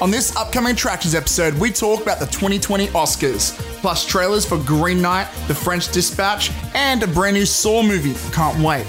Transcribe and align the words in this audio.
On 0.00 0.12
this 0.12 0.36
upcoming 0.36 0.74
Attractions 0.74 1.16
episode, 1.16 1.54
we 1.54 1.72
talk 1.72 2.00
about 2.00 2.20
the 2.20 2.26
2020 2.26 2.86
Oscars, 2.88 3.58
plus 3.80 4.06
trailers 4.06 4.46
for 4.46 4.56
Green 4.58 5.02
Knight, 5.02 5.26
The 5.48 5.54
French 5.56 5.90
Dispatch, 5.90 6.52
and 6.74 7.02
a 7.02 7.08
brand 7.08 7.34
new 7.34 7.44
Saw 7.44 7.82
movie. 7.82 8.14
Can't 8.32 8.56
wait. 8.62 8.86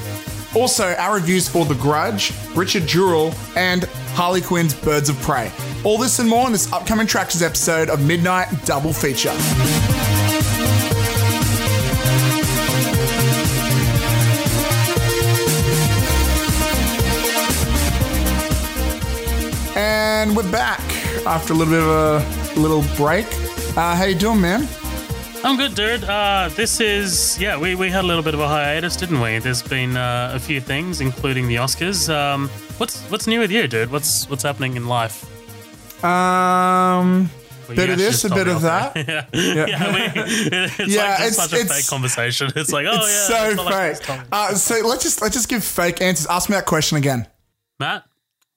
Also, 0.55 0.93
our 0.99 1.15
reviews 1.15 1.49
for 1.49 1.65
The 1.65 1.73
Grudge, 1.73 2.31
Richard 2.55 2.85
Jewell, 2.85 3.33
and 3.55 3.85
Harley 4.13 4.41
Quinn's 4.41 4.75
Birds 4.75 5.09
of 5.09 5.19
Prey. 5.21 5.51
All 5.83 5.97
this 5.97 6.19
and 6.19 6.29
more 6.29 6.45
in 6.45 6.51
this 6.51 6.71
upcoming 6.71 7.05
Attractions 7.05 7.41
episode 7.41 7.89
of 7.89 8.05
Midnight 8.05 8.47
Double 8.65 8.93
Feature. 8.93 9.33
And 19.75 20.35
we're 20.35 20.51
back 20.51 20.88
after 21.25 21.53
a 21.53 21.55
little 21.55 21.73
bit 21.73 21.81
of 21.83 22.57
a 22.57 22.59
little 22.59 22.83
break. 22.95 23.25
Uh, 23.77 23.95
how 23.95 24.03
you 24.05 24.15
doing, 24.15 24.41
man? 24.41 24.67
I'm 25.43 25.55
good, 25.55 25.73
dude. 25.75 26.03
Uh, 26.03 26.49
this 26.55 26.79
is 26.81 27.39
yeah. 27.39 27.57
We, 27.57 27.75
we 27.75 27.89
had 27.89 28.03
a 28.03 28.07
little 28.07 28.23
bit 28.23 28.33
of 28.33 28.39
a 28.41 28.47
hiatus, 28.47 28.95
didn't 28.97 29.21
we? 29.21 29.39
There's 29.39 29.61
been 29.61 29.95
uh, 29.95 30.31
a 30.35 30.39
few 30.39 30.59
things, 30.59 30.99
including 31.01 31.47
the 31.47 31.55
Oscars. 31.55 32.13
Um, 32.13 32.49
what's 32.77 33.01
what's 33.09 33.25
new 33.27 33.39
with 33.39 33.51
you, 33.51 33.67
dude? 33.67 33.91
What's 33.91 34.29
what's 34.29 34.43
happening 34.43 34.75
in 34.75 34.87
life? 34.87 35.23
Um, 36.03 37.29
Well, 37.67 37.75
bit 37.75 37.89
of 37.89 37.97
this, 37.97 38.23
a 38.25 38.29
bit 38.29 38.47
of 38.47 38.61
that. 38.63 38.95
air. 38.97 39.27
yeah, 39.33 39.65
yeah. 39.67 39.93
we, 39.93 40.01
it's 40.23 40.79
Yeah, 40.93 41.03
like 41.03 41.19
it's- 41.19 41.35
such 41.37 41.53
a 41.53 41.55
it's- 41.61 41.77
fake 41.77 41.87
conversation. 41.87 42.51
It's 42.55 42.71
like, 42.71 42.85
oh 42.89 42.95
it's 42.95 43.29
yeah, 43.29 43.37
so 43.37 43.45
it's 43.49 43.55
not 43.57 43.65
like 43.65 44.03
fake. 44.03 44.19
uh, 44.31 44.53
so 44.55 44.75
let's 44.87 45.03
just 45.03 45.21
let's 45.21 45.35
just 45.35 45.47
give 45.47 45.63
fake 45.63 46.01
answers. 46.01 46.27
Ask 46.27 46.49
me 46.49 46.55
that 46.55 46.65
question 46.65 46.97
again. 46.97 47.27
Matt, 47.79 48.03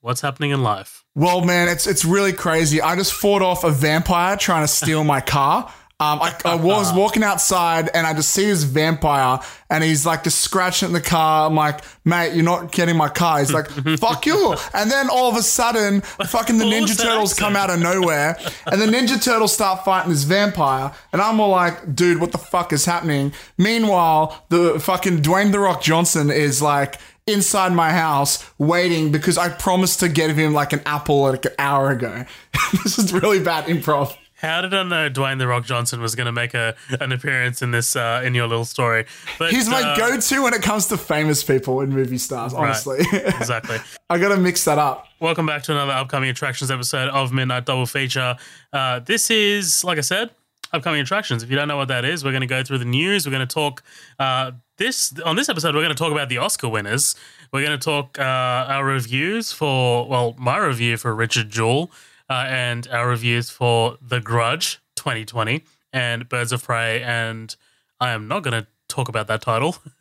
what's 0.03 0.21
happening 0.21 0.51
in 0.51 0.63
life? 0.63 1.05
Well, 1.15 1.41
man, 1.41 1.69
it's 1.69 1.87
it's 1.87 2.05
really 2.05 2.33
crazy. 2.33 2.83
I 2.83 2.97
just 2.97 3.15
fought 3.15 3.41
off 3.41 3.65
a 3.65 3.71
vampire 3.71 4.37
trying 4.37 4.65
to 4.65 4.69
steal 4.69 5.05
my 5.05 5.21
car. 5.21 5.73
Um, 6.03 6.21
I, 6.21 6.35
I 6.45 6.55
was 6.57 6.93
walking 6.97 7.23
outside 7.23 7.89
and 7.95 8.07
I 8.07 8.13
just 8.13 8.31
see 8.31 8.47
this 8.47 8.65
vampire 8.65 9.39
and 9.71 9.85
he's 9.85 10.05
like 10.05 10.25
just 10.25 10.41
scratching 10.41 10.89
at 10.89 10.93
the 10.93 11.01
car. 11.01 11.47
I'm 11.47 11.55
like, 11.55 11.85
mate, 12.05 12.35
you're 12.35 12.45
not 12.45 12.73
getting 12.73 12.97
my 12.97 13.09
car. 13.09 13.39
He's 13.39 13.53
like, 13.53 13.69
fuck 13.99 14.27
you. 14.27 14.57
And 14.75 14.91
then 14.91 15.09
all 15.09 15.31
of 15.31 15.37
a 15.37 15.43
sudden, 15.43 16.01
fucking 16.01 16.59
the 16.59 16.65
Ninja 16.65 17.01
Turtles 17.01 17.35
come 17.35 17.55
out 17.55 17.71
of 17.71 17.79
nowhere 17.79 18.37
and 18.67 18.81
the 18.81 18.87
Ninja 18.87 19.23
Turtles 19.23 19.55
start 19.55 19.85
fighting 19.85 20.11
this 20.11 20.25
vampire. 20.25 20.93
And 21.13 21.23
I'm 21.23 21.39
all 21.39 21.51
like, 21.51 21.95
dude, 21.95 22.21
what 22.21 22.33
the 22.33 22.39
fuck 22.39 22.73
is 22.73 22.85
happening? 22.85 23.33
Meanwhile, 23.57 24.45
the 24.49 24.81
fucking 24.81 25.23
Dwayne 25.23 25.53
The 25.53 25.61
Rock 25.61 25.83
Johnson 25.83 26.31
is 26.31 26.61
like, 26.61 26.99
inside 27.25 27.73
my 27.73 27.93
house 27.93 28.45
waiting 28.59 29.13
because 29.13 29.39
I 29.39 29.49
promised 29.49 30.01
to 30.01 30.09
get 30.09 30.31
him 30.31 30.53
like 30.55 30.73
an 30.73 30.83
apple 30.85 31.23
like 31.23 31.45
an 31.45 31.53
hour 31.57 31.91
ago. 31.91 32.25
this 32.83 32.99
is 32.99 33.13
really 33.13 33.39
bad 33.39 33.67
improv. 33.67 34.17
How 34.43 34.61
did 34.61 34.75
I 34.75 34.83
know 34.83 35.09
Dwayne 35.09 35.39
the 35.39 35.47
Rock 35.47 35.65
Johnson 35.65 36.01
was 36.01 36.17
going 36.17 36.27
to 36.27 36.33
make 36.33 36.53
a 36.53 36.75
an 37.01 37.13
appearance 37.13 37.63
in 37.63 37.71
this 37.71 37.95
uh, 37.95 38.23
in 38.25 38.35
your 38.35 38.49
little 38.49 38.65
story? 38.65 39.07
But 39.39 39.53
He's 39.53 39.69
my 39.69 39.81
uh, 39.81 39.97
go-to 39.97 40.43
when 40.43 40.53
it 40.53 40.63
comes 40.63 40.89
to 40.89 40.99
famous 40.99 41.45
people 41.45 41.81
and 41.81 41.93
movie 41.93 42.19
stars, 42.19 42.53
honestly. 42.53 42.99
exactly. 43.13 43.77
I 44.11 44.19
gotta 44.19 44.37
mix 44.37 44.65
that 44.65 44.79
up. 44.79 45.07
Welcome 45.21 45.47
back 45.47 45.63
to 45.65 45.73
another 45.73 45.93
upcoming 45.93 46.29
attractions 46.29 46.73
episode 46.73 47.09
of 47.11 47.33
Midnight 47.33 47.67
Double 47.67 47.87
Feature. 47.87 48.35
Uh, 48.73 48.99
this 48.99 49.31
is, 49.31 49.85
like 49.85 49.99
I 49.99 50.01
said, 50.01 50.31
upcoming 50.73 51.01
attractions. 51.01 51.45
If 51.45 51.51
you 51.51 51.55
don't 51.55 51.69
know 51.69 51.77
what 51.77 51.87
that 51.89 52.05
is, 52.05 52.25
we're 52.25 52.33
going 52.33 52.41
to 52.41 52.49
go 52.49 52.65
through 52.65 52.79
the 52.79 52.85
news. 52.85 53.25
We're 53.25 53.33
going 53.33 53.47
to 53.47 53.55
talk 53.55 53.85
uh, 54.19 54.51
this 54.77 55.17
on 55.25 55.37
this 55.37 55.51
episode. 55.51 55.77
We're 55.77 55.83
going 55.83 55.95
to 55.95 56.03
talk 56.03 56.11
about 56.11 56.29
the 56.29 56.39
Oscar 56.39 56.69
winners. 56.69 57.15
We're 57.53 57.65
going 57.65 57.79
to 57.79 57.85
talk 57.85 58.19
uh, 58.19 58.23
our 58.23 58.85
reviews 58.85 59.53
for 59.53 60.09
well, 60.09 60.35
my 60.37 60.59
review 60.59 60.97
for 60.97 61.15
Richard 61.15 61.49
Jewell 61.49 61.93
uh, 62.33 62.47
and 62.49 62.89
our 62.89 63.09
reviews 63.09 63.51
for 63.51 63.99
The 64.01 64.21
Grudge 64.21 64.81
2020 64.97 65.63
and 65.93 66.27
Birds 66.29 66.51
of 66.51 66.65
Prey. 66.65 67.03
And 67.03 67.55
I 68.01 68.13
am 68.13 68.27
not 68.27 68.43
going 68.43 68.63
to 68.63 68.67
talk 68.89 69.11
about 69.11 69.27
that 69.27 69.43
title. 69.43 69.77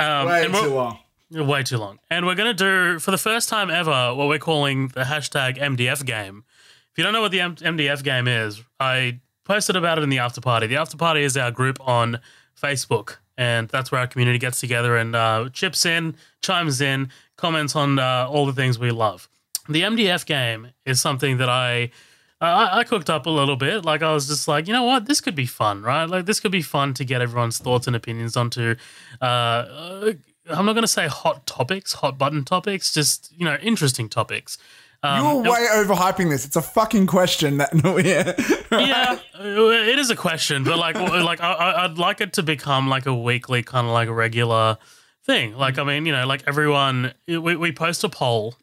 um, 0.00 0.26
Way 0.26 0.48
too 0.48 0.74
long. 0.74 0.98
Way 1.30 1.62
too 1.62 1.78
long. 1.78 2.00
And 2.10 2.26
we're 2.26 2.34
going 2.34 2.54
to 2.56 2.64
do, 2.64 2.98
for 2.98 3.12
the 3.12 3.18
first 3.18 3.48
time 3.48 3.70
ever, 3.70 4.12
what 4.14 4.26
we're 4.26 4.40
calling 4.40 4.88
the 4.88 5.02
hashtag 5.02 5.56
MDF 5.58 6.04
game. 6.04 6.44
If 6.90 6.98
you 6.98 7.04
don't 7.04 7.12
know 7.12 7.22
what 7.22 7.32
the 7.32 7.40
M- 7.40 7.56
MDF 7.56 8.02
game 8.02 8.26
is, 8.26 8.60
I 8.80 9.20
posted 9.44 9.76
about 9.76 9.98
it 9.98 10.02
in 10.02 10.10
the 10.10 10.18
after 10.18 10.40
party. 10.40 10.66
The 10.66 10.76
after 10.76 10.96
party 10.96 11.22
is 11.22 11.36
our 11.36 11.52
group 11.52 11.78
on 11.80 12.18
Facebook, 12.60 13.18
and 13.38 13.68
that's 13.68 13.92
where 13.92 14.00
our 14.00 14.06
community 14.08 14.38
gets 14.38 14.58
together 14.58 14.96
and 14.96 15.14
uh, 15.14 15.48
chips 15.52 15.86
in, 15.86 16.16
chimes 16.42 16.80
in, 16.80 17.10
comments 17.36 17.76
on 17.76 18.00
uh, 18.00 18.26
all 18.28 18.46
the 18.46 18.52
things 18.52 18.80
we 18.80 18.90
love. 18.90 19.28
The 19.68 19.82
MDF 19.82 20.26
game 20.26 20.68
is 20.84 21.00
something 21.00 21.38
that 21.38 21.48
I. 21.48 21.90
I, 22.38 22.80
I 22.80 22.84
cooked 22.84 23.08
up 23.08 23.24
a 23.24 23.30
little 23.30 23.56
bit. 23.56 23.86
Like 23.86 24.02
I 24.02 24.12
was 24.12 24.28
just 24.28 24.46
like, 24.46 24.66
you 24.66 24.74
know 24.74 24.82
what, 24.82 25.06
this 25.06 25.22
could 25.22 25.34
be 25.34 25.46
fun, 25.46 25.80
right? 25.80 26.04
Like 26.04 26.26
this 26.26 26.38
could 26.38 26.52
be 26.52 26.60
fun 26.60 26.92
to 26.92 27.02
get 27.04 27.22
everyone's 27.22 27.56
thoughts 27.56 27.86
and 27.86 27.96
opinions 27.96 28.36
onto. 28.36 28.74
Uh, 29.22 29.24
uh, 29.24 30.12
I'm 30.50 30.66
not 30.66 30.74
going 30.74 30.82
to 30.82 30.86
say 30.88 31.06
hot 31.06 31.46
topics, 31.46 31.94
hot 31.94 32.18
button 32.18 32.44
topics, 32.44 32.92
just 32.92 33.32
you 33.34 33.46
know, 33.46 33.56
interesting 33.62 34.10
topics. 34.10 34.58
Um, 35.02 35.24
You're 35.44 35.50
way 35.50 35.66
overhyping 35.72 36.28
this. 36.28 36.44
It's 36.44 36.56
a 36.56 36.62
fucking 36.62 37.06
question 37.06 37.56
that 37.56 37.72
no 37.84 37.96
yeah. 37.96 38.34
yeah, 38.70 39.18
uh, 39.38 39.42
it 39.42 39.98
is 39.98 40.10
a 40.10 40.16
question, 40.16 40.62
but 40.62 40.78
like, 40.78 40.96
like 40.96 41.40
I- 41.40 41.52
I, 41.54 41.84
I'd 41.84 41.96
like 41.96 42.20
it 42.20 42.34
to 42.34 42.42
become 42.42 42.86
like 42.88 43.06
a 43.06 43.14
weekly 43.14 43.62
kind 43.62 43.86
of 43.86 43.94
like 43.94 44.08
a 44.08 44.12
regular 44.14 44.76
thing. 45.24 45.54
Like, 45.56 45.78
I 45.78 45.84
mean, 45.84 46.04
you 46.04 46.12
know, 46.12 46.26
like 46.26 46.44
everyone, 46.46 47.14
we, 47.26 47.38
we 47.56 47.72
post 47.72 48.04
a 48.04 48.08
poll, 48.10 48.56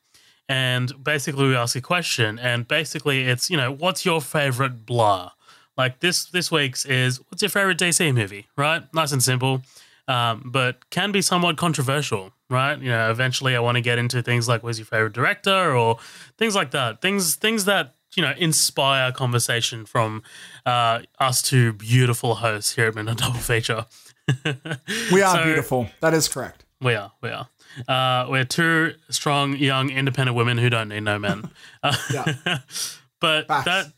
and 0.53 0.85
basically 1.03 1.47
we 1.47 1.55
ask 1.63 1.75
a 1.75 1.81
question, 1.81 2.37
and 2.49 2.67
basically 2.67 3.17
it's 3.31 3.49
you 3.51 3.57
know, 3.57 3.71
what's 3.83 4.01
your 4.05 4.21
favorite 4.21 4.85
blah? 4.85 5.31
Like 5.77 5.93
this 5.99 6.25
this 6.25 6.51
week's 6.51 6.85
is 6.85 7.19
what's 7.27 7.41
your 7.41 7.49
favorite 7.57 7.79
DC 7.79 8.13
movie? 8.13 8.43
Right, 8.55 8.81
nice 8.93 9.11
and 9.15 9.23
simple, 9.23 9.53
um, 10.07 10.35
but 10.57 10.73
can 10.91 11.11
be 11.11 11.21
somewhat 11.21 11.57
controversial. 11.57 12.31
Right, 12.49 12.77
you 12.85 12.89
know, 12.89 13.09
eventually 13.09 13.55
I 13.55 13.59
want 13.67 13.77
to 13.77 13.81
get 13.81 13.97
into 13.97 14.21
things 14.21 14.47
like 14.47 14.61
who's 14.61 14.77
your 14.77 14.85
favorite 14.85 15.13
director 15.13 15.75
or 15.75 15.97
things 16.37 16.53
like 16.55 16.69
that. 16.71 17.01
Things 17.01 17.35
things 17.35 17.65
that 17.65 17.95
you 18.15 18.21
know 18.25 18.33
inspire 18.37 19.11
conversation 19.11 19.85
from 19.87 20.21
uh, 20.67 20.99
us 21.19 21.41
two 21.41 21.73
beautiful 21.73 22.35
hosts 22.35 22.75
here 22.75 22.87
at 22.89 22.95
Midnight 22.95 23.17
Double 23.17 23.39
Feature. 23.39 23.85
We 25.11 25.21
are 25.23 25.35
So- 25.37 25.43
beautiful. 25.43 25.89
That 26.01 26.13
is 26.13 26.27
correct. 26.27 26.63
We 26.79 26.93
are, 26.95 27.11
we 27.21 27.29
are. 27.29 27.47
Uh, 27.87 28.27
we're 28.29 28.43
two 28.45 28.93
strong, 29.09 29.55
young, 29.55 29.89
independent 29.89 30.35
women 30.35 30.57
who 30.57 30.69
don't 30.69 30.89
need 30.89 31.03
no 31.03 31.19
men. 31.19 31.49
Uh, 31.83 31.95
Yeah. 32.13 32.33
but 33.19 33.47
Facts. 33.47 33.65
that 33.65 33.93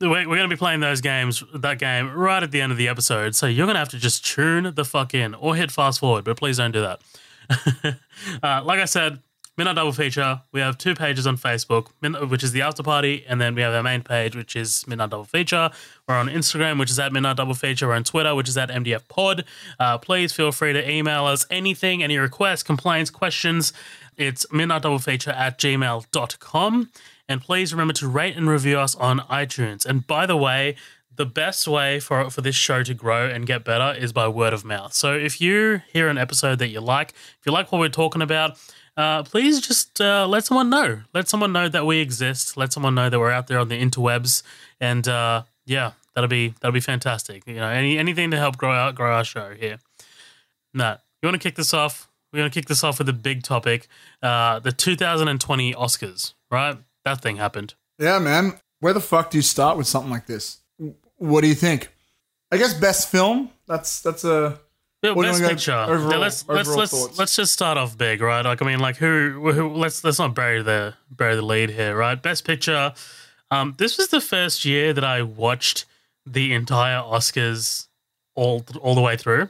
we're, 0.00 0.28
we're 0.28 0.36
going 0.36 0.48
to 0.48 0.54
be 0.54 0.58
playing 0.58 0.80
those 0.80 1.00
games, 1.00 1.42
that 1.54 1.78
game, 1.78 2.10
right 2.12 2.42
at 2.42 2.50
the 2.50 2.60
end 2.60 2.72
of 2.72 2.78
the 2.78 2.88
episode. 2.88 3.34
So 3.36 3.46
you're 3.46 3.66
going 3.66 3.74
to 3.74 3.80
have 3.80 3.90
to 3.90 3.98
just 3.98 4.26
tune 4.26 4.72
the 4.74 4.84
fuck 4.84 5.14
in 5.14 5.34
or 5.34 5.54
hit 5.54 5.70
fast 5.70 6.00
forward, 6.00 6.24
but 6.24 6.36
please 6.36 6.56
don't 6.56 6.72
do 6.72 6.80
that. 6.80 7.00
uh, 8.42 8.62
like 8.64 8.80
I 8.80 8.84
said, 8.84 9.20
Midnight 9.58 9.74
Double 9.74 9.90
Feature. 9.90 10.42
We 10.52 10.60
have 10.60 10.78
two 10.78 10.94
pages 10.94 11.26
on 11.26 11.36
Facebook, 11.36 11.88
which 12.30 12.44
is 12.44 12.52
the 12.52 12.62
after 12.62 12.84
party, 12.84 13.24
and 13.28 13.40
then 13.40 13.56
we 13.56 13.62
have 13.62 13.74
our 13.74 13.82
main 13.82 14.02
page, 14.02 14.36
which 14.36 14.54
is 14.54 14.86
Midnight 14.86 15.10
Double 15.10 15.24
Feature. 15.24 15.70
We're 16.06 16.14
on 16.14 16.28
Instagram, 16.28 16.78
which 16.78 16.90
is 16.90 16.98
at 17.00 17.12
Midnight 17.12 17.38
Double 17.38 17.54
Feature. 17.54 17.88
We're 17.88 17.94
on 17.94 18.04
Twitter, 18.04 18.36
which 18.36 18.48
is 18.48 18.56
at 18.56 18.70
MDF 18.70 19.08
Pod. 19.08 19.44
Uh, 19.80 19.98
please 19.98 20.32
feel 20.32 20.52
free 20.52 20.72
to 20.74 20.88
email 20.88 21.24
us 21.24 21.44
anything, 21.50 22.04
any 22.04 22.18
requests, 22.18 22.62
complaints, 22.62 23.10
questions. 23.10 23.72
It's 24.16 24.46
Midnight 24.52 24.82
Double 24.82 25.00
Feature 25.00 25.32
at 25.32 25.58
gmail.com. 25.58 26.90
And 27.28 27.40
please 27.40 27.72
remember 27.72 27.94
to 27.94 28.06
rate 28.06 28.36
and 28.36 28.48
review 28.48 28.78
us 28.78 28.94
on 28.94 29.18
iTunes. 29.22 29.84
And 29.84 30.06
by 30.06 30.24
the 30.24 30.36
way, 30.36 30.76
the 31.16 31.26
best 31.26 31.66
way 31.66 31.98
for 31.98 32.30
for 32.30 32.42
this 32.42 32.54
show 32.54 32.84
to 32.84 32.94
grow 32.94 33.28
and 33.28 33.44
get 33.44 33.64
better 33.64 33.98
is 33.98 34.12
by 34.12 34.28
word 34.28 34.52
of 34.52 34.64
mouth. 34.64 34.94
So 34.94 35.14
if 35.14 35.40
you 35.40 35.82
hear 35.92 36.06
an 36.06 36.16
episode 36.16 36.60
that 36.60 36.68
you 36.68 36.80
like, 36.80 37.10
if 37.10 37.40
you 37.44 37.50
like 37.50 37.72
what 37.72 37.80
we're 37.80 37.88
talking 37.88 38.22
about, 38.22 38.56
uh, 38.98 39.22
please 39.22 39.60
just 39.60 40.00
uh, 40.00 40.26
let 40.26 40.44
someone 40.44 40.68
know. 40.68 41.02
Let 41.14 41.28
someone 41.28 41.52
know 41.52 41.68
that 41.68 41.86
we 41.86 42.00
exist. 42.00 42.56
Let 42.56 42.72
someone 42.72 42.96
know 42.96 43.08
that 43.08 43.18
we're 43.18 43.30
out 43.30 43.46
there 43.46 43.60
on 43.60 43.68
the 43.68 43.80
interwebs, 43.80 44.42
and 44.80 45.06
uh, 45.06 45.44
yeah, 45.66 45.92
that'll 46.14 46.26
be 46.26 46.54
that'll 46.60 46.72
be 46.72 46.80
fantastic. 46.80 47.46
You 47.46 47.54
know, 47.54 47.68
any 47.68 47.96
anything 47.96 48.32
to 48.32 48.36
help 48.36 48.56
grow 48.56 48.72
out 48.72 48.96
grow 48.96 49.14
our 49.14 49.24
show 49.24 49.54
here. 49.54 49.78
Nat, 50.74 51.00
you 51.22 51.28
want 51.28 51.40
to 51.40 51.48
kick 51.48 51.54
this 51.54 51.72
off? 51.72 52.08
We're 52.32 52.40
gonna 52.40 52.50
kick 52.50 52.66
this 52.66 52.82
off 52.82 52.98
with 52.98 53.08
a 53.08 53.12
big 53.12 53.44
topic: 53.44 53.86
uh, 54.20 54.58
the 54.58 54.72
2020 54.72 55.74
Oscars. 55.74 56.34
Right, 56.50 56.76
that 57.04 57.22
thing 57.22 57.36
happened. 57.36 57.74
Yeah, 58.00 58.18
man. 58.18 58.58
Where 58.80 58.92
the 58.92 59.00
fuck 59.00 59.30
do 59.30 59.38
you 59.38 59.42
start 59.42 59.78
with 59.78 59.86
something 59.86 60.10
like 60.10 60.26
this? 60.26 60.58
What 61.18 61.42
do 61.42 61.46
you 61.46 61.54
think? 61.54 61.92
I 62.50 62.56
guess 62.56 62.74
best 62.74 63.10
film. 63.10 63.50
That's 63.68 64.00
that's 64.00 64.24
a 64.24 64.58
Yeah, 65.02 65.12
What 65.12 65.22
do 65.22 65.28
you 65.28 65.32
best 65.32 65.40
wanna 65.42 65.54
go 65.54 65.56
picture. 65.56 65.72
overall- 65.92 66.10
Yeah, 66.12 66.16
let's 66.18 66.48
let's 66.48 66.60
overall 66.68 66.78
let's 66.80 66.90
thoughts? 66.90 67.18
let's 67.18 67.36
just 67.36 67.52
start 67.52 67.78
off 67.78 67.96
big, 67.96 68.20
right? 68.20 68.44
Like 68.44 68.60
I 68.60 68.66
mean, 68.66 68.80
like 68.80 68.96
who, 68.96 69.52
who 69.52 69.74
let's 69.74 70.02
let's 70.02 70.18
not 70.18 70.34
bury 70.34 70.60
the 70.62 70.94
bury 71.10 71.36
the 71.36 71.42
lead 71.42 71.70
here, 71.70 71.96
right? 71.96 72.20
Best 72.20 72.44
picture. 72.44 72.92
Um, 73.50 73.74
this 73.78 73.96
was 73.96 74.08
the 74.08 74.20
first 74.20 74.64
year 74.64 74.92
that 74.92 75.04
I 75.04 75.22
watched 75.22 75.84
the 76.26 76.52
entire 76.52 76.98
Oscars 77.00 77.86
all 78.34 78.64
all 78.80 78.94
the 78.96 79.00
way 79.00 79.16
through. 79.16 79.48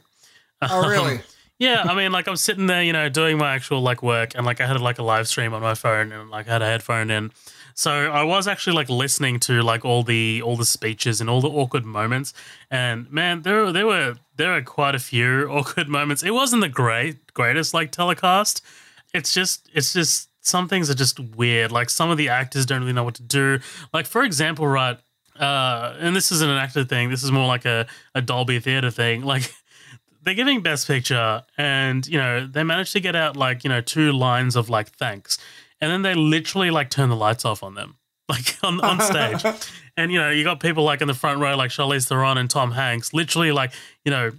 oh 0.63 0.89
really? 0.89 1.21
Yeah, 1.59 1.83
I 1.89 1.95
mean, 1.95 2.13
like 2.13 2.29
I'm 2.29 2.37
sitting 2.37 2.67
there, 2.69 2.83
you 2.85 2.93
know, 2.93 3.09
doing 3.09 3.37
my 3.39 3.53
actual 3.55 3.81
like 3.81 4.01
work, 4.03 4.33
and 4.37 4.45
like 4.47 4.61
I 4.61 4.67
had 4.67 4.81
like 4.81 4.99
a 4.99 5.03
live 5.03 5.27
stream 5.27 5.55
on 5.55 5.63
my 5.63 5.75
phone, 5.75 6.13
and 6.13 6.31
like 6.31 6.47
I 6.49 6.53
had 6.53 6.63
a 6.63 6.67
headphone 6.67 7.11
in, 7.11 7.33
So 7.75 7.91
I 7.91 8.23
was 8.23 8.47
actually 8.47 8.77
like 8.77 8.89
listening 8.89 9.41
to 9.41 9.63
like 9.63 9.85
all 9.85 10.03
the 10.05 10.41
all 10.43 10.57
the 10.57 10.65
speeches 10.67 11.21
and 11.21 11.29
all 11.29 11.41
the 11.41 11.49
awkward 11.49 11.85
moments, 11.85 12.33
and 12.71 13.11
man, 13.11 13.43
there 13.43 13.73
there 13.73 13.87
were 13.87 14.17
there 14.39 14.57
are 14.57 14.63
quite 14.63 14.95
a 14.95 14.99
few 14.99 15.47
awkward 15.51 15.89
moments. 15.89 16.23
It 16.23 16.31
wasn't 16.31 16.63
the 16.63 16.69
great 16.71 17.35
greatest 17.35 17.75
like 17.75 17.93
telecast. 17.93 18.65
It's 19.13 19.35
just 19.35 19.69
it's 19.75 19.93
just 19.93 20.31
some 20.41 20.69
things 20.69 20.89
are 20.89 20.95
just 20.95 21.21
weird. 21.21 21.71
Like 21.71 21.91
some 21.91 22.09
of 22.09 22.17
the 22.17 22.31
actors 22.31 22.65
don't 22.65 22.81
really 22.81 22.95
know 22.95 23.05
what 23.05 23.17
to 23.17 23.23
do. 23.23 23.59
Like 23.93 24.07
for 24.07 24.25
example, 24.25 24.67
right, 24.67 24.99
uh, 25.39 25.95
and 25.99 26.17
this 26.17 26.33
isn't 26.33 26.49
an 26.49 26.57
actor 26.57 26.85
thing. 26.85 27.11
This 27.11 27.23
is 27.23 27.31
more 27.31 27.47
like 27.47 27.67
a 27.67 27.87
a 28.15 28.23
Dolby 28.23 28.61
Theater 28.61 28.91
thing. 28.91 29.23
Like 29.23 29.53
they're 30.23 30.35
giving 30.35 30.63
Best 30.63 30.87
Picture, 30.87 31.45
and 31.59 32.07
you 32.07 32.19
know 32.19 32.47
they 32.47 32.65
managed 32.65 32.93
to 32.95 33.01
get 33.01 33.15
out 33.15 33.37
like 33.37 33.65
you 33.65 33.71
know 33.71 33.81
two 33.81 34.13
lines 34.13 34.57
of 34.57 34.71
like 34.71 34.91
thanks, 34.93 35.39
and 35.81 35.91
then 35.91 36.03
they 36.03 36.15
literally 36.15 36.71
like 36.71 36.91
turn 36.91 37.09
the 37.09 37.17
lights 37.17 37.45
off 37.45 37.63
on 37.63 37.75
them, 37.75 37.97
like 38.33 38.57
on 38.63 38.81
on 38.81 39.01
stage, 39.01 39.43
and 39.97 40.13
you 40.13 40.19
know 40.19 40.31
you 40.31 40.45
got 40.45 40.61
people 40.61 40.85
like 40.85 41.01
in 41.01 41.09
the 41.09 41.15
front 41.15 41.41
row 41.41 41.57
like 41.57 41.71
Charlize 41.71 42.09
Theron 42.09 42.39
and 42.39 42.51
Tom 42.51 42.73
Hanks, 42.73 43.15
literally 43.15 43.53
like 43.53 43.73
you 44.05 44.11
know 44.11 44.31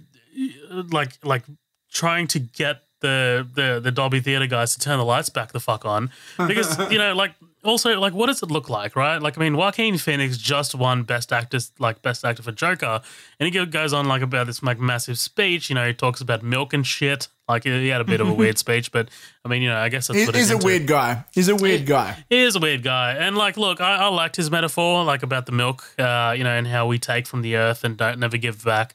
like 0.90 1.18
like 1.24 1.42
trying 1.90 2.26
to 2.28 2.38
get 2.38 2.82
the 3.00 3.46
the 3.54 3.80
the 3.82 3.90
Dolby 3.90 4.20
Theater 4.20 4.46
guys 4.46 4.74
to 4.74 4.80
turn 4.80 4.98
the 4.98 5.04
lights 5.04 5.28
back 5.28 5.52
the 5.52 5.60
fuck 5.60 5.84
on. 5.84 6.10
Because 6.36 6.78
you 6.90 6.98
know 6.98 7.14
like 7.14 7.34
also 7.64 7.98
like 8.00 8.12
what 8.14 8.26
does 8.26 8.42
it 8.42 8.50
look 8.50 8.68
like 8.68 8.96
right 8.96 9.20
like 9.20 9.36
i 9.36 9.40
mean 9.40 9.56
joaquin 9.56 9.98
phoenix 9.98 10.36
just 10.38 10.74
won 10.74 11.02
best 11.02 11.32
actor 11.32 11.58
like 11.78 12.00
best 12.02 12.24
actor 12.24 12.42
for 12.42 12.52
joker 12.52 13.00
and 13.38 13.52
he 13.52 13.66
goes 13.66 13.92
on 13.92 14.08
like 14.08 14.22
about 14.22 14.46
this 14.46 14.62
like 14.62 14.78
massive 14.78 15.18
speech 15.18 15.68
you 15.68 15.74
know 15.74 15.86
he 15.86 15.92
talks 15.92 16.20
about 16.20 16.42
milk 16.42 16.72
and 16.72 16.86
shit 16.86 17.28
like 17.48 17.64
he 17.64 17.88
had 17.88 18.00
a 18.00 18.04
bit 18.04 18.20
of 18.20 18.28
a 18.28 18.32
weird 18.40 18.56
speech 18.56 18.90
but 18.92 19.08
i 19.44 19.48
mean 19.48 19.60
you 19.62 19.68
know 19.68 19.76
i 19.76 19.88
guess 19.88 20.06
that's 20.08 20.26
what 20.26 20.34
he's 20.34 20.50
a 20.50 20.58
weird 20.58 20.86
guy. 20.86 21.24
He's 21.32 21.48
a 21.48 21.56
weird 21.56 21.86
guy. 21.86 22.24
He 22.28 22.40
is 22.40 22.56
a 22.56 22.60
weird 22.60 22.82
guy, 22.82 23.12
and 23.14 23.36
like, 23.36 23.56
look, 23.56 23.80
I, 23.80 23.96
I 23.96 24.08
liked 24.08 24.36
his 24.36 24.50
metaphor, 24.50 25.04
like 25.04 25.22
about 25.22 25.46
the 25.46 25.52
milk, 25.52 25.84
uh, 25.98 26.34
you 26.36 26.44
know, 26.44 26.50
and 26.50 26.66
how 26.66 26.86
we 26.86 26.98
take 26.98 27.26
from 27.26 27.42
the 27.42 27.56
earth 27.56 27.84
and 27.84 27.96
don't 27.96 28.18
never 28.18 28.36
give 28.36 28.64
back. 28.64 28.94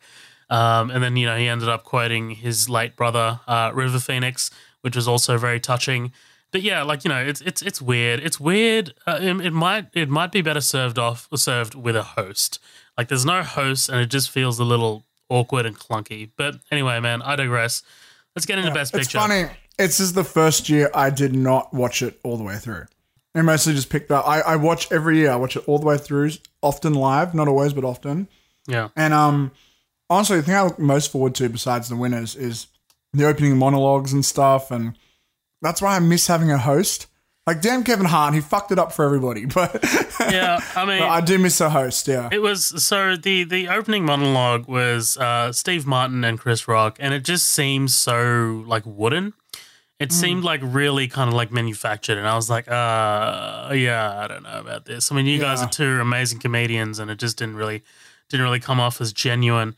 Um, 0.49 0.91
and 0.91 1.03
then 1.03 1.15
you 1.15 1.25
know 1.25 1.37
he 1.37 1.47
ended 1.47 1.69
up 1.69 1.83
quoting 1.83 2.31
his 2.31 2.69
late 2.69 2.95
brother, 2.95 3.39
uh, 3.47 3.71
River 3.73 3.99
Phoenix, 3.99 4.51
which 4.81 4.95
was 4.95 5.07
also 5.07 5.37
very 5.37 5.59
touching. 5.59 6.11
But 6.55 6.61
yeah, 6.61 6.83
like 6.83 7.03
you 7.03 7.09
know, 7.09 7.17
it's 7.21 7.41
it's 7.41 7.61
it's 7.61 7.81
weird. 7.81 8.21
It's 8.21 8.39
weird. 8.39 8.93
Uh, 9.05 9.19
it, 9.21 9.41
it 9.47 9.51
might 9.51 9.87
it 9.91 10.07
might 10.07 10.31
be 10.31 10.41
better 10.41 10.61
served 10.61 10.97
off 10.97 11.27
or 11.29 11.37
served 11.37 11.75
with 11.75 11.97
a 11.97 12.03
host. 12.03 12.59
Like 12.97 13.09
there's 13.09 13.25
no 13.25 13.43
host, 13.43 13.89
and 13.89 13.99
it 13.99 14.05
just 14.05 14.29
feels 14.29 14.57
a 14.57 14.63
little 14.63 15.03
awkward 15.27 15.65
and 15.65 15.77
clunky. 15.77 16.29
But 16.37 16.55
anyway, 16.71 17.01
man, 17.01 17.21
I 17.21 17.35
digress. 17.35 17.83
Let's 18.37 18.45
get 18.45 18.57
into 18.57 18.73
best 18.73 18.95
It's 18.95 19.07
picture. 19.07 19.17
funny. 19.17 19.49
It's 19.77 19.97
just 19.97 20.15
the 20.15 20.23
first 20.23 20.69
year 20.69 20.89
I 20.95 21.09
did 21.09 21.35
not 21.35 21.73
watch 21.73 22.01
it 22.01 22.21
all 22.23 22.37
the 22.37 22.45
way 22.45 22.55
through. 22.55 22.85
I 23.35 23.41
mostly 23.41 23.73
just 23.73 23.89
picked 23.89 24.09
up. 24.09 24.25
I, 24.25 24.39
I 24.39 24.55
watch 24.55 24.89
every 24.93 25.17
year. 25.17 25.31
I 25.31 25.35
watch 25.35 25.57
it 25.57 25.63
all 25.67 25.77
the 25.77 25.85
way 25.85 25.97
through, 25.97 26.31
often 26.61 26.93
live, 26.93 27.35
not 27.35 27.49
always, 27.49 27.73
but 27.73 27.83
often. 27.83 28.29
Yeah, 28.65 28.87
And 28.95 29.13
um, 29.13 29.51
honestly, 30.09 30.37
the 30.37 30.43
thing 30.43 30.55
I 30.55 30.63
look 30.63 30.79
most 30.79 31.11
forward 31.11 31.35
to, 31.35 31.49
besides 31.49 31.89
the 31.89 31.97
winners, 31.97 32.33
is 32.33 32.67
the 33.11 33.25
opening 33.27 33.57
monologues 33.57 34.13
and 34.13 34.23
stuff. 34.23 34.71
And 34.71 34.97
that's 35.65 35.81
why 35.81 35.95
I 35.95 35.99
miss 35.99 36.27
having 36.27 36.51
a 36.51 36.57
host. 36.57 37.07
Like 37.47 37.61
damn 37.61 37.83
Kevin 37.83 38.07
Hart, 38.07 38.33
he 38.33 38.41
fucked 38.41 38.71
it 38.71 38.79
up 38.79 38.91
for 38.91 39.05
everybody. 39.05 39.45
But, 39.53 39.79
yeah. 40.31 40.59
I 40.75 40.85
mean, 40.85 40.99
but 40.99 41.09
I 41.09 41.21
do 41.21 41.37
miss 41.37 41.61
a 41.61 41.69
host. 41.69 42.07
Yeah. 42.07 42.29
It 42.31 42.41
was 42.41 42.81
so 42.83 43.15
the 43.15 43.43
the 43.43 43.67
opening 43.67 44.03
monologue 44.05 44.67
was 44.67 45.17
uh, 45.17 45.51
Steve 45.51 45.85
Martin 45.85 46.23
and 46.23 46.39
Chris 46.39 46.67
Rock, 46.67 46.97
and 46.99 47.13
it 47.13 47.23
just 47.23 47.47
seems 47.49 47.93
so 47.93 48.63
like 48.65 48.83
wooden. 48.85 49.33
It 49.99 50.11
seemed 50.11 50.43
like 50.43 50.59
really 50.63 51.07
kind 51.07 51.27
of 51.29 51.33
like 51.35 51.51
manufactured, 51.53 52.17
and 52.17 52.27
I 52.27 52.35
was 52.35 52.49
like, 52.49 52.67
uh, 52.69 53.71
yeah, 53.73 54.19
I 54.19 54.27
don't 54.27 54.43
know 54.43 54.59
about 54.59 54.83
this. 54.85 55.09
I 55.11 55.15
mean, 55.15 55.25
you 55.25 55.39
guys 55.39 55.61
are 55.61 55.69
two 55.69 56.01
amazing 56.01 56.39
comedians, 56.39 56.99
and 56.99 57.09
it 57.11 57.17
just 57.19 57.37
didn't 57.37 57.55
really 57.55 57.83
didn't 58.29 58.43
really 58.43 58.59
come 58.59 58.79
off 58.79 58.99
as 58.99 59.13
genuine. 59.13 59.75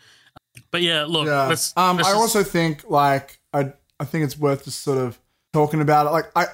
But 0.71 0.81
yeah, 0.81 1.03
look, 1.05 1.27
Yeah. 1.27 1.47
let's. 1.47 1.75
um, 1.77 1.97
let's 1.97 2.07
I 2.09 2.13
just- 2.13 2.21
also 2.21 2.43
think 2.43 2.83
like 2.89 3.39
I 3.53 3.73
I 3.99 4.05
think 4.05 4.23
it's 4.25 4.37
worth 4.37 4.63
just 4.65 4.81
sort 4.81 4.97
of 4.97 5.19
talking 5.57 5.81
about 5.81 6.05
it. 6.05 6.11
Like 6.11 6.25
I 6.35 6.45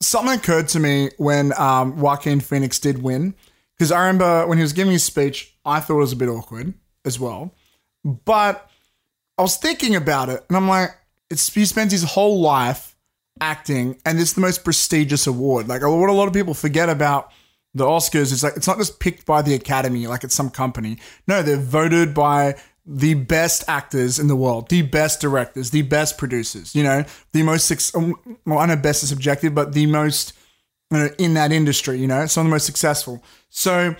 something 0.00 0.32
occurred 0.38 0.68
to 0.68 0.80
me 0.80 1.10
when 1.18 1.52
um, 1.58 1.98
Joaquin 1.98 2.40
Phoenix 2.40 2.78
did 2.78 3.02
win 3.02 3.34
because 3.76 3.90
I 3.90 4.00
remember 4.06 4.46
when 4.46 4.58
he 4.58 4.62
was 4.62 4.72
giving 4.72 4.92
his 4.92 5.04
speech, 5.04 5.56
I 5.64 5.80
thought 5.80 5.96
it 5.96 6.06
was 6.06 6.12
a 6.12 6.16
bit 6.16 6.28
awkward 6.28 6.74
as 7.04 7.18
well, 7.18 7.54
but 8.04 8.70
I 9.36 9.42
was 9.42 9.56
thinking 9.56 9.96
about 9.96 10.28
it 10.28 10.44
and 10.48 10.56
I'm 10.56 10.68
like, 10.68 10.90
it's 11.28 11.52
he 11.52 11.64
spends 11.64 11.92
his 11.92 12.04
whole 12.04 12.40
life 12.40 12.96
acting, 13.40 13.96
and 14.04 14.20
it's 14.20 14.34
the 14.34 14.40
most 14.40 14.64
prestigious 14.64 15.26
award. 15.26 15.68
Like 15.68 15.82
what 15.82 16.08
a 16.08 16.12
lot 16.12 16.28
of 16.28 16.34
people 16.34 16.54
forget 16.54 16.88
about 16.88 17.32
the 17.74 17.84
Oscars 17.84 18.32
is 18.32 18.42
like 18.42 18.56
it's 18.56 18.66
not 18.66 18.78
just 18.78 19.00
picked 19.00 19.26
by 19.26 19.42
the 19.42 19.54
Academy 19.54 20.06
like 20.06 20.24
it's 20.24 20.34
some 20.34 20.50
company. 20.50 20.98
No, 21.26 21.42
they're 21.42 21.56
voted 21.56 22.14
by 22.14 22.56
the 22.92 23.14
best 23.14 23.62
actors 23.68 24.18
in 24.18 24.26
the 24.26 24.34
world, 24.34 24.68
the 24.68 24.82
best 24.82 25.20
directors, 25.20 25.70
the 25.70 25.82
best 25.82 26.18
producers. 26.18 26.74
You 26.74 26.82
know, 26.82 27.04
the 27.32 27.44
most 27.44 27.94
um, 27.94 28.16
well, 28.44 28.58
I 28.58 28.66
know 28.66 28.76
best 28.76 29.04
is 29.04 29.10
subjective, 29.10 29.54
but 29.54 29.74
the 29.74 29.86
most 29.86 30.32
you 30.90 30.98
know, 30.98 31.08
in 31.16 31.34
that 31.34 31.52
industry. 31.52 32.00
You 32.00 32.08
know, 32.08 32.26
some 32.26 32.46
of 32.46 32.50
the 32.50 32.54
most 32.54 32.66
successful. 32.66 33.22
So 33.48 33.94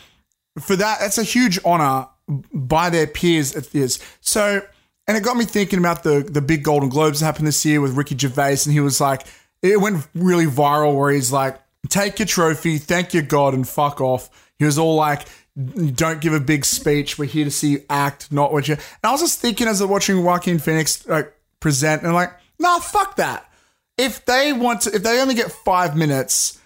for 0.59 0.75
that, 0.75 0.99
that's 0.99 1.19
a 1.19 1.23
huge 1.23 1.61
honor 1.65 2.09
by 2.53 2.91
their 2.91 3.07
peers. 3.07 3.55
It 3.55 3.73
is 3.73 4.01
so, 4.21 4.61
and 5.07 5.17
it 5.17 5.23
got 5.23 5.37
me 5.37 5.45
thinking 5.45 5.79
about 5.79 6.03
the 6.03 6.29
the 6.29 6.43
big 6.43 6.65
Golden 6.65 6.89
Globes 6.89 7.21
that 7.21 7.27
happened 7.27 7.47
this 7.47 7.65
year 7.65 7.81
with 7.81 7.97
Ricky 7.97 8.19
Gervais, 8.19 8.59
and 8.65 8.73
he 8.73 8.81
was 8.81 9.01
like, 9.01 9.25
it 9.63 9.81
went 9.81 10.05
really 10.17 10.47
viral 10.47 10.97
where 10.99 11.13
he's 11.13 11.31
like, 11.31 11.61
"Take 11.89 12.19
your 12.19 12.27
trophy, 12.27 12.79
thank 12.79 13.15
your 13.15 13.23
God, 13.23 13.55
and 13.55 13.69
fuck 13.69 14.01
off." 14.01 14.53
He 14.59 14.65
was 14.65 14.79
all 14.79 14.97
like. 14.97 15.29
Don't 15.57 16.21
give 16.21 16.33
a 16.33 16.41
big 16.41 16.65
speech. 16.65 17.19
We're 17.19 17.25
here 17.27 17.45
to 17.45 17.51
see 17.51 17.71
you 17.71 17.83
act, 17.91 18.31
not 18.31 18.53
what 18.53 18.69
you. 18.69 18.75
And 18.75 18.83
I 19.03 19.11
was 19.11 19.21
just 19.21 19.41
thinking 19.41 19.67
as 19.67 19.81
I 19.81 19.85
was 19.85 19.91
watching 19.91 20.25
Joaquin 20.25 20.59
Phoenix 20.59 21.07
like 21.07 21.35
present, 21.59 22.03
and 22.03 22.09
I'm 22.09 22.15
like, 22.15 22.33
nah, 22.59 22.79
fuck 22.79 23.17
that. 23.17 23.51
If 23.99 24.25
they 24.25 24.53
want 24.53 24.83
to, 24.83 24.95
if 24.95 25.03
they 25.03 25.21
only 25.21 25.35
get 25.35 25.51
five 25.51 25.97
minutes, 25.97 26.59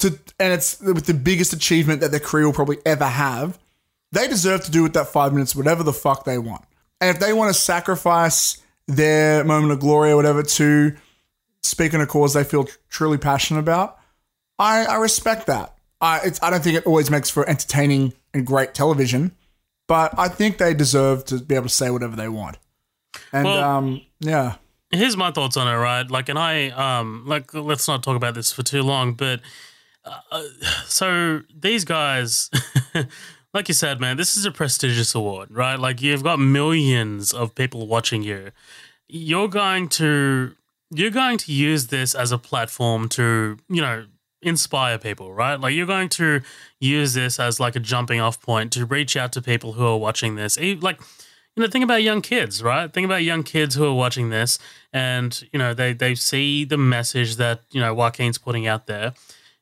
to 0.00 0.18
and 0.38 0.52
it's 0.52 0.80
with 0.80 1.06
the 1.06 1.14
biggest 1.14 1.52
achievement 1.52 2.00
that 2.00 2.10
their 2.10 2.20
career 2.20 2.46
will 2.46 2.54
probably 2.54 2.78
ever 2.86 3.04
have, 3.04 3.58
they 4.12 4.28
deserve 4.28 4.64
to 4.64 4.70
do 4.70 4.82
with 4.82 4.94
that 4.94 5.08
five 5.08 5.32
minutes 5.32 5.54
whatever 5.54 5.82
the 5.82 5.92
fuck 5.92 6.24
they 6.24 6.38
want. 6.38 6.64
And 7.00 7.10
if 7.10 7.20
they 7.20 7.32
want 7.32 7.54
to 7.54 7.60
sacrifice 7.60 8.62
their 8.86 9.44
moment 9.44 9.72
of 9.72 9.80
glory 9.80 10.10
or 10.10 10.16
whatever 10.16 10.42
to 10.42 10.96
speak 11.62 11.94
on 11.94 12.00
a 12.00 12.06
cause 12.06 12.34
they 12.34 12.44
feel 12.44 12.66
truly 12.88 13.18
passionate 13.18 13.60
about, 13.60 13.98
I, 14.58 14.84
I 14.84 14.96
respect 14.96 15.46
that. 15.46 15.76
I 16.00 16.20
it's 16.24 16.42
I 16.42 16.50
don't 16.50 16.62
think 16.62 16.76
it 16.76 16.86
always 16.86 17.10
makes 17.10 17.30
for 17.30 17.48
entertaining 17.48 18.14
and 18.34 18.46
great 18.46 18.74
television, 18.74 19.36
but 19.86 20.16
I 20.18 20.28
think 20.28 20.58
they 20.58 20.74
deserve 20.74 21.24
to 21.26 21.38
be 21.38 21.54
able 21.54 21.64
to 21.66 21.74
say 21.74 21.90
whatever 21.90 22.16
they 22.16 22.28
want. 22.28 22.58
And 23.32 23.44
Well- 23.44 23.62
um, 23.64 24.00
yeah, 24.20 24.56
here's 24.90 25.16
my 25.16 25.30
thoughts 25.30 25.56
on 25.56 25.68
it 25.68 25.76
right? 25.76 26.08
Like 26.10 26.28
and 26.28 26.38
i 26.38 26.68
um 26.70 27.24
like 27.26 27.54
let's 27.54 27.86
not 27.88 28.02
talk 28.02 28.16
about 28.16 28.34
this 28.34 28.52
for 28.52 28.62
too 28.62 28.82
long 28.82 29.14
but 29.14 29.40
uh, 30.04 30.42
so 30.86 31.42
these 31.54 31.84
guys 31.84 32.50
like 33.54 33.68
you 33.68 33.74
said 33.74 34.00
man 34.00 34.16
this 34.16 34.36
is 34.36 34.44
a 34.44 34.50
prestigious 34.50 35.14
award 35.14 35.48
right? 35.50 35.78
Like 35.78 36.02
you've 36.02 36.22
got 36.22 36.38
millions 36.38 37.32
of 37.32 37.54
people 37.54 37.86
watching 37.86 38.22
you. 38.22 38.50
You're 39.08 39.48
going 39.48 39.88
to 39.90 40.54
you're 40.92 41.10
going 41.10 41.38
to 41.38 41.52
use 41.52 41.86
this 41.88 42.14
as 42.14 42.32
a 42.32 42.38
platform 42.38 43.08
to 43.10 43.58
you 43.68 43.80
know 43.80 44.06
inspire 44.42 44.98
people 44.98 45.32
right? 45.32 45.60
Like 45.60 45.74
you're 45.74 45.86
going 45.86 46.08
to 46.10 46.40
use 46.78 47.14
this 47.14 47.38
as 47.38 47.60
like 47.60 47.76
a 47.76 47.80
jumping 47.80 48.20
off 48.20 48.40
point 48.40 48.72
to 48.72 48.86
reach 48.86 49.16
out 49.16 49.32
to 49.32 49.42
people 49.42 49.74
who 49.74 49.86
are 49.86 49.98
watching 49.98 50.34
this. 50.36 50.58
Like 50.58 51.00
you 51.56 51.62
know, 51.62 51.68
think 51.68 51.84
about 51.84 52.02
young 52.02 52.22
kids, 52.22 52.62
right? 52.62 52.92
Think 52.92 53.04
about 53.04 53.22
young 53.24 53.42
kids 53.42 53.74
who 53.74 53.84
are 53.84 53.94
watching 53.94 54.30
this 54.30 54.58
and, 54.92 55.42
you 55.52 55.58
know, 55.58 55.74
they, 55.74 55.92
they 55.92 56.14
see 56.14 56.64
the 56.64 56.78
message 56.78 57.36
that, 57.36 57.62
you 57.72 57.80
know, 57.80 57.92
Joaquin's 57.92 58.38
putting 58.38 58.66
out 58.66 58.86
there 58.86 59.14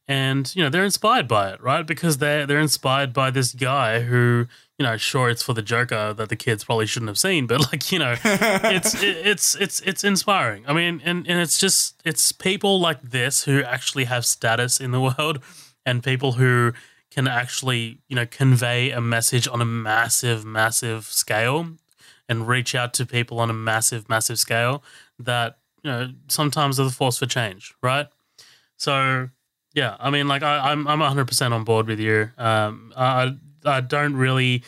and, 0.08 0.50
you 0.56 0.62
know, 0.62 0.70
they're 0.70 0.86
inspired 0.86 1.28
by 1.28 1.50
it, 1.50 1.62
right? 1.62 1.86
Because 1.86 2.16
they're, 2.16 2.46
they're 2.46 2.58
inspired 2.58 3.12
by 3.12 3.30
this 3.30 3.52
guy 3.52 4.00
who, 4.00 4.46
you 4.78 4.86
know, 4.86 4.96
sure, 4.96 5.28
it's 5.28 5.42
for 5.42 5.52
the 5.52 5.60
Joker 5.60 6.14
that 6.14 6.30
the 6.30 6.36
kids 6.36 6.64
probably 6.64 6.86
shouldn't 6.86 7.08
have 7.10 7.18
seen, 7.18 7.46
but 7.48 7.60
like, 7.70 7.92
you 7.92 7.98
know, 7.98 8.16
it's, 8.24 8.94
it, 9.02 9.26
it's, 9.26 9.54
it's, 9.56 9.80
it's 9.80 10.04
inspiring. 10.04 10.64
I 10.66 10.72
mean, 10.72 11.02
and, 11.04 11.28
and 11.28 11.38
it's 11.38 11.58
just, 11.58 12.00
it's 12.06 12.32
people 12.32 12.80
like 12.80 13.02
this 13.02 13.44
who 13.44 13.62
actually 13.62 14.04
have 14.04 14.24
status 14.24 14.80
in 14.80 14.92
the 14.92 15.00
world 15.18 15.40
and 15.84 16.02
people 16.02 16.32
who 16.32 16.72
can 17.10 17.28
actually, 17.28 17.98
you 18.08 18.16
know, 18.16 18.26
convey 18.26 18.90
a 18.90 19.02
message 19.02 19.46
on 19.46 19.60
a 19.60 19.66
massive, 19.66 20.44
massive 20.44 21.04
scale 21.04 21.68
and 22.30 22.48
reach 22.48 22.74
out 22.74 22.94
to 22.94 23.04
people 23.04 23.40
on 23.40 23.50
a 23.50 23.54
massive, 23.54 24.08
massive 24.08 24.38
scale 24.38 24.82
that, 25.18 25.58
you 25.82 25.90
know, 25.90 26.12
sometimes 26.28 26.80
are 26.80 26.84
the 26.84 26.90
force 26.90 27.18
for 27.18 27.26
change, 27.26 27.74
right? 27.82 28.06
So, 28.76 29.30
yeah, 29.78 29.96
I 30.00 30.10
mean, 30.10 30.26
like, 30.26 30.42
I, 30.42 30.72
I'm, 30.72 30.88
I'm 30.88 30.98
100% 30.98 31.52
on 31.52 31.62
board 31.62 31.86
with 31.86 32.00
you. 32.00 32.30
Um, 32.36 32.92
I, 32.96 33.36
I 33.64 33.80
don't 33.80 34.16
really, 34.16 34.64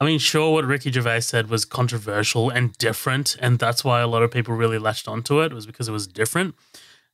I 0.00 0.06
mean, 0.06 0.18
sure, 0.18 0.54
what 0.54 0.64
Ricky 0.64 0.90
Gervais 0.90 1.20
said 1.20 1.50
was 1.50 1.66
controversial 1.66 2.48
and 2.48 2.72
different, 2.78 3.36
and 3.40 3.58
that's 3.58 3.84
why 3.84 4.00
a 4.00 4.06
lot 4.06 4.22
of 4.22 4.30
people 4.30 4.54
really 4.54 4.78
latched 4.78 5.06
onto 5.06 5.42
it, 5.42 5.52
was 5.52 5.66
because 5.66 5.86
it 5.86 5.92
was 5.92 6.06
different. 6.06 6.54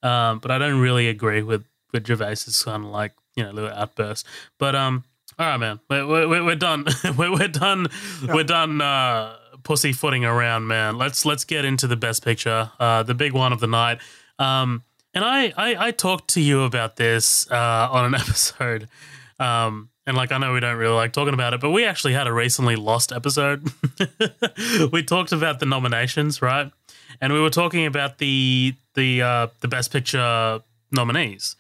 Um, 0.05 0.39
but 0.39 0.53
I 0.53 0.59
don't 0.59 0.81
really 0.81 1.09
agree 1.09 1.43
with, 1.43 1.65
with 1.93 2.07
Gervais's 2.07 2.63
kind 2.63 2.85
of 2.85 2.91
like 2.91 3.15
you 3.35 3.43
know 3.43 3.51
little 3.51 3.71
outburst. 3.71 4.25
But 4.59 4.77
um, 4.77 5.03
all 5.37 5.47
right, 5.47 5.57
man, 5.57 5.81
we're 5.91 6.07
we're, 6.07 6.45
we're 6.45 6.55
done. 6.55 6.87
we're, 7.19 7.33
we're 7.33 7.49
done. 7.49 7.89
We're 8.27 8.45
done. 8.45 8.81
Uh, 8.81 9.37
pussyfooting 9.63 10.25
around, 10.25 10.69
man. 10.69 10.97
Let's 10.97 11.27
let's 11.27 11.45
get 11.45 11.65
into 11.65 11.87
the 11.87 11.97
best 11.97 12.25
picture, 12.25 12.71
uh, 12.79 13.03
the 13.03 13.15
big 13.15 13.33
one 13.33 13.53
of 13.53 13.61
the 13.61 13.67
night. 13.67 13.99
Um, 14.39 14.85
and 15.15 15.25
I, 15.25 15.53
I 15.57 15.89
I 15.89 15.91
talked 15.91 16.29
to 16.35 16.41
you 16.41 16.63
about 16.63 16.97
this 16.97 17.51
uh, 17.51 17.89
on 17.91 18.07
an 18.07 18.15
episode. 18.21 18.89
Um, 19.39 19.91
and 20.07 20.17
like 20.17 20.33
I 20.33 20.39
know 20.39 20.53
we 20.53 20.61
don't 20.61 20.77
really 20.77 20.95
like 20.95 21.13
talking 21.13 21.35
about 21.35 21.55
it, 21.55 21.61
but 21.61 21.71
we 21.71 21.85
actually 21.85 22.15
had 22.15 22.27
a 22.27 22.33
recently 22.33 22.77
lost 22.77 23.13
episode. 23.13 23.71
we 24.93 25.03
talked 25.03 25.33
about 25.33 25.61
the 25.61 25.67
nominations, 25.67 26.43
right? 26.43 26.71
And 27.21 27.33
we 27.33 27.41
were 27.41 27.51
talking 27.51 27.87
about 27.87 28.19
the 28.19 28.75
the 28.95 29.23
uh, 29.23 29.47
the 29.61 29.69
best 29.69 29.93
picture 29.93 30.61
nominees. 30.91 31.57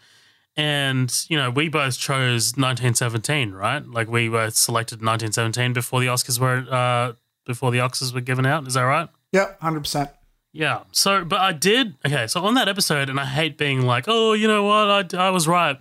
And 0.56 1.14
you 1.28 1.36
know, 1.36 1.50
we 1.50 1.68
both 1.68 1.98
chose 1.98 2.56
1917, 2.56 3.52
right? 3.52 3.86
Like 3.86 4.08
we 4.08 4.28
were 4.28 4.50
selected 4.50 4.96
1917 4.96 5.72
before 5.72 6.00
the 6.00 6.06
Oscars 6.06 6.38
were 6.38 6.66
uh, 6.70 7.12
before 7.46 7.70
the 7.70 7.78
Oscars 7.78 8.12
were 8.12 8.20
given 8.20 8.46
out. 8.46 8.66
Is 8.66 8.74
that 8.74 8.82
right? 8.82 9.08
Yep, 9.32 9.60
hundred 9.60 9.80
percent. 9.80 10.10
Yeah. 10.52 10.80
So, 10.92 11.24
but 11.24 11.40
I 11.40 11.52
did. 11.52 11.94
Okay. 12.04 12.26
So 12.26 12.42
on 12.44 12.54
that 12.54 12.68
episode, 12.68 13.08
and 13.08 13.20
I 13.20 13.26
hate 13.26 13.56
being 13.56 13.82
like, 13.82 14.04
oh, 14.08 14.32
you 14.32 14.48
know 14.48 14.64
what, 14.64 15.14
I, 15.14 15.26
I 15.26 15.30
was 15.30 15.46
right. 15.46 15.78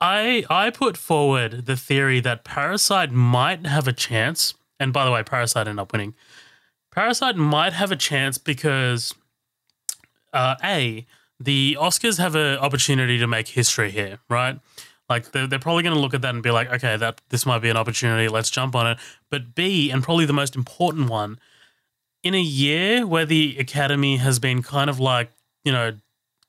I 0.00 0.44
I 0.48 0.70
put 0.70 0.96
forward 0.96 1.66
the 1.66 1.76
theory 1.76 2.20
that 2.20 2.44
Parasite 2.44 3.12
might 3.12 3.66
have 3.66 3.86
a 3.86 3.92
chance. 3.92 4.54
And 4.78 4.92
by 4.92 5.04
the 5.04 5.10
way, 5.10 5.22
Parasite 5.22 5.68
ended 5.68 5.82
up 5.82 5.92
winning. 5.92 6.14
Parasite 6.90 7.36
might 7.36 7.74
have 7.74 7.92
a 7.92 7.96
chance 7.96 8.38
because, 8.38 9.14
uh, 10.32 10.56
a 10.64 11.06
the 11.38 11.76
Oscars 11.80 12.18
have 12.18 12.34
an 12.34 12.58
opportunity 12.58 13.18
to 13.18 13.26
make 13.26 13.48
history 13.48 13.90
here, 13.90 14.18
right? 14.28 14.58
Like 15.08 15.32
they're, 15.32 15.46
they're 15.46 15.58
probably 15.58 15.82
going 15.82 15.94
to 15.94 16.00
look 16.00 16.14
at 16.14 16.22
that 16.22 16.34
and 16.34 16.42
be 16.42 16.50
like, 16.50 16.70
okay, 16.70 16.96
that 16.96 17.20
this 17.30 17.46
might 17.46 17.60
be 17.60 17.70
an 17.70 17.76
opportunity. 17.76 18.28
Let's 18.28 18.50
jump 18.50 18.74
on 18.74 18.86
it. 18.86 18.98
But 19.30 19.54
B, 19.54 19.90
and 19.90 20.02
probably 20.02 20.26
the 20.26 20.32
most 20.32 20.54
important 20.54 21.08
one, 21.08 21.38
in 22.22 22.34
a 22.34 22.40
year 22.40 23.06
where 23.06 23.26
the 23.26 23.56
Academy 23.58 24.18
has 24.18 24.38
been 24.38 24.62
kind 24.62 24.90
of 24.90 25.00
like, 25.00 25.32
you 25.64 25.72
know, 25.72 25.92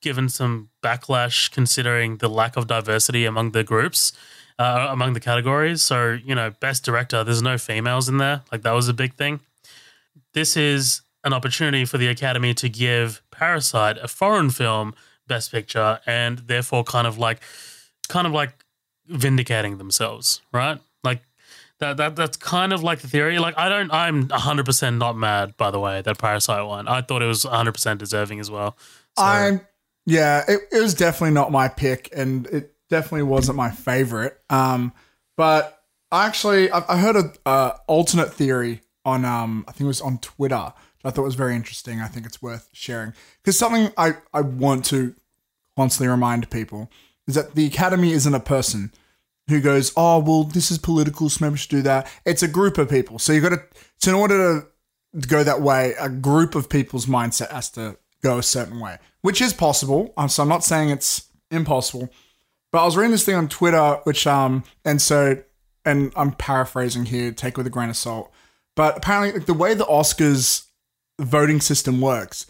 given 0.00 0.28
some 0.28 0.68
backlash 0.82 1.50
considering 1.50 2.18
the 2.18 2.28
lack 2.28 2.56
of 2.56 2.66
diversity 2.66 3.24
among 3.24 3.52
the 3.52 3.64
groups, 3.64 4.12
uh, 4.58 4.88
among 4.90 5.12
the 5.12 5.20
categories. 5.20 5.80
So, 5.80 6.18
you 6.24 6.34
know, 6.34 6.50
best 6.60 6.84
director, 6.84 7.24
there's 7.24 7.42
no 7.42 7.56
females 7.56 8.08
in 8.08 8.18
there. 8.18 8.42
Like 8.50 8.62
that 8.62 8.72
was 8.72 8.88
a 8.88 8.94
big 8.94 9.14
thing. 9.14 9.40
This 10.34 10.56
is 10.56 11.02
an 11.24 11.32
opportunity 11.32 11.84
for 11.84 11.98
the 11.98 12.08
Academy 12.08 12.52
to 12.54 12.68
give 12.68 13.22
Parasite, 13.30 13.96
a 13.98 14.08
foreign 14.08 14.50
film, 14.50 14.94
best 15.28 15.52
picture, 15.52 16.00
and 16.04 16.38
therefore 16.40 16.84
kind 16.84 17.06
of 17.06 17.16
like, 17.16 17.40
kind 18.08 18.26
of 18.26 18.32
like 18.32 18.64
vindicating 19.06 19.78
themselves, 19.78 20.42
right? 20.52 20.80
That, 21.82 21.96
that 21.96 22.14
that's 22.14 22.36
kind 22.36 22.72
of 22.72 22.84
like 22.84 23.00
the 23.00 23.08
theory. 23.08 23.40
Like 23.40 23.58
I 23.58 23.68
don't, 23.68 23.92
I'm 23.92 24.28
100 24.28 24.64
percent 24.64 24.98
not 24.98 25.16
mad. 25.16 25.56
By 25.56 25.72
the 25.72 25.80
way, 25.80 26.00
that 26.00 26.16
Parasite 26.16 26.64
one, 26.64 26.86
I 26.86 27.02
thought 27.02 27.22
it 27.22 27.26
was 27.26 27.44
100 27.44 27.72
percent 27.72 27.98
deserving 27.98 28.38
as 28.38 28.52
well. 28.52 28.76
So, 29.18 29.24
I'm 29.24 29.60
yeah, 30.06 30.44
it, 30.46 30.60
it 30.70 30.80
was 30.80 30.94
definitely 30.94 31.34
not 31.34 31.50
my 31.50 31.66
pick, 31.66 32.08
and 32.16 32.46
it 32.46 32.72
definitely 32.88 33.24
wasn't 33.24 33.56
my 33.56 33.70
favorite. 33.70 34.38
Um, 34.48 34.92
but 35.36 35.82
I 36.12 36.26
actually 36.26 36.70
I, 36.70 36.84
I 36.88 36.98
heard 36.98 37.16
a 37.16 37.32
uh, 37.44 37.72
alternate 37.88 38.32
theory 38.32 38.80
on 39.04 39.24
um 39.24 39.64
I 39.66 39.72
think 39.72 39.82
it 39.82 39.88
was 39.88 40.00
on 40.00 40.18
Twitter. 40.18 40.72
I 41.04 41.10
thought 41.10 41.22
was 41.22 41.34
very 41.34 41.56
interesting. 41.56 42.00
I 42.00 42.06
think 42.06 42.26
it's 42.26 42.40
worth 42.40 42.68
sharing 42.72 43.12
because 43.42 43.58
something 43.58 43.92
I 43.96 44.18
I 44.32 44.42
want 44.42 44.84
to 44.86 45.16
constantly 45.76 46.12
remind 46.12 46.48
people 46.48 46.92
is 47.26 47.34
that 47.34 47.56
the 47.56 47.66
Academy 47.66 48.12
isn't 48.12 48.34
a 48.34 48.40
person 48.40 48.92
who 49.48 49.60
goes, 49.60 49.92
oh 49.96 50.18
well, 50.18 50.44
this 50.44 50.70
is 50.70 50.78
political, 50.78 51.30
we 51.40 51.56
should 51.56 51.70
do 51.70 51.82
that. 51.82 52.10
It's 52.24 52.42
a 52.42 52.48
group 52.48 52.78
of 52.78 52.88
people, 52.88 53.18
so 53.18 53.32
you 53.32 53.40
got 53.40 53.50
to. 53.50 53.62
So 53.98 54.10
in 54.10 54.16
order 54.16 54.68
to 55.14 55.26
go 55.26 55.44
that 55.44 55.60
way, 55.60 55.94
a 55.98 56.08
group 56.08 56.54
of 56.54 56.68
people's 56.68 57.06
mindset 57.06 57.50
has 57.50 57.70
to 57.72 57.96
go 58.22 58.38
a 58.38 58.42
certain 58.42 58.80
way, 58.80 58.98
which 59.20 59.40
is 59.40 59.52
possible. 59.52 60.12
Um, 60.16 60.28
so 60.28 60.42
I'm 60.42 60.48
not 60.48 60.64
saying 60.64 60.90
it's 60.90 61.26
impossible, 61.50 62.08
but 62.70 62.82
I 62.82 62.84
was 62.84 62.96
reading 62.96 63.12
this 63.12 63.24
thing 63.24 63.34
on 63.34 63.48
Twitter, 63.48 64.00
which 64.04 64.26
um, 64.26 64.64
and 64.84 65.02
so, 65.02 65.42
and 65.84 66.12
I'm 66.16 66.32
paraphrasing 66.32 67.06
here, 67.06 67.32
take 67.32 67.56
with 67.56 67.66
a 67.66 67.70
grain 67.70 67.90
of 67.90 67.96
salt. 67.96 68.32
But 68.74 68.96
apparently, 68.96 69.32
like, 69.38 69.46
the 69.46 69.54
way 69.54 69.74
the 69.74 69.84
Oscars 69.84 70.66
voting 71.20 71.60
system 71.60 72.00
works, 72.00 72.46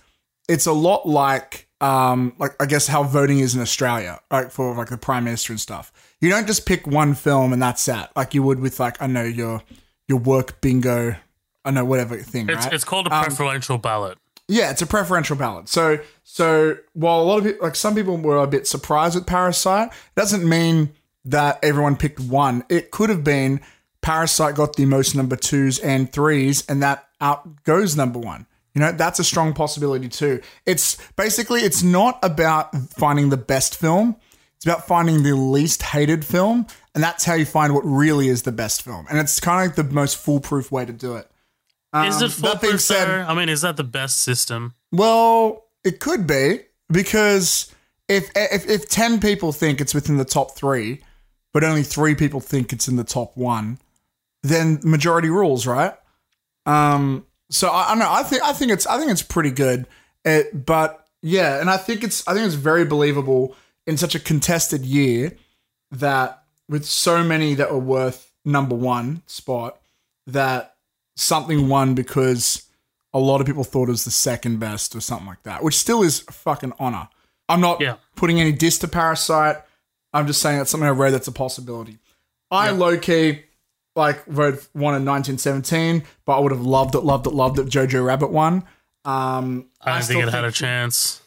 it's 0.49 0.67
a 0.67 0.73
lot 0.73 1.09
like 1.09 1.69
um, 1.81 2.35
like 2.39 2.55
I 2.63 2.67
guess 2.67 2.87
how 2.87 3.03
voting 3.03 3.41
is 3.41 3.55
in 3.55 3.61
Australia, 3.61 4.21
like 4.31 4.51
for 4.51 4.75
like 4.75 4.89
the 4.89 4.97
prime 4.97 5.25
minister 5.25 5.53
and 5.53 5.61
stuff. 5.61 5.93
You 6.23 6.31
don't 6.31 6.47
just 6.47 6.65
pick 6.67 6.87
one 6.87 7.15
film 7.15 7.53
and 7.53 7.61
that's 7.61 7.85
that, 7.87 8.13
like 8.17 8.33
you 8.33 8.43
would 8.43 8.61
with 8.61 8.81
like 8.81 9.01
I 9.03 9.07
know 9.07 9.25
your 9.25 9.63
your 10.09 10.19
work 10.19 10.61
bingo, 10.63 11.17
I 11.65 11.71
know 11.71 11.85
whatever 11.85 12.17
thing. 12.17 12.49
it's 12.49 12.65
right? 12.65 12.73
it's 12.73 12.85
called 12.85 13.07
a 13.09 13.15
Um, 13.15 13.25
preferential 13.25 13.77
ballot. 13.79 14.17
yeah, 14.49 14.71
it's 14.71 14.83
a 14.83 14.87
preferential 14.87 15.37
ballot. 15.37 15.69
So, 15.69 15.99
so 16.25 16.77
while 16.95 17.21
a 17.21 17.25
lot 17.25 17.39
of 17.39 17.45
people, 17.45 17.67
like 17.67 17.77
some 17.77 17.95
people 17.95 18.17
were 18.17 18.39
a 18.39 18.47
bit 18.47 18.67
surprised 18.67 19.15
with 19.15 19.27
Parasite, 19.27 19.89
it 19.89 20.15
doesn't 20.17 20.49
mean 20.49 20.93
that 21.25 21.59
everyone 21.63 21.97
picked 21.97 22.21
one. 22.21 22.65
It 22.69 22.91
could 22.91 23.11
have 23.11 23.23
been 23.25 23.61
Parasite 24.01 24.55
got 24.57 24.75
the 24.77 24.85
most 24.87 25.15
number 25.15 25.37
twos 25.37 25.79
and 25.79 26.11
threes, 26.13 26.65
and 26.69 26.83
that 26.83 27.07
outgoes 27.21 27.97
number 27.97 28.19
one. 28.19 28.47
You 28.75 28.81
know, 28.81 28.91
that's 28.93 29.19
a 29.19 29.25
strong 29.25 29.53
possibility 29.53 30.09
too. 30.09 30.41
It's 30.67 30.97
basically, 31.17 31.61
it's 31.61 31.83
not 31.83 32.19
about 32.23 32.75
finding 32.91 33.29
the 33.29 33.37
best 33.37 33.77
film. 33.77 34.17
It's 34.63 34.67
about 34.69 34.87
finding 34.87 35.25
the 35.25 35.35
least 35.35 35.83
hated 35.83 36.25
film, 36.25 36.69
and 36.95 37.03
that's 37.03 37.25
how 37.25 37.35
you 37.35 37.45
find 37.45 37.75
what 37.75 37.83
really 37.85 38.29
is 38.29 38.43
the 38.43 38.53
best 38.53 38.83
film. 38.83 39.07
And 39.11 39.19
it's 39.19 39.41
kind 39.41 39.61
of 39.69 39.77
like 39.77 39.89
the 39.89 39.93
most 39.93 40.17
foolproof 40.19 40.71
way 40.71 40.85
to 40.85 40.93
do 40.93 41.17
it. 41.17 41.29
Is 41.93 41.93
Um, 41.93 42.05
it 42.07 42.11
that 42.13 42.21
being 42.21 42.51
foolproof? 42.61 42.81
said-? 42.81 43.09
I 43.09 43.35
mean, 43.35 43.49
is 43.49 43.63
that 43.63 43.77
the 43.77 43.83
best 43.83 44.21
system? 44.21 44.75
well, 44.93 45.65
it 45.83 45.99
could 45.99 46.29
be 46.29 46.61
because 46.93 47.75
if 48.09 48.31
if 48.37 48.69
if 48.71 48.89
ten 48.89 49.19
people 49.19 49.51
think 49.51 49.81
it's 49.81 49.95
within 49.95 50.17
the 50.17 50.25
top 50.25 50.55
three, 50.55 51.01
but 51.53 51.65
only 51.65 51.83
three 51.83 52.15
people 52.15 52.39
think 52.39 52.73
it's 52.73 52.87
in 52.87 52.95
the 52.95 53.03
top 53.03 53.37
one, 53.37 53.81
then 54.45 54.79
majority 54.85 55.29
rules, 55.29 55.67
right? 55.67 55.95
Um. 56.67 57.27
So 57.51 57.67
I, 57.69 57.87
I 57.87 57.89
don't 57.89 57.99
know. 57.99 58.13
I 58.13 58.23
think 58.23 58.45
I 58.45 58.53
think 58.53 58.71
it's 58.71 58.87
I 58.87 58.97
think 58.97 59.11
it's 59.11 59.23
pretty 59.23 59.51
good. 59.51 59.89
It, 60.25 60.65
but 60.65 61.05
yeah, 61.21 61.61
and 61.61 61.69
I 61.69 61.79
think 61.79 62.05
it's 62.05 62.27
I 62.29 62.33
think 62.35 62.47
it's 62.47 62.55
very 62.55 62.85
believable 62.85 63.57
in 63.87 63.97
such 63.97 64.15
a 64.15 64.21
contested 64.21 64.85
year 64.85 65.37
that 65.91 66.43
with 66.69 66.85
so 66.85 67.23
many 67.25 67.55
that 67.55 67.71
were 67.71 67.79
worth 67.79 68.33
number 68.45 68.75
one 68.75 69.23
spot 69.27 69.79
that 70.27 70.77
something 71.17 71.69
won 71.69 71.95
because 71.95 72.69
a 73.13 73.19
lot 73.19 73.41
of 73.41 73.47
people 73.47 73.65
thought 73.65 73.89
it 73.89 73.93
was 73.93 74.05
the 74.05 74.11
second 74.11 74.59
best 74.59 74.95
or 74.97 75.01
something 75.01 75.27
like 75.27 75.43
that, 75.43 75.63
which 75.63 75.77
still 75.77 76.03
is 76.03 76.21
fucking 76.21 76.73
honor. 76.79 77.09
I'm 77.49 77.61
not 77.61 77.81
Yeah. 77.81 77.97
putting 78.17 78.41
any 78.41 78.53
diss 78.53 78.79
to 78.79 78.89
Parasite. 78.89 79.57
I'm 80.15 80.27
just 80.27 80.41
saying 80.41 80.59
that's 80.59 80.71
something 80.71 80.87
I 80.87 80.93
read 80.93 81.13
that's 81.13 81.29
a 81.29 81.33
possibility. 81.33 81.99
I 82.51 82.71
low 82.71 82.99
key 82.99 83.43
like 83.97 84.25
voted 84.27 84.61
one 84.73 84.95
in 84.95 85.05
1917, 85.05 86.05
but 86.25 86.37
I 86.37 86.41
would 86.41 86.53
have 86.53 86.63
loved 86.63 86.95
it, 86.95 87.01
loved 87.01 87.27
it, 87.27 87.35
loved 87.35 87.59
it. 87.59 87.67
Jojo 87.67 88.05
Rabbit 88.05 88.31
won. 88.31 88.65
Um, 89.05 89.67
I 89.81 90.01
still 90.01 90.17
think 90.19 90.29
it 90.29 90.33
had 90.35 90.45
a 90.45 90.53
chance. 90.53 91.22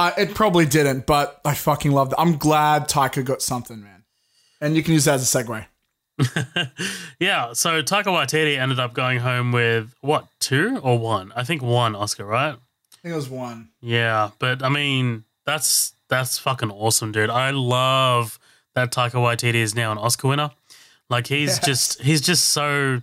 I, 0.00 0.12
it 0.22 0.34
probably 0.34 0.66
didn't, 0.66 1.06
but 1.06 1.40
I 1.44 1.54
fucking 1.54 1.92
loved 1.92 2.12
it. 2.12 2.16
I'm 2.18 2.36
glad 2.38 2.88
Taika 2.88 3.24
got 3.24 3.42
something, 3.42 3.82
man. 3.82 4.04
And 4.60 4.74
you 4.74 4.82
can 4.82 4.94
use 4.94 5.04
that 5.04 5.14
as 5.14 5.34
a 5.34 5.38
segue. 5.44 5.66
Yeah, 7.18 7.52
so 7.52 7.82
Taika 7.82 8.06
Waititi 8.06 8.58
ended 8.58 8.80
up 8.80 8.94
going 8.94 9.18
home 9.18 9.52
with 9.52 9.94
what 10.00 10.26
two 10.38 10.78
or 10.82 10.98
one? 10.98 11.32
I 11.36 11.44
think 11.44 11.62
one 11.62 11.94
Oscar, 11.94 12.24
right? 12.24 12.54
I 12.54 12.96
think 13.02 13.12
it 13.12 13.16
was 13.16 13.28
one. 13.28 13.68
Yeah, 13.82 14.30
but 14.38 14.62
I 14.62 14.70
mean 14.70 15.24
that's 15.44 15.92
that's 16.08 16.38
fucking 16.38 16.70
awesome, 16.70 17.12
dude. 17.12 17.28
I 17.28 17.50
love 17.50 18.38
that 18.74 18.90
Taika 18.90 19.12
Waititi 19.12 19.54
is 19.54 19.74
now 19.74 19.92
an 19.92 19.98
Oscar 19.98 20.28
winner. 20.28 20.50
Like 21.10 21.26
he's 21.26 21.58
just 21.58 22.00
he's 22.00 22.22
just 22.22 22.48
so 22.48 23.02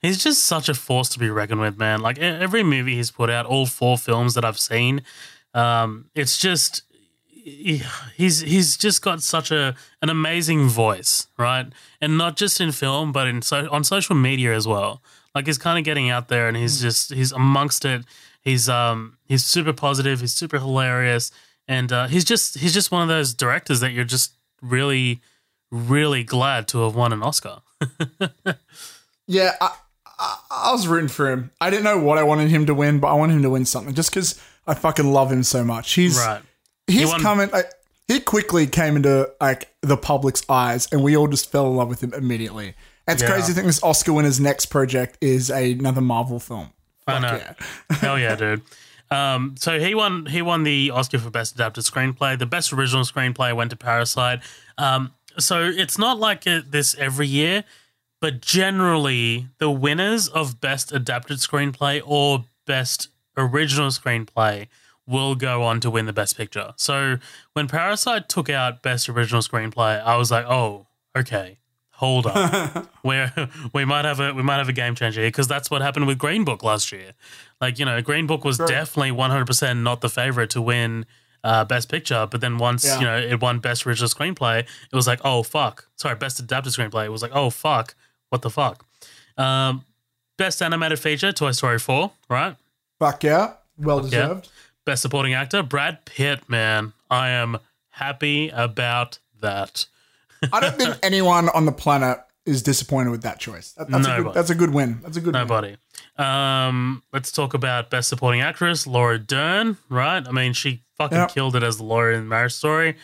he's 0.00 0.22
just 0.22 0.44
such 0.44 0.68
a 0.68 0.74
force 0.74 1.08
to 1.10 1.18
be 1.18 1.28
reckoned 1.30 1.60
with, 1.60 1.76
man. 1.78 2.00
Like 2.00 2.18
every 2.18 2.62
movie 2.62 2.94
he's 2.94 3.10
put 3.10 3.30
out, 3.30 3.46
all 3.46 3.66
four 3.66 3.98
films 3.98 4.34
that 4.34 4.44
I've 4.44 4.58
seen, 4.58 5.02
um, 5.56 6.10
it's 6.14 6.36
just 6.38 6.82
he- 7.32 7.82
he's 8.16 8.40
he's 8.40 8.76
just 8.76 9.02
got 9.02 9.22
such 9.22 9.50
a 9.50 9.74
an 10.02 10.10
amazing 10.10 10.68
voice, 10.68 11.26
right? 11.38 11.66
And 12.00 12.18
not 12.18 12.36
just 12.36 12.60
in 12.60 12.72
film, 12.72 13.12
but 13.12 13.26
in 13.26 13.42
so 13.42 13.68
on 13.70 13.82
social 13.84 14.14
media 14.14 14.54
as 14.54 14.66
well. 14.68 15.02
Like 15.34 15.46
he's 15.46 15.58
kind 15.58 15.78
of 15.78 15.84
getting 15.84 16.08
out 16.10 16.28
there, 16.28 16.48
and 16.48 16.56
he's 16.56 16.80
just 16.80 17.12
he's 17.12 17.32
amongst 17.32 17.84
it. 17.84 18.04
He's 18.40 18.68
um 18.68 19.16
he's 19.24 19.44
super 19.44 19.72
positive. 19.72 20.20
He's 20.20 20.32
super 20.34 20.58
hilarious, 20.58 21.30
and 21.66 21.92
uh, 21.92 22.06
he's 22.06 22.24
just 22.24 22.58
he's 22.58 22.72
just 22.74 22.90
one 22.90 23.02
of 23.02 23.08
those 23.08 23.34
directors 23.34 23.80
that 23.80 23.92
you're 23.92 24.04
just 24.04 24.32
really 24.62 25.20
really 25.70 26.22
glad 26.24 26.68
to 26.68 26.78
have 26.84 26.94
won 26.94 27.12
an 27.12 27.22
Oscar. 27.22 27.58
Yeah, 29.28 29.56
I, 29.60 29.72
I, 30.18 30.38
I 30.50 30.72
was 30.72 30.86
rooting 30.86 31.08
for 31.08 31.28
him. 31.30 31.50
I 31.60 31.68
didn't 31.70 31.82
know 31.84 31.98
what 31.98 32.16
I 32.18 32.22
wanted 32.22 32.48
him 32.48 32.66
to 32.66 32.74
win, 32.74 33.00
but 33.00 33.08
I 33.08 33.14
wanted 33.14 33.34
him 33.34 33.42
to 33.42 33.50
win 33.50 33.64
something 33.64 33.92
just 33.94 34.10
because 34.10 34.40
I 34.66 34.74
fucking 34.74 35.12
love 35.12 35.30
him 35.30 35.42
so 35.42 35.64
much. 35.64 35.92
He's 35.94 36.16
right. 36.18 36.42
he's 36.86 37.08
won- 37.08 37.20
coming. 37.20 37.50
I, 37.52 37.64
he 38.08 38.20
quickly 38.20 38.66
came 38.66 38.96
into 38.96 39.30
like 39.40 39.72
the 39.82 39.96
public's 39.96 40.42
eyes, 40.48 40.88
and 40.92 41.02
we 41.02 41.16
all 41.16 41.28
just 41.28 41.50
fell 41.50 41.66
in 41.68 41.76
love 41.76 41.88
with 41.88 42.02
him 42.02 42.12
immediately. 42.14 42.74
It's 43.08 43.22
Yeah. 43.22 43.30
crazy 43.30 43.48
to 43.48 43.52
think 43.54 43.66
this 43.66 43.82
Oscar 43.82 44.12
winner's 44.12 44.40
next 44.40 44.66
project 44.66 45.18
is 45.20 45.50
another 45.50 46.00
Marvel 46.00 46.40
film. 46.40 46.70
I 47.06 47.12
Fuck 47.12 47.22
know. 47.22 47.36
yeah. 47.36 47.96
Hell 47.98 48.18
yeah, 48.18 48.34
dude. 48.36 48.62
Um, 49.10 49.54
so 49.58 49.78
he 49.78 49.94
won. 49.94 50.26
He 50.26 50.42
won 50.42 50.64
the 50.64 50.90
Oscar 50.90 51.18
for 51.18 51.30
best 51.30 51.54
adapted 51.54 51.84
screenplay. 51.84 52.36
The 52.38 52.46
best 52.46 52.72
original 52.72 53.04
screenplay 53.04 53.54
went 53.54 53.70
to 53.70 53.76
Parasite. 53.76 54.40
Um, 54.78 55.12
so 55.38 55.62
it's 55.64 55.98
not 55.98 56.18
like 56.18 56.42
this 56.44 56.96
every 56.98 57.28
year, 57.28 57.62
but 58.20 58.40
generally 58.40 59.46
the 59.58 59.70
winners 59.70 60.26
of 60.28 60.60
best 60.60 60.90
adapted 60.92 61.38
screenplay 61.38 62.02
or 62.04 62.44
best 62.66 63.08
original 63.36 63.88
screenplay 63.90 64.68
will 65.06 65.34
go 65.34 65.62
on 65.62 65.80
to 65.80 65.90
win 65.90 66.06
the 66.06 66.12
best 66.12 66.36
picture. 66.36 66.72
So 66.76 67.18
when 67.52 67.68
Parasite 67.68 68.28
took 68.28 68.50
out 68.50 68.82
best 68.82 69.08
original 69.08 69.40
screenplay, 69.42 70.02
I 70.02 70.16
was 70.16 70.30
like, 70.30 70.44
oh, 70.46 70.86
okay, 71.16 71.58
hold 71.90 72.26
up 72.26 72.88
where 73.02 73.32
we 73.72 73.84
might 73.84 74.04
have 74.04 74.20
a 74.20 74.32
we 74.34 74.42
might 74.42 74.58
have 74.58 74.68
a 74.68 74.72
game 74.72 74.94
changer 74.94 75.20
here 75.20 75.28
because 75.30 75.48
that's 75.48 75.70
what 75.70 75.80
happened 75.80 76.06
with 76.06 76.18
Green 76.18 76.44
Book 76.44 76.62
last 76.62 76.90
year. 76.92 77.12
Like 77.60 77.78
you 77.78 77.84
know, 77.84 78.02
Green 78.02 78.26
Book 78.26 78.44
was 78.44 78.56
Sure. 78.56 78.66
definitely 78.66 79.12
one 79.12 79.30
hundred 79.30 79.46
percent 79.46 79.80
not 79.82 80.00
the 80.00 80.08
favorite 80.08 80.50
to 80.50 80.60
win 80.62 81.06
uh, 81.44 81.64
Best 81.64 81.88
Picture, 81.88 82.26
but 82.28 82.40
then 82.40 82.58
once 82.58 82.84
Yeah. 82.84 82.98
you 82.98 83.04
know 83.06 83.16
it 83.18 83.40
won 83.40 83.60
Best 83.60 83.86
Original 83.86 84.08
Screenplay, 84.08 84.60
it 84.60 84.94
was 84.94 85.06
like 85.06 85.20
oh 85.24 85.42
fuck, 85.44 85.88
sorry, 85.96 86.16
Best 86.16 86.40
Adapted 86.40 86.72
Screenplay. 86.72 87.04
It 87.06 87.12
was 87.12 87.22
like 87.22 87.30
oh 87.34 87.50
fuck, 87.50 87.94
what 88.30 88.42
the 88.42 88.50
fuck. 88.50 88.84
Um, 89.38 89.84
Best 90.36 90.60
Animated 90.60 90.98
Feature, 90.98 91.32
Toy 91.32 91.52
Story 91.52 91.78
Four, 91.78 92.10
right? 92.28 92.56
Fuck 92.98 93.24
yeah. 93.24 93.54
Well 93.78 93.98
yeah. 94.04 94.10
deserved. 94.10 94.48
Best 94.84 95.02
Supporting 95.02 95.34
Actor, 95.34 95.64
Brad 95.64 96.04
Pitt. 96.04 96.48
Man, 96.48 96.92
I 97.10 97.30
am 97.30 97.58
happy 97.90 98.50
about 98.50 99.18
that. 99.40 99.86
I 100.52 100.60
don't 100.60 100.76
think 100.76 100.96
anyone 101.02 101.48
on 101.48 101.66
the 101.66 101.72
planet 101.72 102.18
is 102.44 102.62
disappointed 102.62 103.10
with 103.10 103.22
that 103.22 103.40
choice. 103.40 103.72
That- 103.72 103.90
that's, 103.90 104.06
a 104.06 104.08
Nobody. 104.10 104.22
good, 104.24 104.34
that's 104.34 104.50
a 104.50 104.54
good 104.54 104.72
win. 104.72 105.00
That's 105.02 105.16
a 105.16 105.20
good 105.20 105.34
win. 105.34 105.42
Nobody. 105.48 105.76
Um, 106.16 107.02
let's 107.12 107.32
talk 107.32 107.54
about 107.54 107.90
best 107.90 108.08
supporting 108.08 108.40
actress, 108.40 108.86
Laura 108.86 109.18
Dern. 109.18 109.76
Right? 109.88 110.26
I 110.26 110.30
mean, 110.30 110.52
she 110.52 110.84
fucking 110.96 111.18
Yep. 111.18 111.30
killed 111.34 111.56
it 111.56 111.62
as 111.64 111.80
Laura 111.80 112.16
in 112.16 112.28
Marriage 112.28 112.52
Story. 112.52 112.96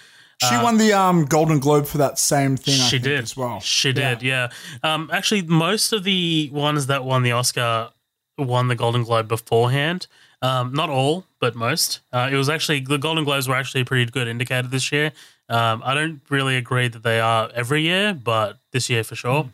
She 0.48 0.56
won 0.56 0.76
the 0.76 0.92
um, 0.92 1.24
Golden 1.24 1.60
Globe 1.60 1.86
for 1.86 1.98
that 1.98 2.18
same 2.18 2.56
thing. 2.56 2.74
She 2.74 2.98
did 2.98 3.22
as 3.22 3.36
well. 3.36 3.60
She 3.60 3.92
did. 3.92 4.22
Yeah. 4.22 4.48
Um, 4.82 5.08
actually, 5.12 5.42
most 5.42 5.92
of 5.92 6.02
the 6.02 6.50
ones 6.52 6.88
that 6.88 7.04
won 7.04 7.22
the 7.22 7.30
Oscar 7.30 7.90
won 8.38 8.68
the 8.68 8.74
Golden 8.74 9.02
Globe 9.04 9.28
beforehand. 9.28 10.06
Um, 10.40 10.72
not 10.72 10.90
all, 10.90 11.24
but 11.40 11.54
most. 11.54 12.00
Uh, 12.12 12.28
it 12.32 12.36
was 12.36 12.48
actually 12.48 12.80
the 12.80 12.98
Golden 12.98 13.24
Globes 13.24 13.46
were 13.48 13.54
actually 13.54 13.82
a 13.82 13.84
pretty 13.84 14.10
good 14.10 14.26
indicator 14.28 14.66
this 14.68 14.90
year. 14.90 15.12
Um, 15.48 15.82
I 15.84 15.94
don't 15.94 16.20
really 16.30 16.56
agree 16.56 16.88
that 16.88 17.02
they 17.02 17.20
are 17.20 17.50
every 17.54 17.82
year, 17.82 18.12
but 18.14 18.58
this 18.72 18.90
year 18.90 19.04
for 19.04 19.14
sure. 19.14 19.48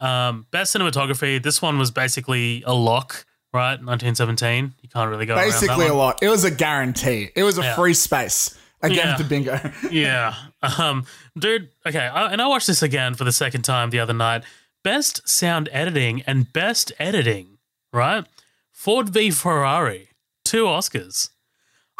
Um, 0.00 0.46
best 0.50 0.74
cinematography. 0.74 1.42
This 1.42 1.62
one 1.62 1.78
was 1.78 1.90
basically 1.90 2.62
a 2.66 2.74
lock, 2.74 3.24
right? 3.52 3.72
1917. 3.82 4.74
You 4.82 4.88
can't 4.88 5.10
really 5.10 5.26
go 5.26 5.34
Basically, 5.36 5.86
a 5.86 5.94
lot. 5.94 6.18
It 6.22 6.28
was 6.28 6.44
a 6.44 6.50
guarantee. 6.50 7.30
It 7.34 7.42
was 7.44 7.58
a 7.58 7.62
Yeah. 7.62 7.74
free 7.76 7.94
space. 7.94 8.58
Again, 8.82 9.06
Yeah. 9.08 9.16
to 9.16 9.24
bingo. 9.24 9.72
yeah. 9.90 10.34
Um, 10.78 11.06
dude, 11.38 11.70
okay. 11.86 12.06
I, 12.06 12.30
and 12.32 12.42
I 12.42 12.46
watched 12.46 12.66
this 12.66 12.82
again 12.82 13.14
for 13.14 13.24
the 13.24 13.32
second 13.32 13.62
time 13.62 13.90
the 13.90 14.00
other 14.00 14.12
night. 14.12 14.42
Best 14.84 15.26
sound 15.28 15.68
editing 15.72 16.22
and 16.26 16.52
best 16.52 16.92
editing, 16.98 17.55
right? 17.92 18.24
Ford 18.72 19.08
v 19.08 19.30
Ferrari, 19.30 20.10
two 20.44 20.64
Oscars. 20.64 21.30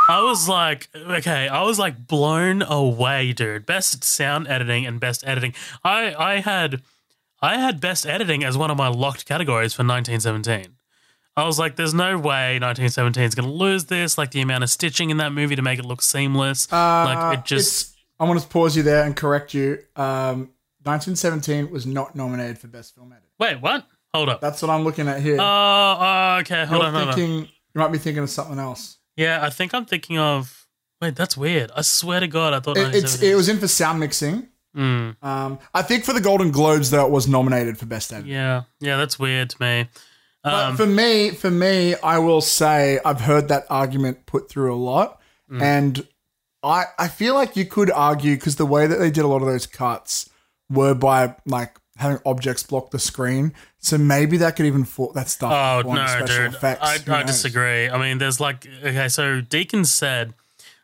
I 0.09 0.22
was 0.22 0.49
like, 0.49 0.88
okay, 0.94 1.49
I 1.49 1.62
was 1.62 1.79
like 1.79 2.07
blown 2.07 2.62
away, 2.62 3.33
dude. 3.33 3.66
Best 3.66 4.05
sound 4.05 4.46
editing 4.46 4.87
and 4.87 5.01
best 5.01 5.27
editing. 5.27 5.55
I 5.83 6.14
I 6.14 6.40
had 6.40 6.83
I 7.40 7.59
had 7.59 7.81
best 7.81 8.07
editing 8.07 8.44
as 8.44 8.57
one 8.57 8.70
of 8.70 8.77
my 8.77 8.88
locked 8.88 9.27
categories 9.27 9.72
for 9.72 9.83
1917. 9.83 10.77
I 11.37 11.44
was 11.44 11.59
like, 11.59 11.77
there's 11.77 11.92
no 11.92 12.16
way 12.16 12.59
1917 12.59 13.22
is 13.22 13.35
going 13.35 13.49
to 13.49 13.55
lose 13.55 13.87
this. 13.87 14.16
Like 14.16 14.31
the 14.31 14.40
amount 14.40 14.64
of 14.64 14.70
stitching 14.70 15.11
in 15.11 15.18
that 15.18 15.33
movie 15.33 15.57
to 15.57 15.62
make 15.62 15.79
it 15.79 15.85
look 15.85 16.03
seamless. 16.03 16.70
like 16.72 17.38
it 17.38 17.44
just. 17.44 17.94
I 18.18 18.25
want 18.25 18.40
to 18.40 18.49
pause 18.49 18.77
you 18.77 18.83
there 18.83 19.05
and 19.05 19.14
correct 19.14 19.53
you. 19.53 19.79
Um, 19.94 20.51
1917 20.85 21.70
was 21.70 21.85
not 21.85 22.14
nominated 22.14 22.59
for 22.59 22.68
Best 22.68 22.94
Film 22.94 23.12
Edit. 23.12 23.25
Wait, 23.38 23.61
what? 23.61 23.87
Hold 24.17 24.29
up. 24.29 24.41
That's 24.41 24.61
what 24.63 24.71
I'm 24.71 24.85
looking 24.85 25.09
at 25.09 25.21
here. 25.21 25.37
Oh, 25.41 25.97
oh, 26.01 26.39
okay. 26.41 26.65
Hold 26.67 26.83
You're 26.83 26.89
on, 26.89 26.95
hold 26.95 27.09
on. 27.11 27.19
you 27.21 27.47
might 27.75 27.93
be 27.93 27.99
thinking 27.99 28.23
of 28.23 28.31
something 28.31 28.59
else. 28.59 28.99
Yeah, 29.17 29.41
I 29.43 29.51
think 29.51 29.75
I'm 29.75 29.85
thinking 29.87 30.19
of. 30.19 30.67
Wait, 31.01 31.15
that's 31.15 31.37
weird. 31.37 31.71
I 31.77 31.83
swear 31.83 32.21
to 32.21 32.27
God, 32.29 32.55
I 32.55 32.61
thought 32.61 32.77
It, 32.79 33.23
it 33.23 33.35
was 33.35 33.49
in 33.49 33.59
for 33.59 33.69
sound 33.69 34.01
mixing. 34.01 34.49
Mm, 34.77 35.17
Um, 35.23 35.59
I 35.75 35.83
think 35.83 36.05
for 36.05 36.13
the 36.13 36.21
Golden 36.21 36.51
Globes 36.51 36.91
though, 36.91 37.05
it 37.07 37.11
was 37.11 37.27
nominated 37.29 37.79
for 37.79 37.87
Best 37.87 38.13
Edit. 38.13 38.27
yeah, 38.27 38.63
yeah, 38.81 38.97
that's 38.99 39.19
weird 39.19 39.51
to 39.51 39.57
me. 39.61 39.89
But 40.45 40.53
Um, 40.71 40.77
for 40.77 40.87
me, 40.87 41.31
for 41.31 41.51
me, 41.51 41.95
I 42.03 42.19
will 42.19 42.41
say 42.43 43.01
I've 43.05 43.21
heard 43.23 43.49
that 43.49 43.65
argument 43.71 44.27
put 44.27 44.49
through 44.51 44.75
a 44.75 44.77
lot, 44.77 45.21
Mm. 45.51 45.63
and 45.63 46.07
I 46.63 46.85
I 46.99 47.09
feel 47.09 47.35
like 47.35 47.57
you 47.57 47.65
could 47.65 47.91
argue 47.91 48.37
because 48.37 48.57
the 48.57 48.67
way 48.67 48.87
that 48.87 48.97
they 48.99 49.11
did 49.11 49.25
a 49.25 49.29
lot 49.29 49.41
of 49.43 49.49
those 49.49 49.67
cuts 49.67 50.29
were 50.71 50.95
by 50.95 51.37
like 51.47 51.77
having 51.97 52.19
objects 52.27 52.63
block 52.63 52.91
the 52.91 52.99
screen, 52.99 53.55
so 53.87 53.96
maybe 53.99 54.37
that 54.38 54.57
could 54.57 54.66
even 54.66 54.85
fall 54.85 55.12
that 55.12 55.29
stuff. 55.29 55.53
Oh 55.53 55.92
no, 55.92 56.27
dude! 56.27 56.55
effects. 56.55 57.09
I, 57.09 57.20
I 57.20 57.22
disagree. 57.22 57.88
I 57.88 57.96
mean, 57.99 58.18
there's 58.18 58.40
like 58.40 58.66
okay, 58.83 59.09
so 59.09 59.40
Deacon 59.40 59.85
said 59.85 60.35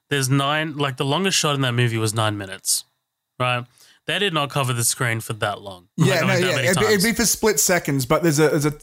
there's 0.09 0.31
nine. 0.31 0.77
Like 0.77 0.99
the 0.99 1.05
longest 1.05 1.37
shot 1.37 1.57
in 1.57 1.63
that 1.63 1.73
movie 1.73 1.99
was 1.99 2.15
nine 2.15 2.39
minutes, 2.39 2.85
right? 3.41 3.65
They 4.07 4.21
did 4.21 4.33
not 4.33 4.51
cover 4.51 4.73
the 4.73 4.85
screen 4.85 5.21
for 5.21 5.33
that 5.35 5.61
long. 5.63 5.89
Yeah, 5.97 6.25
Like, 6.25 6.41
no, 6.41 6.51
yeah, 6.51 6.59
it'd 6.61 6.79
be, 6.79 6.87
it'd 6.87 7.03
be 7.03 7.13
for 7.13 7.25
split 7.25 7.59
seconds, 7.59 8.07
but 8.07 8.23
there's 8.23 8.39
a 8.39 8.49
there's 8.51 8.67
a 8.67 8.75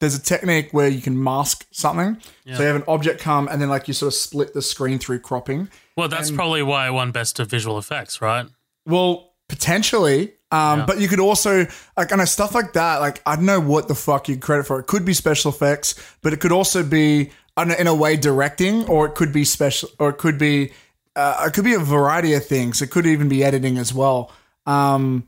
there's 0.00 0.16
a 0.16 0.20
technique 0.22 0.70
where 0.72 0.88
you 0.88 1.00
can 1.00 1.22
mask 1.22 1.64
something. 1.70 2.16
So 2.46 2.50
you 2.62 2.66
have 2.66 2.74
an 2.76 2.84
object 2.88 3.20
come, 3.20 3.46
and 3.46 3.62
then 3.62 3.68
like 3.68 3.86
you 3.86 3.94
sort 3.94 4.08
of 4.08 4.14
split 4.14 4.54
the 4.54 4.62
screen 4.62 4.98
through 4.98 5.20
cropping. 5.20 5.68
well, 5.96 6.08
that's 6.08 6.32
probably 6.32 6.64
why 6.64 6.86
I 6.86 6.90
won 6.90 7.12
best 7.12 7.38
of 7.38 7.48
visual 7.48 7.78
effects, 7.78 8.20
right? 8.20 8.46
Well, 8.84 9.34
potentially. 9.48 10.32
Um, 10.52 10.80
Yeah. 10.80 10.86
But 10.86 11.00
you 11.00 11.08
could 11.08 11.18
also, 11.18 11.66
like, 11.96 12.12
I 12.12 12.16
know 12.16 12.24
stuff 12.26 12.54
like 12.54 12.74
that. 12.74 13.00
Like, 13.00 13.20
I 13.26 13.36
don't 13.36 13.46
know 13.46 13.58
what 13.60 13.88
the 13.88 13.94
fuck 13.94 14.28
you 14.28 14.36
credit 14.36 14.66
for. 14.66 14.78
It 14.78 14.86
could 14.86 15.04
be 15.04 15.14
special 15.14 15.50
effects, 15.50 15.94
but 16.20 16.32
it 16.32 16.40
could 16.40 16.52
also 16.52 16.84
be, 16.84 17.30
I 17.56 17.64
know, 17.64 17.74
in 17.74 17.86
a 17.86 17.94
way, 17.94 18.16
directing, 18.16 18.84
or 18.86 19.06
it 19.06 19.14
could 19.14 19.32
be 19.32 19.44
special, 19.44 19.88
or 19.98 20.10
it 20.10 20.18
could 20.18 20.38
be, 20.38 20.72
uh, 21.16 21.44
it 21.46 21.54
could 21.54 21.64
be 21.64 21.74
a 21.74 21.78
variety 21.80 22.34
of 22.34 22.44
things. 22.46 22.82
It 22.82 22.88
could 22.88 23.06
even 23.06 23.28
be 23.28 23.42
editing 23.42 23.78
as 23.78 23.92
well. 23.94 24.30
Um, 24.66 25.26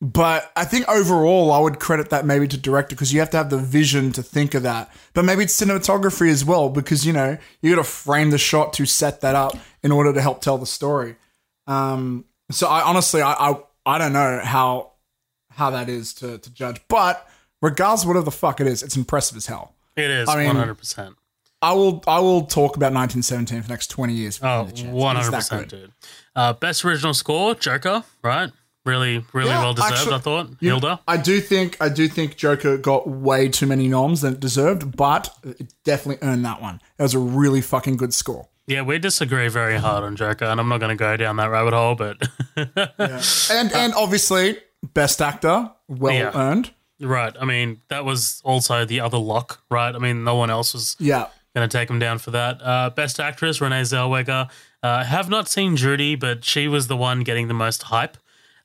but 0.00 0.50
I 0.56 0.64
think 0.64 0.88
overall, 0.88 1.52
I 1.52 1.60
would 1.60 1.78
credit 1.78 2.10
that 2.10 2.26
maybe 2.26 2.48
to 2.48 2.56
director 2.56 2.96
because 2.96 3.12
you 3.12 3.20
have 3.20 3.30
to 3.30 3.36
have 3.36 3.50
the 3.50 3.58
vision 3.58 4.10
to 4.12 4.22
think 4.22 4.54
of 4.54 4.64
that. 4.64 4.90
But 5.14 5.24
maybe 5.24 5.44
it's 5.44 5.56
cinematography 5.56 6.28
as 6.28 6.44
well 6.44 6.70
because 6.70 7.06
you 7.06 7.12
know 7.12 7.38
you 7.60 7.70
got 7.76 7.80
to 7.80 7.88
frame 7.88 8.30
the 8.30 8.38
shot 8.38 8.72
to 8.74 8.84
set 8.84 9.20
that 9.20 9.36
up 9.36 9.56
in 9.82 9.92
order 9.92 10.12
to 10.12 10.20
help 10.20 10.40
tell 10.40 10.58
the 10.58 10.66
story. 10.66 11.14
Um, 11.68 12.24
so 12.50 12.66
I 12.66 12.82
honestly, 12.82 13.22
I, 13.22 13.32
I 13.32 13.60
I 13.86 13.98
don't 13.98 14.12
know 14.12 14.40
how 14.42 14.92
how 15.50 15.70
that 15.70 15.88
is 15.88 16.14
to 16.14 16.38
to 16.38 16.50
judge. 16.52 16.80
But 16.88 17.28
regardless, 17.60 18.02
of 18.02 18.08
whatever 18.08 18.24
the 18.24 18.30
fuck 18.30 18.60
it 18.60 18.66
is, 18.66 18.82
it's 18.82 18.96
impressive 18.96 19.36
as 19.36 19.46
hell. 19.46 19.74
It 19.96 20.10
is 20.10 20.28
I 20.28 20.36
mean, 20.36 20.46
one 20.46 20.56
hundred 20.56 20.76
percent. 20.76 21.16
I 21.60 21.72
will 21.74 22.02
I 22.08 22.18
will 22.18 22.42
talk 22.42 22.76
about 22.76 22.92
1917 22.92 23.62
for 23.62 23.68
the 23.68 23.72
next 23.72 23.86
20 23.88 24.12
years. 24.14 24.40
Oh, 24.42 24.64
get 24.64 24.74
the 24.74 24.82
chance. 24.82 24.94
one 24.94 25.16
It's 25.16 25.26
hundred 25.26 25.32
that 25.36 25.36
percent, 25.38 25.68
good. 25.70 25.80
dude. 25.82 25.92
Uh, 26.34 26.52
best 26.54 26.84
original 26.84 27.14
score, 27.14 27.54
Joker, 27.54 28.02
right? 28.24 28.50
Really, 28.84 29.24
really 29.32 29.50
Yeah, 29.50 29.62
well 29.62 29.74
deserved. 29.74 29.92
actually- 29.92 30.14
I 30.14 30.18
thought 30.18 30.48
You 30.58 30.70
Hilda. 30.70 31.00
I 31.06 31.16
do 31.18 31.40
think 31.40 31.76
I 31.80 31.88
do 31.88 32.08
think 32.08 32.36
Joker 32.36 32.76
got 32.78 33.08
way 33.08 33.48
too 33.48 33.66
many 33.68 33.86
noms 33.86 34.22
than 34.22 34.32
it 34.34 34.40
deserved, 34.40 34.96
but 34.96 35.32
it 35.44 35.72
definitely 35.84 36.26
earned 36.26 36.44
that 36.46 36.60
one. 36.60 36.80
It 36.98 37.02
was 37.02 37.14
a 37.14 37.20
really 37.20 37.60
fucking 37.60 37.96
good 37.96 38.12
score. 38.12 38.48
Yeah, 38.66 38.82
we 38.82 38.98
disagree 38.98 39.48
very 39.48 39.76
hard 39.76 40.04
on 40.04 40.14
Joker, 40.16 40.44
and 40.44 40.60
I'm 40.60 40.68
not 40.68 40.78
going 40.78 40.96
to 40.96 41.00
go 41.00 41.16
down 41.16 41.36
that 41.36 41.50
rabbit 41.50 41.74
hole, 41.74 41.94
but 41.96 42.16
And 42.56 43.72
and 43.74 43.92
obviously 43.94 44.56
best 44.94 45.20
actor, 45.20 45.70
well 45.88 46.12
Yeah. 46.14 46.30
earned. 46.34 46.70
right. 47.00 47.34
I 47.40 47.44
mean, 47.44 47.80
that 47.88 48.04
was 48.04 48.40
also 48.44 48.84
the 48.84 49.00
other 49.00 49.18
lock, 49.18 49.62
right? 49.70 49.94
I 49.94 49.98
mean, 49.98 50.22
no 50.24 50.36
one 50.36 50.50
else 50.50 50.74
was 50.74 50.96
Yeah. 51.00 51.26
going 51.56 51.68
to 51.68 51.76
take 51.78 51.90
him 51.90 51.98
down 51.98 52.18
for 52.18 52.30
that. 52.32 52.60
Uh, 52.62 52.90
best 52.90 53.18
actress, 53.20 53.60
Renee 53.60 53.82
Zellweger. 53.82 54.48
Uh, 54.82 55.04
have 55.04 55.28
not 55.28 55.48
seen 55.48 55.76
Judy, 55.76 56.14
but 56.16 56.44
she 56.44 56.66
was 56.68 56.86
the 56.88 56.96
one 56.96 57.20
getting 57.22 57.48
the 57.48 57.54
most 57.54 57.84
hype 57.84 58.16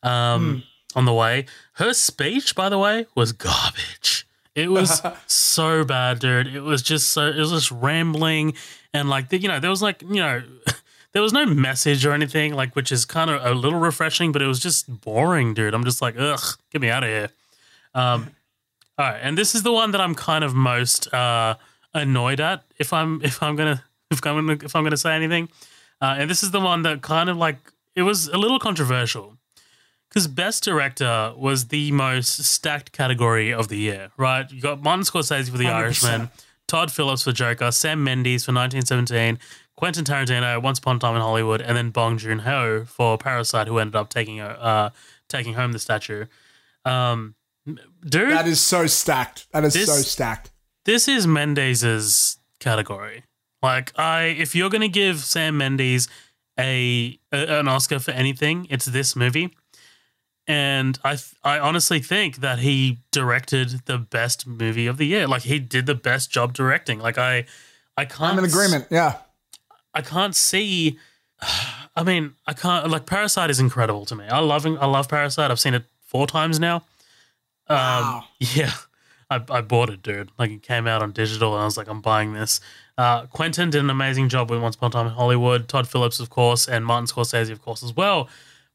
um, 0.04 0.64
on 0.96 1.06
the 1.06 1.14
way. 1.14 1.46
Her 1.74 1.94
speech, 1.94 2.56
by 2.56 2.70
the 2.70 2.78
way, 2.78 3.06
was 3.16 3.32
garbage. 3.34 4.26
It 4.56 4.72
was 4.72 5.02
so 5.28 5.84
bad, 5.84 6.20
dude. 6.20 6.48
It 6.48 6.62
was 6.62 6.82
just 6.82 7.10
so 7.12 7.28
it 7.28 7.38
was 7.38 7.52
just 7.52 7.72
rambling 7.72 8.56
and 8.98 9.10
like 9.10 9.32
you 9.32 9.48
know 9.48 9.60
there 9.60 9.70
was 9.70 9.82
like 9.82 10.02
you 10.02 10.16
know 10.16 10.42
there 11.14 11.22
was 11.22 11.34
no 11.34 11.46
message 11.46 12.06
or 12.06 12.12
anything 12.12 12.54
like 12.54 12.76
which 12.76 12.92
is 12.92 13.06
kind 13.06 13.30
of 13.30 13.44
a 13.46 13.54
little 13.54 13.80
refreshing, 13.80 14.32
but 14.32 14.42
it 14.42 14.48
was 14.48 14.60
just 14.60 15.02
boring, 15.02 15.54
dude. 15.54 15.74
I'm 15.74 15.84
just 15.84 16.02
like 16.02 16.16
ugh, 16.18 16.42
get 16.72 16.82
me 16.82 16.90
out 16.90 17.04
of 17.04 17.10
here. 17.10 17.30
Um, 17.94 18.32
all 18.98 19.10
right, 19.10 19.20
and 19.22 19.38
this 19.38 19.56
is 19.56 19.64
the 19.64 19.72
one 19.72 19.92
that 19.92 20.02
I'm 20.02 20.16
kind 20.16 20.44
of 20.44 20.54
most 20.54 21.14
uh, 21.14 21.56
annoyed 21.94 22.40
at. 22.40 22.64
If 22.78 22.94
I'm 22.94 23.22
if 23.24 23.42
I'm 23.42 23.56
gonna 23.56 23.84
if 24.12 24.26
I'm 24.26 24.48
gonna 24.48 24.66
if 24.66 24.76
I'm 24.76 24.84
gonna 24.84 24.98
say 24.98 25.14
anything, 25.16 25.50
uh, 26.02 26.16
and 26.18 26.30
this 26.30 26.44
is 26.44 26.52
the 26.52 26.62
one 26.62 26.82
that 26.84 27.02
kind 27.02 27.30
of 27.30 27.38
like 27.38 27.58
it 27.96 28.04
was 28.04 28.28
a 28.28 28.38
little 28.38 28.60
controversial 28.60 29.38
because 30.10 30.28
Best 30.28 30.64
Director 30.64 31.34
was 31.36 31.68
the 31.68 31.92
most 31.92 32.44
stacked 32.44 32.92
category 32.92 33.54
of 33.54 33.68
the 33.68 33.78
year, 33.78 34.12
right? 34.18 34.50
You 34.52 34.62
got 34.62 34.82
Martin 34.82 35.04
Scorsese 35.04 35.50
for 35.50 35.58
The 35.58 35.66
100%. 35.66 35.74
Irishman, 35.74 36.30
Todd 36.68 36.92
Phillips 36.92 37.24
for 37.24 37.32
Joker, 37.32 37.72
Sam 37.72 38.04
Mendes 38.04 38.44
for 38.46 38.52
1917, 38.52 39.40
Quentin 39.76 40.04
Tarantino, 40.04 40.62
Once 40.62 40.80
Upon 40.80 40.98
a 40.98 41.00
Time 41.00 41.16
in 41.16 41.22
Hollywood, 41.22 41.62
and 41.62 41.78
then 41.78 41.92
Bong 41.92 42.18
Joon 42.18 42.40
Ho 42.40 42.84
for 42.86 43.18
Parasite, 43.18 43.68
who 43.68 43.78
ended 43.78 43.96
up 43.96 44.10
taking 44.10 44.40
uh 44.42 44.90
taking 45.30 45.54
home 45.54 45.72
the 45.72 45.80
statue. 45.80 46.26
Um, 46.86 47.36
dude, 47.66 48.32
That 48.32 48.48
is 48.48 48.62
so 48.62 48.86
stacked. 48.88 49.48
That 49.52 49.64
is 49.66 49.74
This- 49.74 49.88
so 49.88 50.02
stacked. 50.02 50.52
this 50.86 51.08
is 51.08 51.26
Mendes's 51.28 52.38
category. 52.60 53.24
Like, 53.62 53.98
I 54.00 54.24
if 54.38 54.56
you're 54.56 54.70
gonna 54.70 54.88
give 54.88 55.20
Sam 55.20 55.58
Mendes 55.58 56.08
a, 56.60 57.20
a 57.32 57.60
an 57.60 57.68
Oscar 57.68 58.00
for 58.00 58.12
anything, 58.12 58.68
it's 58.70 58.86
this 58.86 59.16
movie. 59.16 59.56
And 60.48 60.98
I 61.04 61.12
th- 61.16 61.34
I 61.44 61.60
honestly 61.60 62.00
think 62.00 62.38
that 62.38 62.60
he 62.60 63.00
directed 63.12 63.82
the 63.86 63.98
best 63.98 64.48
movie 64.48 64.88
of 64.88 64.98
the 64.98 65.06
year. 65.06 65.28
Like 65.28 65.42
he 65.44 65.60
did 65.60 65.86
the 65.86 65.96
best 65.96 66.32
job 66.32 66.54
directing. 66.54 67.00
Like 67.00 67.18
I 67.18 67.46
I 67.98 68.06
can't 68.06 68.34
I'm 68.34 68.40
in 68.40 68.46
s- 68.46 68.54
agreement. 68.54 68.86
Yeah. 68.90 69.18
I 69.94 70.02
can't 70.02 70.36
see. 70.36 70.98
I 71.96 72.04
mean, 72.04 72.36
I 72.46 72.54
can't 72.54 72.90
like 72.90 73.06
Parasite 73.06 73.50
is 73.50 73.60
incredible 73.60 74.06
to 74.06 74.16
me. 74.16 74.26
I 74.26 74.40
love 74.40 74.66
I 74.66 74.86
love 74.86 75.10
Parasite. 75.10 75.52
I've 75.52 75.60
seen 75.60 75.74
it 75.74 75.84
four 76.06 76.28
times 76.28 76.60
now. 76.60 76.78
Um, 77.68 77.76
Wow. 77.78 78.24
Yeah, 78.40 78.72
I, 79.30 79.44
I 79.50 79.62
bought 79.62 79.90
it, 79.90 80.02
dude. 80.02 80.32
Like 80.40 80.52
it 80.52 80.62
came 80.64 80.88
out 80.88 81.02
on 81.02 81.12
digital, 81.12 81.54
and 81.56 81.62
I 81.62 81.66
was 81.66 81.76
like, 81.76 81.90
I'm 81.90 82.00
buying 82.02 82.32
this. 82.34 82.62
Uh, 82.98 83.26
Quentin 83.26 83.70
did 83.70 83.82
an 83.82 83.90
amazing 83.90 84.30
job 84.30 84.50
with 84.50 84.62
Once 84.62 84.76
Upon 84.76 84.92
a 84.92 84.94
Time 84.94 85.08
in 85.08 85.12
Hollywood. 85.14 85.68
Todd 85.68 85.88
Phillips, 85.90 86.20
of 86.22 86.30
course, 86.30 86.68
and 86.68 86.86
Martin 86.86 87.06
Scorsese, 87.08 87.52
of 87.52 87.62
course, 87.62 87.84
as 87.84 87.94
well. 87.96 88.30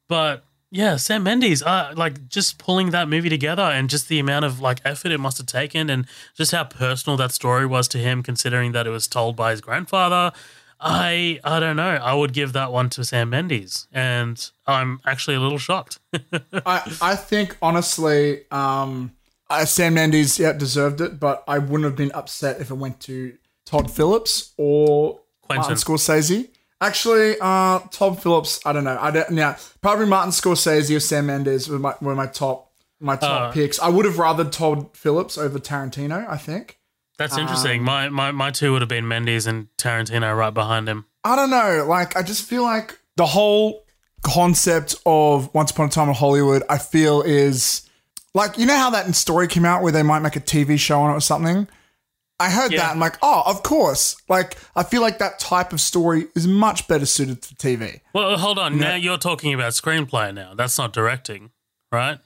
But 0.09 0.45
yeah, 0.75 0.97
Sam 0.97 1.23
Mendes, 1.23 1.63
uh, 1.63 1.93
like 1.95 2.29
just 2.29 2.57
pulling 2.57 2.93
that 2.93 3.07
movie 3.07 3.29
together 3.29 3.63
and 3.63 3.91
just 3.91 4.09
the 4.09 4.19
amount 4.19 4.47
of 4.47 4.59
like 4.59 4.81
effort 4.87 5.13
it 5.13 5.19
must 5.19 5.37
have 5.37 5.47
taken, 5.47 5.91
and 5.91 6.07
just 6.35 6.51
how 6.51 6.65
personal 6.65 7.19
that 7.19 7.31
story 7.31 7.67
was 7.67 7.87
to 7.89 7.99
him, 7.99 8.23
considering 8.23 8.73
that 8.73 8.87
it 8.87 8.91
was 8.91 9.07
told 9.07 9.37
by 9.37 9.51
his 9.51 9.61
grandfather. 9.61 10.33
I 10.81 11.39
I 11.45 11.61
don't 11.61 11.77
know. 11.77 11.97
I 12.03 12.15
would 12.15 12.33
give 12.33 12.55
that 12.55 12.73
one 12.73 12.89
to 12.91 13.05
Sam 13.05 13.29
Mendes, 13.29 13.87
and 13.93 14.51
I'm 14.67 15.01
actually 15.05 15.37
a 15.37 15.41
little 15.41 15.59
shocked. 15.59 15.99
I, 16.65 16.97
I 17.03 17.17
think 17.17 17.59
honestly, 17.61 18.51
um, 18.51 19.13
uh, 19.51 19.67
Sam 19.67 19.93
Mendes 19.93 20.39
yeah 20.39 20.55
deserved 20.55 21.03
it, 21.03 21.21
but 21.21 21.45
I 21.47 21.59
wouldn't 21.59 21.85
have 21.85 21.97
been 21.97 22.13
upset 22.13 22.63
if 22.63 22.71
it 22.71 22.75
went 22.77 22.99
to 23.01 23.37
Todd 23.67 23.91
Phillips 23.91 24.55
or 24.57 25.21
Quentin. 25.43 25.61
Martin 25.61 25.77
Scorsese. 25.77 26.49
Actually, 26.83 27.37
uh, 27.40 27.79
Todd 27.92 28.21
Phillips, 28.23 28.61
I 28.66 28.73
don't 28.73 28.85
know. 28.85 28.99
I 29.01 29.11
don't. 29.12 29.31
Now, 29.31 29.57
probably 29.81 30.07
Martin 30.07 30.33
Scorsese 30.33 30.95
or 30.95 31.01
Sam 31.01 31.27
Mendes 31.27 31.68
were 31.68 31.79
my 31.79 31.95
were 32.01 32.14
my 32.16 32.27
top 32.27 32.73
my 33.01 33.16
top 33.16 33.51
Uh, 33.51 33.53
picks. 33.53 33.79
I 33.81 33.88
would 33.88 34.05
have 34.05 34.18
rather 34.18 34.45
Todd 34.45 34.88
Phillips 34.95 35.38
over 35.38 35.59
Tarantino. 35.59 36.29
I 36.29 36.37
think. 36.37 36.79
That's 37.18 37.38
interesting. 37.38 37.85
my, 37.85 38.09
my 38.09 38.33
my 38.33 38.51
two 38.51 38.73
would 38.73 38.83
have 38.83 38.88
been 38.88 39.07
Mendes 39.07 39.47
and 39.47 39.68
Tarantino 39.79 40.37
right 40.37 40.53
behind 40.53 40.88
him. 40.88 41.05
I 41.23 41.37
don't 41.37 41.51
know. 41.51 41.87
Like, 41.88 42.16
I 42.16 42.23
just 42.23 42.45
feel 42.45 42.64
like 42.64 42.99
the 43.16 43.27
whole 43.27 43.85
concept 44.23 44.97
of 45.07 45.53
Once 45.55 45.71
Upon 45.71 45.87
a 45.87 45.90
Time 45.90 46.09
in 46.09 46.14
Hollywood, 46.14 46.64
I 46.68 46.79
feel 46.79 47.23
is 47.23 47.88
like, 48.35 48.59
you 48.59 48.66
know 48.66 48.77
how 48.77 48.90
that 48.90 49.14
story 49.14 49.47
came 49.47 49.64
out 49.64 49.83
where 49.83 49.92
they 49.92 50.03
might 50.03 50.21
make 50.21 50.35
a 50.35 50.40
TV 50.40 50.79
show 50.79 51.01
on 51.01 51.12
it 51.12 51.14
or 51.14 51.21
something? 51.21 51.68
I 52.40 52.51
heard 52.51 52.73
Yeah. 52.73 52.79
that. 52.81 52.90
I'm 52.92 52.99
like, 52.99 53.18
oh, 53.23 53.42
of 53.47 53.62
course. 53.62 54.16
Like, 54.29 54.57
I 54.75 54.83
feel 54.83 55.01
like 55.01 55.18
that 55.18 55.38
type 55.38 55.73
of 55.73 55.81
story 55.81 56.27
is 56.35 56.47
much 56.49 56.88
better 56.88 57.07
suited 57.07 57.40
to 57.42 57.55
TV. 57.55 58.01
Well, 58.14 58.37
hold 58.37 58.59
on. 58.59 58.79
Now 58.79 58.97
you're 58.97 59.18
talking 59.18 59.55
about 59.55 59.73
screenplay. 59.73 60.35
Now 60.35 60.55
that's 60.55 60.77
not 60.79 60.92
directing, 60.92 61.51
right? 61.92 62.18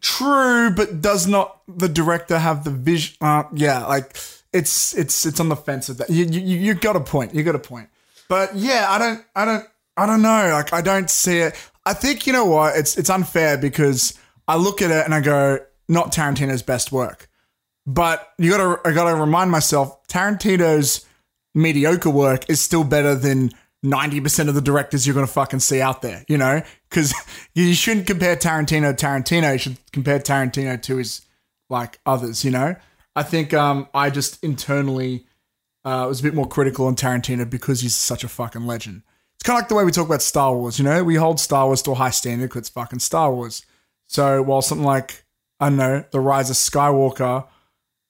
True, 0.00 0.70
but 0.70 1.00
does 1.00 1.26
not 1.26 1.60
the 1.66 1.88
director 1.88 2.38
have 2.38 2.64
the 2.64 2.70
vision? 2.70 3.16
Uh, 3.20 3.44
yeah, 3.54 3.86
like 3.86 4.16
it's 4.52 4.94
it's 4.94 5.24
it's 5.24 5.40
on 5.40 5.48
the 5.48 5.56
fence 5.56 5.88
of 5.88 5.96
that. 5.98 6.10
You 6.10 6.24
you 6.26 6.40
you 6.58 6.74
got 6.74 6.96
a 6.96 7.00
point. 7.00 7.34
You 7.34 7.42
got 7.42 7.54
a 7.54 7.58
point. 7.60 7.88
But 8.28 8.54
yeah, 8.54 8.86
I 8.88 8.98
don't 8.98 9.24
I 9.34 9.44
don't 9.44 9.64
I 9.96 10.04
don't 10.06 10.20
know. 10.22 10.50
Like 10.52 10.72
I 10.74 10.82
don't 10.82 11.08
see 11.08 11.38
it. 11.38 11.54
I 11.86 11.94
think 11.94 12.26
you 12.26 12.32
know 12.34 12.44
what? 12.44 12.76
It's 12.76 12.98
it's 12.98 13.08
unfair 13.08 13.56
because 13.56 14.18
I 14.46 14.56
look 14.56 14.82
at 14.82 14.90
it 14.90 15.04
and 15.04 15.14
I 15.14 15.20
go, 15.20 15.58
not 15.88 16.12
Tarantino's 16.12 16.62
best 16.62 16.92
work. 16.92 17.25
But 17.86 18.28
you 18.38 18.50
gotta 18.50 18.80
I 18.88 18.92
gotta 18.92 19.14
remind 19.14 19.50
myself, 19.50 20.06
Tarantino's 20.08 21.06
mediocre 21.54 22.10
work 22.10 22.48
is 22.50 22.60
still 22.60 22.84
better 22.84 23.14
than 23.14 23.50
90% 23.84 24.48
of 24.48 24.54
the 24.54 24.60
directors 24.60 25.06
you're 25.06 25.14
going 25.14 25.26
to 25.26 25.32
fucking 25.32 25.60
see 25.60 25.80
out 25.80 26.02
there, 26.02 26.24
you 26.28 26.36
know? 26.36 26.62
Because 26.88 27.14
you 27.54 27.74
shouldn't 27.74 28.06
compare 28.06 28.36
Tarantino 28.36 28.96
to 28.96 29.06
Tarantino. 29.06 29.52
You 29.52 29.58
should 29.58 29.78
compare 29.92 30.18
Tarantino 30.18 30.80
to 30.82 30.96
his, 30.96 31.22
like, 31.70 31.98
others, 32.04 32.44
you 32.44 32.50
know? 32.50 32.74
I 33.14 33.22
think 33.22 33.54
um, 33.54 33.88
I 33.94 34.10
just 34.10 34.42
internally 34.44 35.26
uh, 35.84 36.06
was 36.08 36.20
a 36.20 36.22
bit 36.22 36.34
more 36.34 36.48
critical 36.48 36.86
on 36.86 36.96
Tarantino 36.96 37.48
because 37.48 37.80
he's 37.80 37.96
such 37.96 38.24
a 38.24 38.28
fucking 38.28 38.66
legend. 38.66 39.02
It's 39.36 39.44
kind 39.44 39.56
of 39.56 39.62
like 39.62 39.68
the 39.68 39.74
way 39.74 39.84
we 39.84 39.92
talk 39.92 40.06
about 40.06 40.22
Star 40.22 40.54
Wars, 40.54 40.78
you 40.78 40.84
know? 40.84 41.04
We 41.04 41.14
hold 41.14 41.40
Star 41.40 41.66
Wars 41.66 41.82
to 41.82 41.92
a 41.92 41.94
high 41.94 42.10
standard 42.10 42.48
because 42.48 42.60
it's 42.60 42.68
fucking 42.70 42.98
Star 42.98 43.32
Wars. 43.32 43.64
So 44.08 44.42
while 44.42 44.62
something 44.62 44.86
like, 44.86 45.24
I 45.60 45.68
don't 45.68 45.78
know, 45.78 46.04
The 46.10 46.20
Rise 46.20 46.50
of 46.50 46.56
Skywalker, 46.56 47.46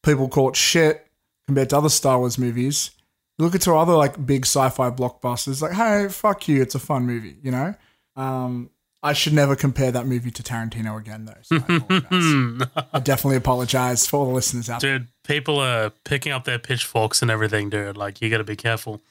people 0.07 0.29
call 0.29 0.49
it 0.49 0.57
shit 0.57 1.07
compared 1.47 1.71
to 1.71 1.77
other 1.79 1.88
Star 1.90 2.19
Wars 2.19 2.38
movies, 2.38 2.92
you 3.38 3.45
look 3.45 3.55
at 3.55 3.61
to 3.62 3.75
other 3.75 3.95
like 3.95 4.25
big 4.25 4.47
sci-fi 4.47 4.90
blockbusters, 4.90 5.61
like, 5.61 5.73
hey, 5.73 6.09
fuck 6.09 6.49
you, 6.49 6.62
it's 6.62 6.75
a 6.75 6.79
fun 6.79 7.05
movie, 7.05 7.37
you 7.42 7.51
know? 7.51 7.75
Um, 8.16 8.71
I 9.03 9.12
should 9.12 9.35
never 9.35 9.55
compare 9.55 9.92
that 9.92 10.07
movie 10.07 10.31
to 10.31 10.42
Tarantino 10.42 10.99
again, 10.99 11.27
though. 11.27 11.35
So 11.42 11.57
I, 11.57 11.77
apologize. 11.77 12.69
I 12.92 12.99
definitely 13.01 13.37
apologize 13.37 14.07
for 14.07 14.21
all 14.21 14.27
the 14.27 14.33
listeners 14.33 14.71
out 14.71 14.81
there. 14.81 15.01
Dude, 15.01 15.09
people 15.23 15.61
are 15.61 15.90
picking 16.05 16.33
up 16.33 16.45
their 16.45 16.59
pitchforks 16.59 17.21
and 17.21 17.31
everything, 17.31 17.69
dude. 17.69 17.97
Like 17.97 18.23
you 18.23 18.31
got 18.31 18.38
to 18.38 18.45
be 18.45 18.57
careful. 18.57 19.03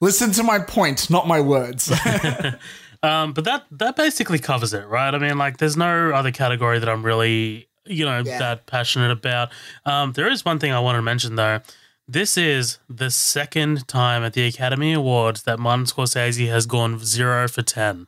Listen 0.00 0.32
to 0.32 0.42
my 0.42 0.58
point, 0.58 1.08
not 1.08 1.28
my 1.28 1.40
words. 1.40 1.92
Um, 3.02 3.32
but 3.32 3.44
that 3.44 3.64
that 3.70 3.96
basically 3.96 4.38
covers 4.38 4.74
it, 4.74 4.86
right? 4.86 5.14
I 5.14 5.18
mean, 5.18 5.38
like, 5.38 5.56
there's 5.56 5.76
no 5.76 6.10
other 6.10 6.30
category 6.30 6.78
that 6.78 6.88
I'm 6.88 7.02
really, 7.02 7.68
you 7.90 8.04
know, 8.04 8.22
Yeah. 8.24 8.38
that 8.38 8.66
passionate 8.66 9.10
about. 9.10 9.50
Um, 9.84 10.12
there 10.12 10.28
is 10.30 10.44
one 10.44 10.58
thing 10.58 10.72
I 10.72 10.78
want 10.80 10.96
to 10.96 11.02
mention 11.02 11.36
though. 11.36 11.60
This 12.08 12.36
is 12.36 12.78
the 12.88 13.10
second 13.10 13.86
time 13.86 14.24
at 14.24 14.32
the 14.32 14.44
Academy 14.46 14.92
Awards 14.92 15.42
that 15.42 15.58
Martin 15.60 15.84
Scorsese 15.86 16.48
has 16.48 16.66
gone 16.66 16.98
zero 17.04 17.46
for 17.48 17.62
ten. 17.62 18.06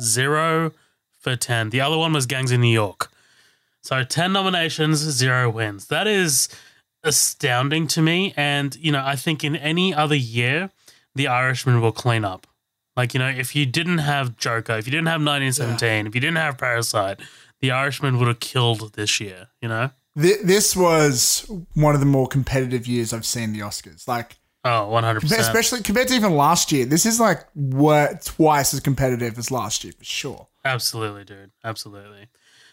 Zero 0.00 0.72
for 1.18 1.34
ten. 1.36 1.70
The 1.70 1.80
other 1.80 1.96
one 1.98 2.12
was 2.12 2.26
Gangs 2.26 2.52
in 2.52 2.60
New 2.60 2.72
York. 2.72 3.10
So 3.82 4.04
ten 4.04 4.32
nominations, 4.32 4.98
zero 4.98 5.50
wins. 5.50 5.86
That 5.86 6.06
is 6.06 6.48
astounding 7.02 7.86
to 7.88 8.02
me. 8.02 8.34
And 8.36 8.76
you 8.76 8.92
know, 8.92 9.02
I 9.04 9.16
think 9.16 9.42
in 9.44 9.56
any 9.56 9.94
other 9.94 10.14
year, 10.16 10.70
The 11.14 11.26
Irishman 11.26 11.80
will 11.80 11.90
clean 11.92 12.24
up. 12.24 12.46
Like, 12.96 13.14
you 13.14 13.18
know, 13.20 13.28
if 13.28 13.54
you 13.56 13.64
didn't 13.66 13.98
have 13.98 14.36
Joker, 14.36 14.74
if 14.76 14.86
you 14.86 14.90
didn't 14.92 15.06
have 15.08 15.20
1917, 15.20 16.06
if 16.06 16.14
you 16.14 16.20
didn't 16.20 16.36
have 16.38 16.58
Parasite, 16.58 17.18
The 17.60 17.70
Irishman 17.72 18.18
would 18.18 18.28
have 18.28 18.40
killed 18.40 18.92
this 18.94 19.20
year, 19.20 19.48
you 19.60 19.68
know? 19.68 19.90
Th- 20.20 20.40
this 20.44 20.76
was 20.76 21.50
one 21.74 21.94
of 21.94 22.00
the 22.00 22.06
more 22.06 22.26
competitive 22.28 22.86
years 22.86 23.12
I've 23.12 23.26
seen 23.26 23.52
the 23.52 23.60
Oscars. 23.60 24.06
Like, 24.08 24.36
Oh, 24.64 24.88
100%. 24.92 25.22
especially 25.38 25.82
compared 25.82 26.08
to 26.08 26.14
even 26.14 26.34
last 26.36 26.72
year. 26.72 26.84
This 26.84 27.06
is 27.06 27.20
like 27.20 27.46
what, 27.54 28.22
twice 28.24 28.74
as 28.74 28.80
competitive 28.80 29.38
as 29.38 29.50
last 29.50 29.84
year, 29.84 29.92
for 29.96 30.04
sure. 30.04 30.48
Absolutely, 30.64 31.24
dude. 31.24 31.52
Absolutely. 31.64 32.26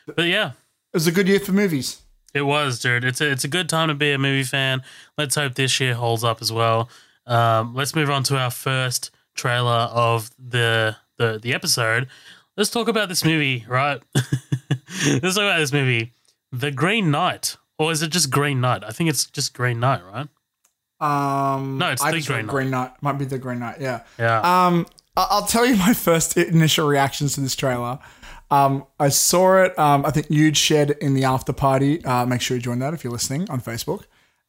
But 0.08 0.24
yeah, 0.26 0.50
It 0.94 0.96
was 0.96 1.08
a 1.08 1.12
good 1.12 1.28
year 1.28 1.40
for 1.40 1.52
movies. 1.52 2.02
it 2.34 2.42
was, 2.42 2.80
dude. 2.80 3.04
It's 3.06 3.22
a, 3.22 3.32
it's 3.32 3.44
a 3.44 3.48
good 3.48 3.70
time 3.70 3.88
to 3.90 3.94
be 3.94 4.12
a 4.12 4.18
movie 4.18 4.44
fan. 4.44 4.82
Let's 5.18 5.36
hope 5.36 5.54
this 5.56 5.80
year 5.80 5.94
holds 5.94 6.24
up 6.24 6.42
as 6.42 6.52
well. 6.52 6.90
Um, 7.28 7.74
let's 7.76 7.96
move 7.96 8.10
on 8.10 8.24
to 8.24 8.38
our 8.38 8.52
first 8.52 9.12
trailer 9.36 9.90
of 9.92 10.30
the 10.38 10.96
the, 11.18 11.40
the 11.42 11.54
episode. 11.54 12.08
Let's 12.58 12.70
talk 12.70 12.88
about 12.88 13.10
this 13.10 13.24
movie, 13.24 13.66
right? 13.68 14.02
let's 15.24 15.36
talk 15.36 15.44
about 15.44 15.58
this 15.60 15.72
movie, 15.74 16.14
The 16.52 16.72
Green 16.72 17.12
Knight. 17.12 17.58
Or 17.78 17.92
is 17.92 18.02
it 18.02 18.10
just 18.12 18.30
Green 18.30 18.62
Knight? 18.62 18.84
I 18.86 18.92
think 18.92 19.10
it's 19.10 19.26
just 19.26 19.54
Green 19.54 19.80
Knight, 19.80 20.02
right? 20.06 20.28
Um, 21.02 21.78
No, 21.78 21.92
it's 21.92 22.02
I 22.02 22.12
the 22.12 22.22
Green 22.22 22.46
Knight. 22.46 22.52
Green 22.52 22.70
Knight. 22.70 22.92
Might 23.02 23.18
be 23.18 23.26
the 23.26 23.38
Green 23.38 23.60
Knight. 23.60 23.82
Yeah. 23.82 24.04
Yeah. 24.18 24.40
Um, 24.68 24.86
I'll 25.18 25.46
tell 25.46 25.66
you 25.66 25.76
my 25.76 25.94
first 26.08 26.38
initial 26.38 26.88
reactions 26.88 27.36
to 27.36 27.42
this 27.42 27.56
trailer. 27.56 28.00
Um, 28.52 28.86
I 29.00 29.10
saw 29.10 29.64
it. 29.64 29.78
Um, 29.78 30.06
I 30.06 30.12
think 30.12 30.28
you'd 30.30 30.56
shared 30.56 30.92
it 30.92 31.00
in 31.00 31.14
the 31.14 31.26
after 31.26 31.52
party. 31.52 32.04
Uh, 32.06 32.26
make 32.26 32.42
sure 32.42 32.56
you 32.56 32.64
join 32.64 32.80
that 32.80 32.94
if 32.94 33.04
you're 33.04 33.12
listening 33.14 33.50
on 33.50 33.60
Facebook. 33.60 34.04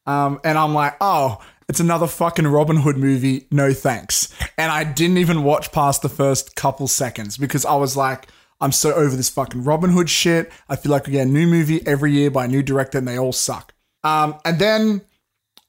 Um, 0.05 0.39
and 0.45 0.57
I'm 0.57 0.73
like, 0.73 0.95
oh, 1.01 1.39
it's 1.67 1.81
another 1.81 2.07
fucking 2.07 2.47
Robin 2.47 2.77
Hood 2.77 2.95
movie. 2.97 3.47
No 3.51 3.73
thanks. 3.73 4.33
And 4.57 4.71
I 4.71 4.85
didn't 4.85 5.17
even 5.17 5.43
watch 5.43 5.71
past 5.73 6.01
the 6.01 6.09
first 6.09 6.55
couple 6.55 6.87
seconds 6.87 7.37
because 7.37 7.65
I 7.65 7.75
was 7.75 7.97
like, 7.97 8.27
I'm 8.59 8.71
so 8.71 8.93
over 8.93 9.15
this 9.15 9.29
fucking 9.29 9.63
Robin 9.63 9.91
Hood 9.91 10.09
shit. 10.09 10.51
I 10.67 10.75
feel 10.75 10.91
like 10.91 11.05
we 11.05 11.13
get 11.13 11.27
a 11.27 11.29
new 11.29 11.47
movie 11.47 11.85
every 11.85 12.11
year 12.11 12.31
by 12.31 12.45
a 12.45 12.47
new 12.47 12.63
director 12.63 12.97
and 12.97 13.07
they 13.07 13.17
all 13.17 13.33
suck. 13.33 13.73
Um, 14.03 14.35
and 14.45 14.57
then 14.59 15.01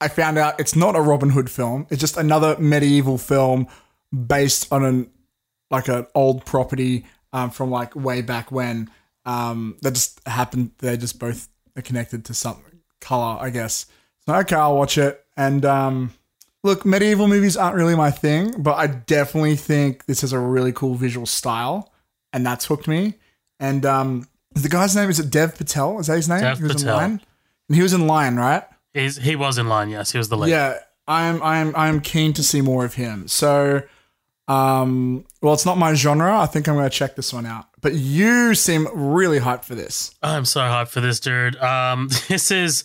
I 0.00 0.08
found 0.08 0.38
out 0.38 0.60
it's 0.60 0.76
not 0.76 0.96
a 0.96 1.00
Robin 1.00 1.30
Hood 1.30 1.50
film. 1.50 1.86
It's 1.90 2.00
just 2.00 2.16
another 2.16 2.56
medieval 2.58 3.18
film 3.18 3.66
based 4.12 4.72
on 4.72 4.84
an 4.84 5.10
like 5.70 5.88
an 5.88 6.06
old 6.14 6.46
property 6.46 7.04
um, 7.32 7.50
from 7.50 7.70
like 7.70 7.94
way 7.94 8.22
back 8.22 8.50
when. 8.50 8.90
Um, 9.26 9.76
that 9.82 9.92
just 9.92 10.26
happened. 10.26 10.70
They 10.78 10.96
just 10.96 11.18
both 11.18 11.48
are 11.76 11.82
connected 11.82 12.24
to 12.26 12.34
some 12.34 12.62
color, 13.00 13.38
I 13.40 13.50
guess. 13.50 13.86
So 14.26 14.34
okay, 14.34 14.56
I'll 14.56 14.76
watch 14.76 14.96
it. 14.96 15.24
And 15.36 15.64
um, 15.64 16.12
look, 16.64 16.86
medieval 16.86 17.28
movies 17.28 17.56
aren't 17.56 17.76
really 17.76 17.94
my 17.94 18.10
thing, 18.10 18.54
but 18.58 18.74
I 18.74 18.86
definitely 18.86 19.56
think 19.56 20.06
this 20.06 20.22
has 20.22 20.32
a 20.32 20.38
really 20.38 20.72
cool 20.72 20.94
visual 20.94 21.26
style, 21.26 21.92
and 22.32 22.46
that's 22.46 22.66
hooked 22.66 22.88
me. 22.88 23.14
And 23.60 23.84
um, 23.84 24.28
the 24.52 24.68
guy's 24.68 24.94
name 24.94 25.10
is 25.10 25.18
it 25.18 25.30
Dev 25.30 25.56
Patel? 25.56 25.98
Is 25.98 26.06
that 26.06 26.16
his 26.16 26.28
name? 26.28 26.40
Dev 26.40 26.58
he 26.58 26.64
was 26.64 26.74
Patel. 26.74 26.98
in. 27.00 27.20
And 27.68 27.76
he 27.76 27.82
was 27.82 27.92
in 27.92 28.06
Lion, 28.06 28.36
right? 28.36 28.64
He's, 28.94 29.16
he 29.16 29.36
was 29.36 29.58
in 29.58 29.68
line, 29.68 29.90
yes. 29.90 30.12
He 30.12 30.18
was 30.18 30.28
the 30.28 30.36
lead. 30.36 30.50
Yeah, 30.50 30.78
I'm 31.06 31.42
I'm 31.42 31.74
I'm 31.76 32.00
keen 32.00 32.32
to 32.34 32.42
see 32.42 32.60
more 32.60 32.84
of 32.84 32.94
him. 32.94 33.28
So, 33.28 33.82
um, 34.48 35.24
well, 35.40 35.54
it's 35.54 35.66
not 35.66 35.78
my 35.78 35.94
genre. 35.94 36.38
I 36.38 36.46
think 36.46 36.68
I'm 36.68 36.74
going 36.74 36.88
to 36.88 36.94
check 36.94 37.14
this 37.16 37.32
one 37.32 37.46
out. 37.46 37.66
But 37.80 37.94
you 37.94 38.54
seem 38.54 38.88
really 38.92 39.38
hyped 39.38 39.64
for 39.64 39.74
this. 39.74 40.14
I'm 40.22 40.44
so 40.44 40.60
hyped 40.60 40.88
for 40.88 41.00
this, 41.00 41.20
dude. 41.20 41.56
Um, 41.56 42.08
this 42.28 42.50
is 42.50 42.84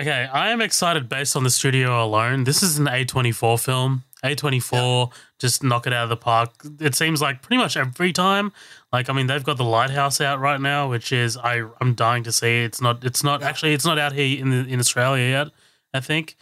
okay. 0.00 0.28
I 0.32 0.50
am 0.50 0.60
excited 0.60 1.08
based 1.08 1.36
on 1.36 1.44
the 1.44 1.50
studio 1.50 2.02
alone. 2.02 2.44
This 2.44 2.62
is 2.62 2.78
an 2.78 2.86
A24 2.86 3.62
film. 3.62 4.04
A24 4.24 5.12
just 5.42 5.62
knock 5.62 5.86
it 5.86 5.92
out 5.92 6.04
of 6.04 6.08
the 6.08 6.16
park. 6.16 6.50
It 6.80 6.94
seems 6.94 7.20
like 7.20 7.42
pretty 7.42 7.58
much 7.58 7.76
every 7.76 8.12
time. 8.12 8.52
Like 8.92 9.10
I 9.10 9.12
mean, 9.12 9.26
they've 9.26 9.44
got 9.44 9.58
the 9.58 9.64
Lighthouse 9.64 10.20
out 10.20 10.40
right 10.40 10.60
now, 10.60 10.88
which 10.88 11.12
is 11.12 11.36
I 11.36 11.68
I'm 11.80 11.92
dying 11.94 12.22
to 12.22 12.32
see. 12.32 12.64
It's 12.64 12.80
not 12.80 13.04
it's 13.04 13.22
not 13.22 13.42
actually 13.42 13.74
it's 13.74 13.84
not 13.84 13.98
out 13.98 14.12
here 14.12 14.40
in 14.40 14.48
the, 14.48 14.72
in 14.72 14.80
Australia 14.80 15.28
yet. 15.28 15.48
I 15.92 16.00
think. 16.00 16.36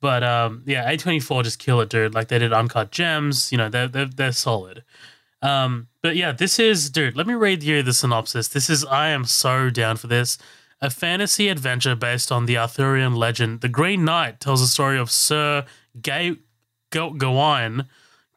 But 0.00 0.22
um, 0.22 0.62
yeah, 0.64 0.90
A24 0.92 1.44
just 1.44 1.58
kill 1.58 1.80
it, 1.80 1.88
dude. 1.88 2.14
Like 2.14 2.28
they 2.28 2.38
did 2.38 2.52
Uncut 2.52 2.90
Gems. 2.90 3.52
You 3.52 3.58
know, 3.58 3.68
they're 3.68 3.88
they're, 3.88 4.06
they're 4.06 4.32
solid. 4.32 4.82
Um, 5.42 5.88
but 6.02 6.16
yeah, 6.16 6.32
this 6.32 6.58
is, 6.58 6.90
dude. 6.90 7.16
Let 7.16 7.26
me 7.26 7.34
read 7.34 7.62
you 7.62 7.82
the 7.82 7.92
synopsis. 7.92 8.48
This 8.48 8.68
is, 8.68 8.84
I 8.84 9.08
am 9.08 9.24
so 9.24 9.70
down 9.70 9.96
for 9.96 10.06
this. 10.06 10.38
A 10.80 10.90
fantasy 10.90 11.48
adventure 11.48 11.94
based 11.94 12.30
on 12.30 12.46
the 12.46 12.56
Arthurian 12.56 13.14
legend. 13.14 13.60
The 13.60 13.68
Green 13.68 14.04
Knight 14.04 14.40
tells 14.40 14.60
the 14.60 14.66
story 14.66 14.98
of 14.98 15.10
Sir 15.10 15.64
Gay 16.00 16.36
Gawain, 16.90 17.86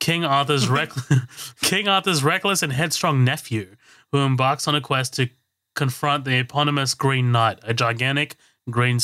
King 0.01 0.25
Arthur's 0.25 0.67
rec- 0.77 0.91
King 1.61 1.87
Arthur's 1.87 2.21
reckless 2.25 2.61
and 2.61 2.73
headstrong 2.73 3.23
nephew, 3.23 3.77
who 4.11 4.17
embarks 4.19 4.67
on 4.67 4.75
a 4.75 4.81
quest 4.81 5.13
to 5.13 5.29
confront 5.75 6.25
the 6.25 6.37
eponymous 6.39 6.93
Green 6.93 7.31
Knight, 7.31 7.59
a 7.63 7.73
gigantic 7.73 8.35
green 8.69 8.99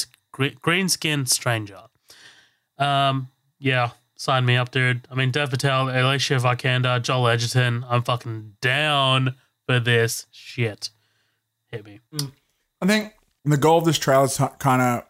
green 0.62 0.90
skinned 0.90 1.30
stranger. 1.30 1.80
Um, 2.78 3.30
yeah, 3.60 3.92
sign 4.18 4.46
me 4.46 4.56
up, 4.58 4.72
dude. 4.72 5.08
I 5.10 5.16
mean, 5.16 5.32
Dev 5.32 5.50
Patel, 5.50 5.90
Alicia 5.90 6.36
Vikander, 6.36 7.02
Joel 7.02 7.30
Edgerton. 7.30 7.86
I'm 7.90 8.04
fucking 8.04 8.54
down 8.62 9.36
for 9.66 9.80
this 9.80 10.28
shit. 10.32 10.90
Hit 11.70 11.86
me. 11.86 12.00
I 12.82 12.86
think 12.86 13.14
the 13.46 13.58
goal 13.58 13.80
of 13.80 13.86
this 13.86 13.98
trailer 13.98 14.26
is 14.26 14.40
kind 14.60 14.82
of 14.82 15.04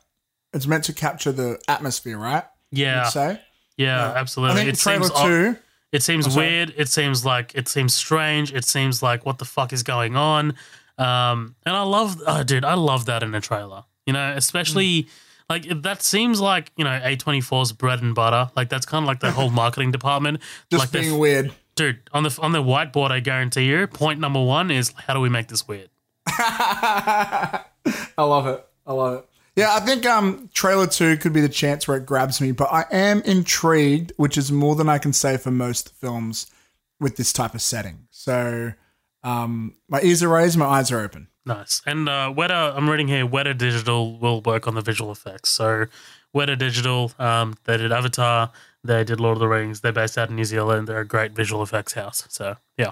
it's 0.54 0.66
meant 0.68 0.86
to 0.86 0.94
capture 0.94 1.32
the 1.32 1.60
atmosphere, 1.68 2.18
right? 2.18 2.44
Yeah, 2.72 3.04
You'd 3.04 3.12
say. 3.12 3.42
yeah, 3.78 4.12
I 4.14 4.18
absolutely. 4.18 4.56
think 4.58 4.70
It 4.74 4.80
trailer 4.80 5.04
seems 5.04 5.12
odd- 5.16 5.26
two. 5.28 5.56
It 5.92 6.04
seems 6.04 6.36
weird. 6.36 6.74
It 6.78 6.90
seems 6.90 7.24
like 7.26 7.54
it 7.56 7.68
seems 7.68 7.94
strange. 7.94 8.54
It 8.54 8.66
seems 8.66 9.02
like 9.02 9.26
what 9.26 9.38
the 9.38 9.46
fuck 9.46 9.72
is 9.74 9.84
going 9.84 10.16
on. 10.16 10.54
Um, 10.98 11.56
and 11.66 11.76
I 11.76 11.84
love, 11.84 12.22
oh, 12.28 12.44
dude, 12.44 12.66
I 12.66 12.74
love 12.74 13.06
that 13.06 13.24
in 13.24 13.34
a 13.36 13.40
trailer. 13.42 13.84
You 14.06 14.14
know, 14.14 14.34
especially 14.36 15.04
Mm. 15.04 15.10
like 15.50 15.82
that 15.84 16.02
seems 16.02 16.42
like 16.42 16.72
you 16.76 16.84
know 16.84 17.00
A24's 17.04 17.72
bread 17.72 18.02
and 18.02 18.14
butter. 18.14 18.52
Like 18.56 18.68
that's 18.70 18.86
kind 18.86 19.04
of 19.04 19.08
like 19.08 19.20
the 19.22 19.32
whole 19.32 19.50
marketing 19.64 19.92
department. 19.92 20.42
Just 20.72 20.84
like 20.84 20.92
being 21.04 21.18
weird. 21.18 21.54
dude 21.76 22.00
on 22.14 22.24
the 22.24 22.38
on 22.42 22.52
the 22.52 22.62
whiteboard. 22.64 23.12
I 23.12 23.20
guarantee 23.22 23.64
you, 23.66 23.88
point 23.88 24.20
number 24.20 24.42
one 24.44 24.72
is 24.72 24.94
how 25.08 25.14
do 25.14 25.20
we 25.22 25.30
make 25.30 25.48
this 25.48 25.68
weird? 25.68 25.90
I 26.28 27.64
love 28.18 28.48
it. 28.48 28.66
I 28.86 28.94
love 28.94 29.14
it. 29.20 29.30
Yeah, 29.58 29.74
I 29.74 29.80
think 29.80 30.06
um 30.06 30.50
trailer 30.54 30.86
two 30.86 31.18
could 31.18 31.34
be 31.34 31.42
the 31.42 31.50
chance 31.50 31.88
where 31.88 31.98
it 31.98 32.06
grabs 32.06 32.40
me, 32.40 32.52
but 32.52 32.70
I 32.72 32.86
am 32.92 33.22
intrigued, 33.24 34.14
which 34.16 34.38
is 34.38 34.52
more 34.52 34.76
than 34.76 34.88
I 34.88 35.00
can 35.00 35.12
say 35.14 35.36
for 35.36 35.50
most 35.50 35.94
films 35.96 36.46
with 37.00 37.18
this 37.18 37.34
type 37.34 37.56
of 37.56 37.62
setting. 37.64 38.08
So 38.12 38.74
um 39.24 39.74
my 39.90 40.00
ears 40.02 40.22
are 40.22 40.30
raised, 40.30 40.58
my 40.60 40.66
eyes 40.68 40.92
are 40.92 41.00
open. 41.00 41.28
Nice. 41.44 41.82
And 41.88 42.08
uh, 42.08 42.32
Weta, 42.38 42.76
I'm 42.76 42.88
reading 42.90 43.08
here, 43.08 43.26
Weta 43.26 43.58
Digital 43.58 44.20
will 44.20 44.42
work 44.42 44.68
on 44.68 44.76
the 44.76 44.82
visual 44.82 45.12
effects. 45.12 45.50
So 45.50 45.86
Weta 46.36 46.58
Digital, 46.58 47.14
um, 47.18 47.56
they 47.64 47.78
did 47.78 47.92
Avatar, 47.92 48.52
they 48.84 49.04
did 49.06 49.20
Lord 49.22 49.38
of 49.38 49.40
the 49.40 49.48
Rings. 49.48 49.80
They're 49.82 49.94
based 49.94 50.18
out 50.18 50.30
in 50.30 50.36
New 50.36 50.44
Zealand. 50.44 50.88
They're 50.88 51.00
a 51.00 51.08
great 51.08 51.32
visual 51.32 51.64
effects 51.64 51.94
house. 51.94 52.26
So 52.30 52.58
yeah. 52.78 52.92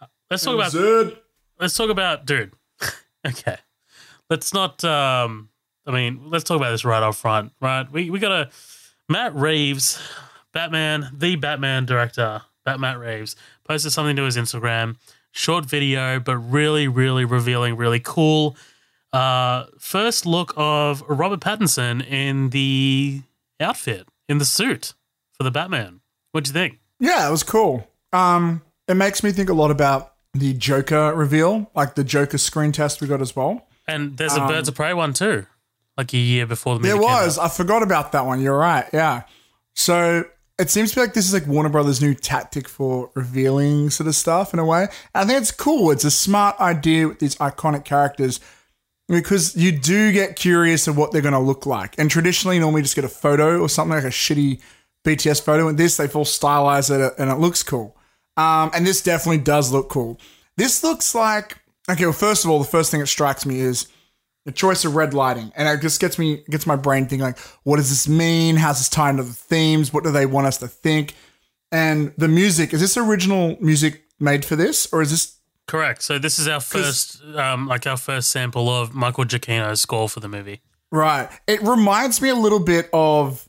Uh, 0.00 0.06
Let's 0.30 0.42
talk 0.44 0.56
about 0.56 0.72
Zerd. 0.72 1.16
let's 1.58 1.74
talk 1.74 1.88
about 1.90 2.26
dude. 2.26 2.52
okay. 3.26 3.56
Let's 4.28 4.52
not 4.52 4.82
um 4.84 5.48
I 5.86 5.90
mean, 5.92 6.20
let's 6.30 6.44
talk 6.44 6.56
about 6.56 6.70
this 6.70 6.84
right 6.84 7.02
up 7.02 7.14
front, 7.14 7.52
right? 7.60 7.90
We 7.90 8.10
we 8.10 8.18
got 8.18 8.32
a 8.32 8.50
Matt 9.08 9.34
Reeves, 9.34 10.00
Batman, 10.52 11.10
the 11.12 11.36
Batman 11.36 11.84
director, 11.84 12.42
Bat 12.64 12.80
Matt 12.80 12.98
Reeves, 12.98 13.36
posted 13.64 13.92
something 13.92 14.16
to 14.16 14.22
his 14.22 14.36
Instagram. 14.36 14.96
Short 15.32 15.66
video, 15.66 16.20
but 16.20 16.36
really, 16.38 16.86
really 16.88 17.24
revealing, 17.24 17.76
really 17.76 18.00
cool. 18.00 18.56
Uh 19.12 19.66
first 19.78 20.26
look 20.26 20.52
of 20.56 21.02
Robert 21.08 21.40
Pattinson 21.40 22.06
in 22.06 22.50
the 22.50 23.22
outfit, 23.60 24.08
in 24.28 24.38
the 24.38 24.44
suit 24.44 24.94
for 25.32 25.42
the 25.44 25.50
Batman. 25.50 26.00
What'd 26.32 26.48
you 26.48 26.52
think? 26.52 26.78
Yeah, 27.00 27.28
it 27.28 27.30
was 27.30 27.42
cool. 27.42 27.88
Um 28.12 28.62
it 28.88 28.94
makes 28.94 29.22
me 29.22 29.32
think 29.32 29.48
a 29.50 29.54
lot 29.54 29.70
about 29.70 30.14
the 30.32 30.52
Joker 30.54 31.14
reveal, 31.14 31.70
like 31.74 31.94
the 31.94 32.04
Joker 32.04 32.38
screen 32.38 32.72
test 32.72 33.00
we 33.00 33.06
got 33.08 33.20
as 33.20 33.36
well. 33.36 33.66
And 33.86 34.16
there's 34.16 34.34
a 34.36 34.40
Birds 34.46 34.68
of 34.68 34.74
Prey 34.74 34.94
one 34.94 35.12
too. 35.12 35.46
Like 35.96 36.12
a 36.12 36.18
year 36.18 36.46
before 36.46 36.74
the 36.74 36.80
movie. 36.80 36.88
There 36.88 37.00
was. 37.00 37.38
I 37.38 37.48
forgot 37.48 37.82
about 37.82 38.12
that 38.12 38.26
one. 38.26 38.40
You're 38.40 38.58
right. 38.58 38.86
Yeah. 38.92 39.22
So 39.74 40.24
it 40.58 40.70
seems 40.70 40.90
to 40.90 40.96
be 40.96 41.00
like 41.02 41.14
this 41.14 41.26
is 41.26 41.32
like 41.32 41.46
Warner 41.46 41.68
Brothers' 41.68 42.00
new 42.00 42.14
tactic 42.14 42.68
for 42.68 43.10
revealing 43.14 43.90
sort 43.90 44.08
of 44.08 44.14
stuff 44.14 44.52
in 44.52 44.58
a 44.58 44.64
way. 44.64 44.88
I 45.14 45.24
think 45.24 45.40
it's 45.40 45.50
cool. 45.50 45.90
It's 45.90 46.04
a 46.04 46.10
smart 46.10 46.58
idea 46.60 47.08
with 47.08 47.18
these 47.18 47.36
iconic 47.36 47.84
characters 47.84 48.40
because 49.08 49.54
you 49.56 49.72
do 49.72 50.12
get 50.12 50.36
curious 50.36 50.88
of 50.88 50.96
what 50.96 51.12
they're 51.12 51.22
going 51.22 51.32
to 51.34 51.40
look 51.40 51.66
like. 51.66 51.98
And 51.98 52.10
traditionally, 52.10 52.56
you 52.56 52.60
normally 52.60 52.82
just 52.82 52.96
get 52.96 53.04
a 53.04 53.08
photo 53.08 53.60
or 53.60 53.68
something 53.68 53.94
like 53.94 54.04
a 54.04 54.08
shitty 54.08 54.60
BTS 55.04 55.42
photo. 55.42 55.68
And 55.68 55.78
this, 55.78 55.96
they 55.96 56.08
full 56.08 56.24
stylize 56.24 56.90
it 56.90 57.14
and 57.18 57.30
it 57.30 57.36
looks 57.36 57.62
cool. 57.62 57.96
Um, 58.36 58.70
and 58.74 58.86
this 58.86 59.02
definitely 59.02 59.42
does 59.42 59.72
look 59.72 59.88
cool. 59.88 60.18
This 60.56 60.82
looks 60.82 61.14
like 61.14 61.58
okay. 61.88 62.04
Well, 62.04 62.12
first 62.12 62.44
of 62.44 62.50
all, 62.50 62.58
the 62.58 62.64
first 62.64 62.90
thing 62.90 63.00
that 63.00 63.06
strikes 63.06 63.44
me 63.44 63.60
is 63.60 63.88
the 64.44 64.52
choice 64.52 64.84
of 64.84 64.94
red 64.94 65.14
lighting, 65.14 65.52
and 65.56 65.68
it 65.68 65.80
just 65.82 66.00
gets 66.00 66.18
me 66.18 66.44
gets 66.50 66.66
my 66.66 66.76
brain 66.76 67.06
thinking 67.06 67.20
like, 67.24 67.38
what 67.64 67.76
does 67.76 67.88
this 67.88 68.08
mean? 68.08 68.56
How's 68.56 68.78
this 68.78 68.88
tie 68.88 69.10
into 69.10 69.22
the 69.22 69.32
themes? 69.32 69.92
What 69.92 70.04
do 70.04 70.10
they 70.10 70.26
want 70.26 70.46
us 70.46 70.58
to 70.58 70.68
think? 70.68 71.14
And 71.72 72.12
the 72.16 72.28
music 72.28 72.72
is 72.72 72.80
this 72.80 72.96
original 72.96 73.56
music 73.60 74.04
made 74.20 74.44
for 74.44 74.56
this, 74.56 74.92
or 74.92 75.02
is 75.02 75.10
this 75.10 75.34
Correct. 75.66 76.02
So 76.02 76.18
this 76.18 76.38
is 76.38 76.46
our 76.46 76.60
first, 76.60 77.22
um, 77.36 77.66
like 77.66 77.86
our 77.86 77.96
first 77.96 78.30
sample 78.30 78.68
of 78.68 78.94
Michael 78.94 79.24
Giacchino's 79.24 79.80
score 79.80 80.08
for 80.08 80.20
the 80.20 80.28
movie. 80.28 80.60
right? 80.90 81.28
It 81.46 81.62
reminds 81.62 82.20
me 82.20 82.28
a 82.28 82.34
little 82.34 82.60
bit 82.60 82.90
of 82.92 83.48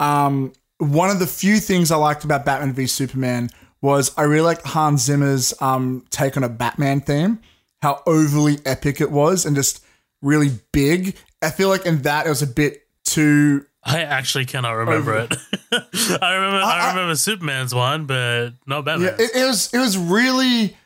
um, 0.00 0.52
one 0.78 1.10
of 1.10 1.20
the 1.20 1.26
few 1.26 1.58
things 1.58 1.92
I 1.92 1.96
liked 1.96 2.24
about 2.24 2.44
Batman 2.44 2.72
v 2.72 2.86
Superman 2.86 3.48
was 3.80 4.12
I 4.16 4.22
really 4.22 4.42
liked 4.42 4.66
Hans 4.66 5.02
Zimmer's 5.02 5.54
um, 5.60 6.04
take 6.10 6.36
on 6.36 6.44
a 6.44 6.48
Batman 6.48 7.00
theme, 7.00 7.40
how 7.80 8.02
overly 8.06 8.58
epic 8.66 9.00
it 9.00 9.10
was 9.10 9.46
and 9.46 9.54
just 9.54 9.84
really 10.22 10.50
big. 10.72 11.16
I 11.42 11.50
feel 11.50 11.68
like 11.68 11.84
in 11.84 12.02
that 12.02 12.26
it 12.26 12.28
was 12.28 12.42
a 12.42 12.46
bit 12.46 12.86
too 13.04 13.66
I 13.84 14.02
actually 14.02 14.44
cannot 14.44 14.72
remember 14.72 15.16
it. 15.18 15.34
I 15.72 16.34
remember, 16.34 16.58
I, 16.64 16.90
remember 16.90 17.16
Superman's 17.16 17.74
one, 17.74 18.06
but 18.06 18.50
not 18.64 18.84
Batman. 18.84 19.16
Yeah, 19.18 19.24
it, 19.24 19.30
it 19.34 19.44
was 19.44 19.72
it 19.74 19.78
was 19.78 19.98
really 19.98 20.76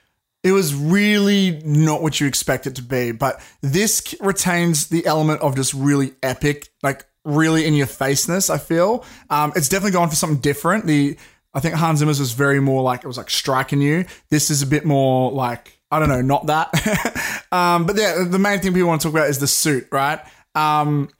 it 0.42 0.52
was 0.52 0.74
really 0.74 1.60
not 1.64 2.02
what 2.02 2.20
you 2.20 2.26
expect 2.26 2.66
it 2.66 2.76
to 2.76 2.82
be. 2.82 3.12
But 3.12 3.40
this 3.60 4.14
retains 4.20 4.86
the 4.86 5.04
element 5.04 5.42
of 5.42 5.56
just 5.56 5.74
really 5.74 6.14
epic, 6.22 6.68
like 6.82 7.04
really 7.24 7.66
in 7.66 7.74
your 7.74 7.86
faceness. 7.86 8.48
I 8.48 8.58
feel 8.58 9.04
um, 9.28 9.52
it's 9.56 9.68
definitely 9.68 9.92
gone 9.92 10.08
for 10.08 10.16
something 10.16 10.40
different. 10.40 10.86
The 10.86 11.18
I 11.52 11.60
think 11.60 11.74
Hans 11.74 11.98
Zimmer's 11.98 12.20
was 12.20 12.32
very 12.32 12.60
more 12.60 12.82
like 12.82 13.04
it 13.04 13.06
was 13.06 13.18
like 13.18 13.28
striking 13.28 13.82
you. 13.82 14.06
This 14.30 14.50
is 14.50 14.62
a 14.62 14.66
bit 14.66 14.86
more 14.86 15.30
like 15.32 15.75
I 15.90 15.98
don't 15.98 16.08
know, 16.08 16.22
not 16.22 16.46
that. 16.46 17.46
um, 17.52 17.86
but 17.86 17.96
yeah, 17.96 18.24
the 18.26 18.38
main 18.38 18.60
thing 18.60 18.72
people 18.72 18.88
want 18.88 19.00
to 19.02 19.08
talk 19.08 19.14
about 19.14 19.28
is 19.28 19.38
the 19.38 19.46
suit, 19.46 19.86
right? 19.92 20.20
Um, 20.54 21.10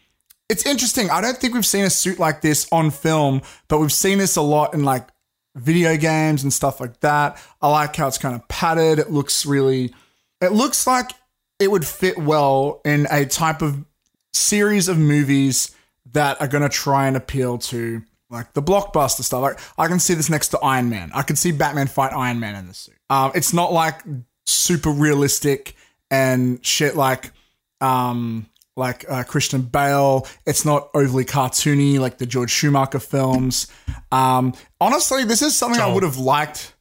it's 0.48 0.66
interesting. 0.66 1.10
I 1.10 1.20
don't 1.20 1.36
think 1.36 1.54
we've 1.54 1.66
seen 1.66 1.84
a 1.84 1.90
suit 1.90 2.18
like 2.18 2.40
this 2.40 2.66
on 2.72 2.90
film, 2.90 3.42
but 3.68 3.78
we've 3.78 3.92
seen 3.92 4.18
this 4.18 4.36
a 4.36 4.42
lot 4.42 4.74
in 4.74 4.84
like 4.84 5.08
video 5.54 5.96
games 5.96 6.42
and 6.42 6.52
stuff 6.52 6.80
like 6.80 7.00
that. 7.00 7.42
I 7.60 7.70
like 7.70 7.96
how 7.96 8.08
it's 8.08 8.18
kind 8.18 8.34
of 8.34 8.46
padded. 8.48 8.98
It 8.98 9.10
looks 9.10 9.46
really, 9.46 9.94
it 10.40 10.52
looks 10.52 10.86
like 10.86 11.12
it 11.58 11.70
would 11.70 11.86
fit 11.86 12.18
well 12.18 12.80
in 12.84 13.06
a 13.10 13.24
type 13.24 13.62
of 13.62 13.84
series 14.32 14.88
of 14.88 14.98
movies 14.98 15.74
that 16.12 16.40
are 16.40 16.48
going 16.48 16.62
to 16.62 16.68
try 16.68 17.08
and 17.08 17.16
appeal 17.16 17.58
to 17.58 18.02
like 18.30 18.52
the 18.52 18.62
blockbuster 18.62 19.22
stuff. 19.22 19.42
Like 19.42 19.58
I 19.78 19.88
can 19.88 19.98
see 19.98 20.14
this 20.14 20.30
next 20.30 20.48
to 20.48 20.58
Iron 20.60 20.90
Man. 20.90 21.10
I 21.14 21.22
can 21.22 21.36
see 21.36 21.52
Batman 21.52 21.86
fight 21.86 22.12
Iron 22.12 22.40
Man 22.40 22.54
in 22.54 22.66
this 22.66 22.78
suit. 22.78 22.96
Um, 23.10 23.32
it's 23.34 23.52
not 23.52 23.72
like 23.72 24.02
super 24.46 24.90
realistic 24.90 25.76
and 26.10 26.64
shit 26.64 26.96
like 26.96 27.32
um 27.80 28.46
like 28.76 29.04
uh, 29.10 29.24
Christian 29.24 29.62
Bale. 29.62 30.26
It's 30.44 30.64
not 30.64 30.90
overly 30.94 31.24
cartoony 31.24 31.98
like 31.98 32.18
the 32.18 32.26
George 32.26 32.50
Schumacher 32.50 32.98
films. 32.98 33.68
Um, 34.12 34.52
honestly, 34.80 35.24
this 35.24 35.40
is 35.40 35.56
something 35.56 35.80
I 35.80 35.90
would 35.92 36.02
have 36.02 36.18
liked. 36.18 36.74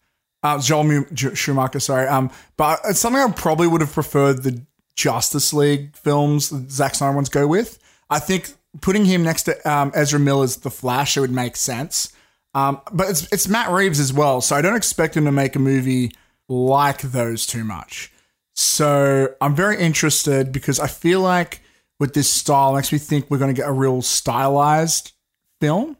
Uh, 0.43 0.59
Joel 0.59 0.83
Mu- 0.83 1.05
J- 1.13 1.33
Schumacher, 1.35 1.79
sorry. 1.79 2.07
Um, 2.07 2.31
but 2.57 2.81
it's 2.85 2.99
something 2.99 3.21
I 3.21 3.31
probably 3.31 3.67
would 3.67 3.79
have 3.81 3.93
preferred 3.93 4.43
the 4.43 4.61
Justice 4.97 5.53
League 5.53 5.95
films 5.95 6.53
Zack 6.69 6.95
Snyder 6.95 7.15
ones 7.15 7.29
go 7.29 7.47
with. 7.47 7.79
I 8.09 8.19
think 8.19 8.53
putting 8.81 9.05
him 9.05 9.23
next 9.23 9.43
to 9.43 9.69
um, 9.69 9.91
Ezra 9.95 10.19
Miller's 10.19 10.57
The 10.57 10.69
Flash, 10.69 11.15
it 11.15 11.21
would 11.21 11.31
make 11.31 11.55
sense. 11.55 12.11
Um, 12.53 12.81
but 12.91 13.09
it's 13.09 13.31
it's 13.33 13.47
Matt 13.47 13.71
Reeves 13.71 13.99
as 13.99 14.13
well, 14.13 14.39
so 14.41 14.55
I 14.55 14.61
don't 14.61 14.75
expect 14.75 15.15
him 15.17 15.25
to 15.25 15.31
make 15.31 15.55
a 15.55 15.59
movie 15.59 16.11
like 16.47 17.01
those 17.01 17.45
too 17.45 17.63
much. 17.63 18.11
So 18.53 19.33
I'm 19.41 19.55
very 19.55 19.77
interested 19.77 20.51
because 20.51 20.79
I 20.79 20.87
feel 20.87 21.19
like 21.19 21.61
with 21.99 22.13
this 22.13 22.29
style 22.29 22.73
makes 22.73 22.91
me 22.91 22.97
think 22.97 23.29
we're 23.29 23.37
going 23.37 23.53
to 23.53 23.59
get 23.59 23.69
a 23.69 23.73
real 23.73 24.01
stylized 24.01 25.11
film, 25.59 25.97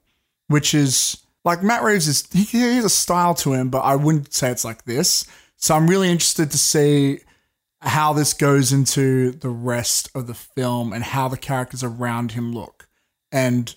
which 0.47 0.73
is 0.73 1.17
like 1.43 1.63
Matt 1.63 1.84
Reeves 1.84 2.08
is 2.08 2.27
he, 2.31 2.43
he 2.43 2.75
has 2.75 2.86
a 2.86 2.89
style 2.89 3.34
to 3.36 3.53
him, 3.53 3.69
but 3.69 3.81
I 3.81 3.95
wouldn't 3.95 4.34
say 4.34 4.49
it's 4.49 4.65
like 4.65 4.86
this. 4.86 5.25
So 5.58 5.75
I'm 5.75 5.88
really 5.88 6.10
interested 6.10 6.51
to 6.51 6.58
see 6.58 7.19
how 7.81 8.13
this 8.13 8.34
goes 8.34 8.73
into 8.73 9.31
the 9.31 9.49
rest 9.49 10.10
of 10.15 10.27
the 10.27 10.34
film 10.34 10.91
and 10.91 11.03
how 11.03 11.27
the 11.27 11.38
characters 11.38 11.84
around 11.84 12.31
him 12.31 12.51
look, 12.51 12.88
and 13.31 13.75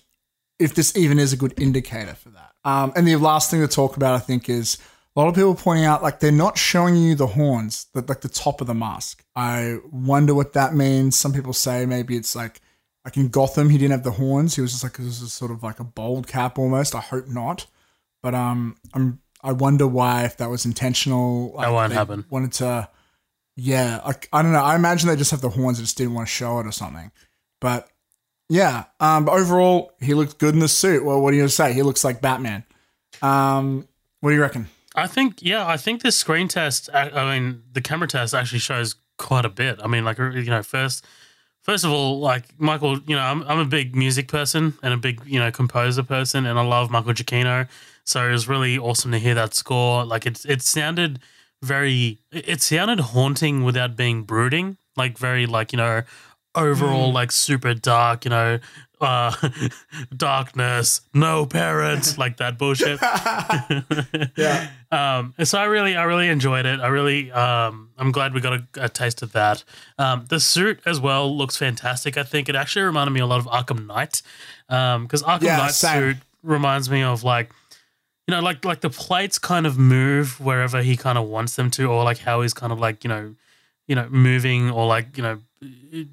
if 0.57 0.73
this 0.73 0.95
even 0.97 1.19
is 1.19 1.31
a 1.31 1.37
good 1.37 1.53
indicator 1.59 2.15
for 2.15 2.29
that. 2.29 2.53
Um, 2.65 2.91
and 2.95 3.07
the 3.07 3.15
last 3.15 3.49
thing 3.51 3.61
to 3.61 3.67
talk 3.67 3.97
about, 3.97 4.15
I 4.15 4.19
think, 4.19 4.49
is 4.49 4.77
a 5.15 5.19
lot 5.19 5.27
of 5.27 5.35
people 5.35 5.55
pointing 5.55 5.85
out 5.85 6.03
like 6.03 6.19
they're 6.19 6.31
not 6.31 6.57
showing 6.57 6.95
you 6.95 7.15
the 7.15 7.27
horns, 7.27 7.87
the, 7.93 8.03
like 8.07 8.21
the 8.21 8.29
top 8.29 8.61
of 8.61 8.67
the 8.67 8.73
mask. 8.73 9.23
I 9.35 9.77
wonder 9.91 10.33
what 10.33 10.53
that 10.53 10.73
means. 10.73 11.17
Some 11.17 11.33
people 11.33 11.53
say 11.53 11.85
maybe 11.85 12.15
it's 12.15 12.35
like 12.35 12.61
like 13.05 13.17
in 13.17 13.29
Gotham, 13.29 13.69
he 13.69 13.77
didn't 13.77 13.91
have 13.91 14.03
the 14.03 14.11
horns. 14.11 14.55
He 14.55 14.61
was 14.61 14.71
just 14.71 14.83
like 14.83 14.97
this 14.97 15.21
is 15.21 15.33
sort 15.33 15.51
of 15.51 15.63
like 15.63 15.79
a 15.79 15.83
bold 15.83 16.27
cap 16.27 16.59
almost. 16.59 16.93
I 16.95 16.99
hope 16.99 17.27
not, 17.27 17.65
but 18.21 18.35
um, 18.35 18.77
I'm 18.93 19.19
I 19.41 19.53
wonder 19.53 19.87
why 19.87 20.25
if 20.25 20.37
that 20.37 20.49
was 20.49 20.65
intentional. 20.65 21.53
Like, 21.53 21.67
That 21.67 21.73
won't 21.73 21.93
happen. 21.93 22.25
Wanted 22.29 22.53
to, 22.53 22.89
yeah. 23.55 24.01
Like 24.05 24.27
I 24.33 24.41
don't 24.41 24.51
know. 24.51 24.63
I 24.63 24.75
imagine 24.75 25.09
they 25.09 25.15
just 25.15 25.31
have 25.31 25.41
the 25.41 25.49
horns 25.49 25.79
and 25.79 25.85
just 25.85 25.97
didn't 25.97 26.13
want 26.13 26.27
to 26.27 26.33
show 26.33 26.59
it 26.59 26.67
or 26.67 26.71
something. 26.71 27.11
But 27.61 27.89
yeah, 28.49 28.85
um, 28.99 29.25
but 29.25 29.33
overall, 29.33 29.93
he 29.99 30.13
looks 30.13 30.33
good 30.33 30.53
in 30.53 30.59
the 30.59 30.67
suit. 30.67 31.05
Well, 31.05 31.21
what 31.21 31.31
do 31.31 31.37
you 31.37 31.47
say? 31.47 31.73
He 31.73 31.83
looks 31.83 32.03
like 32.03 32.21
Batman. 32.21 32.63
Um, 33.21 33.87
what 34.19 34.31
do 34.31 34.35
you 34.35 34.41
reckon? 34.41 34.67
I 34.95 35.07
think, 35.07 35.41
yeah, 35.41 35.67
I 35.67 35.77
think 35.77 36.01
this 36.01 36.17
screen 36.17 36.47
test, 36.47 36.89
I 36.93 37.37
mean, 37.37 37.63
the 37.71 37.81
camera 37.81 38.07
test 38.07 38.33
actually 38.33 38.59
shows 38.59 38.95
quite 39.17 39.45
a 39.45 39.49
bit. 39.49 39.79
I 39.83 39.87
mean, 39.87 40.03
like, 40.03 40.17
you 40.17 40.43
know, 40.45 40.63
first, 40.63 41.05
first 41.61 41.85
of 41.85 41.91
all, 41.91 42.19
like 42.19 42.59
Michael, 42.59 42.99
you 43.01 43.15
know, 43.15 43.21
I'm, 43.21 43.43
I'm 43.43 43.59
a 43.59 43.65
big 43.65 43.95
music 43.95 44.27
person 44.27 44.73
and 44.81 44.93
a 44.93 44.97
big, 44.97 45.21
you 45.25 45.39
know, 45.39 45.51
composer 45.51 46.03
person, 46.03 46.45
and 46.45 46.57
I 46.57 46.63
love 46.63 46.89
Michael 46.89 47.13
Giacchino. 47.13 47.67
So 48.03 48.27
it 48.27 48.31
was 48.31 48.47
really 48.47 48.79
awesome 48.79 49.11
to 49.11 49.19
hear 49.19 49.35
that 49.35 49.53
score. 49.53 50.03
Like, 50.03 50.25
it, 50.25 50.43
it 50.45 50.63
sounded 50.63 51.19
very, 51.61 52.17
it 52.31 52.61
sounded 52.61 52.99
haunting 52.99 53.63
without 53.63 53.95
being 53.95 54.23
brooding. 54.23 54.77
Like, 54.97 55.19
very, 55.19 55.45
like, 55.45 55.71
you 55.71 55.77
know, 55.77 56.01
overall, 56.55 57.11
mm. 57.11 57.13
like, 57.13 57.31
super 57.31 57.75
dark, 57.75 58.25
you 58.25 58.31
know, 58.31 58.59
uh, 59.01 59.33
darkness, 60.15 61.01
no 61.13 61.45
parents, 61.45 62.17
like 62.23 62.37
that 62.37 62.57
bullshit. 62.57 62.99
Yeah. 64.35 64.69
Um, 64.91 65.33
so 65.43 65.57
I 65.59 65.65
really, 65.65 65.95
I 65.95 66.03
really 66.03 66.29
enjoyed 66.29 66.65
it. 66.65 66.79
I 66.79 66.87
really, 66.87 67.31
um, 67.31 67.89
I'm 67.97 68.11
glad 68.11 68.33
we 68.33 68.41
got 68.41 68.53
a, 68.53 68.67
a 68.85 68.89
taste 68.89 69.21
of 69.21 69.33
that. 69.33 69.63
Um, 69.97 70.25
the 70.29 70.39
suit 70.39 70.79
as 70.85 70.99
well 70.99 71.35
looks 71.35 71.57
fantastic. 71.57 72.17
I 72.17 72.23
think 72.23 72.49
it 72.49 72.55
actually 72.55 72.83
reminded 72.83 73.11
me 73.11 73.19
a 73.19 73.25
lot 73.25 73.39
of 73.39 73.45
Arkham 73.47 73.85
Knight, 73.85 74.21
Um 74.69 75.03
because 75.03 75.23
Arkham 75.23 75.43
Yeah, 75.43 75.57
Knight's 75.57 75.77
same. 75.77 76.13
suit 76.13 76.17
reminds 76.43 76.89
me 76.89 77.03
of 77.03 77.23
like, 77.23 77.51
you 78.27 78.33
know, 78.35 78.41
like 78.41 78.63
like 78.65 78.81
the 78.81 78.89
plates 78.89 79.37
kind 79.39 79.65
of 79.67 79.77
move 79.77 80.39
wherever 80.39 80.81
he 80.81 80.95
kind 80.97 81.17
of 81.17 81.27
wants 81.27 81.55
them 81.55 81.69
to, 81.71 81.85
or 81.91 82.03
like 82.03 82.19
how 82.19 82.41
he's 82.41 82.53
kind 82.53 82.71
of 82.71 82.79
like 82.79 83.03
you 83.03 83.09
know, 83.09 83.35
you 83.87 83.95
know, 83.95 84.07
moving 84.09 84.69
or 84.71 84.85
like 84.87 85.17
you 85.17 85.23
know, 85.23 85.39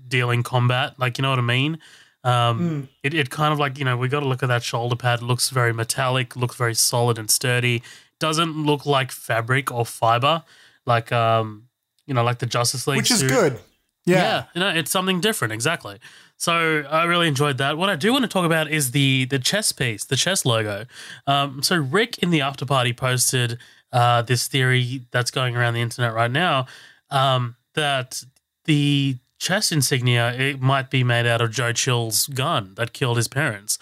dealing 0.09 0.43
combat. 0.43 0.99
Like 0.99 1.19
you 1.19 1.23
know 1.23 1.31
what 1.31 1.39
I 1.39 1.43
mean. 1.43 1.79
Um, 2.27 2.89
it, 3.05 3.15
it 3.15 3.31
kind 3.31 3.53
of 3.53 3.59
like 3.59 3.79
you 3.79 3.85
know 3.85 3.97
we 3.97 4.09
got 4.09 4.21
to 4.21 4.27
look 4.27 4.43
at 4.43 4.49
that 4.49 4.63
shoulder 4.63 4.97
pad. 4.97 5.21
It 5.21 5.25
looks 5.25 5.51
very 5.51 5.73
metallic, 5.73 6.35
looks 6.37 6.57
very 6.57 6.75
solid 6.75 7.19
and 7.19 7.31
sturdy. 7.31 7.83
Doesn't 8.19 8.65
look 8.67 8.85
like 8.87 9.13
fabric 9.13 9.71
or 9.71 9.87
fiber, 9.87 10.43
like 10.87 11.13
um, 11.13 11.69
you 12.07 12.15
know, 12.15 12.25
like 12.25 12.39
the 12.39 12.47
Justice 12.47 12.87
League, 12.87 12.97
Which 12.99 13.11
is 13.11 13.21
suit. 13.21 13.29
good. 13.29 13.61
Yeah. 14.07 14.17
Yeah. 14.17 14.45
you 14.55 14.61
know, 14.61 14.69
it's 14.69 14.91
something 14.91 15.21
different, 15.21 15.53
exactly. 15.53 15.99
So 16.37 16.85
I 16.89 17.05
really 17.05 17.29
enjoyed 17.29 17.59
that. 17.59 17.77
What 17.79 17.89
I 17.91 17.97
do 17.97 18.13
want 18.13 18.23
to 18.25 18.29
talk 18.29 18.45
about 18.45 18.71
is 18.71 18.91
the 18.91 19.25
the 19.27 19.39
chess 19.39 19.73
piece, 19.73 20.05
the 20.05 20.17
chess 20.17 20.45
logo. 20.45 20.85
Um, 21.27 21.63
so 21.63 21.77
Rick 21.77 22.19
in 22.19 22.31
the 22.31 22.41
after 22.41 22.67
party 22.67 22.93
posted 22.93 23.59
uh, 23.93 24.23
this 24.23 24.49
theory 24.49 25.03
that's 25.13 25.31
going 25.31 25.57
around 25.57 25.75
the 25.75 25.81
internet 25.81 26.13
right 26.13 26.31
now 26.31 26.67
um, 27.11 27.57
that 27.75 28.23
the 28.65 29.17
chess 29.47 29.71
insignia 29.73 30.33
it 30.35 30.61
might 30.61 30.89
be 30.91 31.03
made 31.05 31.27
out 31.27 31.41
of 31.41 31.51
Joe 31.51 31.73
Chill's 31.73 32.27
gun 32.27 32.75
that 32.77 32.93
killed 32.93 33.17
his 33.17 33.29
parents. 33.29 33.79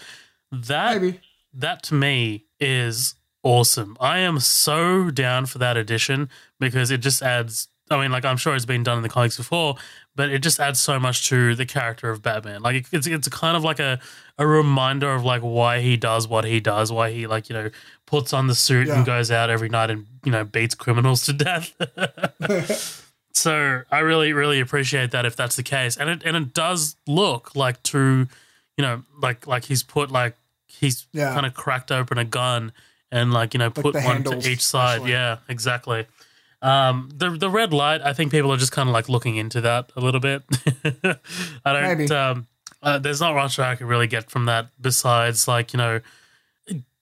That 0.52 1.00
Maybe. 1.00 1.20
that 1.54 1.82
to 1.84 1.94
me 1.94 2.44
is 2.60 3.14
awesome. 3.42 3.96
I 4.00 4.18
am 4.18 4.40
so 4.40 5.10
down 5.10 5.46
for 5.46 5.58
that 5.58 5.76
addition 5.76 6.28
because 6.60 6.90
it 6.90 6.98
just 6.98 7.22
adds. 7.22 7.68
I 7.90 8.00
mean, 8.00 8.10
like 8.10 8.24
I'm 8.24 8.38
sure 8.38 8.54
it's 8.54 8.64
been 8.64 8.82
done 8.82 8.96
in 8.96 9.02
the 9.02 9.10
comics 9.10 9.36
before, 9.36 9.76
but 10.16 10.30
it 10.30 10.42
just 10.42 10.58
adds 10.58 10.80
so 10.80 10.98
much 10.98 11.28
to 11.28 11.54
the 11.54 11.66
character 11.66 12.08
of 12.10 12.22
Batman. 12.22 12.62
Like 12.62 12.86
it's 12.92 13.06
it's 13.06 13.28
kind 13.28 13.56
of 13.58 13.62
like 13.62 13.78
a 13.80 13.98
a 14.38 14.46
reminder 14.46 15.12
of 15.12 15.22
like 15.24 15.42
why 15.42 15.80
he 15.80 15.96
does 15.98 16.26
what 16.26 16.44
he 16.46 16.60
does, 16.60 16.90
why 16.90 17.10
he 17.10 17.26
like 17.26 17.48
you 17.50 17.54
know 17.54 17.70
puts 18.06 18.32
on 18.32 18.46
the 18.46 18.54
suit 18.54 18.86
Yeah. 18.86 18.96
and 18.96 19.04
goes 19.06 19.30
out 19.30 19.50
every 19.50 19.68
night 19.68 19.90
and 19.90 20.06
you 20.24 20.32
know 20.32 20.44
beats 20.44 20.74
criminals 20.74 21.26
to 21.26 21.32
death. 21.34 21.74
so 23.34 23.82
I 23.90 23.98
really 23.98 24.32
really 24.32 24.60
appreciate 24.60 25.10
that 25.10 25.26
if 25.26 25.36
that's 25.36 25.56
the 25.56 25.62
case, 25.62 25.96
and 25.96 26.08
it 26.08 26.22
and 26.24 26.36
it 26.36 26.54
does 26.54 26.96
look 27.06 27.54
like 27.56 27.82
true, 27.82 28.28
you 28.76 28.82
know, 28.82 29.02
like 29.20 29.46
like 29.46 29.64
he's 29.64 29.82
put 29.82 30.10
like 30.10 30.36
he's 30.66 31.06
Yeah. 31.12 31.34
kind 31.34 31.44
of 31.46 31.54
cracked 31.54 31.92
open 31.92 32.16
a 32.18 32.24
gun 32.24 32.72
and 33.12 33.32
like 33.32 33.52
you 33.54 33.58
know 33.58 33.70
put 33.70 33.94
one 33.94 34.02
handles, 34.02 34.44
to 34.44 34.50
each 34.50 34.64
side. 34.64 34.94
especially. 34.96 35.12
Yeah, 35.12 35.38
exactly. 35.48 36.06
Um, 36.62 37.10
the 37.14 37.30
the 37.30 37.50
red 37.50 37.72
light, 37.74 38.00
I 38.02 38.12
think 38.14 38.30
people 38.32 38.50
are 38.52 38.56
just 38.56 38.72
kind 38.72 38.88
of 38.88 38.92
like 38.94 39.08
looking 39.08 39.36
into 39.36 39.60
that 39.60 39.92
a 39.96 40.00
little 40.00 40.20
bit. 40.20 40.42
I 41.64 41.72
don't. 41.72 41.98
Maybe. 41.98 42.10
Um, 42.14 42.46
uh, 42.82 42.98
there's 42.98 43.20
not 43.20 43.34
much 43.34 43.58
I 43.58 43.76
could 43.76 43.86
really 43.86 44.06
get 44.06 44.30
from 44.30 44.46
that 44.46 44.68
besides 44.80 45.46
like 45.48 45.72
you 45.72 45.78
know, 45.78 46.00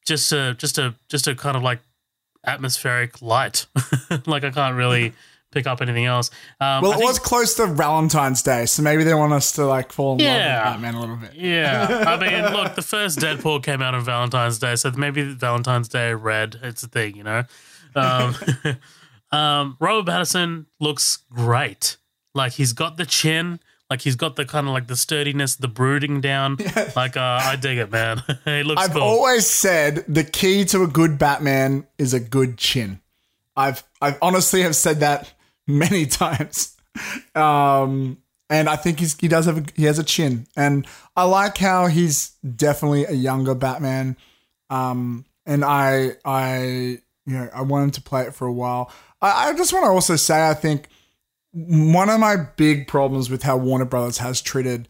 just 0.04 0.32
a 0.32 0.54
just 0.54 0.78
a 0.78 0.94
just 1.08 1.28
a 1.28 1.34
kind 1.34 1.56
of 1.56 1.62
like 1.62 1.80
atmospheric 2.44 3.22
light. 3.22 3.66
like 4.26 4.44
I 4.44 4.50
can't 4.50 4.76
really 4.76 5.12
pick 5.52 5.66
up 5.68 5.80
anything 5.80 6.06
else. 6.06 6.30
Um, 6.60 6.82
Well, 6.82 6.90
I 6.92 6.94
it 6.94 6.98
think- 6.98 7.08
was 7.10 7.18
close 7.20 7.54
to 7.54 7.66
Valentine's 7.66 8.42
Day, 8.42 8.66
so 8.66 8.82
maybe 8.82 9.04
they 9.04 9.14
want 9.14 9.32
us 9.32 9.52
to 9.52 9.64
like 9.66 9.92
fall 9.92 10.14
in 10.14 10.18
love 10.18 10.26
Yeah. 10.26 10.64
with 10.64 10.72
Batman 10.74 10.94
a 10.96 11.00
little 11.00 11.16
bit. 11.16 11.34
Yeah, 11.34 12.04
I 12.06 12.16
mean, 12.20 12.52
look, 12.52 12.74
the 12.74 12.82
first 12.82 13.18
Deadpool 13.20 13.62
came 13.62 13.80
out 13.80 13.94
on 13.94 14.04
Valentine's 14.04 14.58
Day, 14.58 14.74
so 14.76 14.90
maybe 14.96 15.22
Valentine's 15.22 15.88
Day 15.88 16.12
red. 16.14 16.58
It's 16.62 16.82
a 16.82 16.88
thing, 16.88 17.16
you 17.16 17.22
know. 17.24 17.44
Um, 17.94 18.34
um, 19.30 19.76
Robert 19.80 20.10
Pattinson 20.10 20.66
looks 20.80 21.18
great. 21.30 21.96
Like 22.34 22.52
he's 22.52 22.72
got 22.72 22.96
the 22.96 23.04
chin, 23.06 23.60
like 23.90 24.00
he's 24.00 24.16
got 24.16 24.36
the 24.36 24.46
kind 24.46 24.66
of 24.66 24.72
like 24.72 24.86
the 24.86 24.96
sturdiness, 24.96 25.56
the 25.56 25.68
brooding 25.68 26.20
down. 26.22 26.56
Like 26.96 27.16
uh, 27.16 27.40
I 27.42 27.56
dig 27.56 27.76
it, 27.78 27.90
man. 27.90 28.22
he 28.46 28.62
looks 28.62 28.82
I've 28.82 28.92
cool. 28.94 29.02
always 29.02 29.46
said 29.46 30.04
the 30.08 30.24
key 30.24 30.64
to 30.66 30.82
a 30.82 30.86
good 30.86 31.18
Batman 31.18 31.86
is 31.98 32.14
a 32.14 32.20
good 32.20 32.56
chin. 32.56 33.00
I've 33.54 33.82
I've 34.00 34.16
honestly 34.22 34.62
have 34.62 34.74
said 34.74 35.00
that 35.00 35.34
many 35.78 36.06
times, 36.06 36.76
um, 37.34 38.18
and 38.50 38.68
I 38.68 38.76
think 38.76 39.00
he's 39.00 39.18
he 39.18 39.28
does 39.28 39.46
have 39.46 39.58
a, 39.58 39.64
he 39.74 39.84
has 39.84 39.98
a 39.98 40.04
chin, 40.04 40.46
and 40.56 40.86
I 41.16 41.24
like 41.24 41.58
how 41.58 41.86
he's 41.86 42.30
definitely 42.56 43.04
a 43.04 43.12
younger 43.12 43.54
Batman, 43.54 44.16
um, 44.70 45.24
and 45.46 45.64
I 45.64 46.12
I 46.24 47.00
you 47.26 47.34
know 47.38 47.48
I 47.54 47.62
want 47.62 47.84
him 47.84 47.90
to 47.92 48.02
play 48.02 48.22
it 48.22 48.34
for 48.34 48.46
a 48.46 48.52
while. 48.52 48.92
I, 49.20 49.50
I 49.50 49.54
just 49.54 49.72
want 49.72 49.84
to 49.84 49.90
also 49.90 50.16
say 50.16 50.48
I 50.48 50.54
think 50.54 50.88
one 51.52 52.08
of 52.08 52.18
my 52.18 52.36
big 52.56 52.88
problems 52.88 53.30
with 53.30 53.42
how 53.42 53.56
Warner 53.56 53.84
Brothers 53.84 54.18
has 54.18 54.40
treated 54.40 54.88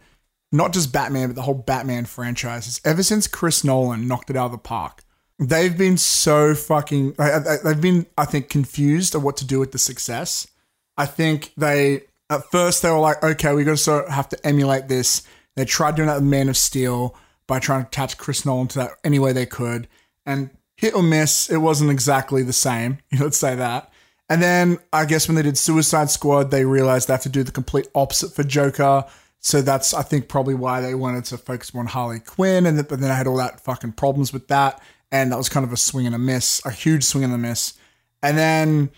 not 0.52 0.72
just 0.72 0.92
Batman, 0.92 1.28
but 1.28 1.36
the 1.36 1.42
whole 1.42 1.54
Batman 1.54 2.04
franchise 2.04 2.66
is 2.66 2.80
ever 2.84 3.02
since 3.02 3.26
Chris 3.26 3.64
Nolan 3.64 4.06
knocked 4.06 4.30
it 4.30 4.36
out 4.36 4.46
of 4.46 4.52
the 4.52 4.58
park, 4.58 5.02
they've 5.38 5.76
been 5.76 5.96
so 5.96 6.54
fucking. 6.54 7.14
They've 7.14 7.80
been, 7.80 8.06
I 8.16 8.26
think, 8.26 8.50
confused 8.50 9.14
of 9.14 9.22
what 9.22 9.36
to 9.38 9.46
do 9.46 9.58
with 9.58 9.72
the 9.72 9.78
success. 9.78 10.46
I 10.96 11.06
think 11.06 11.52
they 11.56 12.02
at 12.30 12.44
first 12.50 12.82
they 12.82 12.90
were 12.90 12.98
like, 12.98 13.22
okay, 13.22 13.54
we 13.54 13.64
got 13.64 13.72
to 13.72 13.76
sort 13.76 14.06
of 14.06 14.12
have 14.12 14.28
to 14.30 14.46
emulate 14.46 14.88
this. 14.88 15.22
They 15.56 15.64
tried 15.64 15.96
doing 15.96 16.08
that 16.08 16.16
with 16.16 16.24
Man 16.24 16.48
of 16.48 16.56
Steel, 16.56 17.14
by 17.46 17.58
trying 17.58 17.82
to 17.82 17.88
attach 17.88 18.16
Chris 18.16 18.46
Nolan 18.46 18.68
to 18.68 18.78
that 18.78 18.92
any 19.04 19.18
way 19.18 19.32
they 19.32 19.46
could. 19.46 19.88
And 20.24 20.50
hit 20.76 20.94
or 20.94 21.02
miss, 21.02 21.50
it 21.50 21.58
wasn't 21.58 21.90
exactly 21.90 22.42
the 22.42 22.52
same. 22.52 22.98
You 23.10 23.18
know, 23.18 23.24
let's 23.24 23.38
say 23.38 23.54
that. 23.54 23.92
And 24.28 24.42
then 24.42 24.78
I 24.92 25.04
guess 25.04 25.28
when 25.28 25.34
they 25.34 25.42
did 25.42 25.58
Suicide 25.58 26.08
Squad, 26.10 26.50
they 26.50 26.64
realized 26.64 27.08
they 27.08 27.14
have 27.14 27.22
to 27.22 27.28
do 27.28 27.42
the 27.42 27.52
complete 27.52 27.88
opposite 27.94 28.32
for 28.32 28.42
Joker. 28.42 29.04
So 29.40 29.60
that's 29.60 29.92
I 29.92 30.02
think 30.02 30.28
probably 30.28 30.54
why 30.54 30.80
they 30.80 30.94
wanted 30.94 31.24
to 31.26 31.36
focus 31.36 31.74
more 31.74 31.82
on 31.82 31.88
Harley 31.88 32.20
Quinn, 32.20 32.64
and 32.64 32.76
but 32.88 33.00
then 33.00 33.10
I 33.10 33.16
had 33.16 33.26
all 33.26 33.36
that 33.38 33.60
fucking 33.60 33.92
problems 33.92 34.32
with 34.32 34.46
that, 34.48 34.80
and 35.10 35.32
that 35.32 35.36
was 35.36 35.48
kind 35.48 35.66
of 35.66 35.72
a 35.72 35.76
swing 35.76 36.06
and 36.06 36.14
a 36.14 36.18
miss, 36.18 36.64
a 36.64 36.70
huge 36.70 37.02
swing 37.02 37.24
and 37.24 37.34
a 37.34 37.38
miss. 37.38 37.74
And 38.22 38.38
then 38.38 38.90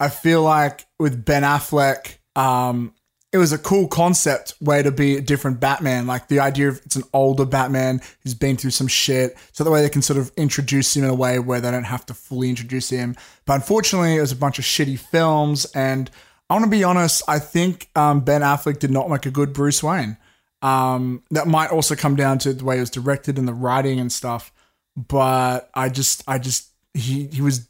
I 0.00 0.08
feel 0.08 0.42
like 0.42 0.86
with 0.98 1.24
Ben 1.24 1.42
Affleck, 1.42 2.16
um, 2.34 2.94
it 3.32 3.38
was 3.38 3.52
a 3.52 3.58
cool 3.58 3.86
concept 3.86 4.54
way 4.60 4.82
to 4.82 4.90
be 4.90 5.16
a 5.16 5.20
different 5.20 5.60
Batman. 5.60 6.06
Like 6.06 6.26
the 6.26 6.40
idea 6.40 6.68
of 6.68 6.80
it's 6.84 6.96
an 6.96 7.04
older 7.12 7.44
Batman 7.44 8.00
who's 8.22 8.34
been 8.34 8.56
through 8.56 8.72
some 8.72 8.88
shit. 8.88 9.36
So 9.52 9.62
the 9.62 9.70
way 9.70 9.82
they 9.82 9.90
can 9.90 10.02
sort 10.02 10.18
of 10.18 10.32
introduce 10.36 10.96
him 10.96 11.04
in 11.04 11.10
a 11.10 11.14
way 11.14 11.38
where 11.38 11.60
they 11.60 11.70
don't 11.70 11.84
have 11.84 12.04
to 12.06 12.14
fully 12.14 12.48
introduce 12.48 12.90
him. 12.90 13.14
But 13.44 13.54
unfortunately, 13.54 14.16
it 14.16 14.20
was 14.20 14.32
a 14.32 14.36
bunch 14.36 14.58
of 14.58 14.64
shitty 14.64 14.98
films. 14.98 15.64
And 15.76 16.10
I 16.48 16.54
want 16.54 16.64
to 16.64 16.70
be 16.70 16.82
honest, 16.82 17.22
I 17.28 17.38
think 17.38 17.88
um, 17.94 18.22
Ben 18.22 18.40
Affleck 18.40 18.80
did 18.80 18.90
not 18.90 19.08
make 19.08 19.26
a 19.26 19.30
good 19.30 19.52
Bruce 19.52 19.82
Wayne. 19.82 20.16
Um, 20.62 21.22
that 21.30 21.46
might 21.46 21.70
also 21.70 21.94
come 21.94 22.16
down 22.16 22.38
to 22.38 22.52
the 22.52 22.64
way 22.64 22.78
it 22.78 22.80
was 22.80 22.90
directed 22.90 23.38
and 23.38 23.46
the 23.46 23.54
writing 23.54 24.00
and 24.00 24.10
stuff. 24.10 24.52
But 24.96 25.70
I 25.72 25.88
just, 25.88 26.24
I 26.26 26.38
just, 26.38 26.68
he, 26.94 27.28
he 27.28 27.42
was 27.42 27.68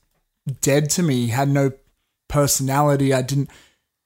dead 0.63 0.89
to 0.91 1.03
me. 1.03 1.27
He 1.27 1.29
had 1.29 1.49
no 1.49 1.71
personality. 2.31 3.13
I 3.13 3.21
didn't 3.21 3.51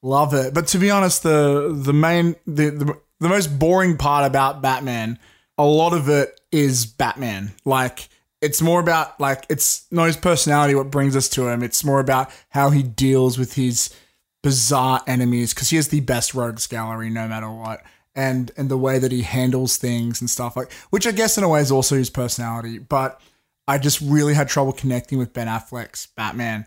Love 0.04 0.34
it. 0.34 0.52
But 0.52 0.66
to 0.68 0.78
be 0.78 0.90
honest, 0.90 1.22
the 1.22 1.74
the 1.74 1.94
main 1.94 2.36
the, 2.46 2.68
the 2.68 3.00
the 3.20 3.28
most 3.30 3.58
boring 3.58 3.96
part 3.96 4.26
about 4.26 4.60
Batman, 4.60 5.18
a 5.56 5.64
lot 5.64 5.94
of 5.94 6.10
it 6.10 6.38
is 6.52 6.84
Batman. 6.84 7.52
Like 7.64 8.10
it's 8.42 8.60
more 8.60 8.80
about 8.80 9.18
like 9.18 9.46
it's 9.48 9.90
not 9.90 10.04
his 10.04 10.18
personality 10.18 10.74
what 10.74 10.90
brings 10.90 11.16
us 11.16 11.30
to 11.30 11.48
him. 11.48 11.62
It's 11.62 11.82
more 11.84 12.00
about 12.00 12.30
how 12.50 12.68
he 12.68 12.82
deals 12.82 13.38
with 13.38 13.54
his 13.54 13.94
bizarre 14.42 15.00
enemies 15.06 15.54
because 15.54 15.70
he 15.70 15.76
has 15.76 15.88
the 15.88 16.00
best 16.00 16.34
rogues 16.34 16.66
gallery 16.66 17.08
no 17.08 17.26
matter 17.26 17.50
what. 17.50 17.82
And 18.14 18.52
and 18.58 18.68
the 18.68 18.76
way 18.76 18.98
that 18.98 19.10
he 19.10 19.22
handles 19.22 19.78
things 19.78 20.20
and 20.20 20.28
stuff 20.28 20.54
like 20.54 20.70
which 20.90 21.06
I 21.06 21.12
guess 21.12 21.38
in 21.38 21.44
a 21.44 21.48
way 21.48 21.62
is 21.62 21.72
also 21.72 21.96
his 21.96 22.10
personality. 22.10 22.76
But 22.78 23.22
I 23.66 23.78
just 23.78 24.02
really 24.02 24.34
had 24.34 24.50
trouble 24.50 24.74
connecting 24.74 25.16
with 25.16 25.32
Ben 25.32 25.46
Affleck's 25.46 26.08
Batman. 26.14 26.66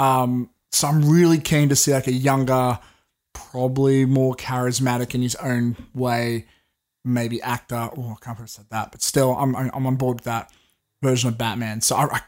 Um, 0.00 0.50
so 0.72 0.88
I'm 0.88 1.08
really 1.08 1.38
keen 1.38 1.68
to 1.68 1.76
see 1.76 1.92
like 1.92 2.06
a 2.06 2.12
younger, 2.12 2.78
probably 3.34 4.04
more 4.06 4.34
charismatic 4.34 5.14
in 5.14 5.22
his 5.22 5.34
own 5.36 5.76
way, 5.94 6.46
maybe 7.04 7.40
actor. 7.42 7.90
Oh, 7.96 8.16
I 8.20 8.24
can't 8.24 8.38
have 8.38 8.50
said 8.50 8.66
that, 8.70 8.90
but 8.90 9.02
still, 9.02 9.36
I'm 9.36 9.54
I'm 9.54 9.86
on 9.86 9.96
board 9.96 10.18
with 10.18 10.24
that 10.24 10.50
version 11.02 11.28
of 11.28 11.38
Batman. 11.38 11.82
So 11.82 11.96
I, 11.96 12.04
I 12.04 12.20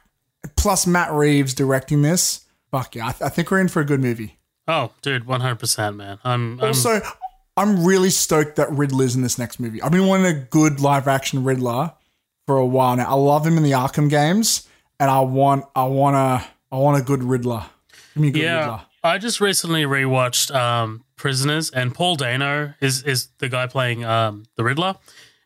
plus 0.57 0.86
Matt 0.86 1.12
Reeves 1.12 1.55
directing 1.55 2.03
this. 2.03 2.45
Fuck 2.70 2.95
yeah, 2.97 3.09
I, 3.09 3.12
th- 3.12 3.22
I, 3.22 3.28
think 3.28 3.51
we're 3.51 3.61
in 3.61 3.68
for 3.68 3.80
a 3.80 3.84
good 3.84 4.01
movie. 4.01 4.38
Oh, 4.66 4.92
dude, 5.01 5.26
100 5.26 5.57
percent, 5.57 5.97
man. 5.97 6.18
I'm, 6.24 6.61
I'm 6.61 6.68
also. 6.68 7.01
I'm 7.57 7.84
really 7.84 8.11
stoked 8.11 8.57
that 8.57 8.68
Riddler's 8.72 9.14
in 9.14 9.22
this 9.22 9.38
next 9.38 9.61
movie. 9.61 9.80
I've 9.80 9.92
been 9.92 10.07
wanting 10.07 10.26
a 10.26 10.34
good 10.34 10.80
live 10.80 11.07
action 11.07 11.45
Riddler 11.45 11.92
for 12.49 12.57
a 12.57 12.66
while 12.66 12.97
now. 12.97 13.09
I 13.09 13.14
love 13.14 13.47
him 13.47 13.57
in 13.57 13.62
the 13.62 13.70
Arkham 13.70 14.11
games, 14.11 14.68
and 14.99 15.09
I 15.09 15.20
want 15.20 15.64
I 15.76 15.84
want 15.84 16.16
a 16.16 16.45
I 16.72 16.78
want 16.78 17.01
a 17.01 17.05
good 17.05 17.22
Riddler 17.22 17.64
yeah, 18.17 18.81
I 19.03 19.19
just 19.19 19.41
recently 19.41 19.83
rewatched 19.85 20.55
um, 20.55 21.05
Prisoners, 21.17 21.71
and 21.71 21.95
Paul 21.95 22.17
Dano 22.17 22.75
is 22.81 23.03
is 23.03 23.29
the 23.39 23.49
guy 23.49 23.67
playing 23.67 24.05
um, 24.05 24.45
the 24.57 24.65
Riddler. 24.65 24.97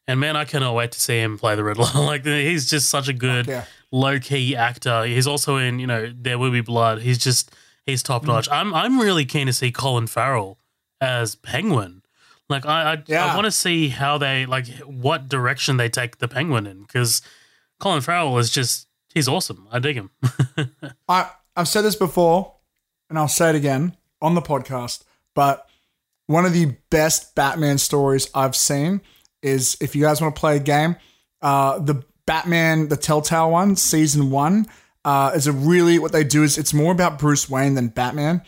And 0.07 0.21
man, 0.21 0.37
I 0.37 0.45
cannot 0.45 0.75
wait 0.75 0.93
to 0.93 1.01
see 1.01 1.21
him 1.21 1.37
play 1.39 1.55
the 1.55 1.65
Riddler. 1.65 1.89
like 1.95 2.25
he's 2.25 2.71
just 2.71 2.89
such 2.89 3.09
a 3.09 3.13
good 3.13 3.47
yeah. 3.47 3.65
low 3.93 4.19
key 4.19 4.57
actor. 4.57 5.05
He's 5.05 5.27
also 5.27 5.57
in 5.57 5.79
you 5.79 5.87
know 5.87 6.13
There 6.15 6.39
Will 6.39 6.51
Be 6.51 6.63
Blood. 6.63 7.03
He's 7.03 7.19
just 7.19 7.55
he's 7.85 8.03
top 8.03 8.25
notch. 8.25 8.49
Mm. 8.49 8.53
I'm 8.53 8.75
I'm 8.75 9.01
really 9.01 9.25
keen 9.25 9.47
to 9.49 9.53
see 9.53 9.71
Colin 9.71 10.07
Farrell 10.07 10.59
as 11.01 11.35
Penguin. 11.35 12.03
Like 12.49 12.65
I 12.65 12.93
I, 12.93 13.03
yeah. 13.07 13.27
I 13.27 13.35
want 13.35 13.45
to 13.45 13.51
see 13.51 13.89
how 13.89 14.19
they 14.19 14.47
like 14.47 14.69
what 14.79 15.29
direction 15.29 15.77
they 15.77 15.89
take 15.89 16.19
the 16.19 16.29
Penguin 16.29 16.67
in 16.67 16.83
because 16.83 17.21
Colin 17.81 18.01
Farrell 18.01 18.39
is 18.39 18.51
just 18.51 18.87
he's 19.13 19.29
awesome. 19.29 19.69
I 19.71 19.79
dig 19.79 19.97
him. 19.97 20.11
I 21.09 21.31
I've 21.55 21.69
said 21.69 21.83
this 21.83 21.97
before 21.97 22.55
and 23.09 23.19
I'll 23.19 23.29
say 23.29 23.51
it 23.51 23.57
again 23.57 23.97
on 24.21 24.35
the 24.35 24.43
podcast, 24.43 25.05
but 25.35 25.69
one 26.27 26.45
of 26.45 26.53
the 26.53 26.77
best 26.91 27.35
Batman 27.35 27.79
stories 27.79 28.31
I've 28.35 28.55
seen 28.55 29.01
is 29.43 29.77
if 29.81 29.97
you 29.97 30.03
guys 30.03 30.21
want 30.21 30.35
to 30.35 30.41
play 30.41 30.57
a 30.57 30.61
game, 30.61 30.97
uh, 31.43 31.79
the 31.79 32.05
Batman, 32.27 32.89
the 32.89 32.97
Telltale 32.97 33.51
one, 33.51 33.77
season 33.77 34.31
one, 34.31 34.67
uh, 35.05 35.33
is 35.35 35.47
a 35.47 35.53
really 35.53 35.99
what 35.99 36.13
they 36.13 36.25
do 36.25 36.43
is 36.43 36.59
it's 36.59 36.75
more 36.75 36.93
about 36.93 37.19
Bruce 37.19 37.49
Wayne 37.49 37.75
than 37.75 37.89
Batman, 37.89 38.43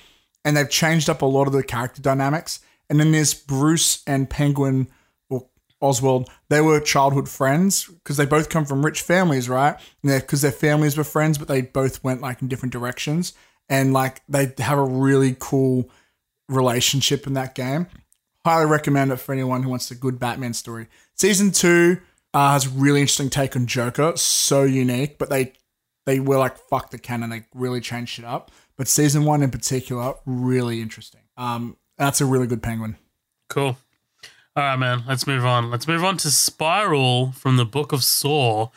and 0.44 0.56
they've 0.56 0.68
changed 0.68 1.08
up 1.08 1.22
a 1.22 1.26
lot 1.26 1.46
of 1.46 1.54
the 1.54 1.62
character 1.62 2.02
dynamics. 2.02 2.60
And 2.90 3.00
then 3.00 3.12
there's 3.12 3.32
Bruce 3.32 4.02
and 4.06 4.28
Penguin 4.28 4.88
or 5.30 5.46
Oswald. 5.80 6.28
They 6.50 6.60
were 6.60 6.80
childhood 6.80 7.28
friends 7.28 7.86
because 7.86 8.16
they 8.16 8.26
both 8.26 8.50
come 8.50 8.66
from 8.66 8.84
rich 8.84 9.00
families, 9.00 9.48
right? 9.48 9.76
Because 10.02 10.42
their 10.42 10.52
families 10.52 10.98
were 10.98 11.04
friends, 11.04 11.38
but 11.38 11.48
they 11.48 11.62
both 11.62 12.02
went 12.04 12.20
like 12.20 12.42
in 12.42 12.48
different 12.48 12.72
directions 12.72 13.32
and 13.70 13.94
like 13.94 14.20
they 14.28 14.52
have 14.58 14.78
a 14.78 14.84
really 14.84 15.36
cool 15.38 15.88
relationship 16.48 17.26
in 17.26 17.32
that 17.34 17.54
game. 17.54 17.86
Highly 18.44 18.66
recommend 18.66 19.12
it 19.12 19.16
for 19.16 19.32
anyone 19.32 19.62
who 19.62 19.70
wants 19.70 19.90
a 19.90 19.94
good 19.94 20.18
Batman 20.18 20.52
story. 20.52 20.88
Season 21.14 21.52
two 21.52 21.98
uh, 22.34 22.52
has 22.52 22.66
a 22.66 22.70
really 22.70 23.00
interesting 23.00 23.30
take 23.30 23.54
on 23.56 23.66
Joker, 23.66 24.14
so 24.16 24.64
unique, 24.64 25.16
but 25.18 25.30
they 25.30 25.52
they 26.04 26.20
were 26.20 26.38
like 26.38 26.58
fuck 26.58 26.90
the 26.90 26.98
canon, 26.98 27.30
they 27.30 27.44
really 27.54 27.80
changed 27.80 28.18
it 28.18 28.24
up. 28.24 28.50
But 28.76 28.88
season 28.88 29.24
one 29.24 29.42
in 29.42 29.50
particular, 29.50 30.14
really 30.26 30.80
interesting. 30.80 31.20
Um, 31.36 31.76
that's 31.96 32.20
a 32.20 32.26
really 32.26 32.46
good 32.46 32.62
Penguin. 32.62 32.96
Cool. 33.48 33.76
All 34.56 34.64
right, 34.64 34.76
man. 34.76 35.04
Let's 35.06 35.26
move 35.26 35.44
on. 35.44 35.70
Let's 35.70 35.86
move 35.86 36.02
on 36.02 36.16
to 36.18 36.30
Spiral 36.30 37.32
from 37.32 37.56
the 37.56 37.64
Book 37.64 37.92
of 37.92 38.02
Saw 38.02 38.70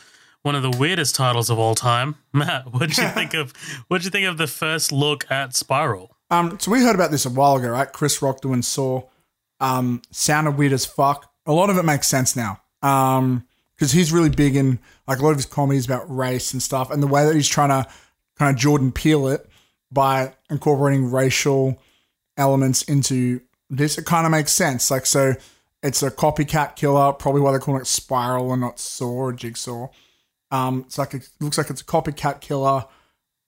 one 0.44 0.56
of 0.56 0.62
the 0.62 0.78
weirdest 0.78 1.16
titles 1.16 1.50
of 1.50 1.58
all 1.58 1.74
time. 1.74 2.16
Matt, 2.34 2.72
what 2.72 2.89
did 2.89 2.98
you 2.98 3.08
think 3.10 3.34
of 3.34 3.52
what 3.88 3.98
did 3.98 4.06
you 4.06 4.12
think 4.12 4.28
of 4.28 4.38
the 4.38 4.48
first 4.48 4.91
look 4.91 5.30
at 5.32 5.56
Spiral? 5.56 6.16
Um, 6.30 6.58
so 6.60 6.72
we 6.72 6.82
heard 6.82 6.96
about 6.96 7.12
this 7.12 7.26
a 7.26 7.30
while 7.30 7.56
ago, 7.56 7.70
right? 7.70 7.91
Chris 7.91 8.22
Rock 8.22 8.41
doing 8.41 8.62
Saw. 8.62 9.04
Um, 9.60 10.02
sounded 10.12 10.58
weird 10.58 10.74
as 10.74 10.86
fuck. 10.86 11.32
A 11.46 11.54
lot 11.54 11.70
of 11.70 11.78
it 11.78 11.84
makes 11.84 12.08
sense 12.08 12.36
now. 12.36 12.62
Um, 12.82 13.46
because 13.76 13.91
he's 13.91 14.12
really 14.12 14.30
big 14.30 14.56
in 14.56 14.80
like 15.08 15.20
a 15.20 15.24
lot 15.24 15.32
of 15.32 15.38
his 15.38 15.46
comedies 15.46 15.86
about 15.86 16.06
race 16.16 16.54
and 16.54 16.62
stuff, 16.62 16.91
and 16.91 17.02
the 17.02 17.08
way 17.08 17.26
that 17.26 17.36
he's 17.36 17.48
trying 17.48 17.70
to 17.70 17.89
kind 18.38 18.56
of 18.56 18.62
Jordan 18.62 18.91
Peele 18.91 19.28
it 19.28 19.50
by 19.91 20.34
incorporating 20.50 21.12
racial 21.12 21.80
elements 22.38 22.84
into 22.84 23.41
this, 23.70 23.98
it 23.98 24.06
kind 24.06 24.26
of 24.26 24.32
makes 24.32 24.52
sense. 24.52 24.89
Like 24.91 25.06
so, 25.06 25.34
it's 25.82 26.04
a 26.04 26.12
copycat 26.12 26.76
killer, 26.76 27.14
probably 27.14 27.41
why 27.41 27.52
they're 27.52 27.60
calling 27.60 27.82
it 27.82 27.88
Spiral 27.88 28.52
and 28.52 28.62
not 28.62 28.80
Saw 28.80 29.10
or 29.10 29.34
Jigsaw. 29.34 29.88
Um, 30.54 30.84
it's 30.86 30.99
like 30.99 31.16
it 31.16 31.28
looks 31.39 31.58
like 31.58 31.72
it's 31.72 31.82
a 31.82 31.86
copycat 31.86 32.39
killer, 32.39 32.86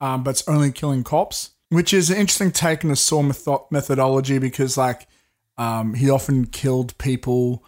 um, 0.01 0.23
but 0.23 0.31
it's 0.31 0.47
only 0.47 0.71
killing 0.71 1.03
cops, 1.03 1.51
which 1.69 1.93
is 1.93 2.09
an 2.09 2.17
interesting 2.17 2.51
take 2.51 2.83
on 2.83 2.89
the 2.89 2.95
Saw 2.95 3.21
method- 3.21 3.67
methodology 3.69 4.39
because 4.39 4.75
like 4.75 5.07
um, 5.57 5.93
he 5.93 6.09
often 6.09 6.47
killed 6.47 6.97
people 6.97 7.63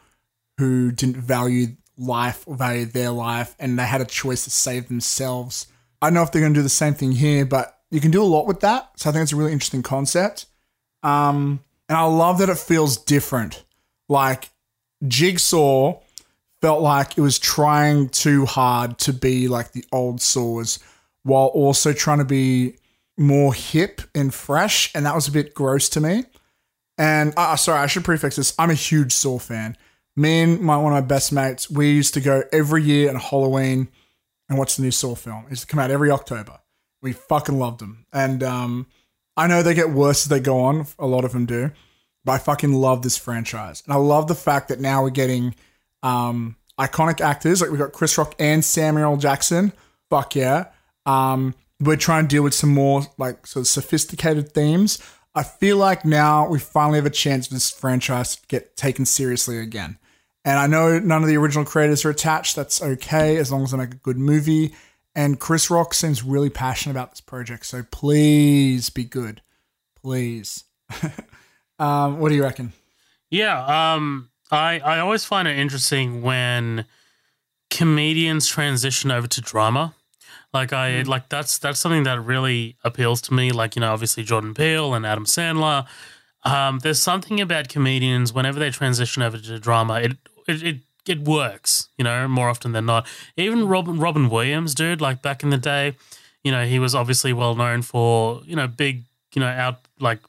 who 0.58 0.92
didn't 0.92 1.18
value 1.18 1.68
life 1.98 2.44
or 2.48 2.56
value 2.56 2.86
their 2.86 3.12
life, 3.12 3.56
and 3.60 3.78
they 3.78 3.86
had 3.86 4.02
a 4.02 4.06
choice 4.06 4.44
to 4.46 4.50
save 4.50 4.88
themselves. 4.88 5.68
I 6.02 6.08
don't 6.08 6.16
know 6.16 6.24
if 6.24 6.32
they're 6.32 6.42
going 6.42 6.56
to 6.56 6.60
do 6.60 6.64
the 6.64 6.70
same 6.70 6.96
thing 6.96 7.12
here, 7.12 7.46
but 7.46 7.80
you 7.92 8.02
can 8.02 8.12
do 8.12 8.24
a 8.24 8.26
lot 8.26 8.48
with 8.48 8.62
that. 8.62 8.90
So 8.96 9.10
I 9.10 9.14
think 9.14 9.24
it's 9.24 9.34
a 9.34 9.36
really 9.36 9.54
interesting 9.54 9.84
concept. 9.84 10.48
Um, 11.04 11.64
and 11.88 11.98
I 11.98 12.04
love 12.06 12.40
that 12.40 12.50
it 12.50 12.58
feels 12.58 12.98
different. 12.98 13.64
Like 14.10 14.50
Jigsaw 15.08 16.00
felt 16.62 16.82
like 16.82 17.18
it 17.18 17.22
was 17.22 17.39
trying 17.39 18.10
too 18.10 18.45
hard 18.45 18.97
to 18.99 19.14
be 19.14 19.47
like 19.47 19.72
the 19.72 19.86
old 19.91 20.22
saws 20.22 20.80
while 21.24 21.47
also 21.47 21.93
trying 21.93 22.20
to 22.20 22.26
be 22.26 22.76
more 23.18 23.53
hip 23.53 24.01
and 24.16 24.34
fresh 24.34 24.93
and 24.95 25.05
that 25.05 25.16
was 25.16 25.28
a 25.28 25.32
bit 25.32 25.53
gross 25.53 25.89
to 25.89 26.01
me. 26.01 26.24
And 26.97 27.34
uh, 27.38 27.55
sorry 27.55 27.80
i 27.80 27.88
should 27.88 28.05
prefix 28.05 28.36
this. 28.36 28.53
I'm 28.58 28.70
a 28.70 28.76
huge 28.76 29.12
saw 29.12 29.38
fan. 29.39 29.78
Me 30.16 30.41
and 30.41 30.60
my 30.62 30.78
one 30.78 30.93
of 30.93 31.03
my 31.03 31.08
best 31.08 31.32
mates 31.32 31.70
we 31.70 31.91
used 31.91 32.14
to 32.16 32.22
go 32.22 32.43
every 32.51 32.84
year 32.84 33.10
on 33.10 33.16
halloween 33.18 33.89
and 34.49 34.58
watch 34.58 34.78
the 34.78 34.84
new 34.84 34.91
saw 34.91 35.16
film. 35.16 35.45
It 35.45 35.51
used 35.51 35.64
to 35.64 35.68
come 35.68 35.80
out 35.80 35.91
every 35.91 36.12
october. 36.12 36.60
We 37.01 37.14
fucking 37.14 37.60
loved 37.60 37.80
them 37.80 38.05
and 38.12 38.41
um, 38.41 38.88
i 39.36 39.45
know 39.47 39.62
they 39.62 39.74
get 39.74 39.91
worse 39.91 40.26
as 40.26 40.30
they 40.30 40.39
go 40.39 40.62
on. 40.62 40.88
A 40.97 41.08
lot 41.08 41.26
of 41.26 41.34
them 41.34 41.45
do. 41.45 41.72
But 42.26 42.32
i 42.34 42.38
fucking 42.39 42.74
love 42.74 43.03
this 43.03 43.18
franchise. 43.18 43.84
And 43.86 43.93
i 43.93 43.97
love 43.97 44.28
the 44.28 44.36
fact 44.36 44.70
that 44.70 44.80
now 44.80 45.03
we're 45.03 45.10
getting 45.12 45.55
um, 46.04 46.56
iconic 46.80 47.22
actors. 47.22 47.62
Like 47.62 47.70
we've 47.70 47.80
got 47.80 47.93
Chris 47.93 48.18
Rock 48.18 48.36
and 48.39 48.64
Samuel 48.64 49.18
Jackson. 49.18 49.74
Fuck 50.10 50.36
yeah. 50.36 50.66
Um, 51.06 51.56
we're 51.80 51.95
trying 51.95 52.24
to 52.24 52.28
deal 52.28 52.43
with 52.43 52.54
some 52.54 52.74
more 52.74 53.04
like 53.18 53.45
sort 53.45 53.64
of 53.64 53.68
sophisticated 53.68 54.52
themes. 54.52 55.00
I 55.36 55.43
feel 55.43 55.78
like 55.78 56.04
now 56.04 56.48
we 56.48 56.60
finally 56.60 56.98
have 56.98 57.06
a 57.06 57.12
chance 57.12 57.48
for 57.48 57.54
this 57.54 57.70
franchise 57.70 58.36
to 58.36 58.48
get 58.48 58.76
taken 58.76 59.06
seriously 59.06 59.60
again. 59.60 60.00
And 60.43 60.58
I 60.58 60.66
know 60.66 60.98
none 60.98 61.22
of 61.22 61.28
the 61.28 61.38
original 61.38 61.66
creators 61.66 62.06
are 62.06 62.10
attached. 62.10 62.56
That's 62.56 62.82
okay 62.82 63.38
as 63.38 63.52
long 63.52 63.64
as 63.64 63.72
they 63.72 63.78
make 63.78 63.93
a 63.93 63.98
good 63.98 64.18
movie. 64.18 64.74
And 65.14 65.39
Chris 65.39 65.70
Rock 65.70 65.93
seems 65.93 66.24
really 66.24 66.50
passionate 66.50 66.93
about 66.93 67.12
this 67.12 67.22
project. 67.22 67.66
So 67.66 67.84
please 67.91 68.89
be 68.89 69.04
good. 69.04 69.41
Please. 70.02 70.64
um, 71.80 72.20
what 72.20 72.30
do 72.30 72.36
you 72.36 72.43
reckon? 72.43 72.74
Yeah, 73.30 73.93
um, 73.93 74.30
I 74.52 74.80
I 74.80 75.00
always 75.00 75.26
find 75.26 75.48
it 75.48 75.58
interesting 75.58 76.22
when 76.22 76.86
comedians 77.70 78.48
transition 78.48 79.12
over 79.12 79.28
to 79.28 79.41
drama. 79.41 79.93
Like 80.54 80.74
I 80.74 81.02
like 81.04 81.30
that's 81.30 81.58
that's 81.58 81.80
something 81.80 82.04
that 82.04 82.24
really 82.24 82.78
appeals 82.84 83.22
to 83.24 83.34
me. 83.34 83.52
Like 83.52 83.76
you 83.76 83.82
know, 83.82 83.91
obviously 83.91 84.24
Jordan 84.24 84.54
Peele 84.54 84.93
and 84.93 85.06
Adam 85.06 85.26
Sandler. 85.26 85.86
Um, 86.43 86.80
there's 86.80 87.02
something 87.02 87.41
about 87.41 87.68
comedians 87.68 88.32
whenever 88.32 88.60
they 88.60 88.70
transition 88.70 89.22
over 89.22 89.38
to 89.38 89.60
drama, 89.60 89.95
it 89.95 90.18
it 90.48 90.64
it, 90.64 90.78
it 91.06 91.20
works. 91.28 91.89
You 91.98 92.06
know, 92.06 92.28
more 92.28 92.50
often 92.50 92.72
than 92.72 92.86
not. 92.86 93.06
Even 93.36 93.68
Robin 93.68 94.00
Robin 94.00 94.30
Williams, 94.30 94.74
dude, 94.74 95.02
like 95.02 95.22
back 95.22 95.43
in 95.43 95.50
the 95.50 95.58
day, 95.58 95.95
you 96.43 96.52
know, 96.52 96.66
he 96.66 96.80
was 96.80 96.95
obviously 96.95 97.34
well 97.34 97.56
known 97.56 97.82
for 97.82 98.41
you 98.45 98.56
know 98.56 98.68
big 98.68 99.04
you 99.34 99.41
know 99.41 99.48
out 99.48 99.82
like 100.00 100.20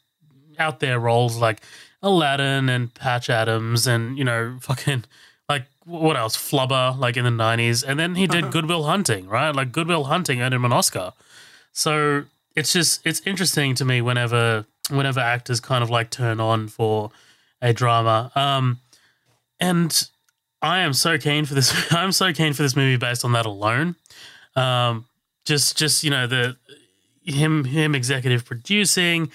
out 0.59 0.81
there 0.81 0.99
roles 0.99 1.37
like 1.37 1.61
Aladdin 2.03 2.69
and 2.69 2.95
Patch 2.95 3.29
Adams 3.29 3.87
and 3.87 4.17
you 4.17 4.25
know 4.25 4.59
fucking 4.61 5.05
like 5.49 5.65
what 5.85 6.17
else? 6.17 6.37
Flubber 6.37 6.97
like 6.99 7.17
in 7.17 7.25
the 7.25 7.31
nineties. 7.31 7.83
And 7.83 7.99
then 7.99 8.15
he 8.15 8.27
did 8.27 8.51
Good 8.51 8.69
Will 8.69 8.85
Hunting 8.85 9.27
right? 9.27 9.55
Like 9.55 9.73
Good 9.73 9.89
Will 9.89 10.05
Hunting 10.05 10.41
earned 10.41 10.55
him 10.55 10.65
an 10.65 10.73
Oscar. 10.73 11.13
So 11.73 12.25
it's 12.55 12.73
just 12.73 13.01
it's 13.05 13.21
interesting 13.27 13.75
to 13.77 13.85
me 13.85 14.01
whenever 14.01 14.67
whenever 14.91 15.21
actors 15.21 15.61
kind 15.61 15.83
of 15.83 15.91
like 15.91 16.11
turn 16.11 16.41
on 16.41 16.69
for 16.69 17.11
a 17.61 17.73
drama. 17.73 18.31
Um 18.35 18.81
and 19.59 20.09
I 20.63 20.81
am 20.81 20.93
so 20.93 21.19
keen 21.19 21.45
for 21.45 21.55
this 21.55 21.93
I'm 21.93 22.13
so 22.13 22.33
keen 22.33 22.53
for 22.53 22.63
this 22.63 22.77
movie 22.77 22.97
based 22.97 23.25
on 23.25 23.33
that 23.33 23.47
alone. 23.47 23.97
Um 24.55 25.07
just 25.45 25.77
just 25.77 26.05
you 26.05 26.11
know 26.11 26.27
the 26.27 26.57
him 27.25 27.65
him 27.65 27.95
executive 27.95 28.45
producing 28.45 29.31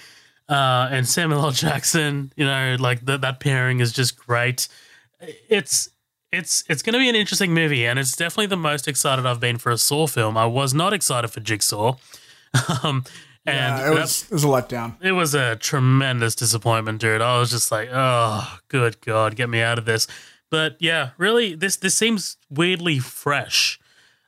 uh, 0.48 0.88
and 0.90 1.06
Samuel 1.08 1.44
L. 1.44 1.50
Jackson. 1.50 2.32
You 2.36 2.44
know, 2.46 2.76
like 2.78 3.04
that 3.06 3.20
that 3.22 3.40
pairing 3.40 3.80
is 3.80 3.92
just 3.92 4.16
great. 4.16 4.68
It's 5.48 5.88
it's 6.32 6.64
it's 6.68 6.82
going 6.82 6.94
to 6.94 6.98
be 6.98 7.08
an 7.08 7.14
interesting 7.14 7.54
movie, 7.54 7.86
and 7.86 7.98
it's 7.98 8.16
definitely 8.16 8.46
the 8.46 8.56
most 8.56 8.88
excited 8.88 9.24
I've 9.26 9.40
been 9.40 9.58
for 9.58 9.70
a 9.72 9.78
Saw 9.78 10.06
film. 10.06 10.36
I 10.36 10.46
was 10.46 10.74
not 10.74 10.92
excited 10.92 11.28
for 11.28 11.40
Jigsaw, 11.40 11.96
um, 12.82 13.04
and 13.46 13.78
Yeah, 13.78 13.90
it 13.92 13.94
was, 13.94 14.24
it 14.24 14.32
was 14.32 14.44
a 14.44 14.48
letdown. 14.48 14.94
it 15.02 15.12
was 15.12 15.34
a 15.34 15.56
tremendous 15.56 16.34
disappointment, 16.34 17.00
dude. 17.00 17.20
I 17.20 17.38
was 17.38 17.50
just 17.50 17.70
like, 17.70 17.88
oh, 17.92 18.58
good 18.68 19.00
God, 19.00 19.36
get 19.36 19.48
me 19.48 19.60
out 19.60 19.78
of 19.78 19.84
this. 19.84 20.06
But 20.50 20.76
yeah, 20.80 21.10
really, 21.18 21.54
this 21.54 21.76
this 21.76 21.94
seems 21.94 22.36
weirdly 22.50 22.98
fresh. 22.98 23.78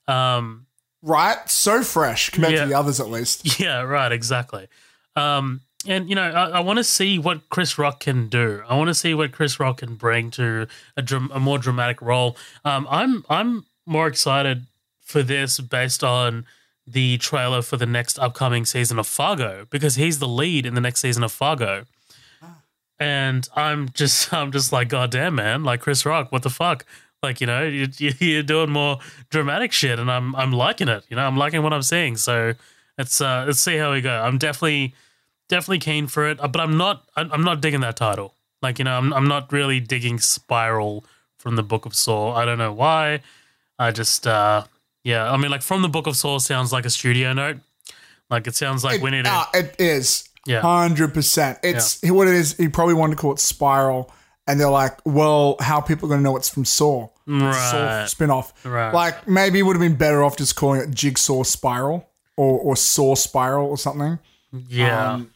Um, 0.08 0.62
Right? 1.02 1.48
So 1.48 1.82
fresh 1.82 2.30
compared 2.30 2.54
Yeah. 2.54 2.62
to 2.62 2.68
the 2.68 2.74
others, 2.78 2.98
at 3.00 3.08
least. 3.10 3.60
Yeah, 3.60 3.82
right, 3.82 4.10
exactly. 4.10 4.66
Um, 5.14 5.60
and 5.88 6.08
you 6.08 6.14
know, 6.14 6.22
I, 6.22 6.48
I 6.50 6.60
want 6.60 6.78
to 6.78 6.84
see 6.84 7.18
what 7.18 7.48
Chris 7.48 7.78
Rock 7.78 8.00
can 8.00 8.28
do. 8.28 8.62
I 8.68 8.76
want 8.76 8.88
to 8.88 8.94
see 8.94 9.14
what 9.14 9.32
Chris 9.32 9.58
Rock 9.60 9.78
can 9.78 9.94
bring 9.94 10.30
to 10.32 10.66
a, 10.96 11.02
dram- 11.02 11.30
a 11.32 11.40
more 11.40 11.58
dramatic 11.58 12.00
role. 12.02 12.36
Um, 12.64 12.86
I'm 12.90 13.24
I'm 13.28 13.66
more 13.86 14.06
excited 14.06 14.66
for 15.00 15.22
this 15.22 15.60
based 15.60 16.02
on 16.04 16.44
the 16.86 17.18
trailer 17.18 17.62
for 17.62 17.76
the 17.76 17.86
next 17.86 18.18
upcoming 18.18 18.64
season 18.64 18.98
of 18.98 19.06
Fargo 19.06 19.66
because 19.70 19.96
he's 19.96 20.18
the 20.18 20.28
lead 20.28 20.66
in 20.66 20.74
the 20.74 20.80
next 20.80 21.00
season 21.00 21.22
of 21.24 21.32
Fargo. 21.32 21.84
And 22.98 23.48
I'm 23.54 23.88
just 23.90 24.32
I'm 24.32 24.52
just 24.52 24.72
like, 24.72 24.88
God 24.88 25.10
damn, 25.10 25.34
man! 25.34 25.64
Like 25.64 25.80
Chris 25.80 26.06
Rock, 26.06 26.32
what 26.32 26.42
the 26.42 26.50
fuck? 26.50 26.84
Like 27.22 27.40
you 27.40 27.46
know, 27.46 27.62
you, 27.64 27.88
you- 27.98 28.12
you're 28.20 28.42
doing 28.42 28.70
more 28.70 28.98
dramatic 29.30 29.72
shit, 29.72 29.98
and 29.98 30.10
I'm 30.10 30.34
I'm 30.36 30.52
liking 30.52 30.88
it. 30.88 31.04
You 31.08 31.16
know, 31.16 31.26
I'm 31.26 31.36
liking 31.36 31.62
what 31.62 31.72
I'm 31.72 31.82
seeing. 31.82 32.16
So 32.16 32.54
let's 32.98 33.20
uh 33.20 33.44
let's 33.46 33.60
see 33.60 33.76
how 33.76 33.92
we 33.92 34.00
go. 34.00 34.12
I'm 34.22 34.38
definitely 34.38 34.94
definitely 35.48 35.78
keen 35.78 36.06
for 36.06 36.28
it, 36.28 36.38
uh, 36.40 36.48
but 36.48 36.60
I'm 36.60 36.76
not 36.76 37.04
I'm 37.16 37.44
not 37.44 37.60
digging 37.60 37.80
that 37.80 37.96
title. 37.96 38.34
Like 38.62 38.78
you 38.78 38.84
know, 38.84 38.96
I'm 38.96 39.12
I'm 39.12 39.28
not 39.28 39.52
really 39.52 39.80
digging 39.80 40.18
Spiral 40.18 41.04
from 41.38 41.56
the 41.56 41.62
Book 41.62 41.86
of 41.86 41.94
Saw. 41.94 42.34
I 42.34 42.44
don't 42.44 42.58
know 42.58 42.72
why. 42.72 43.20
I 43.78 43.90
just 43.90 44.26
uh 44.26 44.64
yeah, 45.04 45.30
I 45.30 45.36
mean 45.36 45.50
like 45.50 45.62
from 45.62 45.82
the 45.82 45.88
Book 45.88 46.06
of 46.06 46.16
Saw 46.16 46.38
sounds 46.38 46.72
like 46.72 46.84
a 46.84 46.90
studio 46.90 47.32
note. 47.32 47.58
Like 48.30 48.46
it 48.46 48.56
sounds 48.56 48.82
like 48.82 48.96
It, 48.96 49.02
we 49.02 49.10
need 49.10 49.24
ah, 49.26 49.48
it 49.54 49.76
is. 49.78 50.28
Yeah. 50.46 50.60
Hundred 50.60 51.12
percent. 51.14 51.58
It's 51.62 52.00
what 52.02 52.28
it 52.28 52.34
is. 52.34 52.56
He 52.56 52.68
probably 52.68 52.94
wanted 52.94 53.16
to 53.16 53.20
call 53.20 53.32
it 53.32 53.40
Spiral, 53.40 54.12
and 54.46 54.60
they're 54.60 54.70
like, 54.70 54.98
"Well, 55.04 55.56
how 55.60 55.76
are 55.76 55.82
people 55.82 56.08
going 56.08 56.20
to 56.20 56.24
know 56.24 56.36
it's 56.36 56.48
from 56.48 56.64
Saw? 56.64 57.08
Saw 57.28 57.32
Right. 57.50 58.08
spin-off. 58.08 58.64
Right. 58.64 58.92
Like 58.92 59.26
maybe 59.26 59.58
it 59.58 59.62
would 59.62 59.74
have 59.74 59.80
been 59.80 59.96
better 59.96 60.22
off 60.22 60.36
just 60.36 60.54
calling 60.54 60.80
it 60.80 60.90
Jigsaw 60.92 61.42
Spiral 61.42 62.08
or 62.36 62.58
or 62.60 62.76
Saw 62.76 63.14
Spiral 63.16 63.68
or 63.68 63.76
something. 63.78 64.18
yeah. 64.68 65.12
um, 65.14 65.20
yeah. 65.22 65.26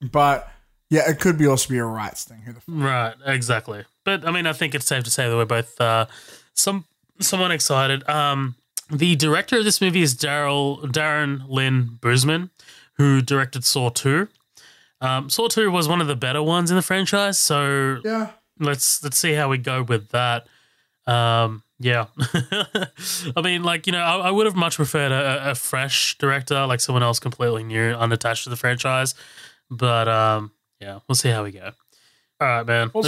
But 0.00 0.48
yeah, 0.90 1.08
it 1.10 1.18
could 1.20 1.38
be 1.38 1.46
also 1.46 1.68
be 1.70 1.78
a 1.78 1.84
rights 1.84 2.24
thing. 2.24 2.42
Who 2.42 2.52
the 2.52 2.60
Right, 2.68 3.14
exactly. 3.24 3.84
But 4.04 4.26
I 4.26 4.30
mean, 4.30 4.46
I 4.46 4.52
think 4.52 4.74
it's 4.74 4.86
safe 4.86 5.04
to 5.04 5.10
say 5.10 5.28
that 5.28 5.36
we're 5.36 5.44
both 5.44 5.80
uh, 5.80 6.06
some 6.54 6.84
somewhat 7.20 7.50
excited. 7.50 8.08
Um, 8.08 8.56
the 8.90 9.16
director 9.16 9.58
of 9.58 9.64
this 9.64 9.80
movie 9.80 10.02
is 10.02 10.14
Daryl 10.14 10.80
Darren 10.92 11.42
Lynn 11.48 11.98
Bousman, 12.00 12.50
who 12.98 13.20
directed 13.22 13.64
Saw 13.64 13.88
Two. 13.90 14.28
Um, 15.00 15.28
Saw 15.28 15.48
Two 15.48 15.70
was 15.70 15.88
one 15.88 16.00
of 16.00 16.06
the 16.06 16.16
better 16.16 16.42
ones 16.42 16.70
in 16.70 16.76
the 16.76 16.82
franchise, 16.82 17.38
so 17.38 18.00
Yeah. 18.04 18.30
let's 18.60 19.02
let's 19.02 19.18
see 19.18 19.32
how 19.32 19.48
we 19.48 19.58
go 19.58 19.82
with 19.82 20.10
that. 20.10 20.46
Um, 21.06 21.62
yeah, 21.78 22.06
I 23.36 23.42
mean, 23.42 23.62
like 23.62 23.86
you 23.86 23.92
know, 23.92 24.00
I, 24.00 24.28
I 24.28 24.30
would 24.30 24.46
have 24.46 24.56
much 24.56 24.76
preferred 24.76 25.12
a, 25.12 25.50
a 25.50 25.54
fresh 25.54 26.16
director, 26.18 26.64
like 26.66 26.80
someone 26.80 27.02
else 27.02 27.18
completely 27.18 27.64
new, 27.64 27.90
unattached 27.92 28.44
to 28.44 28.50
the 28.50 28.56
franchise. 28.56 29.14
But 29.70 30.08
um, 30.08 30.52
yeah, 30.80 31.00
we'll 31.08 31.16
see 31.16 31.30
how 31.30 31.44
we 31.44 31.52
go. 31.52 31.72
All 32.40 32.46
right, 32.48 32.66
man. 32.66 32.90
Well, 32.94 33.04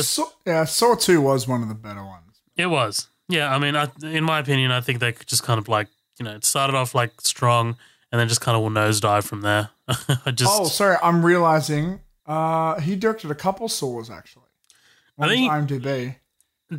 yeah, 0.46 0.64
Saw 0.64 0.94
Two 0.94 1.20
was 1.20 1.46
one 1.46 1.62
of 1.62 1.68
the 1.68 1.74
better 1.74 2.04
ones. 2.04 2.40
it 2.56 2.66
was. 2.66 3.08
Yeah, 3.28 3.54
I 3.54 3.58
mean, 3.58 3.76
I, 3.76 3.88
in 4.02 4.24
my 4.24 4.38
opinion, 4.38 4.70
I 4.70 4.80
think 4.80 5.00
they 5.00 5.12
could 5.12 5.26
just 5.26 5.42
kind 5.42 5.58
of 5.58 5.68
like 5.68 5.88
you 6.18 6.24
know 6.24 6.34
it 6.34 6.44
started 6.44 6.74
off 6.74 6.94
like 6.94 7.20
strong 7.20 7.76
and 8.10 8.18
then 8.18 8.26
just 8.28 8.40
kind 8.40 8.56
of 8.56 8.62
will 8.62 8.70
nosedive 8.70 9.24
from 9.24 9.42
there. 9.42 9.68
I 10.24 10.30
just 10.30 10.50
Oh, 10.60 10.64
sorry, 10.64 10.96
I'm 11.02 11.24
realizing 11.24 12.00
uh, 12.26 12.80
he 12.80 12.96
directed 12.96 13.30
a 13.30 13.34
couple 13.34 13.68
Saws 13.68 14.08
actually. 14.10 14.44
I 15.18 15.24
On 15.24 15.28
think- 15.28 15.52
IMDb. 15.52 16.16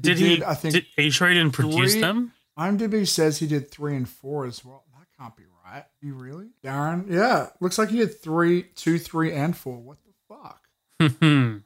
did 0.02 0.18
he? 0.18 0.30
did, 0.38 0.44
I 0.44 0.56
think, 0.56 0.74
did, 0.74 0.86
you 0.98 1.12
sure 1.12 1.28
he 1.28 1.36
didn't 1.36 1.52
produce 1.54 1.92
three- 1.94 2.02
them? 2.02 2.32
IMDb 2.58 3.08
says 3.08 3.38
he 3.40 3.48
did 3.48 3.70
three 3.72 3.96
and 3.96 4.10
four 4.10 4.46
as 4.46 4.66
well. 4.66 4.84
That 4.98 5.06
can't 5.18 5.36
be 5.36 5.44
right. 5.74 5.86
You 6.02 6.14
really, 6.16 6.48
Darren? 6.64 7.06
Yeah, 7.10 7.48
looks 7.60 7.78
like 7.78 7.90
he 7.90 7.98
did 7.98 8.22
three, 8.22 8.64
two, 8.76 8.98
three, 9.00 9.34
and 9.34 9.56
four. 9.56 9.78
What 9.78 9.98
the 10.06 10.12
fuck? 10.28 10.62
Hmm. 11.22 11.58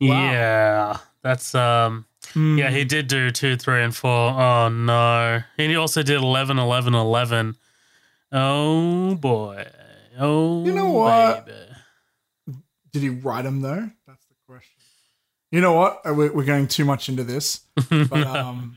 Yeah, 0.00 0.98
that's 1.22 1.54
um. 1.54 2.06
Hmm. 2.32 2.58
Yeah, 2.58 2.70
he 2.70 2.84
did 2.84 3.06
do 3.06 3.30
two, 3.30 3.56
three, 3.56 3.82
and 3.82 3.94
four. 3.94 4.10
Oh 4.10 4.68
no, 4.68 5.40
and 5.58 5.70
he 5.70 5.76
also 5.76 6.02
did 6.02 6.16
11, 6.16 6.58
11, 6.58 6.94
11. 6.94 7.56
Oh 8.32 9.14
boy. 9.14 9.66
Oh, 10.18 10.64
You 10.64 10.72
know 10.72 10.90
what? 10.90 11.46
baby. 11.46 11.58
Did 12.92 13.02
he 13.02 13.08
write 13.10 13.42
them 13.42 13.60
though? 13.60 13.90
That's 14.06 14.24
the 14.26 14.34
question. 14.46 14.72
You 15.50 15.60
know 15.60 15.72
what? 15.74 16.00
Uh, 16.04 16.14
we're 16.14 16.44
going 16.44 16.68
too 16.68 16.84
much 16.84 17.08
into 17.08 17.24
this, 17.24 17.60
but 17.90 18.12
um, 18.26 18.76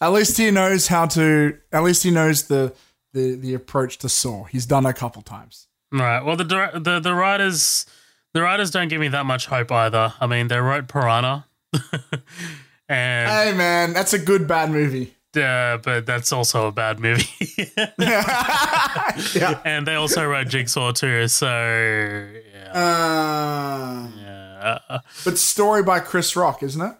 at 0.00 0.12
least 0.12 0.36
he 0.36 0.50
knows 0.50 0.86
how 0.86 1.06
to. 1.06 1.58
At 1.72 1.82
least 1.82 2.02
he 2.02 2.10
knows 2.10 2.44
the 2.48 2.74
the 3.12 3.36
the 3.36 3.54
approach 3.54 3.98
to 3.98 4.08
Saw. 4.08 4.44
He's 4.44 4.66
done 4.66 4.86
a 4.86 4.92
couple 4.92 5.22
times. 5.22 5.66
Right. 5.90 6.24
Well, 6.24 6.36
the 6.36 6.44
the 6.44 7.00
the 7.00 7.14
writers 7.14 7.86
the 8.34 8.42
writers 8.42 8.70
don't 8.70 8.88
give 8.88 9.00
me 9.00 9.08
that 9.08 9.26
much 9.26 9.46
hope 9.46 9.70
either. 9.72 10.14
I 10.20 10.26
mean, 10.26 10.48
they 10.48 10.58
wrote 10.58 10.88
Piranha, 10.88 11.46
and 12.88 13.30
Hey 13.30 13.52
man, 13.56 13.92
that's 13.92 14.12
a 14.12 14.18
good 14.18 14.46
bad 14.48 14.70
movie. 14.70 15.14
uh, 15.36 15.78
but 15.78 16.04
that's 16.06 16.32
also 16.32 16.66
a 16.68 16.72
bad 16.72 16.98
movie. 17.00 17.28
yeah. 17.98 19.60
and 19.64 19.86
they 19.86 19.94
also 19.94 20.24
wrote 20.26 20.48
Jigsaw 20.48 20.92
too. 20.92 21.28
So 21.28 21.46
yeah, 21.46 22.72
Uh, 22.74 24.08
yeah. 24.18 24.98
but 25.24 25.38
story 25.38 25.82
by 25.82 26.00
Chris 26.00 26.34
Rock, 26.36 26.62
isn't 26.62 26.80
it? 26.82 26.94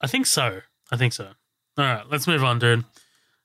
I 0.00 0.06
think 0.06 0.26
so. 0.26 0.60
I 0.92 0.96
think 0.96 1.12
so. 1.12 1.24
All 1.78 1.84
right, 1.84 2.04
let's 2.10 2.26
move 2.26 2.44
on, 2.44 2.58
dude. 2.58 2.84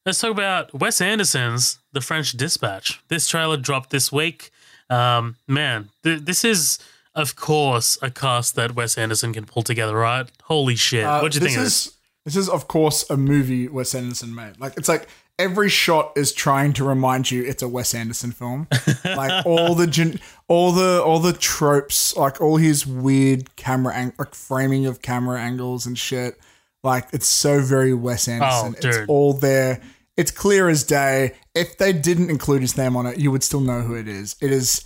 Let's 0.05 0.19
talk 0.21 0.31
about 0.31 0.73
Wes 0.73 1.01
Anderson's 1.01 1.79
The 1.91 2.01
French 2.01 2.31
Dispatch. 2.31 3.01
This 3.09 3.27
trailer 3.27 3.57
dropped 3.57 3.89
this 3.89 4.11
week. 4.11 4.49
Um, 4.89 5.35
man, 5.47 5.89
th- 6.03 6.21
this 6.21 6.43
is, 6.43 6.79
of 7.13 7.35
course, 7.35 7.97
a 8.01 8.09
cast 8.09 8.55
that 8.55 8.75
Wes 8.75 8.97
Anderson 8.97 9.33
can 9.33 9.45
pull 9.45 9.61
together, 9.61 9.95
right? 9.95 10.25
Holy 10.43 10.75
shit. 10.75 11.05
Uh, 11.05 11.19
what 11.19 11.33
do 11.33 11.35
you 11.35 11.41
this 11.41 11.49
think 11.49 11.59
of 11.59 11.65
is, 11.67 11.85
this? 11.85 11.95
This 12.25 12.35
is, 12.37 12.49
of 12.49 12.67
course, 12.67 13.09
a 13.09 13.17
movie 13.17 13.67
Wes 13.67 13.93
Anderson 13.93 14.33
made. 14.33 14.59
Like, 14.59 14.77
it's 14.77 14.87
like 14.87 15.07
every 15.37 15.69
shot 15.69 16.13
is 16.15 16.31
trying 16.33 16.73
to 16.73 16.83
remind 16.83 17.29
you 17.29 17.43
it's 17.43 17.61
a 17.61 17.67
Wes 17.67 17.93
Anderson 17.93 18.31
film. 18.31 18.67
like 19.05 19.45
all 19.45 19.75
the 19.75 19.87
gen- 19.87 20.19
all 20.47 20.71
the 20.71 21.03
all 21.03 21.19
the 21.19 21.33
tropes, 21.33 22.15
like 22.15 22.39
all 22.41 22.57
his 22.57 22.87
weird 22.87 23.55
camera 23.57 23.93
ang- 23.95 24.13
like 24.17 24.33
framing 24.33 24.85
of 24.85 25.01
camera 25.01 25.39
angles 25.39 25.85
and 25.85 25.97
shit. 25.99 26.39
Like 26.83 27.07
it's 27.13 27.27
so 27.27 27.61
very 27.61 27.93
Wes 27.93 28.27
Anderson. 28.27 28.75
Oh, 28.75 28.89
it's 28.89 29.07
all 29.07 29.33
there. 29.33 29.81
It's 30.15 30.31
clear 30.31 30.69
as 30.69 30.83
day. 30.83 31.35
If 31.55 31.77
they 31.77 31.93
didn't 31.93 32.29
include 32.29 32.61
his 32.61 32.77
name 32.77 32.95
on 32.95 33.05
it, 33.05 33.19
you 33.19 33.31
would 33.31 33.43
still 33.43 33.61
know 33.61 33.81
who 33.81 33.95
it 33.95 34.07
is. 34.07 34.35
It 34.41 34.51
is 34.51 34.85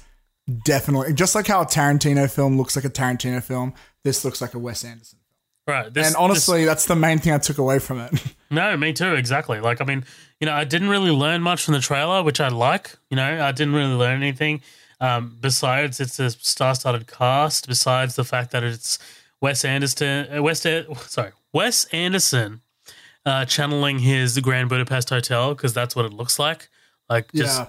definitely 0.63 1.13
just 1.13 1.35
like 1.35 1.47
how 1.47 1.61
a 1.61 1.65
Tarantino 1.65 2.29
film 2.29 2.57
looks 2.57 2.75
like 2.75 2.85
a 2.85 2.89
Tarantino 2.89 3.43
film. 3.43 3.73
This 4.03 4.25
looks 4.25 4.41
like 4.41 4.53
a 4.53 4.59
Wes 4.59 4.83
Anderson. 4.83 5.19
Film. 5.19 5.77
Right. 5.77 5.93
This, 5.93 6.07
And 6.07 6.15
honestly, 6.17 6.65
that's 6.65 6.85
the 6.85 6.95
main 6.95 7.19
thing 7.19 7.33
I 7.33 7.37
took 7.37 7.57
away 7.57 7.79
from 7.79 7.99
it. 7.99 8.11
no, 8.51 8.75
me 8.75 8.91
too. 8.91 9.13
Exactly. 9.15 9.59
Like, 9.61 9.79
I 9.81 9.85
mean, 9.85 10.03
you 10.39 10.45
know, 10.45 10.53
I 10.53 10.65
didn't 10.65 10.89
really 10.89 11.11
learn 11.11 11.41
much 11.41 11.63
from 11.63 11.73
the 11.73 11.79
trailer, 11.79 12.21
which 12.21 12.41
I 12.41 12.49
like. 12.49 12.95
You 13.09 13.15
know, 13.15 13.45
I 13.45 13.51
didn't 13.53 13.73
really 13.73 13.93
learn 13.93 14.21
anything. 14.21 14.61
Um, 14.99 15.37
besides, 15.39 15.99
it's 15.99 16.19
a 16.19 16.31
star-studded 16.31 17.07
cast. 17.07 17.67
Besides 17.67 18.15
the 18.15 18.23
fact 18.25 18.51
that 18.51 18.63
it's 18.63 18.99
Wes 19.41 19.63
Anderson, 19.63 20.27
uh, 20.37 20.43
Wes, 20.43 20.61
sorry, 20.61 21.31
Wes 21.53 21.85
Anderson, 21.85 22.61
uh, 23.25 23.45
channeling 23.45 23.99
his 23.99 24.37
Grand 24.39 24.69
Budapest 24.69 25.09
Hotel 25.09 25.53
because 25.53 25.73
that's 25.73 25.95
what 25.95 26.05
it 26.05 26.13
looks 26.13 26.39
like. 26.39 26.69
Like, 27.09 27.31
just 27.31 27.63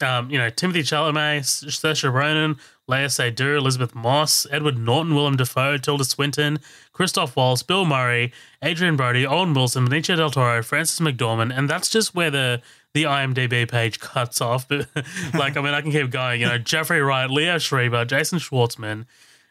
yeah. 0.00 0.18
um, 0.18 0.30
you 0.30 0.38
know, 0.38 0.48
Timothy 0.50 0.82
Chalamet, 0.82 1.40
Saoirse 1.40 2.12
Ronan, 2.12 2.56
Léa 2.88 3.06
Seydoux, 3.06 3.58
Elisabeth 3.58 3.94
Moss, 3.94 4.46
Edward 4.50 4.78
Norton, 4.78 5.14
Willem 5.14 5.36
Dafoe, 5.36 5.76
Tilda 5.76 6.04
Swinton, 6.04 6.58
Christoph 6.92 7.36
Waltz, 7.36 7.62
Bill 7.62 7.84
Murray, 7.84 8.32
Adrien 8.64 8.96
Brody, 8.96 9.26
Owen 9.26 9.52
Wilson, 9.54 9.88
Benicio 9.88 10.16
del 10.16 10.30
Toro, 10.30 10.62
Frances 10.62 11.00
McDormand, 11.00 11.56
and 11.56 11.68
that's 11.68 11.88
just 11.88 12.14
where 12.14 12.30
the 12.30 12.62
the 12.94 13.02
IMDb 13.02 13.68
page 13.68 14.00
cuts 14.00 14.40
off. 14.40 14.66
But 14.68 14.88
like, 15.34 15.56
I 15.56 15.60
mean, 15.60 15.74
I 15.74 15.82
can 15.82 15.90
keep 15.92 16.10
going. 16.10 16.40
You 16.40 16.46
know, 16.46 16.58
Jeffrey 16.58 17.00
Wright, 17.00 17.28
Leo 17.28 17.58
Schreiber, 17.58 18.04
Jason 18.04 18.38
Schwartzman, 18.38 19.04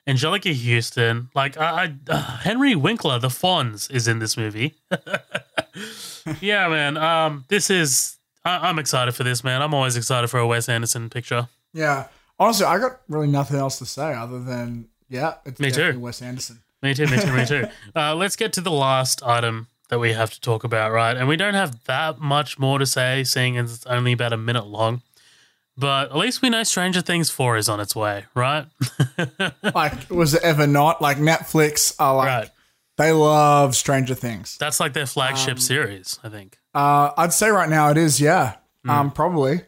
Anjelica 0.07 0.53
Huston, 0.53 1.29
like 1.33 1.57
I, 1.57 1.85
I 1.85 1.95
uh, 2.09 2.37
Henry 2.37 2.75
Winkler, 2.75 3.19
the 3.19 3.29
Fonz 3.29 3.89
is 3.91 4.07
in 4.07 4.19
this 4.19 4.37
movie. 4.37 4.75
yeah, 6.41 6.67
man. 6.67 6.97
Um, 6.97 7.45
this 7.47 7.69
is 7.69 8.17
I, 8.43 8.69
I'm 8.69 8.77
excited 8.79 9.15
for 9.15 9.23
this, 9.23 9.43
man. 9.43 9.61
I'm 9.61 9.73
always 9.73 9.97
excited 9.97 10.29
for 10.29 10.39
a 10.39 10.47
Wes 10.47 10.69
Anderson 10.69 11.09
picture. 11.09 11.47
Yeah. 11.73 12.07
Honestly, 12.39 12.65
I 12.65 12.77
got 12.77 12.99
really 13.07 13.27
nothing 13.27 13.57
else 13.57 13.79
to 13.79 13.85
say 13.85 14.13
other 14.13 14.39
than 14.39 14.89
yeah, 15.09 15.35
it's 15.45 15.59
Me 15.59 15.69
too. 15.69 15.77
definitely 15.77 16.01
Wes 16.01 16.21
Anderson. 16.21 16.61
Me 16.81 16.93
too, 16.93 17.07
me 17.07 17.17
too, 17.19 17.33
me 17.33 17.45
too. 17.45 17.67
Uh, 17.95 18.13
let's 18.13 18.35
get 18.35 18.53
to 18.53 18.61
the 18.61 18.71
last 18.71 19.23
item 19.23 19.67
that 19.89 19.99
we 19.99 20.13
have 20.13 20.31
to 20.31 20.41
talk 20.41 20.63
about, 20.63 20.91
right? 20.91 21.15
And 21.15 21.27
we 21.27 21.37
don't 21.37 21.53
have 21.53 21.83
that 21.85 22.19
much 22.19 22.59
more 22.59 22.79
to 22.79 22.85
say, 22.85 23.23
seeing 23.23 23.57
as 23.57 23.73
it's 23.73 23.85
only 23.85 24.11
about 24.11 24.33
a 24.33 24.37
minute 24.37 24.67
long. 24.67 25.01
But 25.77 26.11
at 26.11 26.17
least 26.17 26.41
we 26.41 26.49
know 26.49 26.63
Stranger 26.63 27.01
Things 27.01 27.29
4 27.29 27.57
is 27.57 27.67
on 27.69 27.79
its 27.79 27.95
way, 27.95 28.25
right? 28.33 28.65
Like, 29.75 30.09
was 30.09 30.33
it 30.33 30.41
ever 30.43 30.67
not? 30.67 31.01
Like 31.01 31.17
Netflix 31.17 31.95
are 31.99 32.15
like 32.15 32.27
right. 32.27 32.49
they 32.97 33.11
love 33.11 33.75
Stranger 33.75 34.15
Things. 34.15 34.57
That's 34.57 34.79
like 34.79 34.93
their 34.93 35.05
flagship 35.05 35.53
Um, 35.55 35.59
series, 35.59 36.19
I 36.23 36.29
think. 36.29 36.57
Uh, 36.73 37.11
I'd 37.17 37.33
say 37.33 37.49
right 37.49 37.69
now 37.69 37.89
it 37.89 37.97
is, 37.97 38.21
yeah. 38.21 38.55
Hmm. 38.83 38.89
Um, 38.89 39.11
probably. 39.11 39.61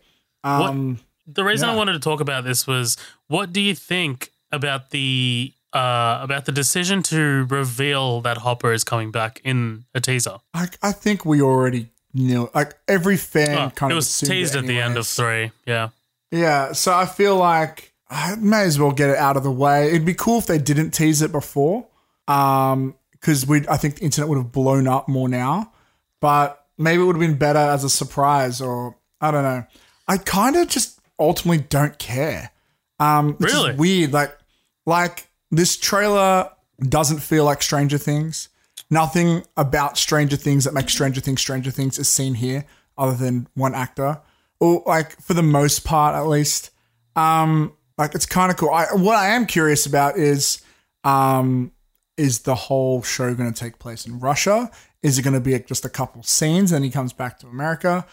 Um, 0.43 0.99
The 1.27 1.43
reason 1.43 1.67
I 1.67 1.75
wanted 1.75 1.93
to 1.93 1.99
talk 1.99 2.21
about 2.21 2.45
this 2.45 2.65
was 2.65 2.95
what 3.27 3.51
do 3.51 3.59
you 3.59 3.75
think 3.75 4.31
about 4.51 4.91
the 4.91 5.53
uh, 5.73 6.19
about 6.21 6.45
the 6.45 6.51
decision 6.53 7.03
to 7.03 7.45
reveal 7.49 8.21
that 8.21 8.37
Hopper 8.37 8.71
is 8.71 8.83
coming 8.85 9.11
back 9.11 9.41
in 9.43 9.83
a 9.93 9.99
teaser? 9.99 10.37
I, 10.53 10.69
I 10.81 10.91
think 10.93 11.25
we 11.25 11.41
already 11.41 11.89
knew. 12.13 12.49
Like 12.55 12.75
every 12.87 13.17
fan 13.17 13.57
Oh, 13.57 13.69
kind 13.71 13.91
it 13.91 13.95
of 13.95 13.97
was 13.97 14.19
teased 14.19 14.55
at 14.55 14.65
the 14.65 14.79
end 14.79 14.97
of 14.97 15.05
three. 15.05 15.51
Yeah. 15.65 15.89
Yeah, 16.31 16.73
so 16.73 16.93
I 16.93 17.05
feel 17.05 17.35
like 17.37 17.93
I 18.09 18.35
may 18.35 18.63
as 18.63 18.79
well 18.79 18.91
get 18.91 19.09
it 19.09 19.17
out 19.17 19.37
of 19.37 19.43
the 19.43 19.51
way. 19.51 19.87
It'd 19.89 20.05
be 20.05 20.13
cool 20.13 20.39
if 20.39 20.45
they 20.47 20.57
didn't 20.57 20.91
tease 20.91 21.21
it 21.21 21.31
before, 21.31 21.87
um, 22.27 22.95
because 23.11 23.45
we 23.47 23.67
I 23.67 23.77
think 23.77 23.95
the 23.95 24.03
internet 24.03 24.29
would 24.29 24.37
have 24.37 24.51
blown 24.51 24.87
up 24.87 25.07
more 25.07 25.29
now. 25.29 25.71
But 26.19 26.65
maybe 26.77 27.01
it 27.01 27.05
would 27.05 27.15
have 27.15 27.21
been 27.21 27.37
better 27.37 27.59
as 27.59 27.83
a 27.83 27.89
surprise, 27.89 28.61
or 28.61 28.95
I 29.21 29.31
don't 29.31 29.43
know. 29.43 29.65
I 30.07 30.17
kind 30.17 30.55
of 30.55 30.67
just 30.67 30.99
ultimately 31.19 31.65
don't 31.69 31.97
care. 31.99 32.51
Um, 32.99 33.35
Really? 33.39 33.73
weird. 33.75 34.13
Like, 34.13 34.37
like 34.85 35.27
this 35.51 35.77
trailer 35.77 36.49
doesn't 36.79 37.19
feel 37.19 37.45
like 37.45 37.61
Stranger 37.61 37.97
Things. 37.97 38.49
Nothing 38.89 39.43
about 39.57 39.97
Stranger 39.97 40.37
Things 40.37 40.63
that 40.63 40.73
makes 40.73 40.93
Stranger 40.93 41.19
Things 41.21 41.41
Stranger 41.41 41.71
Things 41.71 41.99
is 41.99 42.07
seen 42.07 42.35
here, 42.35 42.65
other 42.97 43.15
than 43.15 43.47
one 43.53 43.75
actor, 43.75 44.21
or 44.59 44.83
like 44.85 45.19
for 45.21 45.33
the 45.33 45.43
most 45.43 45.83
part, 45.83 46.15
at 46.15 46.27
least. 46.27 46.71
Um, 47.15 47.73
like 47.97 48.13
it's 48.13 48.25
kind 48.25 48.51
of 48.51 48.57
cool. 48.57 48.69
I, 48.69 48.85
what 48.93 49.15
I 49.15 49.29
am 49.29 49.45
curious 49.45 49.85
about 49.85 50.17
is, 50.17 50.61
um, 51.03 51.71
is 52.15 52.39
the 52.39 52.55
whole 52.55 53.01
show 53.01 53.33
going 53.33 53.51
to 53.51 53.59
take 53.59 53.79
place 53.79 54.05
in 54.05 54.19
Russia? 54.19 54.69
Is 55.03 55.17
it 55.17 55.23
going 55.23 55.33
to 55.33 55.39
be 55.39 55.57
just 55.59 55.85
a 55.85 55.89
couple 55.89 56.23
scenes 56.23 56.71
and 56.71 56.83
he 56.83 56.91
comes 56.91 57.13
back 57.13 57.39
to 57.39 57.47
America? 57.47 58.05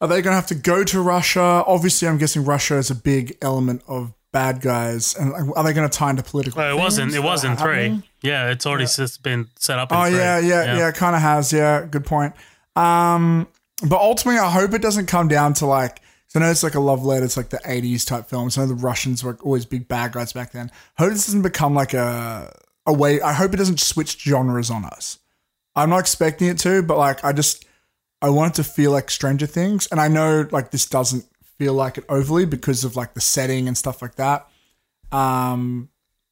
Are 0.00 0.08
they 0.08 0.20
going 0.22 0.32
to 0.32 0.36
have 0.36 0.48
to 0.48 0.54
go 0.54 0.82
to 0.84 1.00
Russia? 1.00 1.62
Obviously, 1.66 2.08
I'm 2.08 2.18
guessing 2.18 2.44
Russia 2.44 2.76
is 2.76 2.90
a 2.90 2.94
big 2.94 3.36
element 3.40 3.82
of 3.86 4.12
bad 4.32 4.60
guys, 4.60 5.14
and 5.14 5.32
are 5.54 5.62
they 5.62 5.72
going 5.72 5.88
to 5.88 5.96
tie 5.96 6.10
into 6.10 6.22
political? 6.22 6.58
Well, 6.58 6.76
it 6.76 6.80
wasn't. 6.80 7.14
It 7.14 7.22
wasn't 7.22 7.60
three. 7.60 7.82
happening? 7.84 8.02
Yeah, 8.22 8.50
it's 8.50 8.66
already 8.66 8.84
s 8.84 9.16
been 9.18 9.48
set 9.56 9.78
up. 9.78 9.92
In 9.92 9.98
Oh 9.98 10.04
three. 10.06 10.16
yeah, 10.18 10.38
yeah, 10.38 10.76
yeah, 10.76 10.90
kind 10.90 11.14
of 11.14 11.22
has. 11.22 11.52
Yeah, 11.52 11.86
good 11.88 12.04
point. 12.04 12.34
Um, 12.74 13.46
but 13.88 14.00
ultimately, 14.00 14.38
I 14.40 14.50
hope 14.50 14.72
it 14.74 14.82
doesn't 14.82 15.06
come 15.06 15.28
down 15.28 15.54
to 15.54 15.66
like. 15.66 15.96
'cause 15.96 16.36
I 16.36 16.38
know 16.40 16.50
it's 16.50 16.62
like 16.62 16.74
a 16.74 16.80
love 16.80 17.04
letter. 17.04 17.24
It's 17.24 17.36
like 17.36 17.50
the 17.50 17.60
'80s 17.64 18.04
type 18.06 18.28
films. 18.28 18.56
I 18.56 18.62
know 18.62 18.68
the 18.68 18.74
Russians 18.74 19.22
were 19.22 19.36
always 19.42 19.66
big 19.66 19.86
bad 19.88 20.12
guys 20.12 20.32
back 20.32 20.52
then. 20.52 20.70
Hope 20.98 21.12
this 21.12 21.26
doesn't 21.26 21.42
become 21.42 21.74
like 21.74 21.92
a 21.94 22.54
a 22.86 22.92
way. 22.92 23.20
I 23.20 23.32
hope 23.34 23.52
it 23.54 23.58
doesn't 23.58 23.80
switch 23.80 24.18
genres 24.20 24.70
on 24.70 24.84
us. 24.84 25.18
I'm 25.76 25.90
not 25.90 26.00
expecting 26.00 26.48
it 26.48 26.58
to, 26.60 26.82
but 26.82 26.98
like 26.98 27.24
I 27.24 27.32
just 27.32 27.64
I 28.22 28.30
want 28.30 28.52
it 28.54 28.62
to 28.62 28.64
feel 28.64 28.92
like 28.92 29.10
Stranger 29.10 29.46
Things, 29.46 29.86
and 29.88 30.00
I 30.00 30.08
know 30.08 30.46
like 30.50 30.70
this 30.70 30.86
doesn't 30.86 31.26
feel 31.58 31.74
like 31.74 31.98
it 31.98 32.04
overly 32.08 32.44
because 32.46 32.84
of 32.84 32.96
like 32.96 33.14
the 33.14 33.20
setting 33.20 33.68
and 33.68 33.76
stuff 33.76 34.00
like 34.02 34.14
that. 34.16 34.48
Um, 35.10 35.90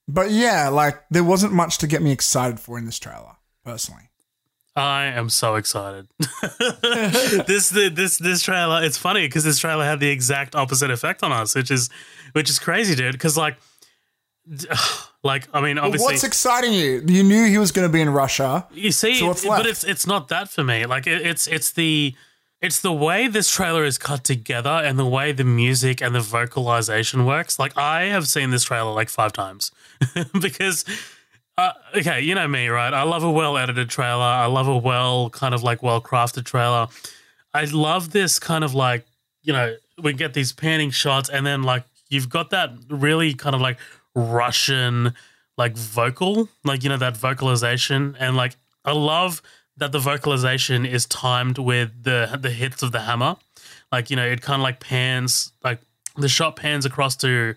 but 0.09 0.30
yeah, 0.30 0.68
like 0.68 1.03
there 1.11 1.24
wasn't 1.24 1.53
much 1.53 1.78
to 1.78 1.86
get 1.86 2.03
me 2.03 2.11
excited 2.11 2.59
for 2.61 2.78
in 2.78 2.86
this 2.86 2.98
trailer, 2.98 3.36
personally. 3.64 4.09
I 4.80 5.06
am 5.06 5.28
so 5.28 5.56
excited. 5.56 6.08
this 7.46 7.68
this 7.68 8.18
this 8.18 8.42
trailer. 8.42 8.82
It's 8.82 8.96
funny 8.96 9.26
because 9.26 9.44
this 9.44 9.58
trailer 9.58 9.84
had 9.84 10.00
the 10.00 10.08
exact 10.08 10.54
opposite 10.54 10.90
effect 10.90 11.22
on 11.22 11.32
us, 11.32 11.54
which 11.54 11.70
is 11.70 11.90
which 12.32 12.48
is 12.48 12.58
crazy, 12.58 12.94
dude. 12.94 13.12
Because 13.12 13.36
like, 13.36 13.56
like 15.22 15.48
I 15.52 15.60
mean, 15.60 15.78
obviously, 15.78 16.04
what's 16.04 16.24
exciting 16.24 16.72
you? 16.72 17.02
You 17.06 17.22
knew 17.22 17.46
he 17.46 17.58
was 17.58 17.72
going 17.72 17.86
to 17.86 17.92
be 17.92 18.00
in 18.00 18.10
Russia. 18.10 18.66
You 18.72 18.90
see, 18.90 19.16
So 19.16 19.34
but 19.48 19.66
it's 19.66 19.84
it's 19.84 20.06
not 20.06 20.28
that 20.28 20.48
for 20.48 20.64
me. 20.64 20.86
Like 20.86 21.06
it, 21.06 21.26
it's 21.26 21.46
it's 21.46 21.72
the 21.72 22.14
it's 22.62 22.80
the 22.80 22.92
way 22.92 23.28
this 23.28 23.50
trailer 23.50 23.84
is 23.84 23.98
cut 23.98 24.24
together 24.24 24.70
and 24.70 24.98
the 24.98 25.06
way 25.06 25.32
the 25.32 25.44
music 25.44 26.00
and 26.00 26.14
the 26.14 26.20
vocalization 26.20 27.26
works. 27.26 27.58
Like 27.58 27.76
I 27.76 28.04
have 28.04 28.26
seen 28.26 28.50
this 28.50 28.64
trailer 28.64 28.92
like 28.92 29.10
five 29.10 29.32
times 29.32 29.72
because. 30.40 30.84
Uh, 31.61 31.72
okay, 31.94 32.22
you 32.22 32.34
know 32.34 32.48
me, 32.48 32.68
right? 32.68 32.94
I 32.94 33.02
love 33.02 33.22
a 33.22 33.30
well 33.30 33.58
edited 33.58 33.90
trailer. 33.90 34.22
I 34.22 34.46
love 34.46 34.66
a 34.66 34.78
well 34.78 35.28
kind 35.28 35.52
of 35.52 35.62
like 35.62 35.82
well 35.82 36.00
crafted 36.00 36.46
trailer. 36.46 36.86
I 37.52 37.64
love 37.64 38.12
this 38.12 38.38
kind 38.38 38.64
of 38.64 38.72
like, 38.74 39.04
you 39.42 39.52
know, 39.52 39.76
we 40.02 40.14
get 40.14 40.32
these 40.32 40.52
panning 40.52 40.90
shots 40.90 41.28
and 41.28 41.44
then 41.44 41.62
like 41.62 41.84
you've 42.08 42.30
got 42.30 42.48
that 42.50 42.70
really 42.88 43.34
kind 43.34 43.54
of 43.54 43.61
like 43.61 43.76
Russian 44.14 45.12
like 45.58 45.76
vocal, 45.76 46.48
like 46.64 46.82
you 46.82 46.88
know 46.88 46.96
that 46.96 47.18
vocalization 47.18 48.16
and 48.18 48.38
like 48.38 48.56
I 48.86 48.92
love 48.92 49.42
that 49.76 49.92
the 49.92 49.98
vocalization 49.98 50.86
is 50.86 51.04
timed 51.04 51.58
with 51.58 51.90
the 52.04 52.38
the 52.40 52.50
hits 52.50 52.82
of 52.82 52.92
the 52.92 53.00
hammer. 53.00 53.36
Like, 53.92 54.08
you 54.08 54.16
know, 54.16 54.24
it 54.24 54.40
kind 54.40 54.62
of 54.62 54.62
like 54.62 54.80
pans 54.80 55.52
like 55.62 55.80
the 56.16 56.28
shot 56.28 56.56
pans 56.56 56.86
across 56.86 57.16
to 57.16 57.54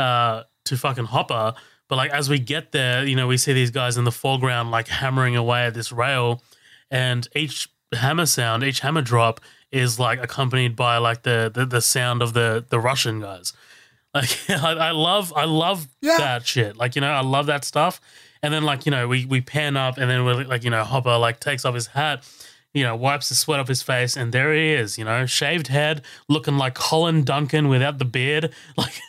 uh 0.00 0.42
to 0.64 0.76
fucking 0.76 1.04
Hopper, 1.04 1.54
but 1.88 1.96
like 1.96 2.10
as 2.10 2.28
we 2.28 2.38
get 2.38 2.72
there, 2.72 3.04
you 3.04 3.16
know, 3.16 3.26
we 3.26 3.36
see 3.36 3.52
these 3.52 3.70
guys 3.70 3.96
in 3.96 4.04
the 4.04 4.12
foreground 4.12 4.70
like 4.70 4.88
hammering 4.88 5.36
away 5.36 5.66
at 5.66 5.74
this 5.74 5.92
rail 5.92 6.42
and 6.90 7.28
each 7.34 7.68
hammer 7.92 8.26
sound, 8.26 8.62
each 8.64 8.80
hammer 8.80 9.02
drop 9.02 9.40
is 9.70 9.98
like 9.98 10.22
accompanied 10.22 10.76
by 10.76 10.98
like 10.98 11.22
the 11.22 11.50
the, 11.52 11.66
the 11.66 11.80
sound 11.80 12.22
of 12.22 12.32
the 12.32 12.64
the 12.68 12.78
Russian 12.80 13.20
guys. 13.20 13.52
Like 14.14 14.48
I, 14.48 14.72
I 14.74 14.90
love 14.92 15.32
I 15.34 15.44
love 15.44 15.88
Yeah. 16.00 16.18
that 16.18 16.46
shit. 16.46 16.76
Like 16.76 16.94
you 16.94 17.00
know 17.00 17.10
I 17.10 17.22
love 17.22 17.46
that 17.46 17.64
stuff. 17.64 18.00
And 18.44 18.54
then 18.54 18.62
like 18.62 18.86
you 18.86 18.90
know 18.92 19.08
we 19.08 19.24
we 19.26 19.40
pan 19.40 19.76
up 19.76 19.98
and 19.98 20.08
then 20.08 20.24
we're 20.24 20.44
like 20.44 20.62
you 20.62 20.70
know 20.70 20.84
Hopper 20.84 21.18
like 21.18 21.40
takes 21.40 21.64
off 21.64 21.74
his 21.74 21.88
hat, 21.88 22.22
you 22.74 22.82
know 22.82 22.94
wipes 22.96 23.28
the 23.30 23.34
sweat 23.34 23.60
off 23.60 23.68
his 23.68 23.82
face 23.82 24.16
and 24.16 24.32
there 24.32 24.52
he 24.52 24.72
is. 24.72 24.98
You 24.98 25.04
know 25.04 25.24
shaved 25.26 25.68
head, 25.68 26.02
looking 26.28 26.58
like 26.58 26.74
Colin 26.74 27.24
Duncan 27.24 27.68
without 27.68 27.98
the 27.98 28.04
beard. 28.04 28.52
Like 28.76 29.00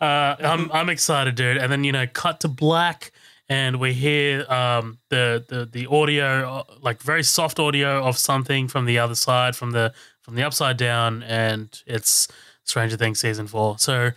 uh, 0.00 0.36
I'm 0.40 0.70
I'm 0.72 0.88
excited, 0.88 1.34
dude. 1.34 1.56
And 1.56 1.70
then 1.70 1.84
you 1.84 1.92
know 1.92 2.06
cut 2.12 2.40
to 2.40 2.48
black 2.48 3.12
and 3.48 3.78
we 3.78 3.92
hear 3.92 4.44
um, 4.50 4.98
the, 5.08 5.44
the 5.48 5.66
the 5.66 5.86
audio, 5.86 6.48
uh, 6.50 6.64
like 6.82 7.00
very 7.00 7.22
soft 7.22 7.58
audio 7.60 8.02
of 8.04 8.18
something 8.18 8.66
from 8.68 8.86
the 8.86 8.98
other 8.98 9.14
side, 9.14 9.54
from 9.54 9.70
the 9.70 9.92
from 10.22 10.34
the 10.34 10.42
upside 10.42 10.76
down, 10.76 11.22
and 11.22 11.82
it's 11.86 12.26
Stranger 12.64 12.96
Things 12.96 13.20
season 13.20 13.46
four. 13.46 13.78
So 13.78 14.10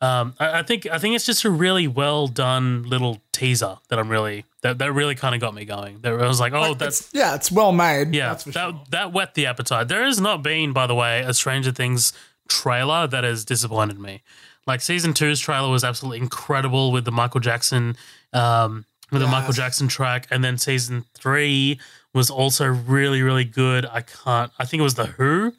Um, 0.00 0.34
I, 0.38 0.58
I 0.58 0.62
think 0.62 0.86
I 0.86 0.98
think 0.98 1.16
it's 1.16 1.26
just 1.26 1.44
a 1.44 1.50
really 1.50 1.88
well 1.88 2.28
done 2.28 2.82
little 2.84 3.22
teaser 3.32 3.78
that 3.88 3.98
I'm 3.98 4.08
really 4.10 4.44
that, 4.66 4.78
that 4.78 4.92
really 4.92 5.14
kind 5.14 5.34
of 5.34 5.40
got 5.40 5.54
me 5.54 5.64
going. 5.64 6.00
That 6.00 6.12
I 6.14 6.26
was 6.26 6.40
like, 6.40 6.52
oh, 6.52 6.74
that's 6.74 7.00
It's, 7.00 7.14
yeah, 7.14 7.34
it's 7.34 7.52
well 7.52 7.72
made. 7.72 8.14
yeah, 8.14 8.30
that's 8.30 8.42
for 8.44 8.50
that 8.50 8.70
sure. 8.70 8.84
that 8.90 9.12
whet 9.12 9.34
the 9.34 9.46
appetite. 9.46 9.88
There 9.88 10.04
has 10.04 10.20
not 10.20 10.42
been, 10.42 10.72
by 10.72 10.86
the 10.86 10.94
way, 10.94 11.20
a 11.20 11.32
Stranger 11.32 11.72
Things 11.72 12.12
trailer 12.48 13.06
that 13.06 13.24
has 13.24 13.44
disappointed 13.44 13.98
me. 13.98 14.22
Like 14.66 14.80
season 14.80 15.14
two's 15.14 15.38
trailer 15.40 15.70
was 15.70 15.84
absolutely 15.84 16.18
incredible 16.18 16.90
with 16.90 17.04
the 17.04 17.12
Michael 17.12 17.40
Jackson, 17.40 17.96
um, 18.32 18.84
with 19.12 19.22
the 19.22 19.28
Michael 19.28 19.52
Jackson 19.52 19.86
track, 19.86 20.26
and 20.30 20.42
then 20.42 20.58
season 20.58 21.04
three 21.14 21.78
was 22.12 22.30
also 22.30 22.66
really 22.66 23.22
really 23.22 23.44
good. 23.44 23.86
I 23.86 24.00
can't. 24.00 24.50
I 24.58 24.64
think 24.64 24.80
it 24.80 24.84
was 24.84 24.94
the 24.94 25.06
Who 25.06 25.52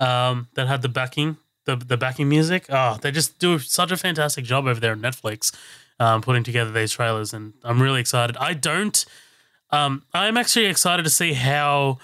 um, 0.00 0.48
that 0.54 0.66
had 0.68 0.80
the 0.80 0.88
backing, 0.88 1.36
the 1.66 1.76
the 1.76 1.98
backing 1.98 2.28
music. 2.30 2.64
Oh, 2.70 2.96
they 3.00 3.10
just 3.10 3.38
do 3.38 3.58
such 3.58 3.92
a 3.92 3.96
fantastic 3.98 4.44
job 4.46 4.66
over 4.66 4.80
there 4.80 4.92
on 4.92 5.00
Netflix, 5.00 5.54
um, 6.00 6.20
putting 6.22 6.42
together 6.44 6.70
these 6.70 6.92
trailers, 6.92 7.32
and 7.32 7.54
I'm 7.64 7.80
really 7.80 8.00
excited. 8.00 8.36
I 8.38 8.54
don't. 8.54 9.04
Um, 9.70 10.02
I'm 10.14 10.36
actually 10.36 10.66
excited 10.66 11.02
to 11.04 11.10
see 11.10 11.32
how 11.32 11.98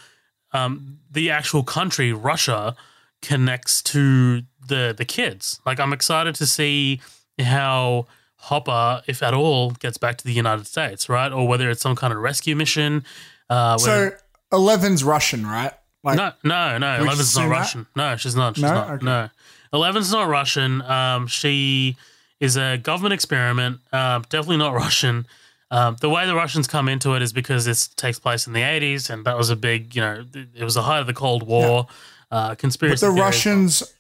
um, 0.53 0.99
the 1.11 1.30
actual 1.30 1.62
country, 1.62 2.12
Russia, 2.12 2.74
connects 3.20 3.82
to 3.82 4.43
the 4.66 4.95
the 4.97 5.05
kids. 5.05 5.61
Like, 5.66 5.78
I'm 5.80 5.93
excited 5.93 6.34
to 6.36 6.47
see 6.47 7.01
how 7.40 8.07
Hopper, 8.36 9.03
if 9.07 9.22
at 9.22 9.34
all, 9.34 9.70
gets 9.72 9.99
back 9.99 10.18
to 10.18 10.24
the 10.24 10.32
United 10.32 10.66
States, 10.66 11.09
right? 11.09 11.32
Or 11.32 11.47
whether 11.47 11.70
it's 11.70 11.80
some 11.82 11.95
kind 11.97 12.12
of 12.12 12.18
rescue 12.20 12.57
mission. 12.57 13.05
Uh, 13.49 13.78
whether- 13.80 14.11
So 14.11 14.57
Eleven's 14.57 15.05
Russian, 15.05 15.47
right? 15.47 15.72
Like, 16.05 16.16
no, 16.16 16.32
no, 16.43 16.78
no. 16.78 16.97
Eleven's 16.97 17.07
not 17.07 17.20
assume 17.20 17.49
that? 17.51 17.57
Russian. 17.59 17.86
No, 17.95 18.16
she's 18.16 18.34
not. 18.34 18.57
She's 18.57 18.64
No? 18.64 18.74
not. 18.74 18.90
Okay. 18.90 19.05
No, 19.05 19.30
Eleven's 19.72 20.11
not 20.11 20.28
Russian. 20.28 20.82
Um, 20.82 21.28
she 21.28 21.97
is 22.43 22.57
a 22.57 22.76
government 22.76 23.12
experiment. 23.14 23.78
Uh, 23.93 24.18
definitely 24.28 24.57
not 24.59 24.74
Russian. 24.84 25.26
Um, 25.70 25.97
the 26.01 26.11
way 26.11 26.26
the 26.26 26.34
Russians 26.34 26.66
come 26.66 26.88
into 26.88 27.14
it 27.14 27.22
is 27.22 27.32
because 27.32 27.64
this 27.64 27.88
takes 27.88 28.18
place 28.18 28.47
in 28.47 28.53
the 28.53 28.62
eighties, 28.62 29.09
and 29.09 29.24
that 29.24 29.38
was 29.38 29.49
a 29.49 29.57
big, 29.57 29.95
you 29.95 30.03
know, 30.03 30.24
it 30.55 30.64
was 30.64 30.74
the 30.74 30.82
height 30.82 31.01
of 31.01 31.07
the 31.07 31.14
Cold 31.14 31.45
War. 31.47 31.86
Uh, 32.30 32.51
but 32.51 32.59
conspiracy. 32.59 33.07
the 33.07 33.12
theories. 33.12 33.20
Russians 33.20 33.95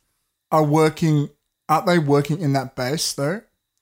are 0.50 0.64
working. 0.64 1.30
Aren't 1.68 1.86
they 1.86 1.98
working 1.98 2.40
in 2.40 2.52
that 2.54 2.74
base 2.76 3.12
though? 3.14 3.40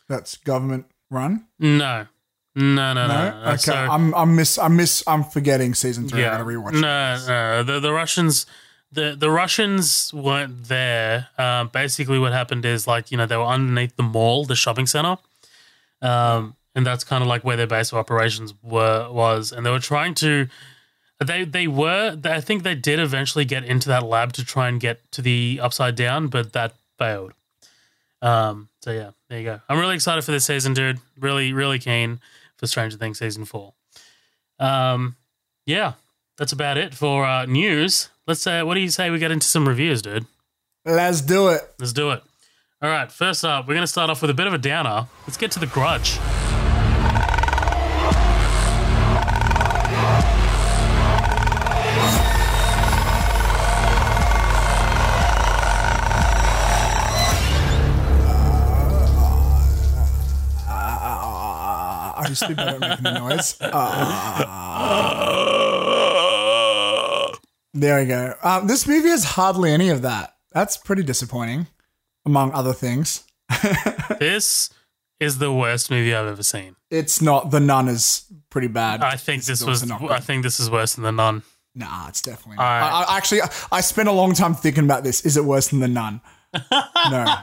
That's 0.09 0.37
government 0.37 0.87
run. 1.11 1.47
No, 1.59 2.07
no, 2.55 2.93
no, 2.93 3.07
no. 3.07 3.07
No. 3.07 3.43
okay, 3.49 3.57
So- 3.57 3.75
I'm 3.75 4.15
I'm 4.15 4.37
miss 4.37 4.59
I'm 4.59 4.77
miss 4.77 5.03
I'm 5.07 5.25
forgetting 5.25 5.75
season 5.75 6.09
three. 6.09 6.25
I 6.25 6.31
gotta 6.31 6.45
rewatch. 6.45 6.75
No, 6.75 7.17
no, 7.27 7.63
the 7.65 7.81
the 7.81 7.93
Russians, 7.93 8.47
the 8.93 9.17
the 9.19 9.31
Russians 9.31 10.13
weren't 10.13 10.65
there. 10.65 11.29
Um, 11.39 11.69
basically, 11.69 12.19
what 12.19 12.33
happened 12.33 12.65
is 12.65 12.87
like 12.87 13.11
you 13.11 13.17
know 13.17 13.27
they 13.27 13.37
were 13.37 13.45
underneath 13.45 13.97
the 13.97 14.03
mall, 14.03 14.45
the 14.45 14.57
shopping 14.57 14.87
center, 14.87 15.17
um, 16.03 16.57
and 16.75 16.85
that's 16.85 17.05
kind 17.05 17.23
of 17.23 17.29
like 17.29 17.45
where 17.45 17.57
their 17.57 17.67
base 17.67 17.93
of 17.93 17.99
operations 17.99 18.55
were 18.63 19.11
was, 19.11 19.53
and 19.53 19.65
they 19.65 19.71
were 19.71 19.79
trying 19.79 20.15
to. 20.17 20.49
They 21.25 21.45
they 21.45 21.67
were. 21.67 22.19
I 22.25 22.41
think 22.41 22.63
they 22.63 22.75
did 22.75 22.99
eventually 22.99 23.45
get 23.45 23.65
into 23.65 23.89
that 23.89 24.05
lab 24.05 24.33
to 24.35 24.45
try 24.45 24.69
and 24.69 24.81
get 24.81 25.11
to 25.13 25.23
the 25.23 25.61
upside 25.63 25.95
down, 25.95 26.29
but 26.29 26.53
that 26.55 26.75
failed. 26.99 27.33
Um. 28.23 28.69
So 28.81 28.91
yeah, 28.91 29.11
there 29.29 29.39
you 29.39 29.45
go. 29.45 29.61
I'm 29.69 29.79
really 29.79 29.95
excited 29.95 30.25
for 30.25 30.33
this 30.33 30.47
season, 30.47 30.75
dude. 30.75 30.99
Really, 31.19 31.53
really 31.53 31.79
keen 31.79 32.21
for 32.57 32.67
Stranger 32.67 32.97
Things 32.97 33.19
season 33.19 33.45
four. 33.45 33.75
Um. 34.59 35.17
Yeah, 35.67 35.93
that's 36.39 36.53
about 36.53 36.79
it 36.79 36.95
for 36.95 37.25
uh, 37.25 37.45
news. 37.45 38.09
Let's 38.31 38.43
say, 38.43 38.63
what 38.63 38.75
do 38.75 38.81
you 38.81 38.91
say 38.91 39.11
we 39.11 39.19
get 39.19 39.33
into 39.33 39.49
some 39.49 39.67
reviews, 39.67 40.03
dude? 40.03 40.25
Let's 40.85 41.21
do 41.21 41.49
it. 41.49 41.63
Let's 41.81 41.93
do 41.93 42.13
it. 42.13 42.23
All 42.81 42.89
right, 42.89 43.11
first 43.11 43.45
up, 43.45 43.67
we're 43.67 43.75
going 43.75 43.83
to 43.83 43.89
start 43.89 44.09
off 44.09 44.23
with 44.23 44.31
a 44.31 44.35
bit 44.35 44.47
of 44.47 44.55
a 44.55 44.59
downer. 44.59 45.09
Let's 45.27 45.37
get 45.37 45.51
to 45.51 45.59
the 45.59 45.67
grudge. 45.67 46.17
Uh, 60.69 62.13
I 62.15 62.33
to 62.33 62.47
be 62.47 62.55
better 62.55 62.77
at 62.77 62.81
making 62.81 63.03
the 63.03 63.19
noise. 63.19 63.57
Uh, 63.61 65.67
there 67.75 68.01
we 68.01 68.07
go. 68.07 68.35
Um, 68.43 68.67
this 68.67 68.87
movie 68.87 69.09
has 69.09 69.25
hardly 69.25 69.71
any 69.73 69.89
of 69.91 70.03
that. 70.03 70.37
That's 70.53 70.77
pretty 70.77 71.03
disappointing, 71.03 71.67
among 72.27 72.53
other 72.53 72.73
things. 72.73 73.25
this 74.19 74.71
is 75.21 75.39
the 75.39 75.53
worst 75.53 75.91
movie 75.91 76.15
I've 76.15 76.27
ever 76.27 76.43
seen. 76.43 76.77
It's 76.91 77.21
not. 77.23 77.51
The 77.51 77.61
Nun 77.61 77.89
is 77.89 78.25
pretty 78.49 78.69
bad. 78.69 79.03
I 79.03 79.17
think 79.17 79.45
this 79.45 79.61
is 79.61 79.67
was. 79.67 79.91
I 79.91 80.21
think 80.21 80.43
this 80.43 80.59
is 80.59 80.71
worse 80.71 80.95
than 80.95 81.05
the 81.05 81.13
Nun. 81.13 81.43
Nah, 81.75 82.09
it's 82.09 82.21
definitely. 82.21 82.57
Not. 82.57 82.65
Alright. 82.65 82.93
I, 83.09 83.15
I 83.15 83.17
actually, 83.17 83.41
I 83.71 83.81
spent 83.81 84.09
a 84.09 84.13
long 84.13 84.35
time 84.35 84.55
thinking 84.55 84.85
about 84.85 85.05
this. 85.05 85.25
Is 85.25 85.37
it 85.37 85.45
worse 85.45 85.69
than 85.69 85.81
the 85.81 85.89
Nun? 85.89 86.21
no. 87.11 87.35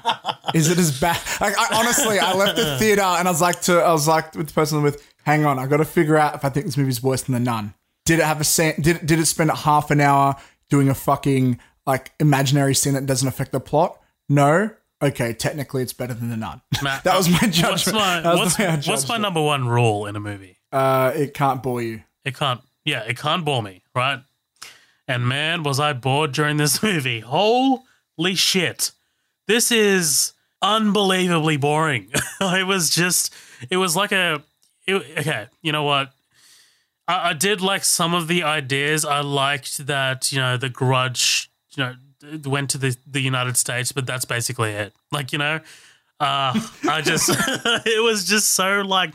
Is 0.54 0.70
it 0.70 0.78
as 0.78 1.00
bad? 1.00 1.22
Like, 1.40 1.58
I, 1.58 1.80
honestly, 1.80 2.20
I 2.20 2.34
left 2.34 2.58
the 2.58 2.78
theater 2.78 3.02
and 3.02 3.28
I 3.28 3.32
was 3.32 3.42
like 3.42 3.62
to, 3.62 3.80
I 3.80 3.92
was 3.92 4.08
like 4.08 4.36
with 4.36 4.48
the 4.48 4.54
person 4.54 4.80
I'm 4.80 4.84
with, 4.84 5.06
hang 5.24 5.46
on, 5.46 5.60
I 5.60 5.66
got 5.66 5.78
to 5.78 5.86
figure 5.86 6.18
out 6.18 6.36
if 6.36 6.44
I 6.44 6.50
think 6.50 6.66
this 6.66 6.78
movie's 6.78 7.02
worse 7.02 7.24
than 7.24 7.34
the 7.34 7.40
Nun. 7.40 7.74
Did 8.08 8.20
it 8.20 8.26
have 8.26 8.40
a 8.42 8.44
scene? 8.44 8.74
Did 8.80 9.06
did 9.06 9.20
it 9.20 9.26
spend 9.26 9.52
half 9.52 9.92
an 9.92 10.00
hour 10.02 10.36
doing 10.70 10.90
a 10.90 10.96
fucking 10.96 11.60
like 11.86 12.12
imaginary 12.20 12.74
scene 12.74 12.94
that 12.94 13.06
doesn't 13.06 13.28
affect 13.28 13.52
the 13.52 13.60
plot? 13.60 14.00
No. 14.30 14.72
Okay, 15.02 15.34
technically 15.34 15.84
it's 15.84 15.94
better 15.94 16.14
than 16.14 16.30
the 16.30 16.38
Nun. 16.38 16.62
Matt, 16.84 17.04
that 17.04 17.16
was 17.16 17.30
my 17.30 17.38
What's 17.42 17.58
judgment. 17.58 17.98
my, 17.98 18.36
what's, 18.36 18.58
way 18.58 18.66
I 18.66 18.76
what's 18.78 19.08
my 19.08 19.18
number 19.18 19.42
one 19.42 19.68
rule 19.68 20.08
in 20.08 20.16
a 20.16 20.20
movie? 20.20 20.58
Uh, 20.72 21.12
it 21.16 21.34
can't 21.34 21.62
bore 21.62 21.82
you. 21.82 22.02
It 22.26 22.36
can't. 22.36 22.62
Yeah, 22.84 23.04
it 23.04 23.18
can't 23.18 23.46
bore 23.46 23.62
me, 23.62 23.84
right? 23.94 24.22
And 25.08 25.28
man, 25.28 25.64
was 25.64 25.80
I 25.80 25.94
bored 25.94 26.32
during 26.32 26.58
this 26.58 26.82
movie. 26.90 27.20
Holy 27.20 28.36
shit. 28.36 28.92
This 29.48 29.72
is 29.72 30.34
unbelievably 30.62 31.58
boring. 31.58 32.08
it 32.42 32.66
was 32.66 32.90
just, 32.90 33.34
it 33.70 33.78
was 33.78 33.96
like 33.96 34.12
a, 34.12 34.42
it, 34.88 34.96
okay, 35.20 35.48
you 35.62 35.72
know 35.72 35.84
what? 35.84 36.12
I, 37.08 37.30
I 37.30 37.34
did 37.34 37.62
like 37.62 37.84
some 37.84 38.14
of 38.14 38.28
the 38.28 38.44
ideas. 38.44 39.06
I 39.06 39.22
liked 39.22 39.86
that, 39.88 40.32
you 40.32 40.40
know, 40.40 40.58
the 40.58 40.70
grudge, 40.70 41.50
you 41.76 41.84
know, 41.84 41.96
went 42.46 42.70
to 42.72 42.78
the, 42.78 42.96
the 43.06 43.22
United 43.22 43.58
States, 43.58 43.92
but 43.92 44.06
that's 44.06 44.26
basically 44.26 44.72
it. 44.72 44.94
Like, 45.12 45.32
you 45.32 45.40
know, 45.40 45.60
uh, 46.20 46.60
I 46.90 47.02
just, 47.04 47.30
it 47.86 48.04
was 48.04 48.26
just 48.28 48.54
so 48.54 48.82
like, 48.82 49.12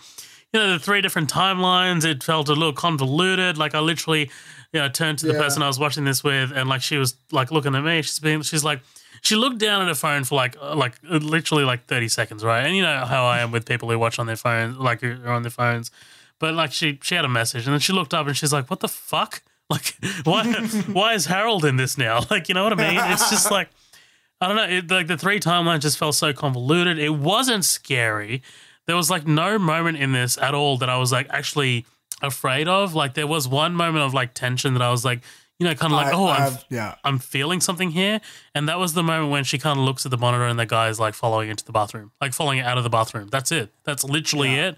you 0.53 0.61
know, 0.61 0.72
the 0.72 0.78
three 0.78 1.01
different 1.01 1.30
timelines. 1.32 2.05
It 2.05 2.22
felt 2.22 2.49
a 2.49 2.53
little 2.55 2.72
convoluted. 2.72 3.57
Like 3.59 3.74
I 3.74 3.80
literally, 3.80 4.30
you 4.72 4.80
know, 4.80 4.88
turned 4.88 5.18
to 5.20 5.26
the 5.26 5.32
Yeah. 5.34 5.40
person 5.40 5.62
I 5.62 5.66
was 5.66 5.78
watching 5.78 6.05
this 6.05 6.22
with, 6.22 6.53
and 6.55 6.68
like 6.68 6.82
she 6.82 6.97
was 6.99 7.14
like 7.30 7.51
looking 7.51 7.74
at 7.74 7.82
me. 7.82 8.03
She's 8.03 8.18
being, 8.18 8.43
she's 8.43 8.64
like, 8.64 8.80
she 9.22 9.34
looked 9.36 9.59
down 9.59 9.82
at 9.82 9.88
her 9.88 9.95
phone 9.95 10.24
for 10.24 10.34
like, 10.34 10.57
uh, 10.61 10.74
like 10.74 10.95
literally 11.03 11.64
like 11.64 11.86
thirty 11.86 12.09
seconds, 12.09 12.43
right? 12.45 12.61
And 12.66 12.76
you 12.76 12.82
know 12.82 13.05
how 13.05 13.24
I 13.24 13.40
am 13.40 13.51
with 13.51 13.66
people 13.66 13.90
who 13.90 13.99
watch 13.99 14.18
on 14.18 14.26
their 14.26 14.36
phones, 14.36 14.76
like 14.78 15.01
who 15.01 15.16
are 15.24 15.32
on 15.32 15.43
their 15.43 15.51
phones. 15.51 15.90
But 16.43 16.55
like 16.55 16.72
she, 16.72 16.99
she 17.03 17.14
had 17.14 17.24
a 17.24 17.28
message, 17.28 17.66
and 17.66 17.72
then 17.72 17.78
she 17.80 17.93
looked 17.93 18.12
up 18.12 18.26
and 18.26 18.36
she's 18.36 18.53
like, 18.53 18.68
"What 18.68 18.80
the 18.80 18.88
fuck? 18.88 19.43
Like, 19.70 19.95
why, 20.24 20.45
why 20.93 21.14
is 21.14 21.24
Harold 21.26 21.64
in 21.64 21.76
this 21.76 21.97
now? 21.97 22.20
Like, 22.30 22.49
you 22.51 22.55
know 22.55 22.64
what 22.64 22.74
I 22.78 22.90
mean? 22.90 23.01
It's 23.12 23.30
just 23.30 23.51
like." 23.51 23.70
I 24.40 24.49
don't 24.49 24.57
know. 24.57 24.64
It, 24.78 24.90
like 24.90 25.07
the 25.07 25.16
three 25.16 25.38
timelines 25.38 25.80
just 25.82 25.97
felt 25.99 26.16
so 26.16 26.32
convoluted. 26.32 26.99
It 26.99 27.11
wasn't 27.11 27.64
scary. 27.64 28.43
There 28.88 28.97
was 28.97 29.09
like 29.09 29.24
no 29.24 29.57
moment 29.57 29.99
in 29.99 30.11
this 30.11 30.36
at 30.36 30.53
all 30.53 30.76
that 30.78 30.90
I 30.90 30.97
was 30.99 31.12
like 31.12 31.28
actually 31.30 31.86
afraid 32.22 32.66
of. 32.66 32.93
Like 32.95 33.14
there 33.14 33.28
was 33.28 33.47
one 33.47 33.72
moment 33.74 34.05
of 34.05 34.12
like 34.14 34.34
tension 34.34 34.74
that 34.74 34.82
I 34.82 34.90
was 34.90 35.05
like, 35.05 35.20
you 35.61 35.66
know, 35.68 35.74
kind 35.76 35.93
of 35.93 35.97
like, 35.97 36.12
I- 36.12 36.16
oh, 36.16 36.26
I'm, 36.26 36.59
yeah. 36.70 36.97
I'm 37.05 37.18
feeling 37.20 37.61
something 37.61 37.93
here. 37.93 38.20
And 38.53 38.68
that 38.68 38.80
was 38.80 38.95
the 38.95 39.05
moment 39.05 39.30
when 39.30 39.45
she 39.45 39.59
kind 39.59 39.78
of 39.78 39.84
looks 39.84 40.05
at 40.05 40.11
the 40.11 40.18
monitor 40.18 40.45
and 40.47 40.59
the 40.59 40.66
guy 40.66 40.88
is 40.88 40.99
like 40.99 41.14
following 41.14 41.49
into 41.49 41.64
the 41.64 41.72
bathroom, 41.72 42.11
like 42.20 42.32
following 42.34 42.59
it 42.59 42.66
out 42.66 42.76
of 42.78 42.82
the 42.84 42.90
bathroom. 42.90 43.28
That's 43.30 43.53
it. 43.53 43.72
That's 43.84 44.03
literally 44.03 44.57
it. 44.57 44.76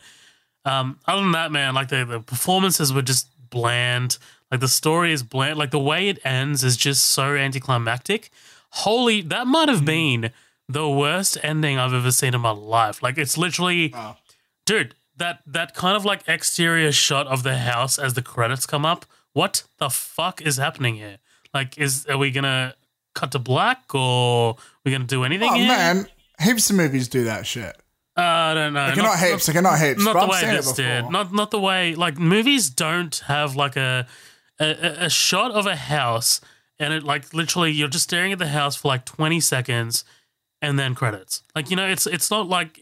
Um, 0.64 0.98
other 1.06 1.22
than 1.22 1.32
that, 1.32 1.52
man, 1.52 1.74
like 1.74 1.88
the, 1.88 2.04
the 2.04 2.20
performances 2.20 2.92
were 2.92 3.02
just 3.02 3.28
bland. 3.50 4.18
Like 4.50 4.60
the 4.60 4.68
story 4.68 5.12
is 5.12 5.22
bland. 5.22 5.58
Like 5.58 5.70
the 5.70 5.78
way 5.78 6.08
it 6.08 6.18
ends 6.24 6.64
is 6.64 6.76
just 6.76 7.04
so 7.08 7.34
anticlimactic. 7.34 8.30
Holy, 8.70 9.20
that 9.22 9.46
might 9.46 9.68
have 9.68 9.84
been 9.84 10.30
the 10.68 10.88
worst 10.88 11.36
ending 11.42 11.78
I've 11.78 11.92
ever 11.92 12.10
seen 12.10 12.34
in 12.34 12.40
my 12.40 12.50
life. 12.50 13.02
Like 13.02 13.18
it's 13.18 13.36
literally, 13.36 13.90
Wow. 13.92 14.16
dude, 14.64 14.94
that 15.16 15.40
that 15.46 15.74
kind 15.74 15.96
of 15.96 16.04
like 16.04 16.22
exterior 16.26 16.90
shot 16.92 17.26
of 17.26 17.42
the 17.42 17.58
house 17.58 17.98
as 17.98 18.14
the 18.14 18.22
credits 18.22 18.66
come 18.66 18.84
up. 18.86 19.04
What 19.32 19.64
the 19.78 19.90
fuck 19.90 20.40
is 20.42 20.56
happening 20.56 20.94
here? 20.96 21.18
Like, 21.52 21.76
is 21.78 22.06
are 22.06 22.18
we 22.18 22.30
gonna 22.30 22.74
cut 23.14 23.30
to 23.32 23.38
black 23.38 23.94
or 23.94 24.56
we 24.84 24.90
gonna 24.92 25.04
do 25.04 25.22
anything? 25.24 25.50
Oh 25.52 25.54
here? 25.56 25.68
man, 25.68 26.06
heaps 26.40 26.70
of 26.70 26.76
movies 26.76 27.06
do 27.08 27.24
that 27.24 27.46
shit. 27.46 27.76
Uh, 28.16 28.20
I 28.22 28.54
don't 28.54 28.72
know. 28.72 28.86
Like, 28.86 28.96
not, 28.96 29.18
heaps. 29.18 29.52
Not 29.52 29.78
heaps. 29.80 30.04
Not 30.04 30.20
the 30.20 30.28
way 30.28 30.40
this 30.56 30.72
did. 30.72 31.10
Not 31.10 31.32
not 31.32 31.50
the 31.50 31.58
way 31.60 31.94
like 31.94 32.16
movies 32.18 32.70
don't 32.70 33.16
have 33.26 33.56
like 33.56 33.76
a, 33.76 34.06
a 34.60 35.04
a- 35.06 35.10
shot 35.10 35.50
of 35.50 35.66
a 35.66 35.74
house 35.74 36.40
and 36.78 36.92
it 36.92 37.02
like 37.02 37.34
literally 37.34 37.72
you're 37.72 37.88
just 37.88 38.04
staring 38.04 38.32
at 38.32 38.38
the 38.38 38.48
house 38.48 38.76
for 38.76 38.88
like 38.88 39.04
20 39.04 39.40
seconds 39.40 40.04
and 40.62 40.78
then 40.78 40.94
credits. 40.94 41.42
Like 41.56 41.70
you 41.70 41.76
know, 41.76 41.86
it's 41.86 42.06
it's 42.06 42.30
not 42.30 42.48
like 42.48 42.78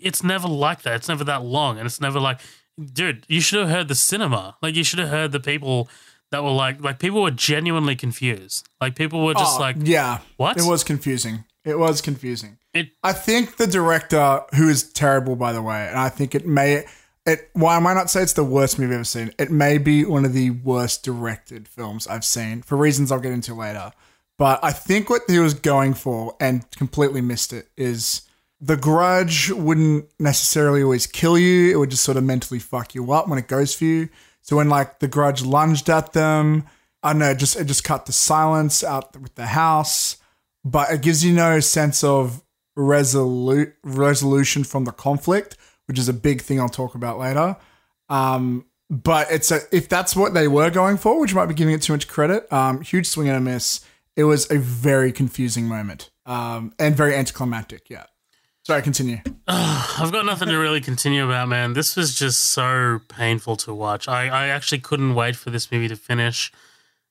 it's 0.00 0.22
never 0.22 0.46
like 0.48 0.82
that. 0.82 0.94
It's 0.94 1.08
never 1.08 1.24
that 1.24 1.44
long, 1.44 1.78
and 1.78 1.86
it's 1.86 2.00
never 2.00 2.20
like, 2.20 2.40
dude, 2.80 3.24
you 3.28 3.40
should 3.40 3.58
have 3.60 3.68
heard 3.70 3.88
the 3.88 3.94
cinema. 3.96 4.56
Like 4.62 4.76
you 4.76 4.84
should 4.84 5.00
have 5.00 5.08
heard 5.08 5.32
the 5.32 5.40
people 5.40 5.88
that 6.30 6.44
were 6.44 6.50
like, 6.52 6.80
like 6.80 6.98
people 6.98 7.22
were 7.22 7.30
genuinely 7.30 7.96
confused. 7.96 8.68
Like 8.80 8.94
people 8.94 9.24
were 9.24 9.34
just 9.34 9.56
Oh, 9.56 9.60
like, 9.60 9.76
yeah, 9.80 10.20
what? 10.36 10.56
It 10.56 10.64
was 10.64 10.84
confusing. 10.84 11.44
It 11.64 11.78
was 11.78 12.00
confusing. 12.00 12.58
It- 12.78 12.92
I 13.02 13.12
think 13.12 13.56
the 13.56 13.66
director, 13.66 14.42
who 14.54 14.68
is 14.68 14.92
terrible 14.92 15.36
by 15.36 15.52
the 15.52 15.62
way, 15.62 15.86
and 15.88 15.98
I 15.98 16.08
think 16.08 16.34
it 16.34 16.46
may. 16.46 16.84
It, 17.26 17.50
why 17.52 17.76
I 17.76 17.78
might 17.78 17.94
not 17.94 18.08
say 18.08 18.22
it's 18.22 18.32
the 18.32 18.42
worst 18.44 18.78
movie 18.78 18.92
I've 18.94 19.00
ever 19.00 19.04
seen. 19.04 19.32
It 19.38 19.50
may 19.50 19.76
be 19.76 20.04
one 20.04 20.24
of 20.24 20.32
the 20.32 20.50
worst 20.50 21.02
directed 21.04 21.68
films 21.68 22.06
I've 22.06 22.24
seen 22.24 22.62
for 22.62 22.76
reasons 22.78 23.12
I'll 23.12 23.20
get 23.20 23.32
into 23.32 23.52
later. 23.52 23.92
But 24.38 24.60
I 24.62 24.72
think 24.72 25.10
what 25.10 25.22
he 25.28 25.38
was 25.38 25.52
going 25.52 25.92
for 25.94 26.36
and 26.40 26.70
completely 26.70 27.20
missed 27.20 27.52
it 27.52 27.68
is 27.76 28.22
the 28.60 28.76
grudge 28.78 29.50
wouldn't 29.50 30.06
necessarily 30.18 30.82
always 30.82 31.06
kill 31.06 31.36
you. 31.36 31.70
It 31.70 31.76
would 31.76 31.90
just 31.90 32.04
sort 32.04 32.16
of 32.16 32.24
mentally 32.24 32.60
fuck 32.60 32.94
you 32.94 33.12
up 33.12 33.28
when 33.28 33.38
it 33.38 33.46
goes 33.48 33.74
for 33.74 33.84
you. 33.84 34.08
So 34.40 34.56
when 34.56 34.68
like 34.70 35.00
the 35.00 35.08
grudge 35.08 35.42
lunged 35.42 35.90
at 35.90 36.12
them, 36.14 36.64
I 37.02 37.12
don't 37.12 37.18
know, 37.20 37.34
just 37.34 37.56
it 37.56 37.64
just 37.64 37.84
cut 37.84 38.06
the 38.06 38.12
silence 38.12 38.82
out 38.82 39.14
with 39.20 39.34
the 39.34 39.46
house, 39.46 40.16
but 40.64 40.90
it 40.90 41.02
gives 41.02 41.24
you 41.24 41.34
no 41.34 41.60
sense 41.60 42.02
of 42.02 42.42
resolu- 42.78 43.72
resolution 43.82 44.64
from 44.64 44.84
the 44.84 44.92
conflict, 44.92 45.56
which 45.86 45.98
is 45.98 46.08
a 46.08 46.12
big 46.12 46.40
thing 46.40 46.60
I'll 46.60 46.68
talk 46.68 46.94
about 46.94 47.18
later. 47.18 47.56
Um, 48.08 48.64
but 48.88 49.30
it's 49.30 49.50
a 49.50 49.60
if 49.70 49.88
that's 49.88 50.16
what 50.16 50.32
they 50.32 50.48
were 50.48 50.70
going 50.70 50.96
for, 50.96 51.20
which 51.20 51.34
might 51.34 51.46
be 51.46 51.54
giving 51.54 51.74
it 51.74 51.82
too 51.82 51.92
much 51.92 52.08
credit. 52.08 52.50
Um, 52.50 52.80
huge 52.80 53.06
swing 53.06 53.28
and 53.28 53.36
a 53.36 53.40
miss. 53.40 53.80
It 54.16 54.24
was 54.24 54.50
a 54.50 54.58
very 54.58 55.12
confusing 55.12 55.66
moment, 55.66 56.10
um, 56.24 56.72
and 56.78 56.96
very 56.96 57.14
anticlimactic. 57.14 57.90
Yeah. 57.90 58.04
Sorry, 58.62 58.82
continue. 58.82 59.18
I've 59.48 60.12
got 60.12 60.26
nothing 60.26 60.48
to 60.48 60.56
really 60.56 60.80
continue 60.80 61.24
about, 61.24 61.48
man. 61.48 61.72
This 61.72 61.96
was 61.96 62.14
just 62.14 62.50
so 62.50 63.00
painful 63.08 63.56
to 63.56 63.72
watch. 63.72 64.08
I, 64.08 64.28
I 64.28 64.48
actually 64.48 64.80
couldn't 64.80 65.14
wait 65.14 65.36
for 65.36 65.48
this 65.48 65.72
movie 65.72 65.88
to 65.88 65.96
finish. 65.96 66.52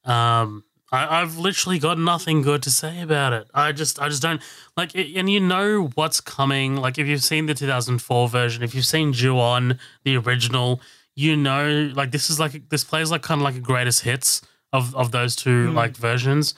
Um, 0.03 0.65
I, 0.91 1.21
I've 1.21 1.37
literally 1.37 1.79
got 1.79 1.99
nothing 1.99 2.41
good 2.41 2.63
to 2.63 2.71
say 2.71 3.01
about 3.01 3.33
it. 3.33 3.47
I 3.53 3.71
just, 3.73 3.99
I 3.99 4.07
just 4.09 4.21
don't 4.21 4.41
like. 4.77 4.95
It, 4.95 5.15
and 5.17 5.29
you 5.29 5.39
know 5.39 5.89
what's 5.95 6.21
coming. 6.21 6.75
Like 6.77 6.97
if 6.97 7.07
you've 7.07 7.23
seen 7.23 7.45
the 7.45 7.53
2004 7.53 8.29
version, 8.29 8.63
if 8.63 8.73
you've 8.73 8.85
seen 8.85 9.11
Ju-on, 9.13 9.79
the 10.03 10.15
original, 10.17 10.79
you 11.15 11.35
know, 11.35 11.91
like 11.93 12.11
this 12.11 12.29
is 12.29 12.39
like 12.39 12.69
this 12.69 12.83
plays 12.83 13.11
like 13.11 13.21
kind 13.21 13.41
of 13.41 13.43
like 13.43 13.55
a 13.55 13.59
greatest 13.59 14.01
hits 14.01 14.41
of 14.71 14.95
of 14.95 15.11
those 15.11 15.35
two 15.35 15.71
like 15.71 15.95
versions. 15.97 16.53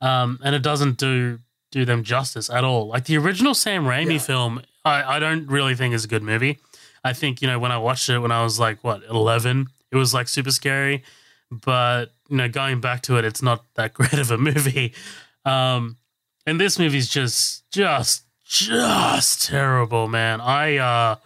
Um, 0.00 0.38
and 0.44 0.54
it 0.54 0.62
doesn't 0.62 0.96
do 0.98 1.40
do 1.70 1.84
them 1.84 2.04
justice 2.04 2.50
at 2.50 2.62
all. 2.64 2.88
Like 2.88 3.04
the 3.06 3.16
original 3.16 3.54
Sam 3.54 3.84
Raimi 3.84 4.12
Yeah. 4.14 4.18
film, 4.18 4.62
I, 4.84 5.16
I 5.16 5.18
don't 5.18 5.46
really 5.48 5.74
think 5.74 5.94
is 5.94 6.04
a 6.04 6.08
good 6.08 6.22
movie. 6.22 6.58
I 7.02 7.14
think 7.14 7.40
you 7.42 7.48
know 7.48 7.58
when 7.58 7.72
I 7.72 7.78
watched 7.78 8.08
it 8.10 8.18
when 8.20 8.30
I 8.32 8.44
was 8.44 8.60
like 8.60 8.84
what 8.84 9.02
eleven, 9.10 9.66
it 9.90 9.96
was 9.96 10.12
like 10.14 10.28
super 10.28 10.50
scary. 10.52 11.02
But 11.50 12.06
you 12.32 12.38
know, 12.38 12.48
going 12.48 12.80
back 12.80 13.02
to 13.02 13.18
it, 13.18 13.24
it's 13.24 13.42
not 13.42 13.64
that 13.74 13.92
great 13.98 14.14
of 14.14 14.30
a 14.30 14.38
movie. 14.38 14.94
Um, 15.44 15.98
and 16.46 16.58
this 16.58 16.78
movie's 16.78 17.08
just 17.08 17.70
just 17.70 18.22
just 18.44 19.46
terrible, 19.46 20.08
man. 20.08 20.40
I 20.40 20.76
uh, 20.78 21.16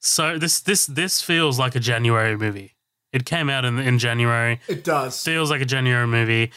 so 0.00 0.38
this 0.38 0.60
this 0.60 0.86
this 0.86 1.20
feels 1.22 1.58
like 1.58 1.76
a 1.76 1.80
January 1.80 2.36
movie. 2.36 2.74
It 3.12 3.24
came 3.26 3.48
out 3.50 3.64
in 3.64 3.78
in 3.78 3.98
January 3.98 4.60
It 4.68 4.84
does. 4.84 5.22
feels 5.22 5.50
like 5.50 5.60
a 5.60 5.64
January 5.66 6.06
movie. 6.06 6.50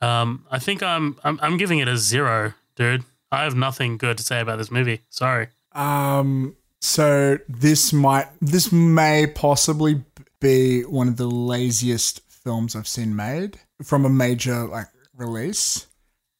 Um, 0.00 0.44
I 0.50 0.58
think 0.58 0.82
I'm, 0.82 1.16
I'm 1.24 1.38
I'm 1.42 1.56
giving 1.56 1.78
it 1.80 1.88
a 1.88 1.96
zero, 1.96 2.54
dude. 2.76 3.04
I 3.32 3.44
have 3.44 3.54
nothing 3.56 3.96
good 3.98 4.16
to 4.18 4.24
say 4.24 4.40
about 4.40 4.58
this 4.58 4.70
movie. 4.70 5.00
Sorry. 5.10 5.48
Um, 5.72 6.56
so 6.80 7.38
this 7.48 7.92
might, 7.92 8.26
this 8.40 8.72
may 8.72 9.26
possibly 9.26 10.02
be 10.40 10.82
one 10.82 11.08
of 11.08 11.16
the 11.16 11.26
laziest 11.28 12.20
films 12.48 12.74
I've 12.74 12.88
seen 12.88 13.14
made 13.14 13.58
from 13.82 14.04
a 14.06 14.08
major 14.08 14.66
like 14.66 14.86
release, 15.14 15.86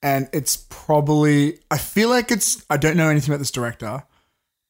and 0.03 0.27
it's 0.33 0.57
probably. 0.71 1.59
I 1.71 1.77
feel 1.79 2.09
like 2.09 2.31
it's. 2.31 2.65
I 2.71 2.77
don't 2.79 2.97
know 2.97 3.09
anything 3.11 3.31
about 3.31 3.41
this 3.41 3.51
director, 3.51 4.05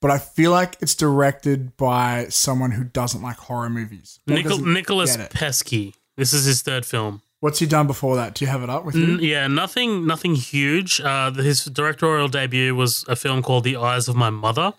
but 0.02 0.10
I 0.10 0.18
feel 0.18 0.50
like 0.50 0.76
it's 0.80 0.96
directed 0.96 1.76
by 1.76 2.26
someone 2.30 2.72
who 2.72 2.82
doesn't 2.84 3.22
like 3.22 3.36
horror 3.36 3.70
movies. 3.70 4.18
or 4.28 4.34
Nicholas. 4.34 5.16
Pesky. 5.30 5.94
This 6.16 6.32
is 6.32 6.44
his 6.44 6.62
third 6.62 6.84
film. 6.84 7.22
What's 7.40 7.60
he 7.60 7.66
done 7.66 7.86
before 7.86 8.16
that? 8.16 8.34
Do 8.34 8.44
you 8.44 8.50
have 8.50 8.64
it 8.64 8.70
up 8.70 8.84
with 8.84 8.96
you? 8.96 9.14
N- 9.14 9.18
yeah, 9.22 9.46
nothing 9.46 10.06
nothing 10.08 10.34
huge. 10.34 11.00
Uh, 11.00 11.30
his 11.32 11.64
directorial 11.66 12.26
debut 12.26 12.74
was 12.74 13.04
a 13.06 13.14
film 13.14 13.42
called 13.42 13.62
The 13.62 13.76
Eyes 13.76 14.08
of 14.08 14.16
My 14.16 14.30
Mother. 14.30 14.72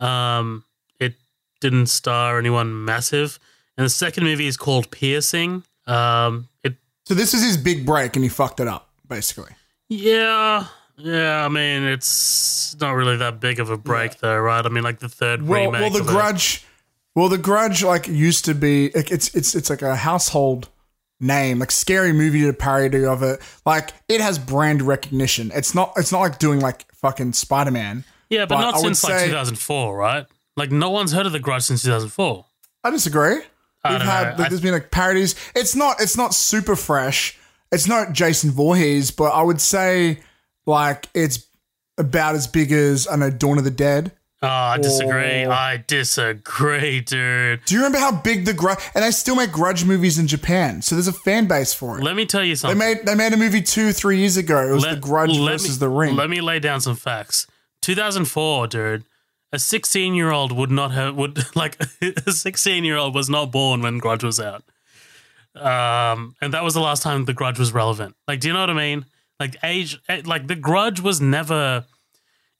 Um, 0.00 0.64
it 0.98 1.14
didn't 1.60 1.86
star 1.86 2.38
anyone 2.40 2.84
massive. 2.84 3.38
And 3.76 3.84
the 3.84 3.90
second 3.90 4.24
movie 4.24 4.46
is 4.48 4.56
called 4.56 4.90
Piercing. 4.90 5.62
Um, 5.86 6.48
it 6.62 6.74
So 7.04 7.14
this 7.14 7.34
is 7.34 7.42
his 7.42 7.56
big 7.56 7.84
break, 7.86 8.16
and 8.16 8.22
he 8.24 8.28
fucked 8.28 8.60
it 8.60 8.68
up 8.68 8.88
basically. 9.08 9.52
Yeah, 9.88 10.66
yeah. 10.96 11.44
I 11.44 11.48
mean, 11.48 11.82
it's 11.84 12.74
not 12.80 12.92
really 12.92 13.16
that 13.18 13.38
big 13.40 13.60
of 13.60 13.70
a 13.70 13.76
break, 13.76 14.18
though, 14.18 14.38
right? 14.38 14.64
I 14.64 14.68
mean, 14.70 14.82
like 14.82 14.98
the 15.00 15.08
third 15.08 15.42
Well, 15.46 15.66
remake. 15.66 15.80
well, 15.82 15.90
the 15.90 16.00
of 16.00 16.08
it. 16.08 16.10
Grudge. 16.10 16.64
Well, 17.14 17.28
the 17.28 17.38
Grudge 17.38 17.84
like 17.84 18.08
used 18.08 18.44
to 18.46 18.54
be. 18.54 18.90
Like, 18.94 19.10
it's 19.10 19.34
it's 19.34 19.54
it's 19.54 19.70
like 19.70 19.82
a 19.82 19.94
household 19.96 20.68
name, 21.20 21.58
like 21.60 21.70
scary 21.70 22.12
movie 22.12 22.40
did 22.40 22.48
a 22.50 22.54
parody 22.54 23.04
of 23.04 23.22
it. 23.22 23.40
Like 23.64 23.90
it 24.08 24.20
has 24.20 24.38
brand 24.38 24.82
recognition. 24.82 25.52
It's 25.54 25.74
not. 25.74 25.92
It's 25.96 26.10
not 26.12 26.20
like 26.20 26.38
doing 26.38 26.60
like 26.60 26.90
fucking 26.94 27.34
Spider 27.34 27.70
Man. 27.70 28.04
Yeah, 28.30 28.46
but, 28.46 28.56
but 28.56 28.60
not 28.62 28.74
I 28.76 28.80
since 28.80 29.04
like 29.04 29.18
say- 29.20 29.26
2004, 29.26 29.96
right? 29.96 30.26
Like 30.56 30.70
no 30.72 30.90
one's 30.90 31.12
heard 31.12 31.26
of 31.26 31.32
the 31.32 31.40
Grudge 31.40 31.64
since 31.64 31.82
2004. 31.82 32.46
I 32.84 32.90
disagree. 32.90 33.40
I 33.84 33.92
We've 33.92 34.02
had 34.02 34.22
know. 34.24 34.30
like, 34.38 34.40
I- 34.46 34.48
there's 34.48 34.60
been 34.60 34.72
like 34.72 34.90
parodies. 34.90 35.34
It's 35.54 35.74
not. 35.76 36.00
It's 36.00 36.16
not 36.16 36.34
super 36.34 36.74
fresh. 36.76 37.38
It's 37.72 37.86
not 37.88 38.12
Jason 38.12 38.50
Voorhees, 38.50 39.10
but 39.10 39.32
I 39.32 39.42
would 39.42 39.60
say 39.60 40.20
like 40.66 41.08
it's 41.14 41.46
about 41.98 42.34
as 42.34 42.46
big 42.46 42.72
as 42.72 43.06
I 43.08 43.16
know 43.16 43.30
Dawn 43.30 43.58
of 43.58 43.64
the 43.64 43.70
Dead. 43.70 44.12
Oh, 44.42 44.46
I 44.48 44.76
disagree. 44.78 45.44
Oh. 45.46 45.50
I 45.50 45.82
disagree, 45.86 47.00
dude. 47.00 47.64
Do 47.64 47.74
you 47.74 47.80
remember 47.80 47.98
how 47.98 48.12
big 48.12 48.44
the 48.44 48.52
Grudge? 48.52 48.78
And 48.94 49.02
they 49.02 49.10
still 49.10 49.36
make 49.36 49.50
Grudge 49.52 49.84
movies 49.86 50.18
in 50.18 50.26
Japan, 50.26 50.82
so 50.82 50.94
there's 50.96 51.08
a 51.08 51.12
fan 51.14 51.46
base 51.48 51.72
for 51.72 51.98
it. 51.98 52.04
Let 52.04 52.14
me 52.14 52.26
tell 52.26 52.44
you 52.44 52.54
something. 52.54 52.78
They 52.78 52.94
made 52.94 53.06
they 53.06 53.14
made 53.14 53.32
a 53.32 53.36
movie 53.38 53.62
two 53.62 53.92
three 53.92 54.18
years 54.18 54.36
ago. 54.36 54.68
It 54.68 54.72
was 54.72 54.82
Let- 54.84 54.94
the 54.96 55.00
Grudge 55.00 55.36
versus 55.38 55.76
me- 55.76 55.76
the 55.78 55.88
Ring. 55.88 56.14
Let 56.16 56.28
me 56.30 56.40
lay 56.42 56.58
down 56.60 56.80
some 56.80 56.96
facts. 56.96 57.46
2004, 57.82 58.66
dude. 58.68 59.04
A 59.54 59.58
16 59.58 60.14
year 60.14 60.32
old 60.32 60.50
would 60.50 60.70
not 60.72 60.90
have 60.90 61.14
would 61.14 61.38
like 61.56 61.78
a 62.26 62.32
16 62.32 62.82
year 62.84 62.96
old 62.96 63.14
was 63.14 63.30
not 63.30 63.52
born 63.52 63.82
when 63.82 63.98
Grudge 63.98 64.24
was 64.24 64.40
out. 64.40 64.64
Um, 65.54 66.34
and 66.40 66.52
that 66.52 66.64
was 66.64 66.74
the 66.74 66.80
last 66.80 67.04
time 67.04 67.24
the 67.24 67.32
Grudge 67.32 67.58
was 67.60 67.72
relevant. 67.72 68.16
Like, 68.26 68.40
do 68.40 68.48
you 68.48 68.54
know 68.54 68.60
what 68.60 68.70
I 68.70 68.74
mean? 68.74 69.06
Like 69.38 69.56
age, 69.62 70.00
eh, 70.08 70.22
like 70.24 70.48
the 70.48 70.56
Grudge 70.56 71.00
was 71.00 71.20
never. 71.20 71.84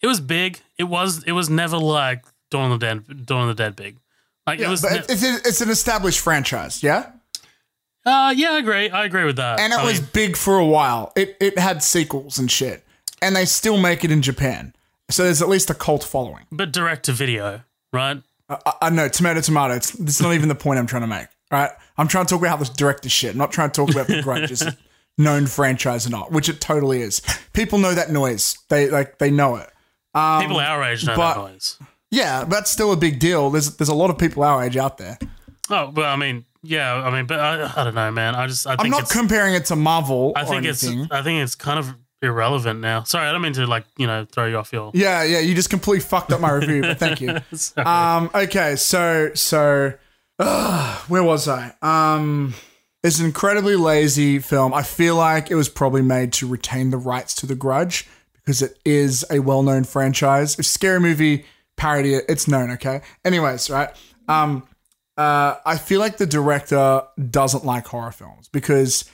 It 0.00 0.06
was 0.06 0.20
big. 0.20 0.60
It 0.78 0.84
was. 0.84 1.24
It 1.24 1.32
was 1.32 1.50
never 1.50 1.76
like 1.78 2.24
Dawn 2.50 2.70
of 2.70 2.78
the 2.78 2.86
Dead. 2.86 3.26
Dawn 3.26 3.48
of 3.48 3.56
the 3.56 3.60
Dead 3.62 3.74
big. 3.74 3.96
Like 4.46 4.60
yeah, 4.60 4.66
it 4.66 4.70
was. 4.70 4.82
but 4.82 4.92
ne- 4.92 4.98
it's 5.14 5.22
it's 5.24 5.60
an 5.62 5.70
established 5.70 6.20
franchise, 6.20 6.82
yeah, 6.82 7.10
uh, 8.04 8.32
yeah, 8.36 8.52
I 8.52 8.58
agree. 8.58 8.90
I 8.90 9.04
agree 9.04 9.24
with 9.24 9.36
that. 9.36 9.58
and 9.58 9.72
it 9.72 9.78
I 9.78 9.84
was 9.84 10.00
mean, 10.00 10.10
big 10.12 10.36
for 10.36 10.58
a 10.58 10.66
while. 10.66 11.12
It 11.16 11.36
it 11.40 11.58
had 11.58 11.82
sequels 11.82 12.38
and 12.38 12.50
shit, 12.50 12.84
and 13.22 13.34
they 13.34 13.46
still 13.46 13.78
make 13.78 14.04
it 14.04 14.10
in 14.10 14.20
Japan. 14.22 14.73
So 15.10 15.24
there's 15.24 15.42
at 15.42 15.48
least 15.48 15.70
a 15.70 15.74
cult 15.74 16.02
following. 16.04 16.46
but 16.50 16.72
direct 16.72 17.04
to 17.06 17.12
video, 17.12 17.62
right? 17.92 18.22
I, 18.48 18.58
I, 18.82 18.90
know 18.90 19.08
tomato 19.08 19.40
tomato. 19.40 19.74
It's, 19.74 19.94
it's 20.00 20.20
not 20.20 20.34
even 20.34 20.48
the 20.48 20.54
point 20.54 20.78
I'm 20.78 20.86
trying 20.86 21.02
to 21.02 21.06
make. 21.08 21.28
Right? 21.50 21.70
I'm 21.96 22.08
trying 22.08 22.26
to 22.26 22.30
talk 22.30 22.40
about 22.40 22.50
how 22.50 22.56
this 22.56 22.68
director 22.70 23.08
shit. 23.08 23.32
I'm 23.32 23.38
not 23.38 23.52
trying 23.52 23.70
to 23.70 23.74
talk 23.74 23.90
about 23.90 24.06
the 24.06 24.22
Grudge 24.22 24.50
is 24.50 24.62
a 24.62 24.76
known 25.18 25.46
franchise 25.46 26.06
or 26.06 26.10
not, 26.10 26.32
which 26.32 26.48
it 26.48 26.60
totally 26.60 27.00
is. 27.02 27.20
People 27.52 27.78
know 27.78 27.94
that 27.94 28.10
noise. 28.10 28.58
They 28.68 28.90
like 28.90 29.18
they 29.18 29.30
know 29.30 29.56
it. 29.56 29.70
People 30.14 30.58
our 30.58 30.82
age 30.84 31.04
know 31.06 31.12
Um, 31.12 31.18
but- 31.18 31.34
that 31.34 31.40
noise. 31.52 31.78
Yeah, 32.10 32.44
that's 32.44 32.70
still 32.70 32.92
a 32.92 32.96
big 32.96 33.18
deal. 33.18 33.50
There's 33.50 33.76
there's 33.76 33.88
a 33.88 33.94
lot 33.94 34.08
of 34.10 34.18
people 34.18 34.44
our 34.44 34.62
age 34.62 34.76
out 34.76 34.98
there. 34.98 35.18
Oh, 35.70 35.90
well, 35.94 36.12
I 36.12 36.16
mean, 36.16 36.44
yeah, 36.62 36.94
I 36.94 37.10
mean, 37.10 37.26
but 37.26 37.40
I, 37.40 37.72
I 37.80 37.84
don't 37.84 37.94
know, 37.94 38.10
man. 38.12 38.34
I 38.36 38.46
just, 38.46 38.66
I 38.66 38.72
I'm 38.72 38.78
think 38.78 38.90
not 38.90 39.08
comparing 39.10 39.54
it 39.54 39.64
to 39.66 39.76
Marvel 39.76 40.32
I 40.36 40.44
think 40.44 40.64
it's. 40.64 40.84
I 41.10 41.22
think 41.22 41.42
it's 41.42 41.54
kind 41.56 41.78
of 41.78 41.94
irrelevant 42.24 42.80
now. 42.80 43.04
Sorry, 43.04 43.26
I 43.26 43.32
don't 43.32 43.42
mean 43.42 43.52
to 43.54 43.66
like, 43.66 43.84
you 43.96 44.06
know, 44.06 44.24
throw 44.24 44.46
you 44.46 44.56
off 44.56 44.72
your. 44.72 44.90
Yeah, 44.94 45.22
yeah, 45.22 45.40
you 45.40 45.54
just 45.54 45.70
completely 45.70 46.00
fucked 46.00 46.32
up 46.32 46.40
my 46.40 46.50
review, 46.50 46.82
but 46.82 46.98
thank 46.98 47.20
you. 47.20 47.36
Um, 47.76 48.30
okay, 48.34 48.76
so 48.76 49.32
so 49.34 49.92
uh, 50.38 50.98
where 51.08 51.22
was 51.22 51.48
I? 51.48 51.74
Um, 51.82 52.54
it's 53.02 53.20
an 53.20 53.26
incredibly 53.26 53.76
lazy 53.76 54.38
film. 54.38 54.72
I 54.72 54.82
feel 54.82 55.16
like 55.16 55.50
it 55.50 55.54
was 55.54 55.68
probably 55.68 56.02
made 56.02 56.32
to 56.34 56.46
retain 56.48 56.90
the 56.90 56.96
rights 56.96 57.34
to 57.36 57.46
The 57.46 57.54
Grudge 57.54 58.08
because 58.34 58.62
it 58.62 58.78
is 58.84 59.24
a 59.30 59.40
well-known 59.40 59.84
franchise. 59.84 60.58
If 60.58 60.66
Scary 60.66 61.00
Movie 61.00 61.44
parody 61.76 62.14
it, 62.14 62.24
it's 62.28 62.48
known. 62.48 62.70
Okay. 62.72 63.02
Anyways, 63.24 63.70
right. 63.70 63.90
Um, 64.28 64.66
uh, 65.16 65.56
I 65.64 65.76
feel 65.76 66.00
like 66.00 66.16
the 66.16 66.26
director 66.26 67.02
doesn't 67.30 67.64
like 67.64 67.86
horror 67.86 68.12
films 68.12 68.48
because 68.48 69.04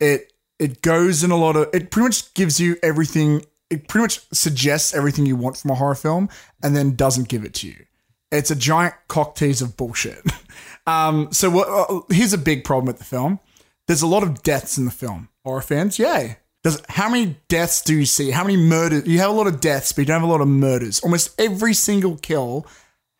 it 0.00 0.32
it 0.58 0.82
goes 0.82 1.24
in 1.24 1.30
a 1.30 1.36
lot 1.36 1.56
of 1.56 1.68
it 1.72 1.90
pretty 1.90 2.04
much 2.04 2.34
gives 2.34 2.60
you 2.60 2.76
everything 2.82 3.44
it 3.70 3.88
pretty 3.88 4.02
much 4.02 4.20
suggests 4.32 4.94
everything 4.94 5.26
you 5.26 5.36
want 5.36 5.56
from 5.56 5.70
a 5.70 5.74
horror 5.74 5.94
film 5.94 6.28
and 6.62 6.76
then 6.76 6.94
doesn't 6.94 7.28
give 7.28 7.44
it 7.44 7.54
to 7.54 7.66
you. 7.66 7.86
It's 8.30 8.50
a 8.50 8.56
giant 8.56 8.94
cock 9.08 9.34
tease 9.34 9.62
of 9.62 9.76
bullshit. 9.76 10.22
um, 10.86 11.32
so 11.32 11.50
what, 11.50 11.68
uh, 11.68 12.00
here's 12.10 12.32
a 12.32 12.38
big 12.38 12.64
problem 12.64 12.86
with 12.86 12.98
the 12.98 13.04
film. 13.04 13.40
There's 13.86 14.02
a 14.02 14.06
lot 14.06 14.22
of 14.22 14.42
deaths 14.42 14.78
in 14.78 14.84
the 14.84 14.90
film. 14.90 15.28
Horror 15.44 15.60
fans, 15.60 15.98
yay. 15.98 16.38
Does 16.62 16.82
how 16.88 17.10
many 17.10 17.36
deaths 17.48 17.82
do 17.82 17.94
you 17.94 18.06
see? 18.06 18.30
How 18.30 18.42
many 18.42 18.56
murders? 18.56 19.06
You 19.06 19.18
have 19.18 19.30
a 19.30 19.34
lot 19.34 19.46
of 19.46 19.60
deaths, 19.60 19.92
but 19.92 20.02
you 20.02 20.06
don't 20.06 20.20
have 20.20 20.28
a 20.28 20.32
lot 20.32 20.40
of 20.40 20.48
murders. 20.48 21.00
Almost 21.00 21.38
every 21.38 21.74
single 21.74 22.16
kill 22.16 22.66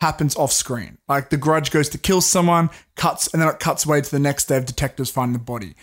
happens 0.01 0.35
off 0.37 0.53
screen. 0.53 0.97
Like 1.09 1.29
the 1.29 1.37
grudge 1.37 1.71
goes 1.71 1.91
to 1.91 1.99
kill 1.99 2.23
someone, 2.23 2.71
cuts, 2.97 3.33
and 3.33 3.43
then 3.43 3.49
it 3.49 3.61
cuts 3.61 3.85
away 3.85 4.01
to 4.01 4.11
the 4.11 4.19
next 4.19 4.47
day 4.47 4.57
of 4.57 4.65
detectives 4.65 5.11
finding 5.11 5.35
the 5.35 5.45
body. 5.45 5.75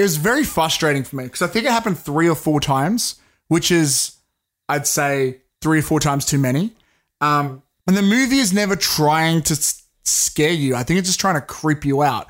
It 0.00 0.04
was 0.04 0.16
very 0.16 0.44
frustrating 0.44 1.04
for 1.04 1.16
me 1.16 1.24
because 1.24 1.42
I 1.42 1.46
think 1.46 1.66
it 1.66 1.72
happened 1.72 1.98
three 1.98 2.26
or 2.26 2.34
four 2.34 2.58
times, 2.58 3.16
which 3.48 3.70
is, 3.70 4.12
I'd 4.66 4.86
say, 4.86 5.42
three 5.60 5.80
or 5.80 5.82
four 5.82 6.00
times 6.00 6.24
too 6.24 6.38
many. 6.38 6.72
Um, 7.20 7.62
and 7.86 7.94
the 7.94 8.00
movie 8.00 8.38
is 8.38 8.50
never 8.50 8.76
trying 8.76 9.42
to 9.42 9.52
s- 9.52 9.82
scare 10.04 10.54
you. 10.54 10.74
I 10.74 10.84
think 10.84 11.00
it's 11.00 11.08
just 11.10 11.20
trying 11.20 11.34
to 11.34 11.42
creep 11.42 11.84
you 11.84 12.02
out. 12.02 12.28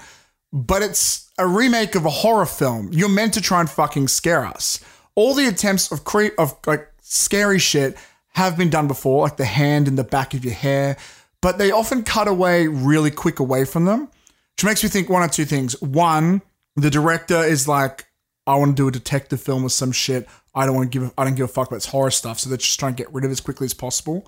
But 0.52 0.82
it's 0.82 1.30
a 1.38 1.46
remake 1.46 1.94
of 1.94 2.06
a 2.06 2.10
horror 2.10 2.44
film. 2.44 2.88
You're 2.92 3.08
meant 3.08 3.34
to 3.34 3.40
try 3.40 3.60
and 3.60 3.70
fucking 3.70 4.08
scare 4.08 4.44
us. 4.44 4.80
All 5.14 5.34
the 5.34 5.46
attempts 5.46 5.92
of 5.92 6.02
creep 6.02 6.32
of 6.40 6.56
like 6.66 6.92
scary 7.02 7.60
shit 7.60 7.96
have 8.34 8.58
been 8.58 8.70
done 8.70 8.88
before, 8.88 9.22
like 9.22 9.36
the 9.36 9.44
hand 9.44 9.86
in 9.86 9.94
the 9.94 10.02
back 10.02 10.34
of 10.34 10.44
your 10.44 10.54
hair, 10.54 10.96
but 11.40 11.58
they 11.58 11.70
often 11.70 12.02
cut 12.02 12.26
away 12.26 12.66
really 12.66 13.12
quick 13.12 13.38
away 13.38 13.64
from 13.64 13.84
them, 13.84 14.08
which 14.56 14.64
makes 14.64 14.82
me 14.82 14.88
think 14.88 15.08
one 15.08 15.22
or 15.22 15.28
two 15.28 15.44
things. 15.44 15.80
One, 15.80 16.42
the 16.82 16.90
director 16.90 17.42
is 17.42 17.68
like, 17.68 18.06
I 18.46 18.56
want 18.56 18.76
to 18.76 18.82
do 18.82 18.88
a 18.88 18.92
detective 18.92 19.40
film 19.40 19.64
or 19.64 19.70
some 19.70 19.92
shit. 19.92 20.28
I 20.54 20.66
don't 20.66 20.74
want 20.74 20.90
to 20.90 20.98
give. 20.98 21.12
I 21.16 21.24
don't 21.24 21.34
give 21.34 21.44
a 21.44 21.48
fuck 21.48 21.68
about 21.68 21.76
this 21.76 21.86
horror 21.86 22.10
stuff. 22.10 22.40
So 22.40 22.48
they're 22.48 22.58
just 22.58 22.78
trying 22.78 22.94
to 22.94 23.02
get 23.02 23.12
rid 23.12 23.24
of 23.24 23.30
it 23.30 23.32
as 23.32 23.40
quickly 23.40 23.66
as 23.66 23.74
possible. 23.74 24.26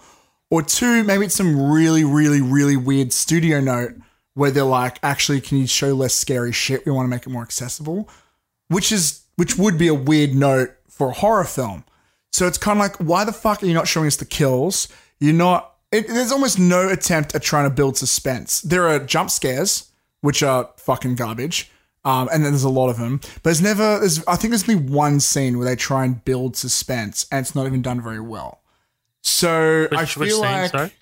Or 0.51 0.63
two, 0.63 1.03
maybe 1.03 1.25
it's 1.25 1.35
some 1.35 1.73
really, 1.73 2.05
really, 2.05 2.41
really 2.41 2.77
weird 2.77 3.13
studio 3.13 3.61
note 3.61 3.95
where 4.35 4.51
they're 4.51 4.65
like, 4.65 4.99
actually, 5.03 5.41
can 5.41 5.59
you 5.59 5.67
show 5.67 5.95
less 5.95 6.15
scary 6.15 6.53
shit? 6.53 6.85
We 6.87 6.93
want 6.93 7.07
to 7.07 7.11
make 7.11 7.27
it 7.27 7.31
more 7.31 7.43
accessible, 7.43 8.09
which 8.69 8.93
is 8.93 9.23
which 9.37 9.57
would 9.57 9.79
be 9.79 9.89
a 9.89 9.95
weird 9.95 10.35
note 10.35 10.71
for 10.89 11.11
a 11.11 11.15
horror 11.15 11.45
film. 11.45 11.85
So 12.33 12.47
it's 12.47 12.59
kind 12.59 12.79
of 12.79 12.81
like, 12.81 12.97
why 12.97 13.25
the 13.25 13.33
fuck 13.33 13.63
are 13.63 13.67
you 13.67 13.75
not 13.75 13.89
showing 13.89 14.07
us 14.07 14.17
the 14.17 14.25
kills? 14.25 14.89
You're 15.19 15.35
not. 15.35 15.75
It, 15.91 16.09
there's 16.09 16.33
almost 16.33 16.59
no 16.59 16.89
attempt 16.89 17.35
at 17.35 17.43
trying 17.43 17.69
to 17.69 17.75
build 17.75 17.97
suspense. 17.97 18.61
There 18.63 18.89
are 18.89 18.99
jump 18.99 19.31
scares, 19.31 19.91
which 20.21 20.43
are 20.43 20.71
fucking 20.77 21.17
garbage. 21.17 21.71
Um, 22.05 22.29
and 22.33 22.45
then 22.45 22.53
there's 22.53 22.65
a 22.65 22.69
lot 22.69 22.89
of 22.91 22.99
them, 22.99 23.19
but 23.23 23.43
there's 23.45 23.63
never. 23.63 24.01
There's 24.01 24.25
I 24.27 24.35
think 24.37 24.51
there's 24.51 24.69
only 24.69 24.83
one 24.91 25.21
scene 25.21 25.57
where 25.59 25.65
they 25.69 25.77
try 25.77 26.05
and 26.05 26.25
build 26.25 26.57
suspense, 26.57 27.27
and 27.31 27.41
it's 27.45 27.55
not 27.55 27.67
even 27.67 27.81
done 27.83 28.01
very 28.01 28.19
well. 28.21 28.61
So 29.23 29.87
I 29.93 30.01
Which, 30.03 30.15
feel 30.15 30.21
which 30.21 30.33
scene? 30.33 30.41
like 30.41 30.71
Sorry. 30.71 30.93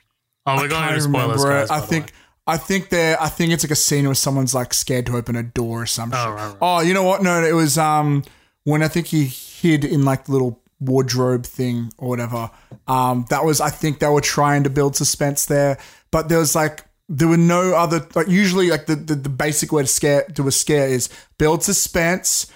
Oh, 0.46 0.56
we're 0.56 0.68
going 0.68 0.82
I 0.84 0.88
into 0.88 1.00
spoilers, 1.02 1.42
remember 1.42 1.62
it. 1.62 1.68
guys. 1.68 1.70
I 1.70 1.80
think. 1.80 2.12
I 2.46 2.56
think 2.56 2.88
there. 2.88 3.20
I 3.20 3.28
think 3.28 3.52
it's 3.52 3.62
like 3.64 3.70
a 3.70 3.76
scene 3.76 4.06
where 4.06 4.14
someone's 4.14 4.54
like 4.54 4.74
scared 4.74 5.06
to 5.06 5.16
open 5.16 5.36
a 5.36 5.42
door 5.42 5.82
or 5.82 5.86
something. 5.86 6.18
shit. 6.18 6.28
right, 6.28 6.48
right. 6.48 6.56
Oh, 6.60 6.80
you 6.80 6.92
know 6.94 7.04
what? 7.04 7.22
No, 7.22 7.42
it 7.44 7.52
was 7.52 7.78
um 7.78 8.24
when 8.64 8.82
I 8.82 8.88
think 8.88 9.06
he 9.06 9.24
hid 9.26 9.84
in 9.84 10.04
like 10.04 10.24
the 10.24 10.32
little 10.32 10.60
wardrobe 10.80 11.44
thing 11.46 11.92
or 11.98 12.08
whatever. 12.08 12.50
Um, 12.88 13.24
that 13.30 13.44
was 13.44 13.60
I 13.60 13.70
think 13.70 14.00
they 14.00 14.08
were 14.08 14.20
trying 14.20 14.64
to 14.64 14.70
build 14.70 14.96
suspense 14.96 15.46
there, 15.46 15.78
but 16.10 16.28
there 16.28 16.38
was 16.38 16.54
like 16.54 16.84
there 17.10 17.26
were 17.26 17.36
no 17.36 17.74
other 17.74 18.06
like 18.14 18.28
usually 18.28 18.70
like 18.70 18.86
the 18.86 18.94
the, 18.94 19.16
the 19.16 19.28
basic 19.28 19.72
way 19.72 19.82
to 19.82 19.88
scare 19.88 20.22
to 20.22 20.46
a 20.46 20.52
scare 20.52 20.86
is 20.86 21.10
build 21.38 21.62
suspense. 21.64 22.46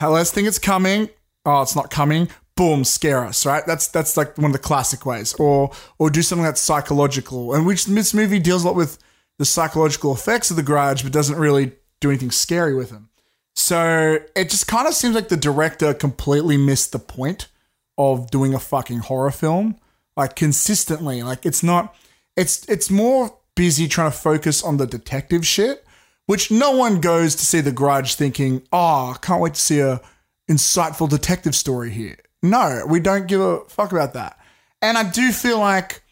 Let's 0.00 0.30
think 0.30 0.46
it's 0.46 0.58
coming. 0.58 1.08
Oh, 1.44 1.62
it's 1.62 1.74
not 1.74 1.90
coming. 1.90 2.28
Boom, 2.54 2.84
scare 2.84 3.24
us, 3.24 3.46
right? 3.46 3.64
That's 3.66 3.88
that's 3.88 4.16
like 4.16 4.36
one 4.36 4.46
of 4.46 4.52
the 4.52 4.58
classic 4.58 5.06
ways. 5.06 5.32
Or 5.34 5.72
or 5.98 6.10
do 6.10 6.22
something 6.22 6.44
that's 6.44 6.60
psychological. 6.60 7.54
And 7.54 7.66
which 7.66 7.86
this 7.86 8.12
movie 8.12 8.38
deals 8.38 8.62
a 8.62 8.66
lot 8.68 8.76
with 8.76 8.98
the 9.38 9.46
psychological 9.46 10.12
effects 10.12 10.50
of 10.50 10.56
the 10.56 10.62
grudge, 10.62 11.02
but 11.02 11.12
doesn't 11.12 11.38
really 11.38 11.72
do 12.00 12.10
anything 12.10 12.30
scary 12.30 12.74
with 12.74 12.90
them. 12.90 13.08
So 13.56 14.18
it 14.36 14.50
just 14.50 14.68
kind 14.68 14.86
of 14.86 14.94
seems 14.94 15.14
like 15.14 15.28
the 15.28 15.36
director 15.36 15.94
completely 15.94 16.56
missed 16.56 16.92
the 16.92 16.98
point 16.98 17.48
of 17.96 18.30
doing 18.30 18.54
a 18.54 18.60
fucking 18.60 18.98
horror 18.98 19.30
film. 19.30 19.76
Like 20.14 20.36
consistently. 20.36 21.22
Like 21.22 21.46
it's 21.46 21.62
not 21.62 21.94
it's 22.36 22.68
it's 22.68 22.90
more 22.90 23.37
busy 23.58 23.88
trying 23.88 24.08
to 24.08 24.16
focus 24.16 24.62
on 24.62 24.76
the 24.76 24.86
detective 24.86 25.44
shit, 25.44 25.84
which 26.26 26.48
no 26.48 26.70
one 26.70 27.00
goes 27.00 27.34
to 27.34 27.44
see 27.44 27.60
the 27.60 27.72
grudge 27.72 28.14
thinking, 28.14 28.62
oh, 28.72 29.12
I 29.14 29.16
can't 29.20 29.42
wait 29.42 29.54
to 29.54 29.60
see 29.60 29.80
a 29.80 30.00
insightful 30.48 31.10
detective 31.10 31.56
story 31.56 31.90
here. 31.90 32.18
No, 32.40 32.84
we 32.88 33.00
don't 33.00 33.26
give 33.26 33.40
a 33.40 33.64
fuck 33.64 33.90
about 33.90 34.14
that. 34.14 34.38
And 34.80 34.96
I 34.96 35.10
do 35.10 35.32
feel 35.32 35.58
like 35.58 36.02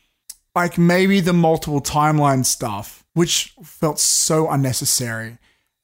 like 0.57 0.77
maybe 0.77 1.21
the 1.21 1.33
multiple 1.33 1.81
timeline 1.81 2.45
stuff, 2.45 3.05
which 3.15 3.55
felt 3.63 4.01
so 4.01 4.51
unnecessary. 4.51 5.29
It 5.29 5.39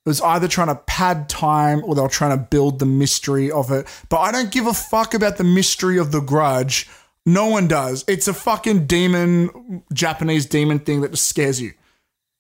was 0.09 0.21
either 0.21 0.49
trying 0.49 0.67
to 0.67 0.75
pad 0.75 1.29
time 1.29 1.85
or 1.85 1.95
they 1.95 2.03
were 2.03 2.09
trying 2.09 2.37
to 2.37 2.45
build 2.45 2.81
the 2.81 2.87
mystery 2.87 3.53
of 3.53 3.71
it. 3.71 3.87
But 4.09 4.19
I 4.19 4.33
don't 4.33 4.51
give 4.51 4.67
a 4.67 4.75
fuck 4.75 5.15
about 5.15 5.37
the 5.37 5.45
mystery 5.45 5.97
of 5.97 6.11
the 6.11 6.21
grudge. 6.21 6.89
No 7.25 7.47
one 7.47 7.68
does. 7.68 8.05
It's 8.09 8.27
a 8.29 8.35
fucking 8.35 8.87
demon, 8.87 9.83
Japanese 9.93 10.47
demon 10.47 10.81
thing 10.81 11.03
that 11.03 11.12
just 11.12 11.29
scares 11.29 11.61
you. 11.61 11.73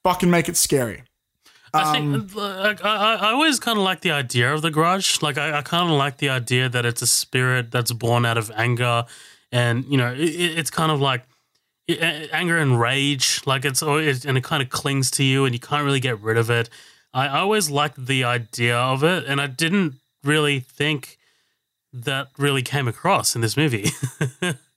Fucking 0.04 0.30
make 0.30 0.48
it 0.48 0.56
scary. 0.56 1.04
I 1.74 1.96
Um, 1.98 2.26
think 2.28 2.34
like, 2.34 2.84
I, 2.84 3.14
I 3.14 3.30
always 3.32 3.58
kind 3.60 3.78
of 3.78 3.84
like 3.84 4.00
the 4.00 4.10
idea 4.10 4.52
of 4.52 4.60
the 4.60 4.70
grudge. 4.70 5.22
Like 5.22 5.38
I, 5.38 5.58
I 5.58 5.62
kind 5.62 5.90
of 5.90 5.96
like 5.96 6.18
the 6.18 6.28
idea 6.28 6.68
that 6.68 6.84
it's 6.84 7.00
a 7.00 7.06
spirit 7.06 7.70
that's 7.70 7.92
born 7.92 8.26
out 8.26 8.36
of 8.36 8.50
anger, 8.56 9.04
and 9.52 9.84
you 9.86 9.96
know 9.96 10.12
it, 10.12 10.20
it- 10.20 10.58
it's 10.58 10.70
kind 10.70 10.90
of 10.92 11.00
like 11.00 11.24
anger 11.88 12.58
and 12.58 12.78
rage. 12.80 13.40
Like 13.46 13.64
it's 13.64 13.82
always 13.82 14.26
and 14.26 14.36
it 14.36 14.44
kind 14.44 14.62
of 14.62 14.68
clings 14.68 15.10
to 15.12 15.24
you, 15.24 15.44
and 15.46 15.54
you 15.54 15.60
can't 15.60 15.84
really 15.84 16.00
get 16.00 16.20
rid 16.20 16.36
of 16.36 16.50
it. 16.50 16.68
I 17.14 17.26
I 17.28 17.38
always 17.38 17.70
liked 17.70 18.04
the 18.04 18.24
idea 18.24 18.76
of 18.76 19.02
it, 19.04 19.24
and 19.26 19.40
I 19.40 19.46
didn't 19.46 19.94
really 20.24 20.60
think 20.60 21.16
that 21.92 22.28
really 22.36 22.62
came 22.62 22.86
across 22.88 23.34
in 23.34 23.40
this 23.40 23.56
movie. 23.56 23.90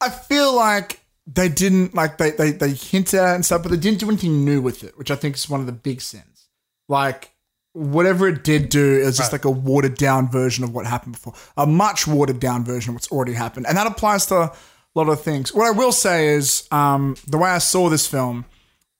I 0.00 0.10
feel 0.10 0.54
like 0.54 1.00
they 1.26 1.48
didn't 1.48 1.94
like 1.94 2.18
they 2.18 2.30
they 2.30 2.52
they 2.52 2.70
hinted 2.70 3.20
at 3.20 3.32
it 3.32 3.34
and 3.36 3.44
stuff, 3.44 3.62
but 3.62 3.70
they 3.70 3.76
didn't 3.76 4.00
do 4.00 4.08
anything 4.08 4.44
new 4.44 4.60
with 4.62 4.84
it, 4.84 4.96
which 4.98 5.10
I 5.10 5.16
think 5.16 5.36
is 5.36 5.48
one 5.48 5.60
of 5.60 5.66
the 5.66 5.72
big 5.72 6.00
sins. 6.00 6.48
Like 6.88 7.32
whatever 7.74 8.26
it 8.26 8.42
did 8.44 8.70
do 8.70 9.00
it 9.00 9.04
was 9.04 9.16
just 9.18 9.30
Right. 9.32 9.44
like 9.44 9.44
a 9.44 9.50
watered 9.50 9.96
down 9.96 10.28
version 10.30 10.64
of 10.64 10.74
what 10.74 10.86
happened 10.86 11.12
before, 11.12 11.34
a 11.56 11.66
much 11.66 12.06
watered 12.06 12.40
down 12.40 12.64
version 12.64 12.90
of 12.90 12.94
what's 12.96 13.12
already 13.12 13.34
happened, 13.34 13.66
and 13.66 13.76
that 13.76 13.86
applies 13.86 14.26
to 14.26 14.34
a 14.36 14.52
lot 14.94 15.08
of 15.08 15.20
things. 15.22 15.52
What 15.52 15.66
I 15.66 15.70
will 15.70 15.92
say 15.92 16.28
is, 16.28 16.66
um, 16.72 17.16
the 17.26 17.36
way 17.38 17.50
I 17.50 17.58
saw 17.58 17.88
this 17.88 18.06
film, 18.06 18.46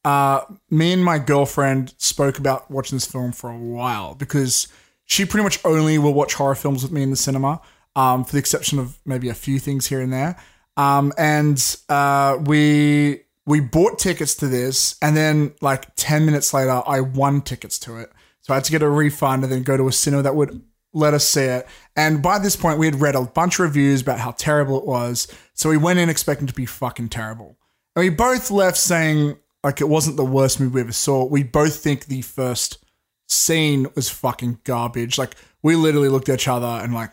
uh, 0.05 0.42
me 0.70 0.92
and 0.92 1.05
my 1.05 1.18
girlfriend 1.18 1.94
spoke 1.99 2.38
about 2.38 2.70
watching 2.70 2.96
this 2.96 3.07
film 3.07 3.32
for 3.32 3.51
a 3.51 3.59
while 3.59 4.14
because 4.14 4.68
she 5.07 5.24
pretty 5.24 5.42
much 5.44 5.59
only 5.64 5.99
will 5.99 6.14
watch 6.14 6.34
horror 6.34 6.55
films 6.55 6.82
with 6.82 6.92
me 6.92 7.03
in 7.03 7.11
the 7.11 7.16
cinema, 7.16 7.61
um, 7.96 8.24
for 8.24 8.32
the 8.32 8.38
exception 8.38 8.78
of 8.78 8.99
maybe 9.07 9.28
a 9.28 9.34
few 9.34 9.59
things 9.59 9.86
here 9.86 10.01
and 10.01 10.12
there. 10.12 10.36
Um, 10.79 11.12
and 11.18 11.76
uh, 11.91 12.39
we 12.47 13.22
we 13.45 13.61
bought 13.61 13.99
tickets 13.99 14.35
to 14.37 14.47
this, 14.47 14.97
and 15.03 15.16
then 15.16 15.55
like 15.61 15.95
ten 15.97 16.24
minutes 16.24 16.55
later, 16.55 16.83
I 16.87 17.01
won 17.01 17.43
tickets 17.43 17.79
to 17.81 17.99
it. 17.99 18.11
So 18.41 18.55
I 18.55 18.57
had 18.57 18.64
to 18.64 18.70
get 18.70 18.83
a 18.83 18.89
refund 18.89 19.43
and 19.43 19.53
then 19.53 19.62
go 19.62 19.76
to 19.76 19.89
a 19.89 19.93
cinema 19.93 20.22
that 20.22 20.35
would 20.35 20.62
let 20.95 21.12
us 21.12 21.29
see 21.29 21.43
it. 21.43 21.66
And 21.97 22.22
by 22.22 22.39
this 22.39 22.57
point, 22.57 22.79
we 22.79 22.87
had 22.87 23.01
read 23.01 23.14
a 23.14 23.22
bunch 23.22 23.55
of 23.59 23.61
reviews 23.61 24.01
about 24.01 24.20
how 24.20 24.31
terrible 24.33 24.79
it 24.79 24.87
was. 24.87 25.29
So 25.53 25.68
we 25.68 25.76
went 25.76 25.99
in 25.99 26.09
expecting 26.09 26.47
to 26.47 26.55
be 26.55 26.64
fucking 26.64 27.11
terrible. 27.11 27.59
And 27.95 28.05
we 28.05 28.11
both 28.11 28.51
left 28.51 28.79
saying 28.79 29.37
like 29.64 29.81
it 29.81 29.89
wasn't 29.89 30.16
the 30.16 30.24
worst 30.24 30.61
movie 30.61 30.76
we 30.76 30.81
ever 30.83 30.93
saw. 30.93 31.24
We 31.24 31.43
both 31.43 31.76
think 31.76 32.07
the 32.07 32.22
first 32.22 32.79
scene 33.26 33.89
was 33.95 34.09
fucking 34.09 34.61
garbage. 34.64 35.18
Like 35.18 35.35
we 35.62 35.74
literally 35.76 36.09
looked 36.09 36.29
at 36.29 36.37
each 36.37 36.49
other 36.49 36.66
and 36.66 36.95
like, 36.95 37.11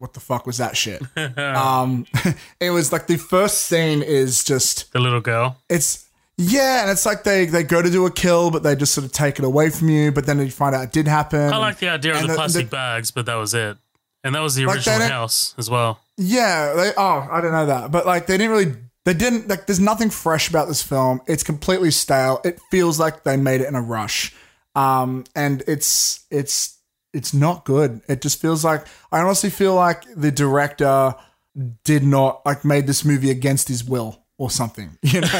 what 0.00 0.14
the 0.14 0.20
fuck 0.20 0.46
was 0.46 0.56
that 0.56 0.76
shit? 0.76 1.02
um, 1.38 2.06
it 2.60 2.70
was 2.70 2.90
like 2.90 3.06
the 3.06 3.18
first 3.18 3.62
scene 3.66 4.02
is 4.02 4.42
just 4.42 4.92
the 4.92 4.98
little 4.98 5.20
girl. 5.20 5.58
it's 5.68 6.06
yeah, 6.38 6.80
and 6.80 6.90
it's 6.90 7.04
like 7.04 7.22
they 7.22 7.44
they 7.44 7.62
go 7.62 7.82
to 7.82 7.90
do 7.90 8.06
a 8.06 8.10
kill, 8.10 8.50
but 8.50 8.62
they 8.62 8.74
just 8.74 8.94
sort 8.94 9.04
of 9.04 9.12
take 9.12 9.38
it 9.38 9.44
away 9.44 9.68
from 9.68 9.90
you. 9.90 10.10
But 10.10 10.24
then 10.24 10.38
you 10.38 10.50
find 10.50 10.74
out 10.74 10.84
it 10.84 10.92
did 10.92 11.06
happen. 11.06 11.52
I 11.52 11.58
like 11.58 11.78
the 11.78 11.90
idea 11.90 12.14
of 12.14 12.22
the 12.22 12.28
the- 12.28 12.34
plastic 12.34 12.66
the- 12.66 12.70
bags, 12.70 13.10
but 13.10 13.26
that 13.26 13.34
was 13.34 13.52
it. 13.52 13.76
And 14.24 14.34
that 14.34 14.40
was 14.40 14.54
the 14.54 14.64
original 14.64 15.00
don't- 15.00 15.10
house 15.10 15.54
as 15.58 15.68
well. 15.68 16.00
Yeah, 16.16 16.72
they 16.74 16.92
oh, 16.96 17.28
I 17.30 17.42
don't 17.42 17.52
know 17.52 17.66
that. 17.66 17.90
But 17.90 18.06
like 18.06 18.26
they 18.26 18.38
didn't 18.38 18.52
really 18.52 18.74
they 19.04 19.12
didn't 19.14 19.48
like 19.48 19.66
there's 19.66 19.80
nothing 19.80 20.08
fresh 20.08 20.48
about 20.48 20.66
this 20.66 20.82
film. 20.82 21.20
It's 21.26 21.42
completely 21.42 21.90
stale. 21.90 22.40
It 22.42 22.58
feels 22.70 22.98
like 22.98 23.22
they 23.22 23.36
made 23.36 23.60
it 23.60 23.68
in 23.68 23.74
a 23.74 23.82
rush. 23.82 24.34
Um 24.74 25.24
and 25.36 25.62
it's 25.66 26.24
it's 26.30 26.78
it's 27.12 27.34
not 27.34 27.64
good. 27.64 28.00
It 28.08 28.22
just 28.22 28.40
feels 28.40 28.64
like 28.64 28.86
I 29.10 29.20
honestly 29.20 29.50
feel 29.50 29.74
like 29.74 30.04
the 30.14 30.30
director 30.30 31.14
did 31.84 32.04
not 32.04 32.44
like 32.46 32.64
made 32.64 32.86
this 32.86 33.04
movie 33.04 33.30
against 33.30 33.68
his 33.68 33.84
will 33.84 34.22
or 34.38 34.50
something. 34.50 34.96
You 35.02 35.22
know? 35.22 35.28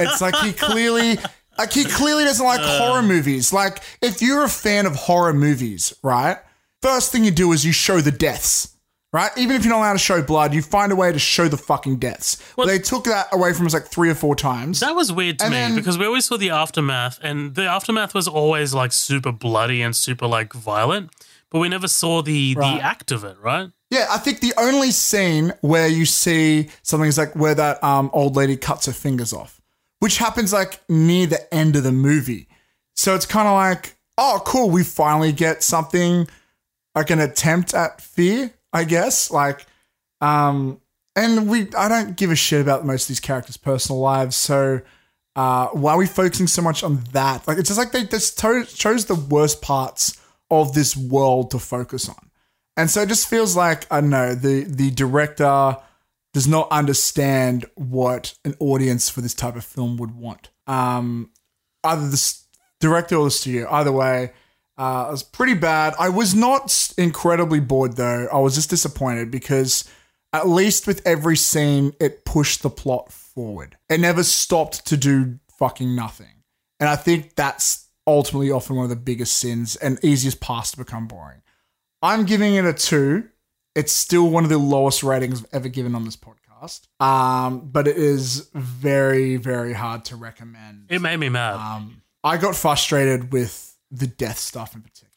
it's 0.00 0.20
like 0.20 0.34
he 0.36 0.52
clearly 0.52 1.18
like 1.58 1.72
he 1.72 1.84
clearly 1.84 2.24
doesn't 2.24 2.44
like 2.44 2.60
horror 2.60 3.02
movies. 3.02 3.52
Like 3.52 3.82
if 4.00 4.22
you're 4.22 4.44
a 4.44 4.48
fan 4.48 4.86
of 4.86 4.96
horror 4.96 5.34
movies, 5.34 5.94
right? 6.02 6.38
First 6.82 7.12
thing 7.12 7.24
you 7.24 7.30
do 7.30 7.52
is 7.52 7.64
you 7.64 7.72
show 7.72 8.00
the 8.00 8.10
deaths 8.10 8.76
Right? 9.12 9.30
Even 9.36 9.56
if 9.56 9.64
you're 9.64 9.72
not 9.74 9.80
allowed 9.80 9.92
to 9.94 9.98
show 9.98 10.22
blood, 10.22 10.54
you 10.54 10.62
find 10.62 10.92
a 10.92 10.96
way 10.96 11.10
to 11.12 11.18
show 11.18 11.48
the 11.48 11.56
fucking 11.56 11.96
deaths. 11.96 12.36
Well- 12.56 12.68
they 12.68 12.78
took 12.78 13.04
that 13.04 13.26
away 13.32 13.52
from 13.52 13.66
us 13.66 13.74
like 13.74 13.86
three 13.88 14.08
or 14.08 14.14
four 14.14 14.36
times. 14.36 14.78
That 14.80 14.94
was 14.94 15.12
weird 15.12 15.40
to 15.40 15.46
And 15.46 15.52
me 15.54 15.58
then- 15.60 15.74
because 15.74 15.98
we 15.98 16.06
always 16.06 16.26
saw 16.26 16.36
the 16.36 16.50
aftermath, 16.50 17.18
and 17.20 17.54
the 17.56 17.66
aftermath 17.66 18.14
was 18.14 18.28
always 18.28 18.72
like 18.72 18.92
super 18.92 19.32
bloody 19.32 19.82
and 19.82 19.96
super 19.96 20.28
like 20.28 20.52
violent, 20.52 21.10
but 21.50 21.58
we 21.58 21.68
never 21.68 21.88
saw 21.88 22.22
the 22.22 22.54
Right. 22.56 22.76
the 22.78 22.84
act 22.84 23.10
of 23.10 23.24
it, 23.24 23.36
right? 23.42 23.70
Yeah, 23.90 24.06
I 24.10 24.18
think 24.18 24.38
the 24.38 24.54
only 24.56 24.92
scene 24.92 25.54
where 25.60 25.88
you 25.88 26.06
see 26.06 26.68
something 26.84 27.08
is 27.08 27.18
like 27.18 27.34
where 27.34 27.56
that 27.56 27.82
um, 27.82 28.10
old 28.12 28.36
lady 28.36 28.56
cuts 28.56 28.86
her 28.86 28.92
fingers 28.92 29.32
off, 29.32 29.60
which 29.98 30.18
happens 30.18 30.52
like 30.52 30.80
near 30.88 31.26
the 31.26 31.52
end 31.52 31.74
of 31.74 31.82
the 31.82 31.90
movie. 31.90 32.46
So 32.94 33.16
it's 33.16 33.26
kind 33.26 33.48
of 33.48 33.54
like, 33.54 33.96
oh, 34.16 34.40
cool, 34.44 34.70
we 34.70 34.84
finally 34.84 35.32
get 35.32 35.64
something 35.64 36.28
like 36.94 37.10
an 37.10 37.18
attempt 37.18 37.74
at 37.74 38.00
fear, 38.00 38.52
I 38.72 38.84
guess. 38.84 39.30
Like, 39.30 39.66
um, 40.20 40.80
and 41.16 41.48
we, 41.48 41.68
I 41.76 41.88
don't 41.88 42.16
give 42.16 42.30
a 42.30 42.36
shit 42.36 42.60
about 42.60 42.86
most 42.86 43.04
of 43.04 43.08
these 43.08 43.20
characters' 43.20 43.56
personal 43.56 44.00
lives. 44.00 44.36
So 44.36 44.80
uh, 45.36 45.68
why 45.68 45.92
are 45.92 45.98
we 45.98 46.06
focusing 46.06 46.46
so 46.46 46.62
much 46.62 46.82
on 46.82 47.02
that? 47.12 47.46
Like, 47.46 47.58
it's 47.58 47.68
just 47.68 47.78
like 47.78 47.92
they 47.92 48.04
just 48.04 48.38
to- 48.40 48.64
chose 48.64 49.06
the 49.06 49.14
worst 49.14 49.62
parts 49.62 50.18
of 50.50 50.74
this 50.74 50.96
world 50.96 51.50
to 51.52 51.58
focus 51.58 52.08
on. 52.08 52.30
And 52.76 52.90
so 52.90 53.02
it 53.02 53.08
just 53.08 53.28
feels 53.28 53.56
like 53.56 53.86
I 53.92 54.00
don't 54.00 54.10
know 54.10 54.34
the 54.34 54.64
the 54.64 54.90
director 54.90 55.76
does 56.32 56.46
not 56.46 56.70
understand 56.70 57.66
what 57.74 58.34
an 58.44 58.54
audience 58.58 59.10
for 59.10 59.20
this 59.20 59.34
type 59.34 59.56
of 59.56 59.64
film 59.64 59.96
would 59.96 60.12
want. 60.12 60.50
Um, 60.66 61.30
either 61.84 62.08
the 62.08 62.34
director 62.78 63.16
or 63.16 63.24
the 63.24 63.30
studio, 63.32 63.68
either 63.70 63.92
way, 63.92 64.32
uh, 64.80 65.08
it 65.08 65.10
was 65.10 65.22
pretty 65.22 65.52
bad. 65.52 65.92
I 65.98 66.08
was 66.08 66.34
not 66.34 66.90
incredibly 66.96 67.60
bored 67.60 67.96
though. 67.96 68.28
I 68.32 68.38
was 68.38 68.54
just 68.54 68.70
disappointed 68.70 69.30
because 69.30 69.84
at 70.32 70.48
least 70.48 70.86
with 70.86 71.06
every 71.06 71.36
scene, 71.36 71.92
it 72.00 72.24
pushed 72.24 72.62
the 72.62 72.70
plot 72.70 73.12
forward. 73.12 73.76
It 73.90 74.00
never 74.00 74.22
stopped 74.22 74.86
to 74.86 74.96
do 74.96 75.38
fucking 75.58 75.94
nothing. 75.94 76.44
And 76.78 76.88
I 76.88 76.96
think 76.96 77.34
that's 77.34 77.88
ultimately 78.06 78.50
often 78.50 78.74
one 78.76 78.84
of 78.84 78.90
the 78.90 78.96
biggest 78.96 79.36
sins 79.36 79.76
and 79.76 80.02
easiest 80.02 80.40
paths 80.40 80.70
to 80.70 80.78
become 80.78 81.06
boring. 81.06 81.42
I'm 82.00 82.24
giving 82.24 82.54
it 82.54 82.64
a 82.64 82.72
two. 82.72 83.28
It's 83.74 83.92
still 83.92 84.30
one 84.30 84.44
of 84.44 84.50
the 84.50 84.56
lowest 84.56 85.02
ratings 85.02 85.40
I've 85.40 85.50
ever 85.52 85.68
given 85.68 85.94
on 85.94 86.06
this 86.06 86.16
podcast. 86.16 86.88
Um, 87.02 87.68
but 87.70 87.86
it 87.86 87.98
is 87.98 88.48
very, 88.54 89.36
very 89.36 89.74
hard 89.74 90.06
to 90.06 90.16
recommend. 90.16 90.86
It 90.88 91.02
made 91.02 91.18
me 91.18 91.28
mad. 91.28 91.56
Um, 91.56 92.00
I 92.24 92.38
got 92.38 92.56
frustrated 92.56 93.30
with 93.30 93.69
the 93.90 94.06
death 94.06 94.38
stuff 94.38 94.74
in 94.74 94.82
particular. 94.82 95.10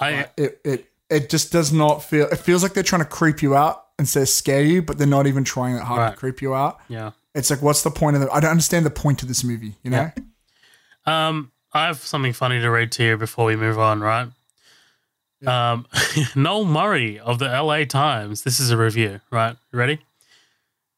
I 0.00 0.26
It 0.36 0.60
it 0.64 0.90
it 1.10 1.30
just 1.30 1.52
does 1.52 1.72
not 1.72 2.02
feel. 2.02 2.26
It 2.28 2.38
feels 2.38 2.62
like 2.62 2.72
they're 2.74 2.82
trying 2.82 3.02
to 3.02 3.08
creep 3.08 3.42
you 3.42 3.54
out 3.54 3.84
instead 3.98 4.22
of 4.22 4.28
scare 4.28 4.62
you, 4.62 4.82
but 4.82 4.98
they're 4.98 5.06
not 5.06 5.26
even 5.26 5.44
trying 5.44 5.74
that 5.76 5.84
hard 5.84 6.00
Right. 6.00 6.10
to 6.10 6.16
creep 6.16 6.42
you 6.42 6.54
out. 6.54 6.80
yeah. 6.88 7.12
It's 7.34 7.50
like, 7.50 7.62
what's 7.62 7.82
the 7.82 7.90
point 7.90 8.16
of 8.16 8.22
the? 8.22 8.30
I 8.32 8.40
don't 8.40 8.50
understand 8.52 8.86
the 8.86 8.90
point 8.90 9.22
of 9.22 9.28
this 9.28 9.42
movie. 9.44 9.74
You 9.82 9.90
know? 9.90 10.10
Um, 11.06 11.50
I 11.72 11.86
have 11.86 11.98
something 11.98 12.32
funny 12.32 12.60
to 12.60 12.70
read 12.70 12.92
to 12.92 13.02
you 13.04 13.16
before 13.16 13.44
we 13.46 13.56
move 13.56 13.78
on, 13.78 14.00
right? 14.00 14.28
Um, 15.46 15.86
Noel 16.34 16.64
Murray 16.64 17.18
of 17.18 17.38
the 17.38 17.46
LA 17.46 17.84
Times. 17.84 18.42
This 18.42 18.60
is 18.60 18.70
a 18.70 18.76
review, 18.76 19.20
right? 19.30 19.56
You 19.72 19.78
ready? 19.78 19.98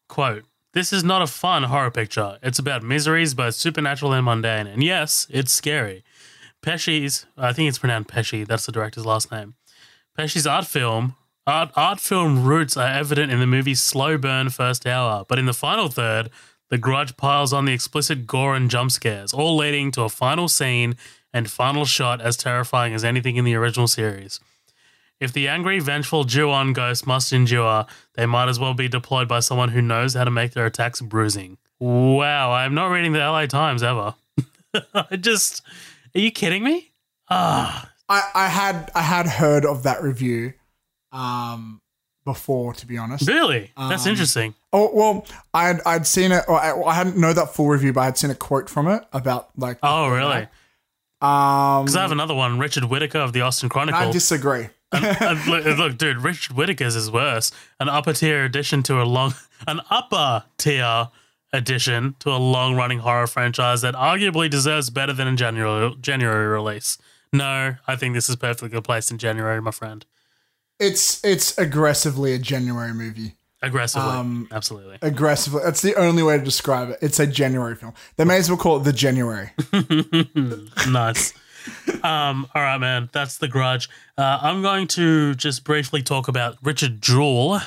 Quote: 0.08 0.44
This 0.72 0.92
is 0.92 1.02
not 1.02 1.22
a 1.22 1.26
fun 1.26 1.64
horror 1.64 1.90
picture. 1.90 2.38
It's 2.42 2.58
about 2.58 2.82
miseries, 2.82 3.34
both 3.34 3.54
supernatural 3.54 4.12
and 4.12 4.24
mundane. 4.24 4.66
And 4.66 4.84
yes, 4.84 5.26
it's 5.30 5.52
scary. 5.52 6.04
Pesce's, 6.66 7.26
I 7.38 7.52
think 7.52 7.68
it's 7.68 7.78
pronounced 7.78 8.08
Pesce. 8.08 8.44
That's 8.44 8.66
the 8.66 8.72
director's 8.72 9.06
last 9.06 9.30
name. 9.30 9.54
Pesce's 10.16 10.48
art 10.48 10.66
film, 10.66 11.14
art, 11.46 11.70
art 11.76 12.00
film 12.00 12.44
roots 12.44 12.76
are 12.76 12.88
evident 12.88 13.30
in 13.30 13.38
the 13.38 13.46
movie's 13.46 13.80
slow 13.80 14.18
burn 14.18 14.50
first 14.50 14.84
hour, 14.84 15.24
but 15.28 15.38
in 15.38 15.46
the 15.46 15.54
final 15.54 15.86
third, 15.86 16.28
the 16.68 16.76
grudge 16.76 17.16
piles 17.16 17.52
on 17.52 17.66
the 17.66 17.72
explicit 17.72 18.26
gore 18.26 18.56
and 18.56 18.68
jump 18.68 18.90
scares, 18.90 19.32
all 19.32 19.56
leading 19.56 19.92
to 19.92 20.02
a 20.02 20.08
final 20.08 20.48
scene 20.48 20.96
and 21.32 21.48
final 21.48 21.84
shot 21.84 22.20
as 22.20 22.36
terrifying 22.36 22.94
as 22.94 23.04
anything 23.04 23.36
in 23.36 23.44
the 23.44 23.54
original 23.54 23.86
series. 23.86 24.40
If 25.20 25.32
the 25.32 25.46
angry, 25.46 25.78
vengeful 25.78 26.24
Ju-on 26.24 26.72
ghost 26.72 27.06
must 27.06 27.32
endure, 27.32 27.86
they 28.14 28.26
might 28.26 28.48
as 28.48 28.58
well 28.58 28.74
be 28.74 28.88
deployed 28.88 29.28
by 29.28 29.38
someone 29.38 29.68
who 29.68 29.80
knows 29.80 30.14
how 30.14 30.24
to 30.24 30.32
make 30.32 30.50
their 30.50 30.66
attacks 30.66 31.00
bruising. 31.00 31.58
Wow, 31.78 32.50
I'm 32.50 32.74
not 32.74 32.88
reading 32.88 33.12
the 33.12 33.20
LA 33.20 33.46
Times 33.46 33.84
ever. 33.84 34.16
I 34.94 35.14
just, 35.14 35.62
are 36.16 36.20
you 36.20 36.30
kidding 36.32 36.64
me? 36.64 36.92
Ah, 37.30 37.90
I, 38.08 38.22
I 38.34 38.48
had 38.48 38.90
I 38.94 39.02
had 39.02 39.26
heard 39.26 39.64
of 39.64 39.82
that 39.84 40.02
review 40.02 40.54
um 41.12 41.80
before 42.24 42.74
to 42.74 42.86
be 42.86 42.98
honest. 42.98 43.28
really? 43.28 43.70
That's 43.76 44.04
Um, 44.06 44.10
interesting. 44.10 44.54
Oh 44.72 44.90
well, 44.92 45.26
I'd 45.54 45.80
I'd 45.86 46.06
seen 46.06 46.32
it. 46.32 46.44
Or 46.48 46.60
I, 46.60 46.72
I 46.90 46.94
hadn't 46.94 47.16
know 47.16 47.32
that 47.32 47.54
full 47.54 47.68
review, 47.68 47.92
but 47.92 48.00
I'd 48.00 48.18
seen 48.18 48.30
a 48.30 48.34
quote 48.34 48.68
from 48.68 48.88
it 48.88 49.04
about 49.12 49.50
like. 49.56 49.78
Oh, 49.82 50.08
really? 50.08 50.48
Um, 51.22 51.84
Because 51.84 51.96
I 51.96 52.02
have 52.02 52.12
another 52.12 52.34
one, 52.34 52.58
Richard 52.58 52.84
Whitaker 52.84 53.18
of 53.18 53.32
the 53.32 53.40
Austin 53.42 53.68
Chronicle. 53.68 54.00
I 54.00 54.10
disagree. 54.10 54.68
And 54.92 55.46
look, 55.46 55.64
look, 55.78 55.98
dude, 55.98 56.18
Richard 56.18 56.56
Whitaker's 56.56 56.94
is 56.96 57.10
worse. 57.10 57.52
An 57.80 57.88
upper 57.88 58.12
tier 58.12 58.44
addition 58.44 58.82
to 58.84 59.00
a 59.00 59.04
long, 59.04 59.34
an 59.66 59.80
upper 59.90 60.44
tier 60.58 61.08
addition 61.56 62.14
to 62.20 62.30
a 62.30 62.36
long 62.38 62.76
running 62.76 63.00
horror 63.00 63.26
franchise 63.26 63.80
that 63.82 63.94
arguably 63.94 64.48
deserves 64.48 64.90
better 64.90 65.12
than 65.12 65.26
a 65.26 65.34
January 65.34 65.94
January 66.00 66.46
release. 66.46 66.98
No, 67.32 67.74
I 67.86 67.96
think 67.96 68.14
this 68.14 68.28
is 68.28 68.36
perfectly 68.36 68.80
placed 68.80 69.10
in 69.10 69.18
January, 69.18 69.60
my 69.60 69.72
friend. 69.72 70.06
It's 70.78 71.24
it's 71.24 71.56
aggressively 71.58 72.32
a 72.34 72.38
January 72.38 72.92
movie. 72.94 73.34
Aggressively, 73.62 74.08
Um, 74.10 74.48
absolutely. 74.52 74.98
Aggressively, 75.02 75.62
that's 75.64 75.80
the 75.82 75.94
only 75.96 76.22
way 76.22 76.36
to 76.38 76.44
describe 76.44 76.90
it. 76.90 76.98
It's 77.00 77.18
a 77.18 77.26
January 77.26 77.74
film. 77.74 77.94
They 78.16 78.24
may 78.24 78.36
as 78.36 78.48
well 78.50 78.58
call 78.58 78.76
it 78.76 78.84
the 78.84 78.92
January. 78.92 79.50
nice. 80.88 81.32
Um, 82.02 82.46
all 82.54 82.62
right, 82.62 82.78
man. 82.78 83.08
That's 83.12 83.38
the 83.38 83.48
grudge. 83.48 83.88
Uh, 84.16 84.38
I'm 84.42 84.62
going 84.62 84.86
to 84.88 85.34
just 85.34 85.64
briefly 85.64 86.02
talk 86.02 86.28
about 86.28 86.58
Richard 86.62 87.00
Jewell 87.02 87.60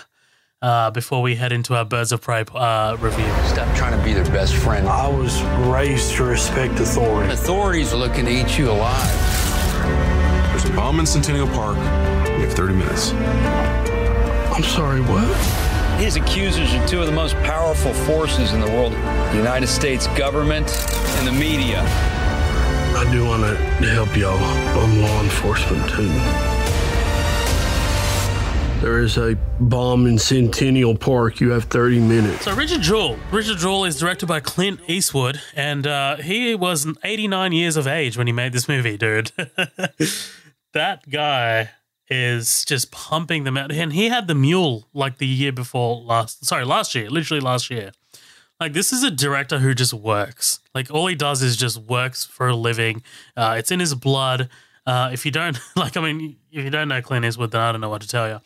uh, 0.62 0.92
before 0.92 1.22
we 1.22 1.36
head 1.36 1.52
into 1.52 1.76
our 1.76 1.86
Birds 1.86 2.12
of 2.12 2.22
Prey 2.22 2.44
uh, 2.54 2.98
review. 3.00 3.26
Stop 3.48 3.76
trying 3.76 3.98
to 3.98 4.04
be 4.04 4.14
their 4.14 4.26
best 4.26 4.56
friend. 4.56 4.88
I 4.88 5.08
was 5.08 5.42
raised 5.68 6.16
to 6.16 6.26
respect 6.26 6.80
authority. 6.80 7.32
Authorities 7.32 7.94
are 7.94 7.98
looking 7.98 8.26
to 8.26 8.32
eat 8.32 8.58
you 8.58 8.70
alive. 8.70 9.10
There's 10.50 10.66
a 10.66 10.74
bomb 10.76 11.00
in 11.00 11.06
Centennial 11.06 11.48
Park. 11.48 11.78
You 11.78 12.46
have 12.46 12.54
30 12.54 12.74
minutes. 12.74 13.14
I'm 14.54 14.64
sorry, 14.64 15.02
what? 15.02 15.36
His 16.00 16.16
accusers 16.16 16.74
are 16.74 16.88
two 16.88 17.00
of 17.02 17.06
the 17.06 17.12
most 17.12 17.36
powerful 17.38 17.94
forces 17.94 18.54
in 18.54 18.62
the 18.62 18.68
world 18.68 18.94
the 18.94 19.38
United 19.38 19.68
States 19.68 20.08
government 20.18 20.70
and 21.18 21.28
the 21.28 21.32
media. 21.32 21.82
I 21.82 23.08
do 23.12 23.26
want 23.26 23.44
to 23.44 23.56
help 23.90 24.16
y'all. 24.18 24.38
I'm 24.38 25.02
law 25.02 25.24
enforcement 25.24 25.90
too. 25.90 26.59
There 28.82 29.00
is 29.00 29.18
a 29.18 29.36
bomb 29.60 30.08
in 30.08 30.18
Centennial 30.18 30.96
Park. 30.96 31.42
You 31.42 31.50
have 31.52 31.66
30 31.66 32.00
minutes. 32.00 32.46
So 32.46 32.56
Richard 32.56 32.80
Jewell, 32.80 33.20
Richard 33.30 33.58
Jewell 33.58 33.84
is 33.84 34.00
directed 34.00 34.28
by 34.28 34.40
Clint 34.40 34.80
Eastwood, 34.88 35.42
and 35.54 35.86
uh, 35.86 36.16
he 36.16 36.56
was 36.56 36.88
89 37.04 37.52
years 37.52 37.76
of 37.76 37.88
age 37.88 38.18
when 38.18 38.26
he 38.26 38.32
made 38.32 38.54
this 38.54 38.70
movie, 38.70 38.98
dude. 38.98 39.34
that 40.74 41.10
guy 41.10 41.72
is 42.10 42.64
just 42.64 42.90
pumping 42.90 43.44
them 43.44 43.58
out, 43.58 43.70
and 43.70 43.92
he 43.92 44.08
had 44.08 44.30
the 44.30 44.36
mule 44.36 44.88
like 44.94 45.18
the 45.18 45.28
year 45.28 45.52
before 45.52 45.98
last. 45.98 46.46
Sorry, 46.46 46.64
last 46.64 46.96
year, 46.96 47.10
literally 47.10 47.42
last 47.42 47.70
year. 47.70 47.92
Like 48.62 48.72
this 48.72 48.94
is 48.94 49.04
a 49.04 49.12
director 49.12 49.60
who 49.60 49.74
just 49.74 49.94
works. 49.94 50.62
Like 50.74 50.90
all 50.90 51.08
he 51.08 51.16
does 51.16 51.42
is 51.42 51.58
just 51.58 51.78
works 51.78 52.24
for 52.24 52.48
a 52.48 52.56
living. 52.56 53.04
Uh, 53.36 53.56
it's 53.58 53.72
in 53.72 53.82
his 53.82 53.94
blood. 53.94 54.48
Uh, 54.86 55.10
if 55.12 55.26
you 55.26 55.32
don't 55.32 55.60
like, 55.76 55.98
I 55.98 56.02
mean, 56.02 56.38
if 56.50 56.64
you 56.64 56.70
don't 56.70 56.88
know 56.88 57.02
Clint 57.02 57.26
Eastwood, 57.26 57.52
then 57.52 57.60
I 57.60 57.74
don't 57.74 57.82
know 57.82 57.90
what 57.90 58.02
to 58.04 58.08
tell 58.08 58.30
you. 58.30 58.40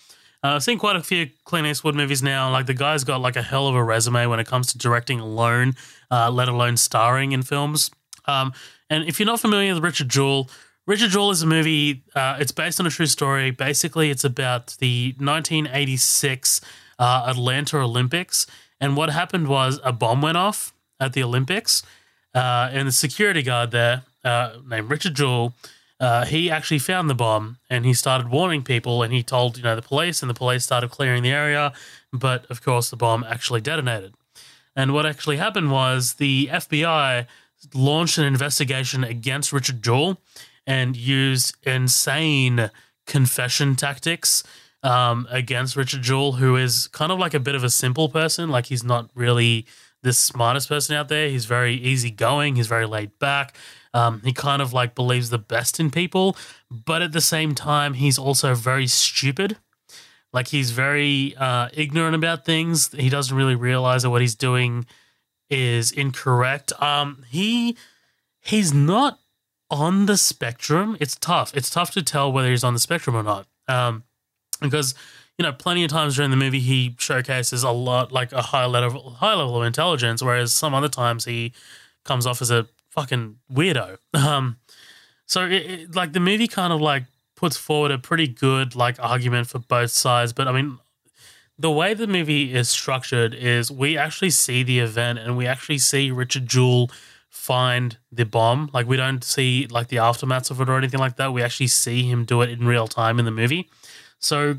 Uh, 0.43 0.55
I've 0.55 0.63
seen 0.63 0.77
quite 0.77 0.95
a 0.97 1.03
few 1.03 1.29
Clint 1.45 1.67
Eastwood 1.67 1.95
movies 1.95 2.21
now. 2.21 2.51
Like 2.51 2.65
the 2.65 2.73
guy's 2.73 3.03
got 3.03 3.21
like 3.21 3.37
a 3.37 3.41
hell 3.41 3.67
of 3.67 3.75
a 3.75 3.83
resume 3.83 4.25
when 4.25 4.39
it 4.39 4.47
comes 4.47 4.67
to 4.73 4.77
directing 4.77 5.19
alone, 5.19 5.75
uh, 6.11 6.29
let 6.29 6.49
alone 6.49 6.75
starring 6.75 7.31
in 7.31 7.43
films. 7.43 7.91
Um, 8.25 8.53
and 8.89 9.07
if 9.07 9.19
you're 9.19 9.27
not 9.27 9.39
familiar 9.39 9.73
with 9.73 9.83
Richard 9.83 10.09
Jewell, 10.09 10.49
Richard 10.85 11.11
Jewell 11.11 11.31
is 11.31 11.41
a 11.41 11.47
movie. 11.47 12.03
Uh, 12.13 12.37
it's 12.39 12.51
based 12.51 12.79
on 12.79 12.85
a 12.85 12.89
true 12.89 13.05
story. 13.05 13.51
Basically, 13.51 14.09
it's 14.09 14.25
about 14.25 14.75
the 14.79 15.15
1986 15.17 16.59
uh, 16.99 17.23
Atlanta 17.27 17.77
Olympics. 17.77 18.45
And 18.81 18.97
what 18.97 19.09
happened 19.09 19.47
was 19.47 19.79
a 19.83 19.93
bomb 19.93 20.21
went 20.21 20.37
off 20.37 20.73
at 20.99 21.13
the 21.13 21.23
Olympics, 21.23 21.83
uh, 22.35 22.69
and 22.71 22.87
the 22.87 22.91
security 22.91 23.41
guard 23.41 23.71
there, 23.71 24.03
uh, 24.25 24.57
named 24.67 24.89
Richard 24.89 25.15
Jewell, 25.15 25.53
uh, 26.03 26.25
he 26.25 26.51
actually 26.51 26.79
found 26.79 27.09
the 27.09 27.15
bomb 27.15 27.57
and 27.69 27.85
he 27.85 27.93
started 27.93 28.29
warning 28.29 28.61
people 28.61 29.03
and 29.03 29.13
he 29.13 29.23
told 29.23 29.57
you 29.57 29.63
know 29.63 29.75
the 29.75 29.81
police 29.81 30.21
and 30.21 30.29
the 30.29 30.33
police 30.33 30.63
started 30.63 30.89
clearing 30.89 31.23
the 31.23 31.31
area 31.31 31.71
but 32.11 32.45
of 32.51 32.61
course 32.61 32.89
the 32.89 32.97
bomb 32.97 33.23
actually 33.23 33.61
detonated 33.61 34.13
and 34.75 34.93
what 34.93 35.05
actually 35.05 35.37
happened 35.37 35.71
was 35.71 36.15
the 36.15 36.49
FBI 36.51 37.25
launched 37.73 38.17
an 38.17 38.25
investigation 38.25 39.03
against 39.03 39.53
Richard 39.53 39.81
Jewell 39.81 40.19
and 40.65 40.97
used 40.97 41.55
insane 41.63 42.69
confession 43.05 43.75
tactics 43.75 44.43
um, 44.81 45.27
against 45.29 45.75
Richard 45.75 46.01
Jewell, 46.01 46.33
who 46.33 46.57
is 46.57 46.87
kind 46.87 47.11
of 47.11 47.19
like 47.19 47.33
a 47.33 47.39
bit 47.39 47.55
of 47.55 47.63
a 47.63 47.69
simple 47.69 48.09
person. 48.09 48.49
Like 48.49 48.65
he's 48.65 48.83
not 48.83 49.09
really 49.15 49.65
the 50.01 50.13
smartest 50.13 50.67
person 50.67 50.95
out 50.95 51.07
there. 51.07 51.29
He's 51.29 51.45
very 51.45 51.75
easygoing. 51.75 52.55
He's 52.55 52.67
very 52.67 52.85
laid 52.85 53.17
back. 53.19 53.55
Um, 53.93 54.21
he 54.23 54.33
kind 54.33 54.61
of 54.61 54.73
like 54.73 54.95
believes 54.95 55.29
the 55.29 55.37
best 55.37 55.79
in 55.79 55.91
people, 55.91 56.35
but 56.71 57.01
at 57.01 57.11
the 57.11 57.21
same 57.21 57.53
time, 57.53 57.93
he's 57.93 58.17
also 58.17 58.55
very 58.55 58.87
stupid. 58.87 59.57
Like 60.31 60.47
he's 60.47 60.71
very 60.71 61.35
uh, 61.37 61.69
ignorant 61.73 62.15
about 62.15 62.43
things. 62.43 62.91
He 62.91 63.09
doesn't 63.09 63.35
really 63.35 63.55
realize 63.55 64.01
that 64.01 64.09
what 64.09 64.21
he's 64.21 64.35
doing 64.35 64.85
is 65.49 65.91
incorrect. 65.91 66.73
Um, 66.81 67.23
he 67.29 67.77
he's 68.41 68.73
not 68.73 69.19
on 69.69 70.07
the 70.07 70.17
spectrum. 70.17 70.97
It's 70.99 71.15
tough. 71.15 71.55
It's 71.55 71.69
tough 71.69 71.91
to 71.91 72.01
tell 72.01 72.31
whether 72.31 72.49
he's 72.49 72.63
on 72.63 72.73
the 72.73 72.79
spectrum 72.79 73.15
or 73.15 73.23
not. 73.23 73.47
Um, 73.67 74.03
because 74.59 74.95
you 75.37 75.43
know, 75.43 75.51
plenty 75.51 75.83
of 75.83 75.89
times 75.89 76.15
during 76.15 76.31
the 76.31 76.37
movie 76.37 76.59
he 76.59 76.95
showcases 76.99 77.63
a 77.63 77.71
lot 77.71 78.11
like 78.11 78.31
a 78.31 78.41
high 78.41 78.65
level 78.65 79.11
high 79.11 79.35
level 79.35 79.57
of 79.57 79.63
intelligence, 79.63 80.23
whereas 80.23 80.51
some 80.51 80.73
other 80.73 80.89
times 80.89 81.25
he 81.25 81.53
comes 82.03 82.25
off 82.25 82.41
as 82.41 82.49
a 82.49 82.67
fucking 82.93 83.37
weirdo. 83.51 83.97
Um, 84.13 84.57
so 85.25 85.45
it, 85.45 85.53
it, 85.53 85.95
like 85.95 86.13
the 86.13 86.19
movie 86.19 86.47
kind 86.47 86.71
of 86.71 86.79
like 86.79 87.05
puts 87.35 87.57
forward 87.57 87.91
a 87.91 87.97
pretty 87.97 88.27
good 88.27 88.75
like 88.75 88.97
argument 88.99 89.47
for 89.47 89.59
both 89.59 89.89
sides, 89.91 90.33
but 90.33 90.47
I 90.47 90.51
mean 90.51 90.77
the 91.57 91.71
way 91.71 91.93
the 91.93 92.07
movie 92.07 92.53
is 92.53 92.69
structured 92.69 93.33
is 93.33 93.71
we 93.71 93.97
actually 93.97 94.29
see 94.29 94.63
the 94.63 94.79
event 94.79 95.19
and 95.19 95.37
we 95.37 95.47
actually 95.47 95.77
see 95.77 96.11
Richard 96.11 96.47
Jewell 96.47 96.89
find 97.29 97.97
the 98.11 98.25
bomb. 98.25 98.69
Like 98.73 98.87
we 98.87 98.97
don't 98.97 99.23
see 99.23 99.67
like 99.67 99.87
the 99.87 99.97
aftermaths 99.97 100.51
of 100.51 100.61
it 100.61 100.69
or 100.69 100.77
anything 100.77 100.99
like 100.99 101.15
that. 101.17 101.33
We 101.33 101.41
actually 101.41 101.67
see 101.67 102.03
him 102.03 102.25
do 102.25 102.41
it 102.41 102.49
in 102.49 102.65
real 102.67 102.87
time 102.87 103.19
in 103.19 103.25
the 103.25 103.31
movie. 103.31 103.69
So 104.19 104.57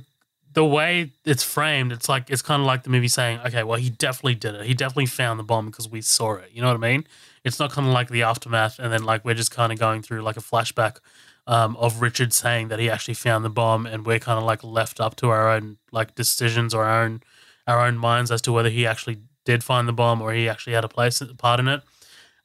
the 0.52 0.64
way 0.64 1.12
it's 1.24 1.42
framed, 1.42 1.92
it's 1.92 2.08
like 2.08 2.30
it's 2.30 2.42
kind 2.42 2.60
of 2.60 2.66
like 2.66 2.84
the 2.84 2.90
movie 2.90 3.08
saying, 3.08 3.40
"Okay, 3.46 3.64
well, 3.64 3.78
he 3.78 3.90
definitely 3.90 4.36
did 4.36 4.54
it. 4.54 4.66
He 4.66 4.74
definitely 4.74 5.06
found 5.06 5.38
the 5.38 5.44
bomb 5.44 5.66
because 5.66 5.88
we 5.88 6.00
saw 6.00 6.34
it." 6.34 6.50
You 6.52 6.62
know 6.62 6.68
what 6.68 6.76
I 6.76 6.90
mean? 6.90 7.06
It's 7.44 7.58
not 7.58 7.70
kind 7.70 7.86
of 7.86 7.92
like 7.92 8.08
the 8.08 8.22
aftermath, 8.22 8.78
and 8.78 8.92
then 8.92 9.04
like 9.04 9.24
we're 9.24 9.34
just 9.34 9.50
kind 9.50 9.72
of 9.72 9.78
going 9.78 10.02
through 10.02 10.22
like 10.22 10.36
a 10.36 10.40
flashback 10.40 10.98
um, 11.46 11.76
of 11.76 12.00
Richard 12.00 12.32
saying 12.32 12.68
that 12.68 12.78
he 12.78 12.88
actually 12.88 13.14
found 13.14 13.44
the 13.44 13.50
bomb, 13.50 13.86
and 13.86 14.06
we're 14.06 14.18
kind 14.18 14.38
of 14.38 14.44
like 14.44 14.64
left 14.64 15.00
up 15.00 15.16
to 15.16 15.28
our 15.28 15.48
own 15.48 15.76
like 15.92 16.14
decisions 16.14 16.74
or 16.74 16.84
our 16.84 17.04
own 17.04 17.22
our 17.66 17.86
own 17.86 17.96
minds 17.96 18.30
as 18.30 18.42
to 18.42 18.52
whether 18.52 18.70
he 18.70 18.86
actually 18.86 19.18
did 19.44 19.62
find 19.62 19.86
the 19.86 19.92
bomb 19.92 20.20
or 20.20 20.32
he 20.32 20.48
actually 20.48 20.72
had 20.72 20.84
a 20.84 20.88
place 20.88 21.22
part 21.38 21.60
in 21.60 21.68
it. 21.68 21.82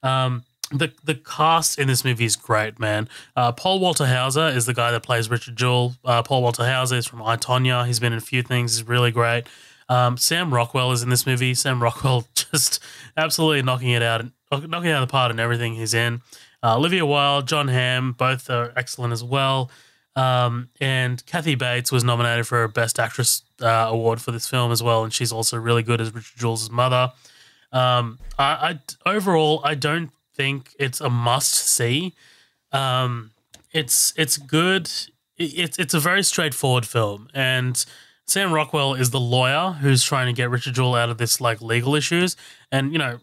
Um, 0.04 0.44
the 0.72 0.94
the 1.04 1.16
cast 1.16 1.80
in 1.80 1.88
this 1.88 2.06
movie 2.06 2.26
is 2.26 2.36
great, 2.36 2.80
man. 2.80 3.10
Uh, 3.36 3.52
Paul 3.52 3.80
Walter 3.80 4.06
Hauser 4.06 4.48
is 4.48 4.66
the 4.66 4.74
guy 4.74 4.92
that 4.92 5.02
plays 5.02 5.30
Richard 5.30 5.56
Jewell. 5.56 5.96
Uh, 6.06 6.22
Paul 6.22 6.44
Walter 6.44 6.66
Hauser 6.66 6.96
is 6.96 7.08
from 7.08 7.24
I. 7.24 7.38
He's 7.88 8.00
been 8.00 8.14
in 8.14 8.20
a 8.20 8.22
few 8.22 8.44
things. 8.44 8.78
He's 8.78 8.88
really 8.88 9.12
great. 9.12 9.48
Um, 9.88 10.18
Sam 10.18 10.54
Rockwell 10.54 10.92
is 10.92 11.02
in 11.02 11.10
this 11.10 11.26
movie. 11.26 11.56
Sam 11.56 11.82
Rockwell 11.82 12.28
just 12.36 12.84
absolutely 13.18 13.64
knocking 13.64 13.90
it 13.90 14.04
out, 14.04 14.24
knocking 14.52 14.92
out 14.92 15.04
of 15.04 15.08
the 15.08 15.12
park 15.12 15.32
and 15.32 15.40
everything 15.40 15.76
he's 15.76 15.94
in. 15.94 16.22
Uh, 16.64 16.76
Olivia 16.78 17.06
Wilde, 17.06 17.48
Jon 17.48 17.68
Hamm, 17.68 18.14
both 18.14 18.50
are 18.50 18.74
excellent 18.76 19.14
as 19.14 19.24
well. 19.24 19.70
Um, 20.16 20.70
and 20.82 21.26
Kathy 21.26 21.56
Bates 21.56 21.92
was 21.92 22.04
nominated 22.04 22.48
for 22.48 22.64
a 22.64 22.70
Best 22.70 23.00
Actress 23.00 23.44
uh, 23.62 23.88
award 23.90 24.22
for 24.22 24.32
this 24.32 24.48
film 24.48 24.72
as 24.72 24.84
well, 24.84 25.04
and 25.04 25.14
she's 25.14 25.32
also 25.32 25.58
really 25.58 25.84
good 25.84 26.02
as 26.02 26.14
Richard 26.14 26.38
Jewell's 26.38 26.70
mother. 26.70 27.14
Um, 27.72 28.20
I, 28.38 28.80
I 29.06 29.10
overall 29.14 29.62
I 29.64 29.76
don't 29.76 30.10
think 30.36 30.76
it's 30.80 31.00
a 31.00 31.10
must 31.10 31.54
see. 31.54 32.16
Um, 32.72 33.32
it's 33.72 34.14
it's 34.18 34.38
good. 34.38 34.90
It's 35.38 35.78
it's 35.78 35.94
a 35.94 36.00
very 36.00 36.24
straightforward 36.24 36.86
film, 36.86 37.30
and 37.34 37.86
Sam 38.26 38.52
Rockwell 38.52 38.96
is 38.96 39.12
the 39.12 39.20
lawyer 39.20 39.78
who's 39.80 40.04
trying 40.04 40.28
to 40.28 40.34
get 40.34 40.50
Richard 40.50 40.74
Jewell 40.74 40.96
out 40.96 41.10
of 41.10 41.18
this 41.18 41.40
like 41.40 41.62
legal 41.62 41.96
issues. 41.96 42.36
And 42.72 42.92
you 42.92 43.00
know, 43.00 43.20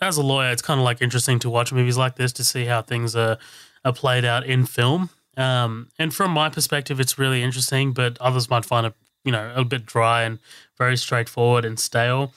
as 0.00 0.16
a 0.16 0.22
lawyer, 0.22 0.50
it's 0.50 0.62
kind 0.62 0.78
of 0.80 0.84
like 0.84 1.00
interesting 1.00 1.38
to 1.40 1.50
watch 1.50 1.72
movies 1.72 1.96
like 1.96 2.16
this 2.16 2.32
to 2.34 2.44
see 2.44 2.64
how 2.64 2.82
things 2.82 3.16
are 3.16 3.38
are 3.84 3.92
played 3.92 4.24
out 4.24 4.46
in 4.46 4.66
film. 4.66 5.10
Um, 5.36 5.88
and 5.98 6.14
from 6.14 6.30
my 6.30 6.48
perspective, 6.48 7.00
it's 7.00 7.18
really 7.18 7.42
interesting, 7.42 7.92
but 7.92 8.18
others 8.20 8.50
might 8.50 8.64
find 8.64 8.86
it 8.86 8.94
you 9.24 9.32
know 9.32 9.52
a 9.54 9.64
bit 9.64 9.86
dry 9.86 10.22
and 10.22 10.38
very 10.76 10.96
straightforward 10.96 11.64
and 11.64 11.78
stale. 11.78 12.32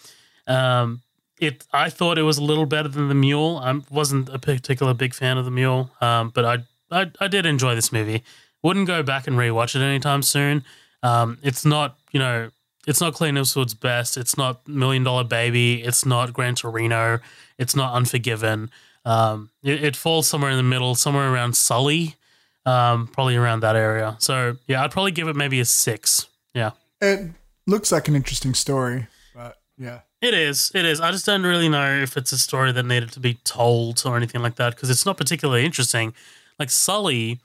Um, 0.47 1.01
it 1.39 1.65
I 1.73 1.89
thought 1.89 2.17
it 2.17 2.23
was 2.23 2.37
a 2.37 2.43
little 2.43 2.65
better 2.65 2.87
than 2.87 3.09
the 3.09 3.15
Mule. 3.15 3.57
I 3.57 3.81
wasn't 3.89 4.29
a 4.29 4.39
particular 4.39 4.93
big 4.93 5.13
fan 5.13 5.37
of 5.37 5.45
the 5.45 5.51
Mule, 5.51 5.91
um, 6.01 6.31
but 6.33 6.45
I, 6.45 6.57
I 6.91 7.11
I 7.19 7.27
did 7.27 7.45
enjoy 7.45 7.75
this 7.75 7.91
movie. 7.91 8.23
Wouldn't 8.63 8.87
go 8.87 9.03
back 9.03 9.27
and 9.27 9.37
rewatch 9.37 9.75
it 9.75 9.81
anytime 9.81 10.21
soon. 10.21 10.63
Um, 11.03 11.37
it's 11.43 11.65
not 11.65 11.97
you 12.11 12.19
know 12.19 12.51
it's 12.87 13.01
not 13.01 13.13
Clint 13.13 13.37
Eastwood's 13.37 13.73
best. 13.73 14.17
It's 14.17 14.37
not 14.37 14.67
Million 14.67 15.03
Dollar 15.03 15.23
Baby. 15.23 15.83
It's 15.83 16.05
not 16.05 16.33
Gran 16.33 16.55
Torino. 16.55 17.19
It's 17.57 17.75
not 17.75 17.93
Unforgiven. 17.93 18.69
Um, 19.05 19.51
it, 19.63 19.83
it, 19.83 19.95
falls 19.95 20.27
somewhere 20.27 20.49
in 20.49 20.57
the 20.57 20.63
middle, 20.63 20.95
somewhere 20.95 21.31
around 21.31 21.55
Sully, 21.55 22.15
um, 22.65 23.07
probably 23.07 23.35
around 23.35 23.59
that 23.59 23.75
area. 23.75 24.17
So 24.19 24.57
yeah, 24.67 24.83
I'd 24.83 24.91
probably 24.91 25.11
give 25.11 25.27
it 25.27 25.35
maybe 25.35 25.59
a 25.59 25.65
six. 25.65 26.27
Yeah, 26.55 26.71
it 26.99 27.29
looks 27.67 27.91
like 27.91 28.07
an 28.07 28.15
interesting 28.15 28.55
story, 28.55 29.07
but 29.35 29.57
yeah. 29.77 29.99
It 30.21 30.33
is. 30.33 30.71
It 30.73 30.85
is. 30.85 31.01
I 31.01 31.11
just 31.11 31.27
don't 31.27 31.43
really 31.43 31.69
know 31.69 32.01
if 32.01 32.17
it's 32.17 32.31
a 32.31 32.39
story 32.39 32.71
that 32.71 32.83
needed 32.83 33.11
to 33.11 33.19
be 33.19 33.35
told 33.43 34.01
or 34.07 34.17
anything 34.17 34.41
like 34.41 34.55
that 34.55 34.73
because 34.73 34.89
it's 34.89 35.05
not 35.05 35.17
particularly 35.17 35.63
interesting. 35.63 36.15
Like 36.57 36.71
Sully 36.71 37.41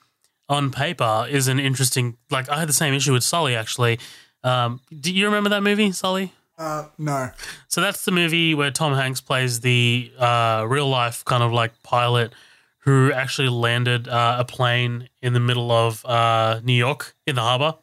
on 0.48 0.70
paper 0.70 1.26
is 1.28 1.46
an 1.46 1.60
interesting. 1.60 2.16
Like 2.30 2.48
I 2.48 2.58
had 2.58 2.70
the 2.70 2.72
same 2.72 2.94
issue 2.94 3.12
with 3.12 3.22
Sully 3.22 3.54
actually. 3.54 3.98
Um, 4.42 4.80
do 4.98 5.12
you 5.12 5.26
remember 5.26 5.50
that 5.50 5.62
movie, 5.62 5.92
Sully? 5.92 6.32
Uh, 6.58 6.86
no. 6.98 7.30
So 7.68 7.80
that's 7.80 8.04
the 8.04 8.10
movie 8.12 8.54
where 8.54 8.70
Tom 8.70 8.94
Hanks 8.94 9.20
plays 9.20 9.60
the 9.60 10.12
uh, 10.18 10.66
real 10.68 10.88
life 10.88 11.24
kind 11.24 11.42
of 11.42 11.52
like 11.52 11.82
pilot 11.82 12.32
who 12.80 13.12
actually 13.12 13.48
landed 13.48 14.08
uh, 14.08 14.36
a 14.38 14.44
plane 14.44 15.08
in 15.22 15.32
the 15.32 15.40
middle 15.40 15.70
of 15.70 16.04
uh, 16.04 16.60
New 16.64 16.74
York 16.74 17.14
in 17.26 17.34
the 17.34 17.42
harbor 17.42 17.76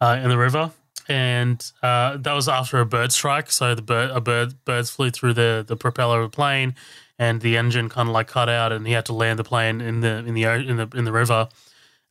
uh, 0.00 0.18
in 0.22 0.28
the 0.28 0.38
river 0.38 0.72
and 1.08 1.72
uh, 1.82 2.18
that 2.18 2.34
was 2.34 2.48
after 2.48 2.78
a 2.80 2.86
bird 2.86 3.12
strike. 3.12 3.50
So 3.50 3.74
the 3.74 3.82
bird, 3.82 4.10
a 4.10 4.20
bird, 4.20 4.64
birds 4.64 4.90
flew 4.90 5.10
through 5.10 5.32
the 5.34 5.64
the 5.66 5.76
propeller 5.76 6.20
of 6.20 6.30
the 6.30 6.36
plane, 6.36 6.74
and 7.18 7.40
the 7.40 7.56
engine 7.56 7.88
kind 7.88 8.08
of 8.08 8.12
like 8.12 8.28
cut 8.28 8.48
out, 8.48 8.72
and 8.72 8.86
he 8.86 8.92
had 8.92 9.06
to 9.06 9.14
land 9.14 9.38
the 9.38 9.44
plane 9.44 9.80
in 9.80 10.00
the 10.00 10.18
in 10.18 10.34
the 10.34 10.44
in 10.44 10.76
the 10.76 10.88
in 10.94 11.04
the 11.04 11.12
river. 11.12 11.48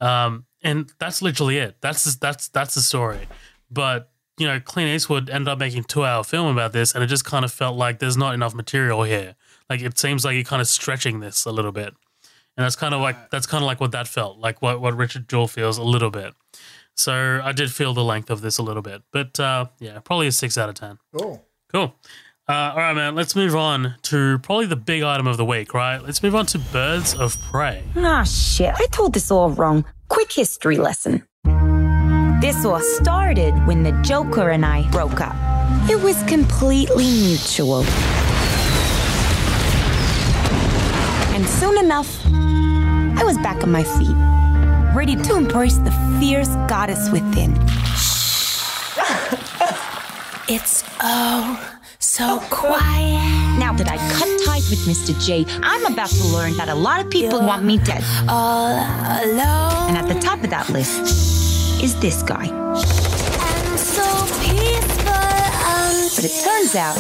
Um, 0.02 0.46
and 0.64 0.92
that's 1.00 1.22
literally 1.22 1.58
it. 1.58 1.78
That's 1.82 2.16
that's 2.16 2.48
that's 2.50 2.74
the 2.74 2.82
story. 2.82 3.28
But 3.70 4.12
you 4.38 4.46
know, 4.48 4.60
Clint 4.60 4.90
Eastwood 4.90 5.30
ended 5.30 5.48
up 5.48 5.58
making 5.58 5.80
a 5.80 5.84
two 5.84 6.06
hour 6.06 6.24
film 6.24 6.48
about 6.48 6.72
this, 6.74 6.94
and 6.94 7.04
it 7.04 7.08
just 7.08 7.26
kind 7.26 7.44
of 7.44 7.52
felt 7.52 7.76
like 7.76 8.00
there's 8.00 8.18
not 8.18 8.34
enough 8.34 8.54
material 8.54 9.04
here. 9.04 9.36
Like 9.70 9.82
it 9.82 9.98
seems 9.98 10.24
like 10.24 10.36
you're 10.36 10.44
kind 10.44 10.62
of 10.62 10.68
stretching 10.68 11.20
this 11.20 11.46
a 11.46 11.52
little 11.52 11.72
bit, 11.72 11.88
and 12.56 12.64
that's 12.64 12.76
kind 12.76 12.94
of 12.94 13.02
like 13.02 13.30
that's 13.32 13.48
kind 13.48 13.64
of 13.64 13.66
like 13.66 13.80
what 13.82 13.92
that 13.92 14.08
felt 14.08 14.38
like. 14.38 14.62
What 14.62 14.80
what 14.82 14.96
Richard 14.96 15.28
Jewell 15.28 15.48
feels 15.48 15.78
a 15.78 15.84
little 15.84 16.12
bit. 16.12 16.34
So 16.96 17.42
I 17.44 17.52
did 17.52 17.72
feel 17.72 17.94
the 17.94 18.04
length 18.04 18.30
of 18.30 18.42
this 18.42 18.58
a 18.58 18.64
little 18.64 18.82
bit, 18.82 19.04
but 19.12 19.40
uh, 19.40 19.66
yeah, 19.80 20.00
probably 20.00 20.28
a 20.28 20.32
six 20.32 20.58
out 20.58 20.70
of 20.70 20.76
ten. 20.76 20.98
Cool. 21.16 21.44
Cool. 21.72 21.96
Uh, 22.50 22.72
all 22.72 22.78
right, 22.78 22.94
man. 22.94 23.14
Let's 23.14 23.36
move 23.36 23.56
on 23.58 23.96
to 24.04 24.40
probably 24.40 24.68
the 24.68 24.78
big 24.78 25.04
item 25.04 25.28
of 25.28 25.36
the 25.36 25.44
week, 25.44 25.74
right? 25.74 26.02
Let's 26.02 26.24
move 26.24 26.34
on 26.34 26.46
to 26.48 26.60
Birds 26.60 27.14
of 27.14 27.38
Prey. 27.42 27.84
Ah, 27.98 28.24
shit. 28.24 28.74
I 28.74 28.86
told 28.92 29.14
this 29.14 29.30
all 29.30 29.50
wrong. 29.50 29.84
Quick 30.08 30.32
history 30.32 30.78
lesson. 30.78 31.28
This 32.40 32.66
all 32.66 32.80
started 32.80 33.56
when 33.66 33.82
the 33.82 33.94
Joker 34.04 34.52
and 34.52 34.64
I 34.64 34.88
broke 34.92 35.22
up. 35.22 35.36
It 35.90 36.00
was 36.00 36.22
completely 36.26 37.06
mutual. 37.06 37.84
And 41.34 41.48
soon 41.48 41.80
enough, 41.80 42.24
I 42.28 43.24
was 43.24 43.40
back 43.40 43.64
on 43.64 43.72
my 43.72 43.84
feet 43.84 44.16
ready 44.96 45.16
to 45.16 45.36
embrace 45.36 45.78
the 45.78 45.90
fierce 46.20 46.50
goddess 46.70 47.10
within. 47.10 47.54
it's 50.48 50.84
oh 51.02 51.78
so 51.98 52.40
quiet. 52.52 53.58
Now 53.58 53.74
that 53.74 53.88
I 53.90 53.98
cut 54.14 54.30
ties 54.46 54.70
with 54.70 54.86
Mr. 54.86 55.20
J, 55.26 55.44
I'm 55.64 55.92
about 55.92 56.10
to 56.10 56.24
learn 56.28 56.56
that 56.58 56.70
a 56.70 56.76
lot 56.76 57.04
of 57.04 57.10
people 57.10 57.40
You're 57.40 57.48
want 57.48 57.64
me 57.64 57.80
dead. 57.80 58.04
All 58.30 58.74
alone. 59.24 59.90
And 59.90 59.98
at 59.98 60.08
the 60.08 60.20
top 60.20 60.44
of 60.44 60.52
that 60.52 60.70
list 60.70 61.47
is 61.84 62.00
this 62.00 62.24
guy. 62.24 62.48
So 63.78 64.04
but 66.18 66.26
it 66.26 66.44
turns 66.44 66.74
out 66.74 66.98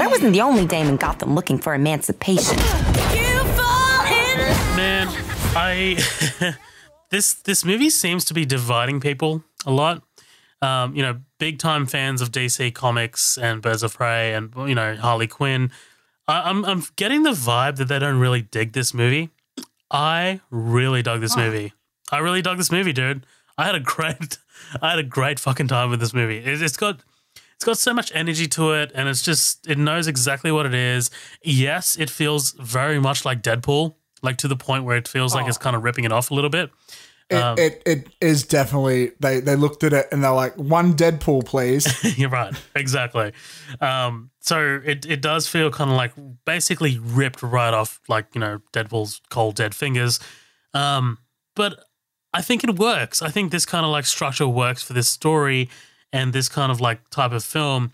I 0.00 0.06
wasn't 0.08 0.32
the 0.32 0.42
only 0.42 0.64
dame 0.64 0.86
in 0.86 0.96
Gotham 0.96 1.34
looking 1.34 1.58
for 1.58 1.74
emancipation. 1.74 2.56
Man, 4.76 5.08
I 5.56 5.98
this 7.10 7.34
this 7.34 7.64
movie 7.64 7.90
seems 7.90 8.24
to 8.26 8.34
be 8.34 8.44
dividing 8.44 9.00
people 9.00 9.42
a 9.66 9.72
lot. 9.72 10.04
Um, 10.62 10.94
you 10.94 11.02
know, 11.02 11.20
big 11.38 11.58
time 11.58 11.86
fans 11.86 12.20
of 12.20 12.30
DC 12.30 12.72
Comics 12.74 13.36
and 13.36 13.60
Birds 13.60 13.82
of 13.82 13.94
Prey 13.94 14.34
and 14.34 14.52
you 14.56 14.76
know 14.76 14.94
Harley 14.94 15.26
Quinn. 15.26 15.72
I, 16.28 16.48
am 16.48 16.64
I'm, 16.64 16.78
I'm 16.78 16.84
getting 16.94 17.24
the 17.24 17.30
vibe 17.30 17.76
that 17.76 17.88
they 17.88 17.98
don't 17.98 18.20
really 18.20 18.42
dig 18.42 18.72
this 18.72 18.94
movie. 18.94 19.30
I 19.90 20.40
really 20.50 21.02
dug 21.02 21.20
this 21.22 21.36
movie. 21.36 21.72
I 22.10 22.18
really 22.18 22.42
dug 22.42 22.58
this 22.58 22.72
movie, 22.72 22.92
dude. 22.92 23.26
I 23.56 23.64
had 23.66 23.74
a 23.74 23.80
great, 23.80 24.38
I 24.82 24.90
had 24.90 24.98
a 24.98 25.02
great 25.04 25.38
fucking 25.38 25.68
time 25.68 25.90
with 25.90 26.00
this 26.00 26.14
movie. 26.14 26.38
It, 26.38 26.62
it's 26.62 26.76
got, 26.76 27.00
it's 27.56 27.64
got 27.64 27.78
so 27.78 27.92
much 27.92 28.12
energy 28.14 28.46
to 28.48 28.72
it, 28.72 28.92
and 28.94 29.08
it's 29.08 29.22
just, 29.22 29.68
it 29.68 29.78
knows 29.78 30.06
exactly 30.06 30.52
what 30.52 30.64
it 30.66 30.74
is. 30.74 31.10
Yes, 31.42 31.96
it 31.98 32.08
feels 32.08 32.52
very 32.52 32.98
much 33.00 33.24
like 33.24 33.42
Deadpool, 33.42 33.94
like 34.22 34.36
to 34.38 34.48
the 34.48 34.56
point 34.56 34.84
where 34.84 34.96
it 34.96 35.08
feels 35.08 35.34
like 35.34 35.44
Oh. 35.46 35.48
it's 35.48 35.58
kind 35.58 35.74
of 35.76 35.82
ripping 35.82 36.04
it 36.04 36.12
off 36.12 36.30
a 36.30 36.34
little 36.34 36.50
bit. 36.50 36.70
It, 37.30 37.34
Um, 37.36 37.58
it 37.58 37.82
it 37.84 38.08
is 38.22 38.44
definitely 38.44 39.10
they 39.20 39.40
they 39.40 39.54
looked 39.54 39.84
at 39.84 39.92
it 39.92 40.08
and 40.10 40.24
they're 40.24 40.30
like 40.32 40.54
one 40.56 40.94
Deadpool 40.94 41.44
please. 41.44 41.86
You're 42.18 42.30
right, 42.30 42.54
exactly. 42.74 43.32
Um, 43.82 44.30
so 44.40 44.80
it 44.82 45.04
it 45.04 45.20
does 45.20 45.46
feel 45.46 45.70
kind 45.70 45.90
of 45.90 45.96
like 45.98 46.12
basically 46.46 46.98
ripped 46.98 47.42
right 47.42 47.74
off, 47.74 48.00
like 48.08 48.28
you 48.34 48.40
know 48.40 48.62
Deadpool's 48.72 49.20
cold 49.28 49.56
dead 49.56 49.74
fingers. 49.74 50.20
Um, 50.72 51.18
but 51.54 51.78
I 52.32 52.42
think 52.42 52.64
it 52.64 52.78
works. 52.78 53.22
I 53.22 53.30
think 53.30 53.52
this 53.52 53.64
kind 53.64 53.84
of 53.84 53.90
like 53.90 54.06
structure 54.06 54.48
works 54.48 54.82
for 54.82 54.92
this 54.92 55.08
story 55.08 55.68
and 56.12 56.32
this 56.32 56.48
kind 56.48 56.70
of 56.70 56.80
like 56.80 57.08
type 57.10 57.32
of 57.32 57.44
film. 57.44 57.92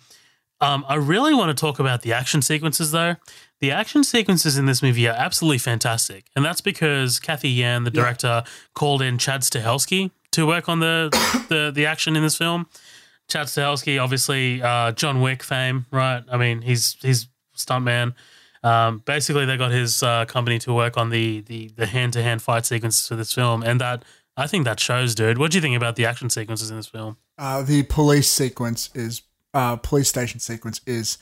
Um, 0.61 0.85
I 0.89 0.95
really 0.95 1.35
want 1.35 1.57
to 1.57 1.61
talk 1.61 1.79
about 1.79 2.03
the 2.03 2.13
action 2.13 2.43
sequences 2.43 2.91
though. 2.91 3.17
The 3.61 3.71
action 3.71 4.05
sequences 4.05 4.59
in 4.59 4.67
this 4.67 4.83
movie 4.83 5.09
are 5.09 5.15
absolutely 5.17 5.59
fantastic, 5.59 6.27
and 6.37 6.45
that's 6.45 6.61
because 6.61 7.19
Cathy 7.19 7.49
Yan, 7.49 7.85
the 7.85 7.91
director, 7.91 8.45
called 8.75 9.01
in 9.01 9.19
Chad 9.19 9.41
Stahelski 9.41 10.11
to 10.33 10.47
work 10.47 10.69
on 10.69 10.81
the 10.81 11.09
the 11.49 11.71
the 11.75 11.87
action 11.87 12.17
in 12.17 12.23
this 12.23 12.37
film. 12.37 12.67
Chad 13.29 13.47
Stahelski, 13.47 14.03
obviously, 14.03 14.61
uh, 14.63 14.93
John 14.93 15.21
Wick 15.21 15.43
fame, 15.43 15.87
right? 15.91 16.23
I 16.31 16.37
mean, 16.37 16.63
he's 16.63 16.97
he's 17.01 17.29
stuntman. 17.57 18.15
Um, 18.63 19.03
basically, 19.05 19.45
they 19.45 19.57
got 19.57 19.71
his 19.71 20.03
uh, 20.03 20.25
company 20.27 20.59
to 20.61 20.73
work 20.73 20.97
on 20.97 21.11
the 21.11 21.41
the 21.43 21.69
the 21.77 21.87
hand 21.87 22.13
to 22.15 22.23
hand 22.23 22.43
fight 22.43 22.67
sequences 22.67 23.07
for 23.07 23.17
this 23.17 23.33
film, 23.33 23.63
and 23.63 23.81
that 23.81 24.05
I 24.37 24.47
think 24.47 24.65
that 24.65 24.81
shows, 24.81 25.15
dude. 25.15 25.39
What 25.39 25.51
do 25.51 25.59
you 25.59 25.63
think 25.63 25.77
about 25.77 25.97
the 25.97 26.07
action 26.07 26.29
sequences 26.29 26.71
in 26.71 26.77
this 26.77 26.87
film? 26.87 27.17
Uh, 27.39 27.63
the 27.63 27.85
police 27.85 28.29
sequence 28.29 28.91
is 28.95 29.23
uh, 29.53 29.77
police 29.77 30.09
station 30.09 30.41
sequence 30.41 30.81
is 30.87 31.19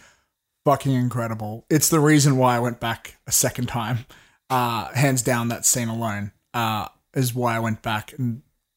fucking 0.65 0.93
incredible. 0.93 1.67
It's 1.69 1.89
the 1.89 2.01
reason 2.01 2.37
why 2.37 2.57
I 2.57 2.61
went 2.61 2.81
back 2.81 3.19
a 3.27 3.33
second 3.33 3.67
time. 3.67 4.07
Uh, 4.49 4.93
hands 4.95 5.23
down, 5.23 5.49
that 5.49 5.67
scene 5.67 5.89
alone 5.89 6.33
uh, 6.55 6.89
is 7.15 7.35
why 7.35 7.57
I 7.57 7.59
went 7.59 7.83
back 7.83 8.15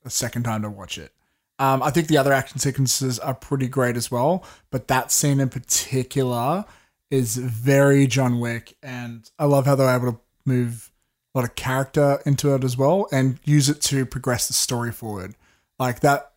a 0.04 0.10
second 0.10 0.44
time 0.44 0.62
to 0.64 0.70
watch 0.70 0.98
it. 0.98 1.12
Um, 1.58 1.82
I 1.82 1.90
think 1.90 2.08
the 2.08 2.18
other 2.18 2.34
action 2.34 2.60
sequences 2.60 3.18
are 3.20 3.34
pretty 3.34 3.68
great 3.68 3.96
as 3.96 4.12
well, 4.12 4.44
but 4.72 4.90
that 4.90 5.12
scene 5.12 5.40
in 5.40 5.50
particular 5.50 6.66
is 7.10 7.38
very 7.38 8.08
John 8.08 8.40
Wick, 8.40 8.76
and 8.84 9.30
I 9.40 9.46
love 9.46 9.66
how 9.66 9.76
they're 9.76 9.96
able 9.96 10.14
to 10.14 10.20
move 10.46 10.92
a 11.36 11.40
lot 11.40 11.50
of 11.50 11.56
character 11.56 12.22
into 12.26 12.56
it 12.56 12.64
as 12.64 12.78
well 12.78 13.08
and 13.12 13.40
use 13.44 13.68
it 13.68 13.82
to 13.82 14.06
progress 14.06 14.48
the 14.48 14.54
story 14.54 14.92
forward. 14.92 15.36
Like 15.78 16.00
that 16.00 16.32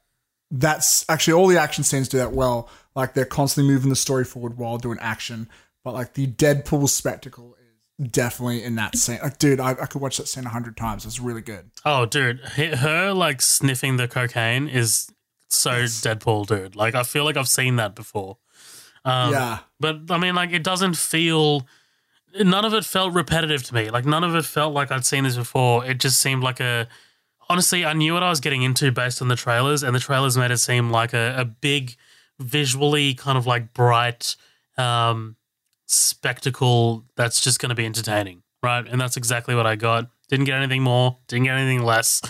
that's 0.50 1.04
actually 1.08 1.34
all 1.34 1.46
the 1.46 1.58
action 1.58 1.84
scenes 1.84 2.08
do 2.08 2.18
that 2.18 2.32
well. 2.32 2.68
Like 2.96 3.14
they're 3.14 3.24
constantly 3.24 3.72
moving 3.72 3.90
the 3.90 3.96
story 3.96 4.24
forward 4.24 4.58
while 4.58 4.76
doing 4.76 4.98
action. 5.00 5.48
But 5.84 5.94
like 5.94 6.14
the 6.14 6.26
Deadpool 6.26 6.88
spectacle 6.88 7.54
is 7.60 8.08
definitely 8.10 8.64
in 8.64 8.74
that 8.74 8.96
scene. 8.96 9.20
Like, 9.22 9.38
dude, 9.38 9.60
I, 9.60 9.70
I 9.70 9.86
could 9.86 10.02
watch 10.02 10.16
that 10.16 10.26
scene 10.26 10.46
a 10.46 10.48
hundred 10.48 10.76
times. 10.76 11.06
It's 11.06 11.20
really 11.20 11.42
good. 11.42 11.70
Oh, 11.84 12.04
dude, 12.04 12.40
her 12.40 13.12
like 13.12 13.40
sniffing 13.40 13.98
the 13.98 14.08
cocaine 14.08 14.66
is 14.68 15.08
so 15.48 15.70
Deadpool, 15.70 16.48
dude. 16.48 16.74
Like, 16.74 16.96
I 16.96 17.04
feel 17.04 17.24
like 17.24 17.36
I've 17.36 17.48
seen 17.48 17.76
that 17.76 17.94
before. 17.94 18.38
Um, 19.04 19.32
yeah. 19.32 19.58
But 19.78 20.10
I 20.10 20.18
mean, 20.18 20.34
like, 20.34 20.50
it 20.52 20.64
doesn't 20.64 20.96
feel. 20.96 21.66
None 22.40 22.64
of 22.64 22.74
it 22.74 22.84
felt 22.84 23.14
repetitive 23.14 23.62
to 23.64 23.74
me. 23.74 23.90
Like, 23.90 24.04
none 24.04 24.24
of 24.24 24.34
it 24.34 24.44
felt 24.44 24.74
like 24.74 24.90
I'd 24.90 25.04
seen 25.06 25.24
this 25.24 25.36
before. 25.36 25.84
It 25.84 26.00
just 26.00 26.20
seemed 26.20 26.42
like 26.42 26.60
a. 26.60 26.88
Honestly, 27.48 27.84
I 27.84 27.94
knew 27.94 28.12
what 28.12 28.22
I 28.22 28.28
was 28.28 28.40
getting 28.40 28.62
into 28.62 28.92
based 28.92 29.22
on 29.22 29.28
the 29.28 29.36
trailers, 29.36 29.82
and 29.82 29.94
the 29.94 30.00
trailers 30.00 30.36
made 30.36 30.50
it 30.50 30.58
seem 30.58 30.90
like 30.90 31.14
a, 31.14 31.34
a 31.38 31.44
big, 31.44 31.96
visually 32.38 33.14
kind 33.14 33.38
of 33.38 33.46
like 33.46 33.72
bright 33.72 34.36
um, 34.76 35.36
spectacle 35.86 37.04
that's 37.16 37.40
just 37.40 37.58
going 37.58 37.70
to 37.70 37.74
be 37.74 37.86
entertaining, 37.86 38.42
right? 38.62 38.86
And 38.86 39.00
that's 39.00 39.16
exactly 39.16 39.54
what 39.54 39.66
I 39.66 39.76
got. 39.76 40.10
Didn't 40.28 40.44
get 40.44 40.56
anything 40.56 40.82
more, 40.82 41.16
didn't 41.26 41.44
get 41.44 41.56
anything 41.56 41.82
less. 41.82 42.20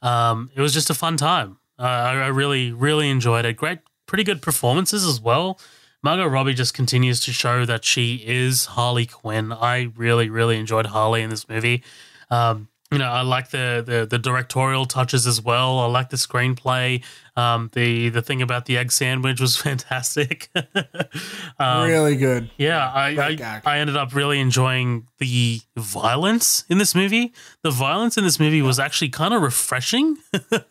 Um, 0.00 0.50
it 0.54 0.60
was 0.60 0.72
just 0.72 0.88
a 0.88 0.94
fun 0.94 1.16
time. 1.18 1.58
Uh, 1.78 1.82
I, 1.82 2.12
I 2.14 2.26
really, 2.28 2.72
really 2.72 3.10
enjoyed 3.10 3.44
it. 3.44 3.56
Great, 3.56 3.80
pretty 4.06 4.24
good 4.24 4.40
performances 4.40 5.04
as 5.04 5.20
well. 5.20 5.60
Margot 6.02 6.26
Robbie 6.26 6.54
just 6.54 6.74
continues 6.74 7.20
to 7.20 7.32
show 7.32 7.64
that 7.64 7.84
she 7.84 8.22
is 8.26 8.66
Harley 8.66 9.06
Quinn. 9.06 9.52
I 9.52 9.92
really, 9.96 10.28
really 10.28 10.58
enjoyed 10.58 10.86
Harley 10.86 11.22
in 11.22 11.30
this 11.30 11.48
movie. 11.48 11.84
Um, 12.28 12.68
you 12.90 12.98
know, 12.98 13.08
I 13.08 13.22
like 13.22 13.48
the, 13.48 13.82
the 13.84 14.04
the 14.04 14.18
directorial 14.18 14.84
touches 14.84 15.26
as 15.26 15.40
well. 15.40 15.78
I 15.78 15.86
like 15.86 16.10
the 16.10 16.18
screenplay. 16.18 17.02
Um, 17.36 17.70
the 17.72 18.10
the 18.10 18.20
thing 18.20 18.42
about 18.42 18.66
the 18.66 18.76
egg 18.76 18.92
sandwich 18.92 19.40
was 19.40 19.56
fantastic. 19.66 20.50
um, 21.58 21.88
really 21.88 22.16
good. 22.16 22.50
yeah, 22.58 22.90
I, 22.92 23.08
I. 23.16 23.62
I 23.64 23.78
ended 23.78 23.96
up 23.96 24.14
really 24.14 24.40
enjoying 24.40 25.08
the 25.18 25.62
violence 25.74 26.66
in 26.68 26.76
this 26.76 26.94
movie. 26.94 27.32
The 27.62 27.70
violence 27.70 28.18
in 28.18 28.24
this 28.24 28.38
movie 28.38 28.60
was 28.60 28.78
actually 28.78 29.08
kind 29.08 29.32
of 29.32 29.40
refreshing. 29.40 30.18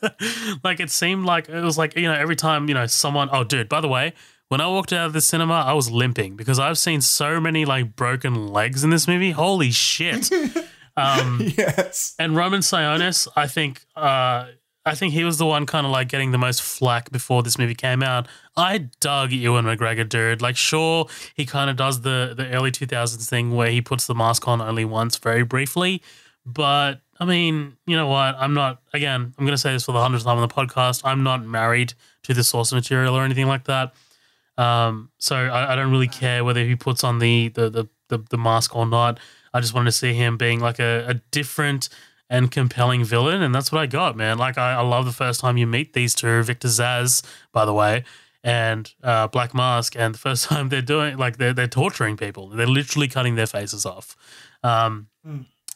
like 0.64 0.80
it 0.80 0.92
seemed 0.92 1.26
like 1.26 1.50
it 1.50 1.64
was 1.64 1.78
like, 1.78 1.96
you 1.96 2.04
know, 2.04 2.14
every 2.14 2.36
time, 2.36 2.68
you 2.68 2.76
know, 2.76 2.86
someone 2.86 3.30
oh 3.32 3.44
dude, 3.44 3.68
by 3.68 3.82
the 3.82 3.88
way, 3.88 4.14
when 4.52 4.60
I 4.60 4.68
walked 4.68 4.92
out 4.92 5.06
of 5.06 5.14
the 5.14 5.22
cinema, 5.22 5.54
I 5.54 5.72
was 5.72 5.90
limping 5.90 6.36
because 6.36 6.60
I've 6.60 6.78
seen 6.78 7.00
so 7.00 7.40
many 7.40 7.64
like 7.64 7.96
broken 7.96 8.50
legs 8.50 8.84
in 8.84 8.90
this 8.90 9.08
movie. 9.08 9.32
Holy 9.32 9.72
shit. 9.72 10.30
um 10.98 11.40
Yes. 11.58 12.16
and 12.20 12.36
Roman 12.36 12.60
Sionis, 12.60 13.30
I 13.38 13.48
think, 13.48 13.86
uh, 13.96 14.48
I 14.86 14.94
think 14.96 15.14
he 15.14 15.24
was 15.24 15.38
the 15.38 15.46
one 15.46 15.66
kind 15.66 15.86
of 15.86 15.94
like 15.94 16.10
getting 16.10 16.32
the 16.32 16.38
most 16.38 16.62
flack 16.62 17.12
before 17.14 17.44
this 17.44 17.58
movie 17.58 17.76
came 17.76 18.04
out. 18.04 18.28
I 18.58 18.90
dug 19.00 19.32
Ewan 19.32 19.64
McGregor, 19.64 20.10
dude. 20.10 20.42
Like, 20.42 20.58
sure, 20.58 21.08
he 21.34 21.46
kind 21.46 21.70
of 21.70 21.78
does 21.78 22.02
the 22.02 22.34
the 22.36 22.50
early 22.50 22.72
two 22.72 22.88
thousands 22.88 23.30
thing 23.30 23.56
where 23.56 23.70
he 23.72 23.80
puts 23.80 24.06
the 24.06 24.16
mask 24.16 24.50
on 24.50 24.60
only 24.60 24.84
once, 24.84 25.18
very 25.18 25.44
briefly. 25.44 26.02
But 26.46 27.00
I 27.22 27.24
mean, 27.24 27.78
you 27.86 27.96
know 27.96 28.08
what? 28.08 28.36
I'm 28.38 28.54
not. 28.54 28.82
Again, 28.94 29.34
I'm 29.38 29.46
going 29.46 29.54
to 29.56 29.58
say 29.58 29.72
this 29.72 29.86
for 29.86 29.94
the 29.94 30.02
hundredth 30.02 30.26
time 30.26 30.40
on 30.40 30.46
the 30.46 30.54
podcast. 30.54 31.04
I'm 31.06 31.24
not 31.24 31.46
married 31.46 31.94
to 32.24 32.34
the 32.34 32.44
source 32.44 32.74
material 32.74 33.16
or 33.16 33.24
anything 33.24 33.48
like 33.48 33.64
that. 33.66 33.94
Um, 34.62 35.10
so 35.18 35.36
I, 35.36 35.74
I 35.74 35.76
don't 35.76 35.90
really 35.90 36.08
care 36.08 36.44
whether 36.44 36.64
he 36.64 36.76
puts 36.76 37.04
on 37.04 37.18
the 37.18 37.48
the 37.50 37.70
the 37.70 37.86
the, 38.10 38.20
the 38.30 38.38
mask 38.38 38.76
or 38.76 38.86
not. 38.86 39.20
I 39.54 39.60
just 39.60 39.74
wanted 39.74 39.92
to 39.92 39.98
see 39.98 40.14
him 40.14 40.38
being 40.38 40.60
like 40.60 40.80
a, 40.80 41.06
a 41.08 41.14
different 41.32 41.90
and 42.30 42.52
compelling 42.52 43.04
villain, 43.04 43.42
and 43.42 43.56
that's 43.56 43.72
what 43.72 43.82
I 43.82 43.88
got, 43.88 44.16
man. 44.16 44.38
Like 44.38 44.58
I, 44.58 44.74
I 44.74 44.82
love 44.82 45.06
the 45.06 45.12
first 45.12 45.40
time 45.40 45.58
you 45.58 45.66
meet 45.66 45.94
these 45.94 46.14
two, 46.14 46.44
Victor 46.44 46.68
Zsasz, 46.68 47.24
by 47.52 47.66
the 47.66 47.74
way, 47.74 48.04
and 48.44 48.94
uh, 49.04 49.28
Black 49.28 49.56
Mask, 49.56 49.96
and 49.98 50.14
the 50.14 50.20
first 50.20 50.46
time 50.50 50.70
they're 50.70 50.82
doing 50.82 51.18
like 51.18 51.38
they're 51.38 51.54
they're 51.54 51.68
torturing 51.68 52.16
people. 52.16 52.50
They're 52.50 52.68
literally 52.68 53.08
cutting 53.08 53.36
their 53.36 53.48
faces 53.48 53.84
off. 53.86 54.16
Um, 54.64 55.08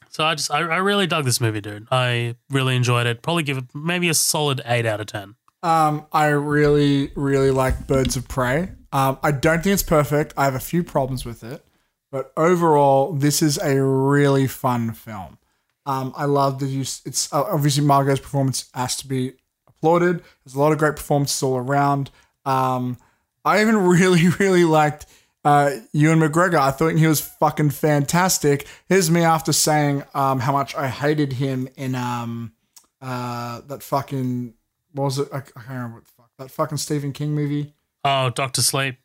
so 0.10 0.24
I 0.24 0.36
just 0.36 0.52
I, 0.52 0.60
I 0.60 0.78
really 0.78 1.08
dug 1.08 1.26
this 1.26 1.42
movie, 1.42 1.62
dude. 1.62 1.88
I 1.92 2.36
really 2.52 2.76
enjoyed 2.76 3.08
it. 3.08 3.24
Probably 3.24 3.44
give 3.44 3.58
it 3.58 3.66
maybe 3.74 4.10
a 4.10 4.14
solid 4.14 4.62
eight 4.66 4.86
out 4.86 5.02
of 5.02 5.08
ten. 5.08 5.36
Um, 5.66 6.06
I 6.12 6.28
really, 6.28 7.10
really 7.16 7.50
like 7.50 7.88
Birds 7.88 8.16
of 8.16 8.28
Prey. 8.28 8.70
Um, 8.92 9.18
I 9.24 9.32
don't 9.32 9.64
think 9.64 9.74
it's 9.74 9.82
perfect. 9.82 10.32
I 10.38 10.44
have 10.46 10.54
a 10.54 10.60
few 10.60 10.84
problems 10.84 11.26
with 11.26 11.44
it, 11.44 11.66
but 12.12 12.32
overall, 12.38 13.14
this 13.14 13.42
is 13.42 13.58
a 13.58 13.82
really 13.82 14.46
fun 14.46 14.94
film. 14.94 15.40
Um, 15.88 16.14
I 16.16 16.26
love 16.26 16.60
the 16.60 16.68
use. 16.68 17.02
It's 17.04 17.34
uh, 17.34 17.42
obviously 17.46 17.84
Margot's 17.84 18.20
performance 18.20 18.70
has 18.76 18.96
to 18.98 19.08
be 19.08 19.34
applauded. 19.68 20.22
There's 20.44 20.54
a 20.54 20.60
lot 20.60 20.72
of 20.72 20.78
great 20.78 20.98
performances 20.98 21.42
all 21.42 21.58
around. 21.58 22.12
Um, 22.46 22.98
I 23.44 23.60
even 23.62 23.78
really, 23.88 24.28
really 24.40 24.66
liked 24.66 25.08
uh, 25.44 25.78
Ewan 25.94 26.20
McGregor. 26.20 26.60
I 26.60 26.70
thought 26.70 26.94
he 26.94 27.08
was 27.08 27.22
fucking 27.22 27.72
fantastic. 27.72 28.68
Here's 28.88 29.10
me 29.10 29.22
after 29.22 29.52
saying 29.52 30.04
um, 30.14 30.42
how 30.42 30.52
much 30.52 30.76
I 30.76 30.90
hated 30.90 31.34
him 31.34 31.70
in 31.76 31.96
um, 31.96 32.54
uh, 33.02 33.62
that 33.62 33.82
fucking 33.82 34.54
was 34.96 35.20
it? 35.20 35.28
I, 35.34 35.38
I 35.38 35.42
can't 35.42 35.68
remember 35.70 35.96
what 35.96 36.04
the 36.06 36.12
fuck 36.18 36.30
that 36.40 36.52
fucking 36.52 36.78
Stephen 36.78 37.12
King 37.14 37.32
movie. 37.34 37.74
Oh, 38.04 38.30
Doctor 38.30 38.62
Sleep. 38.62 38.96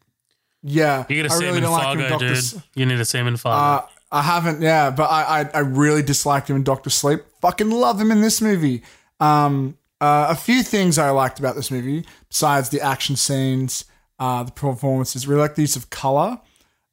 Yeah, 0.63 1.05
You 1.09 1.23
gotta 1.23 1.35
I 1.35 1.39
see 1.39 1.47
him 1.47 1.57
in 1.57 1.65
Fargo, 1.65 2.03
him 2.07 2.19
dude. 2.19 2.31
S- 2.33 2.61
You 2.75 2.85
need 2.87 2.97
to 2.99 3.05
see 3.05 3.19
him 3.19 3.27
in 3.27 3.37
Fargo. 3.39 3.85
Uh, 3.85 3.89
I 4.13 4.23
haven't, 4.23 4.61
yeah, 4.61 4.91
but 4.91 5.05
I, 5.05 5.41
I 5.41 5.51
I 5.55 5.59
really 5.61 6.03
disliked 6.03 6.51
him 6.51 6.57
in 6.57 6.65
Doctor 6.65 6.91
Sleep. 6.91 7.21
Fucking 7.41 7.71
love 7.71 7.99
him 8.01 8.11
in 8.11 8.21
this 8.21 8.43
movie. 8.43 8.83
Um, 9.21 9.79
uh, 10.03 10.27
a 10.31 10.35
few 10.35 10.63
things 10.63 10.99
I 10.99 11.11
liked 11.11 11.39
about 11.39 11.55
this 11.55 11.71
movie 11.71 12.05
besides 12.29 12.69
the 12.71 12.81
action 12.81 13.17
scenes, 13.17 13.85
uh, 14.19 14.43
the 14.43 14.53
performances. 14.53 15.27
Really 15.27 15.41
like 15.43 15.55
the 15.55 15.63
use 15.63 15.77
of 15.77 15.89
color. 15.91 16.41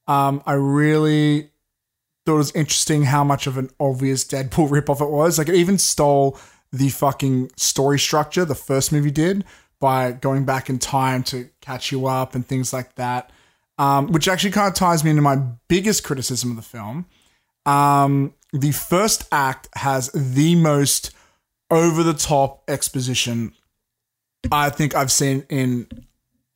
Um, 0.08 0.42
I 0.46 0.54
really 0.54 1.50
thought 2.26 2.36
it 2.36 2.38
was 2.38 2.52
interesting 2.52 3.04
how 3.04 3.24
much 3.24 3.48
of 3.48 3.58
an 3.58 3.70
obvious 3.80 4.24
Deadpool 4.24 4.70
ripoff 4.82 5.02
it 5.02 5.10
was. 5.10 5.38
Like 5.38 5.50
it 5.50 5.56
even 5.56 5.78
stole 5.78 6.40
the 6.72 6.90
fucking 6.90 7.52
story 7.56 8.00
structure 8.00 8.46
the 8.46 8.56
first 8.56 8.92
movie 8.92 9.12
did 9.12 9.46
by 9.80 10.12
going 10.12 10.46
back 10.46 10.70
in 10.70 10.80
time 10.80 11.24
to 11.24 11.50
catch 11.62 11.92
you 11.92 12.08
up 12.08 12.36
and 12.36 12.46
things 12.46 12.74
like 12.74 12.96
that. 12.96 13.32
Um, 13.80 14.08
which 14.08 14.28
actually 14.28 14.52
kind 14.52 14.68
of 14.68 14.74
ties 14.74 15.04
me 15.04 15.12
into 15.12 15.22
my 15.22 15.36
biggest 15.68 16.04
criticism 16.04 16.50
of 16.50 16.56
the 16.56 16.64
film. 16.64 17.06
Um, 17.68 18.34
the 18.52 18.72
first 18.72 19.28
act 19.32 19.70
has 19.76 20.10
the 20.14 20.56
most 20.56 21.12
over 21.70 22.02
the 22.02 22.16
top 22.16 22.64
exposition 22.68 23.54
I 24.52 24.70
think 24.70 24.96
I've 24.96 25.12
seen 25.12 25.46
in 25.50 25.88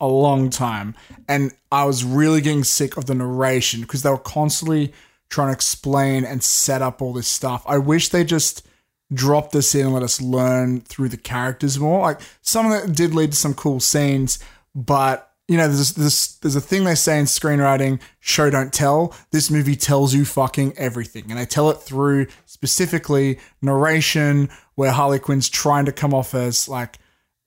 a 0.00 0.06
long 0.06 0.50
time. 0.50 0.94
And 1.28 1.52
I 1.70 1.84
was 1.84 2.04
really 2.04 2.40
getting 2.40 2.64
sick 2.64 2.96
of 2.96 3.06
the 3.06 3.14
narration 3.14 3.82
because 3.82 4.02
they 4.02 4.10
were 4.10 4.18
constantly 4.18 4.92
trying 5.28 5.48
to 5.48 5.52
explain 5.52 6.24
and 6.24 6.42
set 6.42 6.82
up 6.82 7.00
all 7.00 7.12
this 7.12 7.28
stuff. 7.28 7.62
I 7.66 7.78
wish 7.78 8.08
they 8.08 8.24
just 8.24 8.66
dropped 9.12 9.52
this 9.52 9.74
in 9.74 9.86
and 9.86 9.94
let 9.94 10.02
us 10.02 10.20
learn 10.20 10.80
through 10.80 11.08
the 11.08 11.16
characters 11.16 11.78
more. 11.78 12.00
Like 12.00 12.20
some 12.40 12.70
of 12.70 12.84
it 12.84 12.94
did 12.94 13.14
lead 13.14 13.32
to 13.32 13.38
some 13.38 13.54
cool 13.54 13.80
scenes, 13.80 14.38
but 14.74 15.32
you 15.48 15.56
know, 15.56 15.66
there's 15.66 15.92
this 15.94 16.36
there's 16.36 16.56
a 16.56 16.60
thing 16.60 16.84
they 16.84 16.94
say 16.94 17.18
in 17.18 17.26
screenwriting, 17.26 18.00
show 18.20 18.48
don't 18.48 18.72
tell. 18.72 19.14
This 19.32 19.50
movie 19.50 19.76
tells 19.76 20.14
you 20.14 20.24
fucking 20.24 20.78
everything. 20.78 21.24
And 21.28 21.38
they 21.38 21.44
tell 21.44 21.68
it 21.70 21.78
through 21.78 22.28
specifically 22.46 23.38
narration, 23.60 24.48
where 24.76 24.92
Harley 24.92 25.18
Quinn's 25.18 25.48
trying 25.48 25.84
to 25.86 25.92
come 25.92 26.14
off 26.14 26.34
as 26.34 26.68
like 26.68 26.98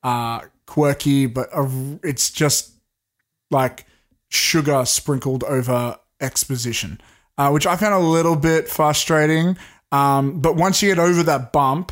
uh 0.03 0.41
quirky, 0.65 1.25
but 1.25 1.49
uh, 1.53 1.67
it's 2.03 2.29
just 2.29 2.71
like 3.51 3.85
sugar 4.29 4.85
sprinkled 4.85 5.43
over 5.45 5.97
exposition, 6.19 6.99
uh, 7.37 7.49
which 7.49 7.65
I 7.65 7.75
found 7.75 7.93
a 7.93 8.07
little 8.07 8.35
bit 8.35 8.67
frustrating. 8.67 9.57
Um, 9.91 10.39
but 10.41 10.55
once 10.55 10.81
you 10.81 10.89
get 10.89 10.99
over 10.99 11.23
that 11.23 11.51
bump, 11.53 11.91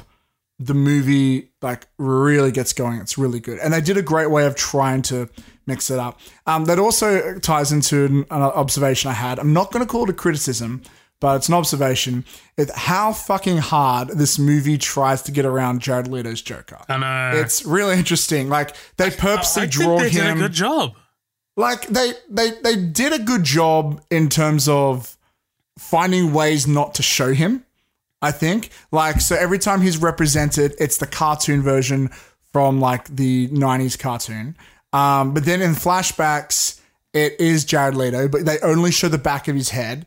the 0.60 0.74
movie 0.74 1.52
like 1.61 1.88
really 1.98 2.52
gets 2.52 2.74
going. 2.74 2.99
It's 2.99 3.18
really 3.18 3.40
good, 3.40 3.60
and 3.60 3.74
they 3.74 3.82
did 3.82 3.98
a 3.98 4.02
great 4.02 4.30
way 4.32 4.45
of 4.45 4.56
trying 4.56 5.02
to 5.03 5.30
mix 5.65 5.90
it 5.90 5.99
up. 5.99 6.20
Um, 6.45 6.65
that 6.65 6.80
also 6.80 7.40
ties 7.40 7.72
into 7.72 8.06
an, 8.06 8.18
an 8.30 8.41
observation 8.41 9.10
I 9.10 9.14
had. 9.14 9.40
I'm 9.40 9.53
not 9.53 9.72
going 9.72 9.86
to 9.86 9.90
call 9.91 10.03
it 10.03 10.10
a 10.10 10.14
criticism, 10.14 10.82
but 11.22 11.38
it's 11.38 11.48
an 11.48 11.53
observation. 11.53 12.26
It's 12.57 12.72
how 12.74 13.14
fucking 13.14 13.57
hard 13.57 14.10
this 14.10 14.38
movie 14.38 14.78
tries 14.78 15.22
to 15.24 15.32
get 15.32 15.45
around 15.45 15.82
Jared 15.82 16.07
Leto's 16.07 16.41
Joker. 16.41 16.80
I 16.90 16.98
know. 16.98 17.40
It's 17.40 17.64
really 17.65 17.98
interesting. 17.98 18.49
Like 18.49 18.76
they 18.98 19.10
purposely 19.10 19.64
I 19.64 19.65
draw 19.68 19.99
think 19.99 20.14
they 20.14 20.20
him. 20.20 20.38
did 20.38 20.44
a 20.45 20.48
good 20.48 20.53
job. 20.53 20.95
like 21.56 21.88
they 21.88 22.14
they 22.30 22.52
they 22.61 22.76
did 22.76 23.14
a 23.14 23.20
good 23.20 23.44
job 23.44 24.02
in 24.11 24.28
terms 24.30 24.68
of 24.68 25.18
finding 25.78 26.34
ways 26.34 26.68
not 26.68 26.94
to 26.95 27.03
show 27.03 27.34
him. 27.34 27.65
I 28.24 28.32
think 28.32 28.70
like 28.91 29.22
so 29.22 29.36
every 29.36 29.60
time 29.60 29.82
he's 29.82 29.98
represented, 29.98 30.74
it's 30.80 30.98
the 30.98 31.08
cartoon 31.08 31.62
version 31.62 32.10
from 32.52 32.80
like 32.80 33.08
the 33.16 33.48
'90s 33.50 34.00
cartoon. 34.00 34.56
Um, 34.94 35.34
but 35.34 35.45
then 35.45 35.62
in 35.62 35.72
flashbacks, 35.72 36.80
it 37.14 37.40
is 37.40 37.66
Jared 37.66 37.95
Leto, 37.95 38.28
but 38.28 38.45
they 38.45 38.60
only 38.62 38.91
show 38.91 39.08
the 39.10 39.18
back 39.18 39.48
of 39.48 39.56
his 39.56 39.70
head. 39.72 40.06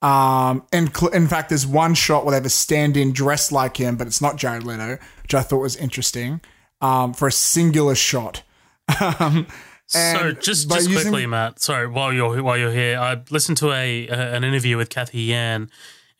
Um, 0.00 0.62
and 0.72 0.96
cl- 0.96 1.12
in 1.12 1.26
fact, 1.26 1.48
there's 1.48 1.66
one 1.66 1.94
shot 1.94 2.24
where 2.24 2.30
they 2.32 2.36
have 2.36 2.46
a 2.46 2.50
stand-in 2.50 3.12
dressed 3.12 3.50
like 3.50 3.76
him, 3.78 3.96
but 3.96 4.06
it's 4.06 4.20
not 4.22 4.36
Jared 4.36 4.62
Leto, 4.62 4.96
which 5.22 5.34
I 5.34 5.42
thought 5.42 5.58
was 5.58 5.74
interesting 5.74 6.40
um, 6.80 7.12
for 7.14 7.26
a 7.26 7.32
singular 7.32 7.96
shot. 7.96 8.42
um, 9.00 9.46
So 9.86 10.32
just 10.32 10.70
just 10.70 10.88
using- 10.88 10.92
quickly, 11.10 11.26
Matt. 11.26 11.60
Sorry, 11.60 11.86
while 11.88 12.12
you're 12.12 12.42
while 12.42 12.56
you're 12.56 12.70
here, 12.72 12.98
I 12.98 13.20
listened 13.30 13.56
to 13.58 13.72
a, 13.72 14.06
a 14.08 14.34
an 14.34 14.44
interview 14.44 14.76
with 14.76 14.88
Cathy 14.88 15.22
Yan, 15.22 15.68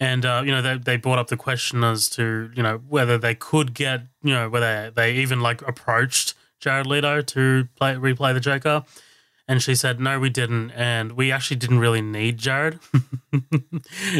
and 0.00 0.24
uh, 0.24 0.42
you 0.44 0.50
know 0.52 0.62
they 0.62 0.78
they 0.78 0.96
brought 0.96 1.18
up 1.18 1.28
the 1.28 1.36
question 1.36 1.82
as 1.84 2.08
to 2.10 2.50
you 2.54 2.62
know 2.62 2.80
whether 2.88 3.18
they 3.18 3.34
could 3.34 3.74
get 3.74 4.02
you 4.22 4.32
know 4.32 4.48
whether 4.48 4.90
they 4.90 5.14
even 5.14 5.40
like 5.40 5.62
approached 5.62 6.34
Jared 6.60 6.86
Leto 6.86 7.20
to 7.22 7.68
play 7.76 7.94
replay 7.94 8.32
the 8.34 8.40
Joker, 8.40 8.84
and 9.46 9.62
she 9.62 9.74
said 9.74 10.00
no, 10.00 10.20
we 10.20 10.30
didn't, 10.30 10.70
and 10.72 11.12
we 11.12 11.32
actually 11.32 11.56
didn't 11.56 11.80
really 11.80 12.02
need 12.02 12.38
Jared. 12.38 12.78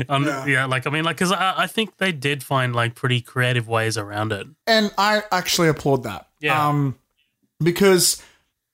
um, 0.08 0.24
yeah. 0.46 0.66
like 0.66 0.86
I 0.86 0.90
mean, 0.90 1.04
like 1.04 1.16
because 1.16 1.32
I, 1.32 1.54
I 1.62 1.66
think 1.66 1.98
they 1.98 2.12
did 2.12 2.42
find 2.42 2.74
like 2.74 2.94
pretty 2.94 3.20
creative 3.20 3.68
ways 3.68 3.96
around 3.96 4.32
it. 4.32 4.46
and 4.66 4.92
I 4.98 5.22
actually 5.30 5.68
applaud 5.68 6.02
that. 6.04 6.28
Yeah. 6.40 6.68
Um, 6.68 6.98
because 7.60 8.22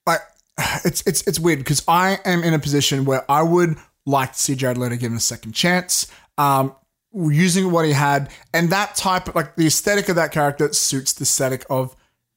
like 0.05 0.21
it's 0.85 1.03
it's 1.05 1.25
it's 1.27 1.39
weird 1.39 1.59
because 1.59 1.83
I 1.87 2.19
am 2.25 2.43
in 2.43 2.53
a 2.53 2.59
position 2.59 3.05
where 3.05 3.29
I 3.29 3.43
would 3.43 3.77
like 4.05 4.33
to 4.33 4.39
see 4.39 4.55
Jared 4.55 4.77
Leto 4.77 4.95
given 4.95 5.17
a 5.17 5.21
second 5.21 5.53
chance. 5.53 6.07
Um, 6.37 6.75
using 7.15 7.71
what 7.71 7.85
he 7.85 7.93
had 7.93 8.29
and 8.53 8.69
that 8.69 8.95
type 8.95 9.33
like 9.35 9.55
the 9.55 9.67
aesthetic 9.67 10.09
of 10.09 10.15
that 10.17 10.31
character 10.31 10.71
suits 10.73 11.13
the 11.13 11.23
aesthetic 11.23 11.65
of 11.69 11.95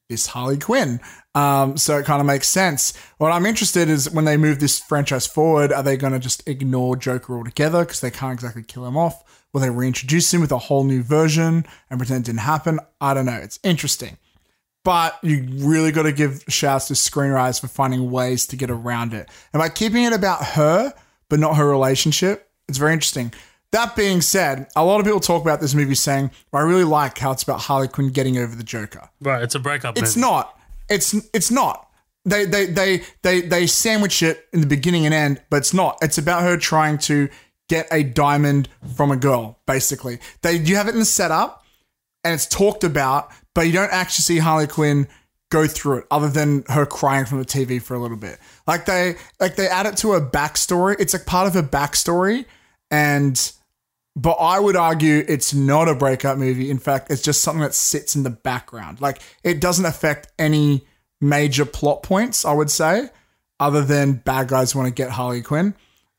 this 0.08 0.28
Harley 0.28 0.58
Quinn. 0.58 1.00
Um, 1.34 1.76
so 1.76 1.98
it 1.98 2.06
kind 2.06 2.20
of 2.20 2.26
makes 2.26 2.48
sense. 2.48 2.96
What 3.18 3.30
I'm 3.30 3.46
interested 3.46 3.88
is 3.88 4.10
when 4.10 4.24
they 4.24 4.36
move 4.36 4.58
this 4.58 4.80
franchise 4.80 5.26
forward, 5.26 5.72
are 5.72 5.82
they 5.82 5.96
going 5.96 6.12
to 6.12 6.18
just 6.18 6.46
ignore 6.48 6.96
Joker 6.96 7.36
altogether 7.36 7.84
because 7.84 8.00
they 8.00 8.10
can't 8.10 8.34
exactly 8.34 8.62
kill 8.62 8.86
him 8.86 8.96
off? 8.96 9.22
Will 9.52 9.60
they 9.60 9.70
reintroduce 9.70 10.32
him 10.32 10.40
with 10.40 10.52
a 10.52 10.58
whole 10.58 10.84
new 10.84 11.02
version 11.02 11.66
and 11.90 11.98
pretend 11.98 12.24
it 12.24 12.26
didn't 12.26 12.40
happen? 12.40 12.80
I 13.00 13.14
don't 13.14 13.26
know. 13.26 13.32
It's 13.32 13.58
interesting. 13.62 14.16
But 14.84 15.18
you 15.22 15.46
really 15.58 15.92
got 15.92 16.04
to 16.04 16.12
give 16.12 16.44
shouts 16.48 16.88
to 16.88 16.94
screenwriters 16.94 17.60
for 17.60 17.68
finding 17.68 18.10
ways 18.10 18.46
to 18.46 18.56
get 18.56 18.70
around 18.70 19.12
it. 19.12 19.28
And 19.52 19.60
by 19.60 19.68
keeping 19.68 20.04
it 20.04 20.12
about 20.12 20.42
her, 20.44 20.94
but 21.28 21.40
not 21.40 21.56
her 21.56 21.68
relationship, 21.68 22.50
it's 22.68 22.78
very 22.78 22.92
interesting. 22.92 23.32
That 23.72 23.94
being 23.96 24.22
said, 24.22 24.68
a 24.74 24.84
lot 24.84 24.98
of 24.98 25.06
people 25.06 25.20
talk 25.20 25.42
about 25.42 25.60
this 25.60 25.74
movie 25.74 25.94
saying, 25.94 26.30
I 26.52 26.60
really 26.60 26.84
like 26.84 27.18
how 27.18 27.32
it's 27.32 27.42
about 27.42 27.60
Harley 27.60 27.88
Quinn 27.88 28.10
getting 28.10 28.38
over 28.38 28.56
the 28.56 28.64
Joker. 28.64 29.10
Right, 29.20 29.42
it's 29.42 29.54
a 29.54 29.58
breakup. 29.58 29.98
It's 29.98 30.16
movie. 30.16 30.26
not. 30.26 30.58
It's 30.88 31.14
it's 31.34 31.50
not. 31.50 31.86
They 32.24 32.46
they 32.46 32.66
they 32.66 33.02
they 33.22 33.42
they 33.42 33.66
sandwich 33.66 34.22
it 34.22 34.46
in 34.52 34.60
the 34.60 34.66
beginning 34.66 35.04
and 35.04 35.14
end, 35.14 35.42
but 35.50 35.58
it's 35.58 35.74
not. 35.74 35.98
It's 36.00 36.18
about 36.18 36.42
her 36.42 36.56
trying 36.56 36.98
to 36.98 37.28
get 37.68 37.86
a 37.92 38.02
diamond 38.02 38.68
from 38.96 39.10
a 39.10 39.16
girl, 39.16 39.58
basically. 39.66 40.18
They 40.42 40.56
you 40.56 40.76
have 40.76 40.88
it 40.88 40.92
in 40.92 41.00
the 41.00 41.04
setup 41.04 41.64
and 42.24 42.34
it's 42.34 42.46
talked 42.46 42.84
about, 42.84 43.30
but 43.54 43.62
you 43.62 43.72
don't 43.72 43.92
actually 43.92 44.22
see 44.22 44.38
Harley 44.38 44.66
Quinn 44.66 45.08
go 45.50 45.66
through 45.66 45.98
it 45.98 46.04
other 46.10 46.28
than 46.28 46.64
her 46.68 46.84
crying 46.84 47.24
from 47.24 47.38
the 47.38 47.44
TV 47.44 47.80
for 47.80 47.94
a 47.94 47.98
little 47.98 48.16
bit. 48.16 48.38
Like 48.66 48.86
they 48.86 49.16
like 49.40 49.56
they 49.56 49.68
add 49.68 49.86
it 49.86 49.96
to 49.98 50.12
her 50.12 50.20
backstory. 50.20 50.96
It's 50.98 51.12
like 51.12 51.26
part 51.26 51.46
of 51.46 51.54
her 51.54 51.62
backstory 51.62 52.46
and 52.90 53.52
but 54.18 54.32
I 54.40 54.58
would 54.58 54.74
argue 54.74 55.24
it's 55.28 55.54
not 55.54 55.88
a 55.88 55.94
breakup 55.94 56.38
movie. 56.38 56.72
In 56.72 56.80
fact, 56.80 57.08
it's 57.08 57.22
just 57.22 57.40
something 57.40 57.62
that 57.62 57.72
sits 57.72 58.16
in 58.16 58.24
the 58.24 58.30
background. 58.30 59.00
Like 59.00 59.22
it 59.44 59.60
doesn't 59.60 59.86
affect 59.86 60.26
any 60.40 60.84
major 61.20 61.64
plot 61.64 62.02
points, 62.02 62.44
I 62.44 62.52
would 62.52 62.68
say, 62.68 63.10
other 63.60 63.84
than 63.84 64.14
bad 64.14 64.48
guys 64.48 64.74
want 64.74 64.88
to 64.88 64.92
get 64.92 65.10
Harley 65.10 65.40
Quinn. 65.40 65.72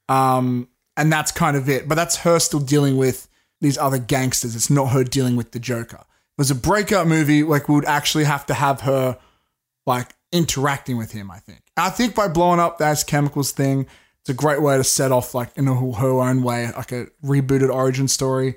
Um, 0.07 0.69
and 0.95 1.11
that's 1.11 1.33
kind 1.33 1.57
of 1.57 1.67
it. 1.67 1.89
But 1.89 1.95
that's 1.95 2.15
her 2.17 2.39
still 2.39 2.61
dealing 2.61 2.95
with 2.95 3.27
these 3.59 3.77
other 3.77 3.99
gangsters. 3.99 4.55
It's 4.55 4.69
not 4.69 4.91
her 4.91 5.03
dealing 5.03 5.35
with 5.35 5.51
the 5.51 5.59
Joker. 5.59 5.97
If 5.97 6.01
it 6.01 6.37
was 6.37 6.51
a 6.51 6.55
breakup 6.55 7.05
movie, 7.05 7.43
like 7.43 7.67
we 7.67 7.75
would 7.75 7.85
actually 7.85 8.23
have 8.23 8.45
to 8.45 8.53
have 8.53 8.79
her 8.81 9.17
like 9.85 10.15
interacting 10.31 10.95
with 10.95 11.11
him, 11.11 11.29
I 11.29 11.39
think. 11.39 11.63
I 11.75 11.89
think 11.89 12.15
by 12.15 12.29
blowing 12.29 12.61
up 12.61 12.77
that 12.77 13.03
chemicals 13.07 13.51
thing, 13.51 13.87
it's 14.29 14.39
a 14.39 14.41
great 14.41 14.61
way 14.61 14.77
to 14.77 14.83
set 14.83 15.11
off 15.11 15.33
like 15.33 15.49
in 15.57 15.67
a, 15.67 15.73
her 15.93 16.09
own 16.21 16.43
way, 16.43 16.69
like 16.75 16.91
a 16.91 17.07
rebooted 17.23 17.73
origin 17.73 18.07
story. 18.07 18.55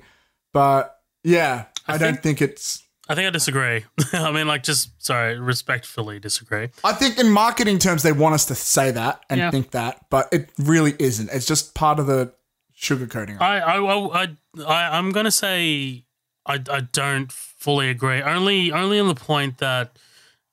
But 0.53 0.95
yeah, 1.23 1.65
I, 1.87 1.95
I 1.95 1.97
don't 1.97 2.13
think- 2.21 2.37
think 2.39 2.41
it's. 2.41 2.79
I 3.09 3.15
think 3.15 3.27
I 3.27 3.31
disagree. 3.31 3.83
I 4.13 4.31
mean, 4.31 4.47
like, 4.47 4.63
just 4.63 5.03
sorry, 5.03 5.37
respectfully 5.37 6.19
disagree. 6.19 6.69
I 6.85 6.93
think 6.93 7.19
in 7.19 7.29
marketing 7.29 7.77
terms, 7.79 8.01
they 8.01 8.13
want 8.13 8.33
us 8.33 8.45
to 8.45 8.55
say 8.55 8.91
that 8.91 9.19
and 9.29 9.39
Yeah. 9.39 9.51
think 9.51 9.71
that, 9.71 10.05
but 10.09 10.29
it 10.31 10.49
really 10.57 10.95
isn't. 10.99 11.29
It's 11.33 11.45
just 11.45 11.75
part 11.75 11.99
of 11.99 12.07
the 12.07 12.33
sugarcoating. 12.79 13.41
I, 13.41 13.59
I, 13.59 13.77
I, 13.77 14.23
I, 14.23 14.63
I 14.65 14.97
I'm 14.97 15.11
gonna 15.11 15.31
say 15.31 16.05
I, 16.45 16.61
I 16.69 16.79
don't 16.93 17.29
fully 17.31 17.89
agree. 17.89 18.21
Only, 18.21 18.71
only 18.71 18.99
on 18.99 19.07
the 19.09 19.15
point 19.15 19.57
that 19.57 19.97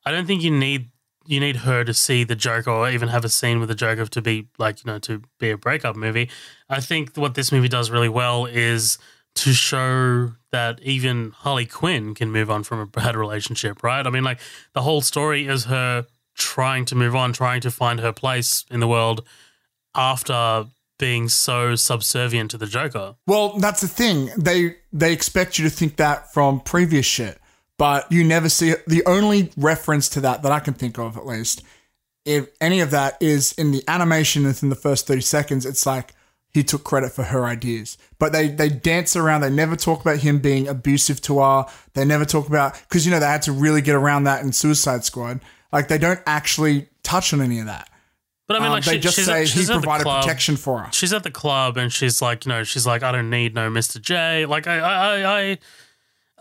I 0.05 0.11
don't 0.11 0.27
think 0.27 0.43
you 0.43 0.51
need 0.51 0.89
you 1.31 1.39
need 1.39 1.57
her 1.57 1.85
to 1.85 1.95
see 1.95 2.25
the 2.25 2.35
Joker 2.35 2.71
or 2.71 2.91
even 2.91 3.09
have 3.09 3.25
a 3.25 3.29
scene 3.29 3.61
with 3.61 3.69
the 3.69 3.75
Joker 3.75 4.05
to 4.05 4.21
be 4.21 4.49
like 4.59 4.85
you 4.85 4.91
know 4.91 4.99
to 5.01 5.23
be 5.39 5.51
a 5.51 5.57
breakup 5.57 5.95
movie. 5.97 6.29
I 6.69 6.81
think 6.81 7.17
what 7.17 7.35
this 7.35 7.53
movie 7.53 7.69
does 7.69 7.91
really 7.91 8.09
well 8.09 8.47
is 8.47 8.99
to 9.37 9.53
show 9.53 10.33
that 10.51 10.81
even 10.83 11.31
Harley 11.31 11.67
Quinn 11.67 12.15
can 12.15 12.33
move 12.33 12.51
on 12.51 12.65
from 12.65 12.81
a 12.81 12.87
bad 12.87 13.15
relationship, 13.15 13.85
right? 13.85 14.05
I 14.05 14.11
mean, 14.11 14.25
like 14.25 14.41
the 14.73 14.83
whole 14.83 15.01
story 15.01 15.47
is 15.47 15.67
her 15.67 16.07
trying 16.35 16.85
to 16.87 16.97
move 16.97 17.15
on, 17.15 17.33
trying 17.33 17.61
to 17.61 17.71
find 17.71 18.01
her 18.01 18.13
place 18.13 18.65
in 18.69 18.81
the 18.81 18.89
world 18.89 19.25
after 19.95 20.67
being 20.99 21.29
so 21.29 21.77
subservient 21.77 22.51
to 22.51 22.59
the 22.59 22.67
Joker. 22.67 23.15
Well, 23.27 23.59
that's 23.59 23.81
the 23.81 23.89
thing. 23.89 24.31
They 24.37 24.77
they 24.93 25.13
expect 25.13 25.59
you 25.59 25.65
to 25.65 25.71
think 25.71 25.97
that 25.97 26.33
from 26.33 26.61
previous 26.61 27.07
shit, 27.07 27.39
but 27.81 28.13
you 28.13 28.23
never 28.25 28.51
see 28.51 28.69
it. 28.69 28.85
The 28.87 29.03
only 29.07 29.53
reference 29.57 30.11
to 30.11 30.21
that 30.21 30.43
that 30.43 30.53
I 30.53 30.61
can 30.61 30.75
think 30.75 30.99
of, 30.99 31.17
at 31.17 31.25
least, 31.25 31.63
if 32.27 32.47
any 32.61 32.81
of 32.81 32.91
that 32.91 33.17
is 33.23 33.53
in 33.53 33.71
the 33.71 33.83
animation 33.89 34.45
within 34.45 34.69
the 34.69 34.77
first 34.77 35.07
thirty 35.07 35.23
seconds. 35.23 35.65
It's 35.65 35.87
like 35.87 36.13
he 36.51 36.63
took 36.63 36.85
credit 36.85 37.11
for 37.13 37.23
her 37.23 37.47
ideas, 37.47 37.97
but 38.19 38.33
they 38.33 38.49
they 38.49 38.69
dance 38.69 39.17
around. 39.17 39.41
They 39.41 39.49
never 39.49 39.77
talk 39.77 40.03
about 40.03 40.19
him 40.19 40.41
being 40.41 40.69
abusive 40.69 41.23
to 41.23 41.39
her. 41.39 41.65
They 41.95 42.05
never 42.05 42.27
talk 42.27 42.49
about 42.49 42.79
because 42.87 43.07
you 43.07 43.13
know 43.13 43.19
they 43.19 43.25
had 43.25 43.41
to 43.43 43.53
really 43.53 43.81
get 43.81 43.95
around 43.95 44.25
that 44.25 44.43
in 44.45 44.53
Suicide 44.53 45.05
Squad. 45.05 45.41
Like 45.73 45.89
they 45.89 45.97
don't 45.97 46.21
actually 46.27 46.91
touch 47.03 47.33
on 47.33 47.41
any 47.41 47.61
of 47.61 47.67
that. 47.67 47.89
But 48.47 48.57
I 48.57 48.59
mean, 48.59 48.67
Um, 48.67 48.73
like 48.73 48.85
they 48.85 48.93
she, 48.97 49.01
just 49.01 49.17
she's, 49.17 49.25
say 49.25 49.41
at, 49.41 49.49
he 49.49 49.59
she's 49.61 49.69
the 49.69 49.75
provided 49.75 50.05
protection 50.05 50.59
for 50.59 50.81
her. 50.81 50.93
She's 50.93 51.15
at 51.15 51.23
the 51.23 51.31
club 51.31 51.79
and 51.79 51.91
she's 51.91 52.21
like, 52.21 52.45
you 52.45 52.51
know, 52.51 52.63
she's 52.63 52.87
like, 52.87 53.03
I 53.03 53.11
don't 53.11 53.31
need 53.31 53.55
no 53.55 53.71
Mr. 53.71 54.03
J. 54.03 54.45
Like, 54.45 54.67
I, 54.67 54.81
I, 54.81 55.21
I, 55.21 55.41
I 55.41 55.59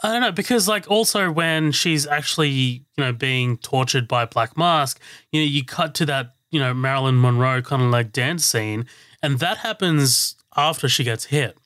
don't 0.07 0.21
know 0.21 0.31
because 0.31 0.67
like 0.67 0.89
also 0.89 1.31
when 1.31 1.71
she's 1.71 2.07
actually 2.07 2.49
you 2.49 2.83
know 2.97 3.11
being 3.11 3.57
tortured 3.57 4.07
by 4.07 4.25
Black 4.25 4.57
Mask, 4.57 4.99
you 5.31 5.41
know 5.41 5.45
you 5.47 5.65
cut 5.65 5.93
to 5.95 6.05
that 6.05 6.35
you 6.51 6.59
know 6.59 6.73
Marilyn 6.73 7.19
Monroe 7.19 7.61
kind 7.61 7.81
of 7.81 7.89
like 7.89 8.11
dance 8.11 8.45
scene, 8.45 8.85
and 9.21 9.39
that 9.39 9.57
happens 9.57 10.35
after 10.55 10.87
she 10.87 11.03
gets 11.03 11.25
hit. 11.25 11.57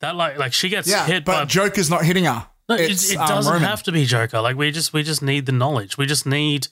That 0.00 0.16
like 0.16 0.38
like 0.38 0.52
she 0.52 0.68
gets 0.68 0.88
Yeah, 0.88 1.06
hit 1.06 1.24
but 1.24 1.32
by 1.32 1.44
Joker's 1.46 1.90
not 1.90 2.04
hitting 2.04 2.24
her. 2.24 2.46
No, 2.68 2.76
it, 2.76 2.90
it 2.90 3.16
um, 3.16 3.28
doesn't 3.28 3.52
Roman. 3.52 3.68
have 3.68 3.82
to 3.84 3.92
be 3.92 4.06
Joker. 4.06 4.40
Like 4.40 4.56
we 4.56 4.70
just 4.70 4.92
we 4.92 5.02
just 5.02 5.22
need 5.22 5.46
the 5.46 5.52
knowledge. 5.52 5.98
We 5.98 6.06
just 6.06 6.26
need 6.26 6.68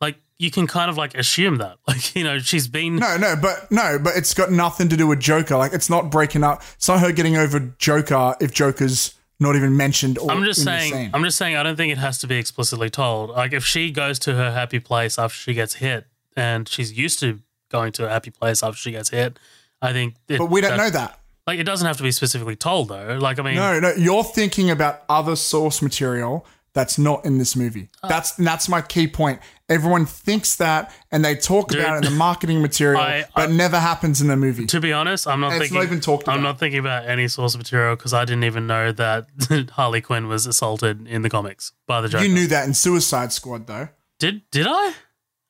like 0.00 0.16
you 0.38 0.50
can 0.50 0.66
kind 0.66 0.90
of 0.90 0.96
like 0.96 1.14
assume 1.14 1.56
that. 1.56 1.76
Like, 1.86 2.14
you 2.14 2.24
know, 2.24 2.38
she's 2.38 2.68
been 2.68 2.96
No, 2.96 3.16
no, 3.16 3.34
but 3.40 3.70
no, 3.70 3.98
but 4.02 4.16
it's 4.16 4.32
got 4.32 4.50
nothing 4.50 4.88
to 4.88 4.96
do 4.96 5.06
with 5.06 5.20
Joker. 5.20 5.56
Like 5.56 5.72
it's 5.72 5.90
not 5.90 6.10
breaking 6.10 6.44
up. 6.44 6.62
It's 6.74 6.88
not 6.88 7.00
her 7.00 7.12
getting 7.12 7.36
over 7.36 7.60
Joker 7.78 8.34
if 8.40 8.52
Joker's 8.52 9.14
not 9.40 9.56
even 9.56 9.76
mentioned. 9.76 10.18
Or 10.18 10.30
I'm 10.30 10.44
just 10.44 10.62
saying. 10.62 11.10
I'm 11.12 11.24
just 11.24 11.38
saying 11.38 11.56
I 11.56 11.62
don't 11.62 11.76
think 11.76 11.90
it 11.90 11.98
has 11.98 12.18
to 12.18 12.26
be 12.26 12.36
explicitly 12.36 12.90
told. 12.90 13.30
Like 13.30 13.52
if 13.52 13.64
she 13.64 13.90
goes 13.90 14.18
to 14.20 14.34
her 14.34 14.52
happy 14.52 14.78
place 14.78 15.18
after 15.18 15.36
she 15.36 15.54
gets 15.54 15.74
hit 15.74 16.06
and 16.36 16.68
she's 16.68 16.92
used 16.92 17.18
to 17.20 17.40
going 17.70 17.92
to 17.92 18.06
a 18.06 18.08
happy 18.10 18.30
place 18.30 18.62
after 18.62 18.76
she 18.76 18.90
gets 18.92 19.08
hit, 19.10 19.38
I 19.80 19.92
think 19.92 20.14
it, 20.28 20.38
but 20.38 20.50
we 20.50 20.60
don't 20.60 20.76
know 20.76 20.90
that. 20.90 21.18
Like 21.46 21.58
it 21.58 21.64
doesn't 21.64 21.86
have 21.86 21.96
to 21.96 22.02
be 22.02 22.12
specifically 22.12 22.54
told 22.54 22.88
though. 22.88 23.18
Like 23.18 23.38
I 23.38 23.42
mean 23.42 23.54
No, 23.56 23.80
no, 23.80 23.92
you're 23.94 24.24
thinking 24.24 24.70
about 24.70 25.02
other 25.08 25.36
source 25.36 25.80
material 25.80 26.46
that's 26.72 26.98
not 26.98 27.24
in 27.24 27.38
this 27.38 27.56
movie. 27.56 27.88
Uh, 28.02 28.08
That's 28.08 28.32
that's 28.32 28.68
my 28.68 28.80
key 28.80 29.08
point. 29.08 29.40
Everyone 29.68 30.06
thinks 30.06 30.56
that, 30.56 30.92
and 31.10 31.24
they 31.24 31.34
talk 31.34 31.72
about 31.74 31.94
it 31.94 32.06
in 32.06 32.12
the 32.12 32.16
marketing 32.18 32.62
material, 32.68 33.00
I- 33.00 33.24
but 33.34 33.48
I- 33.48 33.52
never 33.52 33.78
happens 33.78 34.20
in 34.20 34.28
the 34.28 34.36
movie. 34.36 34.66
To 34.66 34.80
be 34.80 34.92
honest, 34.92 35.26
I'm 35.26 35.40
not 35.40 35.52
It's 35.52 35.58
thinking. 35.62 35.76
not 35.78 35.84
even 35.84 36.00
talked 36.00 36.28
I'm 36.28 36.34
about. 36.38 36.42
not 36.44 36.58
thinking 36.60 36.78
about 36.80 37.06
any 37.06 37.26
source 37.28 37.56
material 37.56 37.96
because 37.96 38.14
I 38.14 38.24
didn't 38.24 38.44
even 38.44 38.66
know 38.66 38.92
that 38.92 39.26
Harley 39.72 40.00
Quinn 40.00 40.28
was 40.28 40.46
assaulted 40.46 41.06
in 41.08 41.22
the 41.22 41.30
comics 41.30 41.72
by 41.86 42.00
the 42.00 42.08
Joker. 42.08 42.24
You 42.24 42.32
knew 42.34 42.46
that 42.48 42.66
in 42.66 42.74
Suicide 42.74 43.32
Squad, 43.32 43.66
though. 43.66 43.88
Did 44.18 44.42
did 44.50 44.66
I? 44.68 44.92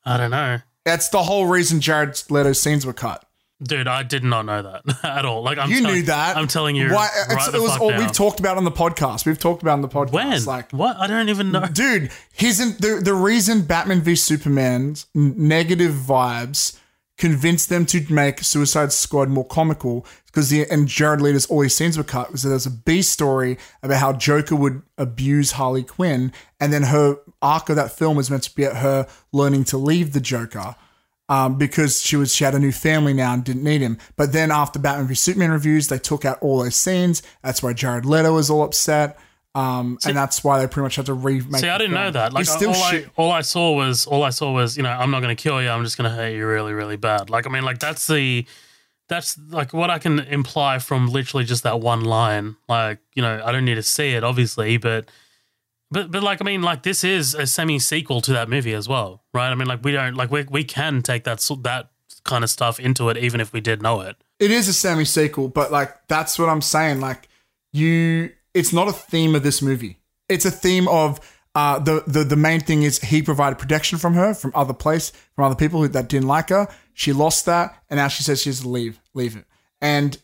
I 0.05 0.17
don't 0.17 0.31
know, 0.31 0.61
That's 0.85 1.09
the 1.11 1.23
whole 1.25 1.47
reason 1.47 1.81
Jared 1.81 2.21
Leto's 2.31 2.59
scenes 2.61 2.87
were 2.87 2.95
cut. 2.95 3.25
Dude. 3.63 3.89
I 3.89 4.03
did 4.03 4.25
not 4.25 4.47
know 4.47 4.63
that 4.63 5.05
at 5.05 5.25
all. 5.25 5.43
Like 5.43 5.59
I'm 5.59 5.71
you 5.71 5.81
telling- 5.81 5.95
knew 5.97 6.03
that. 6.05 6.37
I'm 6.37 6.47
telling 6.49 6.77
you. 6.77 6.93
Why? 6.93 7.09
right 7.29 7.55
it 7.55 7.61
was 7.61 7.77
all 7.79 7.91
now. 7.91 7.99
we've 7.99 8.13
talked 8.13 8.41
about 8.41 8.57
on 8.57 8.65
the 8.65 8.71
podcast. 8.71 9.27
We've 9.27 9.39
talked 9.39 9.63
about 9.63 9.75
on 9.75 9.83
the 9.83 9.89
podcast. 9.89 10.13
When? 10.13 10.45
Like, 10.45 10.71
what? 10.73 10.97
I 10.97 11.07
don't 11.07 11.29
even 11.29 11.53
know. 11.53 11.67
dude, 11.67 12.11
he's 12.33 12.61
in 12.61 12.77
the 12.79 13.01
the 13.03 13.15
reason 13.15 13.63
Batman 13.63 14.01
v 14.01 14.15
Superman's 14.15 15.07
negative 15.15 15.93
vibes 15.93 16.77
convinced 17.19 17.69
them 17.69 17.85
to 17.85 18.03
make 18.11 18.41
Suicide 18.43 18.93
Squad 18.93 19.29
more 19.29 19.45
comical 19.45 20.07
because 20.27 20.49
the 20.49 20.65
and 20.71 20.89
Jared 20.89 21.21
Leto's 21.21 21.45
all 21.47 21.61
his 21.61 21.77
scenes 21.77 21.99
were 21.99 22.05
cut 22.05 22.33
was 22.33 22.43
that 22.45 22.49
there's 22.49 22.65
a 22.65 22.71
B 22.71 23.03
story 23.03 23.59
about 23.83 23.99
how 24.01 24.15
Joker 24.15 24.57
would 24.57 24.81
abuse 24.97 25.53
Harley 25.53 25.83
Quinn 25.83 26.33
and 26.59 26.73
then 26.73 26.85
her 26.85 27.17
arc 27.43 27.69
of 27.69 27.77
that 27.77 27.93
film 27.93 28.17
was 28.17 28.31
meant 28.31 28.45
to 28.45 28.55
be 28.55 28.65
at 28.65 28.77
her 28.77 29.07
learning 29.33 29.65
to 29.65 29.77
leave 29.77 30.13
the 30.15 30.21
Joker. 30.21 30.77
Um, 31.31 31.57
because 31.57 32.03
she 32.03 32.17
was 32.17 32.35
she 32.35 32.43
had 32.43 32.57
a 32.57 32.59
new 32.59 32.73
family 32.73 33.15
now 33.15 33.33
and 33.33 33.45
didn't 33.45 33.63
need 33.63 33.81
him. 33.81 33.99
But 34.17 34.33
then 34.33 34.51
after 34.51 34.81
Batman 34.81 35.07
v 35.07 35.15
Superman 35.15 35.53
reviews, 35.53 35.87
they 35.87 35.99
took 35.99 36.25
out 36.25 36.39
all 36.43 36.59
those 36.59 36.75
scenes. 36.75 37.23
That's 37.45 37.63
why 37.63 37.73
Jared 37.73 38.05
Leto 38.05 38.35
was 38.35 38.51
all 38.51 38.65
upset. 38.65 39.17
Um, 39.55 39.99
and 40.05 40.17
that's 40.17 40.45
why 40.45 40.59
they 40.59 40.67
pretty 40.67 40.83
much 40.83 40.97
had 40.97 41.07
to 41.07 41.15
remake. 41.15 41.61
See, 41.61 41.69
I 41.69 41.79
didn't 41.79 41.95
know 41.95 42.11
that. 42.11 42.33
Like, 42.33 42.47
still 42.47 42.71
all. 42.71 42.83
I, 42.83 43.05
all 43.17 43.31
I 43.33 43.41
saw 43.43 43.73
was 43.73 44.07
all 44.07 44.25
I 44.25 44.31
saw 44.31 44.53
was 44.53 44.77
you 44.77 44.83
know 44.83 44.91
I'm 44.91 45.13
not 45.13 45.23
going 45.23 45.35
to 45.35 45.41
kill 45.41 45.63
you. 45.63 45.69
I'm 45.69 45.85
just 45.85 45.97
going 45.97 46.11
to 46.11 46.17
hurt 46.17 46.31
you 46.31 46.47
really, 46.47 46.73
really 46.73 46.97
bad. 46.97 47.31
Like, 47.31 47.47
I 47.47 47.51
mean, 47.51 47.65
like 47.65 47.79
that's 47.79 48.09
the 48.09 48.45
that's 49.09 49.37
like 49.51 49.73
what 49.73 49.91
I 49.91 49.99
can 49.99 50.21
imply 50.21 50.79
from 50.79 51.09
literally 51.09 51.45
just 51.45 51.65
that 51.65 51.81
one 51.81 52.05
line. 52.05 52.57
Like, 52.69 52.99
you 53.15 53.23
know, 53.23 53.43
I 53.45 53.53
don't 53.53 53.65
need 53.65 53.75
to 53.75 53.83
see 53.83 54.11
it, 54.11 54.25
obviously, 54.25 54.77
but 54.79 55.11
but 55.91 56.11
but 56.11 56.23
like 56.23 56.41
I 56.41 56.45
mean, 56.45 56.63
like 56.63 56.83
this 56.83 57.05
is 57.05 57.35
a 57.35 57.47
semi 57.47 57.79
sequel 57.79 58.21
to 58.23 58.33
that 58.33 58.49
movie 58.49 58.75
as 58.75 58.89
well, 58.89 59.23
right? 59.35 59.51
I 59.51 59.55
mean, 59.55 59.69
like 59.69 59.85
we 59.85 59.93
don't 59.93 60.15
like 60.15 60.31
we 60.31 60.45
we 60.45 60.65
can 60.65 61.03
take 61.03 61.25
that 61.25 61.41
that 61.63 61.91
kind 62.25 62.45
of 62.45 62.51
stuff 62.51 62.79
into 62.79 63.09
it, 63.09 63.17
even 63.17 63.41
if 63.41 63.53
we 63.53 63.61
did 63.61 63.83
know 63.83 64.01
it. 64.01 64.17
it 64.39 64.51
is 64.51 64.69
a 64.69 64.73
semi 64.73 65.05
sequel, 65.05 65.49
but 65.49 65.73
like 65.73 66.07
that's 66.09 66.39
what 66.39 66.49
I'm 66.49 66.63
saying. 66.63 67.01
Like 67.01 67.29
you, 67.73 68.33
it's 68.55 68.73
not 68.73 68.89
a 68.89 68.93
theme 68.93 69.35
of 69.35 69.43
this 69.43 69.63
movie. 69.63 69.99
It's 70.29 70.45
a 70.45 70.51
theme 70.51 70.87
of 70.89 71.21
uh, 71.55 71.79
the 71.81 72.05
the 72.07 72.25
the 72.25 72.37
main 72.37 72.61
thing 72.61 72.83
is 72.85 73.01
he 73.01 73.23
provided 73.23 73.59
protection 73.59 73.99
from 73.99 74.15
her 74.15 74.35
from 74.35 74.53
other 74.55 74.75
place 74.75 75.13
from 75.35 75.45
other 75.45 75.57
people 75.57 75.81
who, 75.81 75.89
that 75.89 76.09
didn't 76.09 76.29
like 76.29 76.51
her. 76.51 76.69
She 76.95 77.13
lost 77.13 77.47
that, 77.47 77.83
and 77.89 77.99
now 77.99 78.09
she 78.09 78.23
says 78.23 78.43
she 78.43 78.51
has 78.51 78.61
to 78.61 78.69
leave, 78.69 79.01
leave 79.15 79.37
it, 79.37 79.45
and 79.81 80.17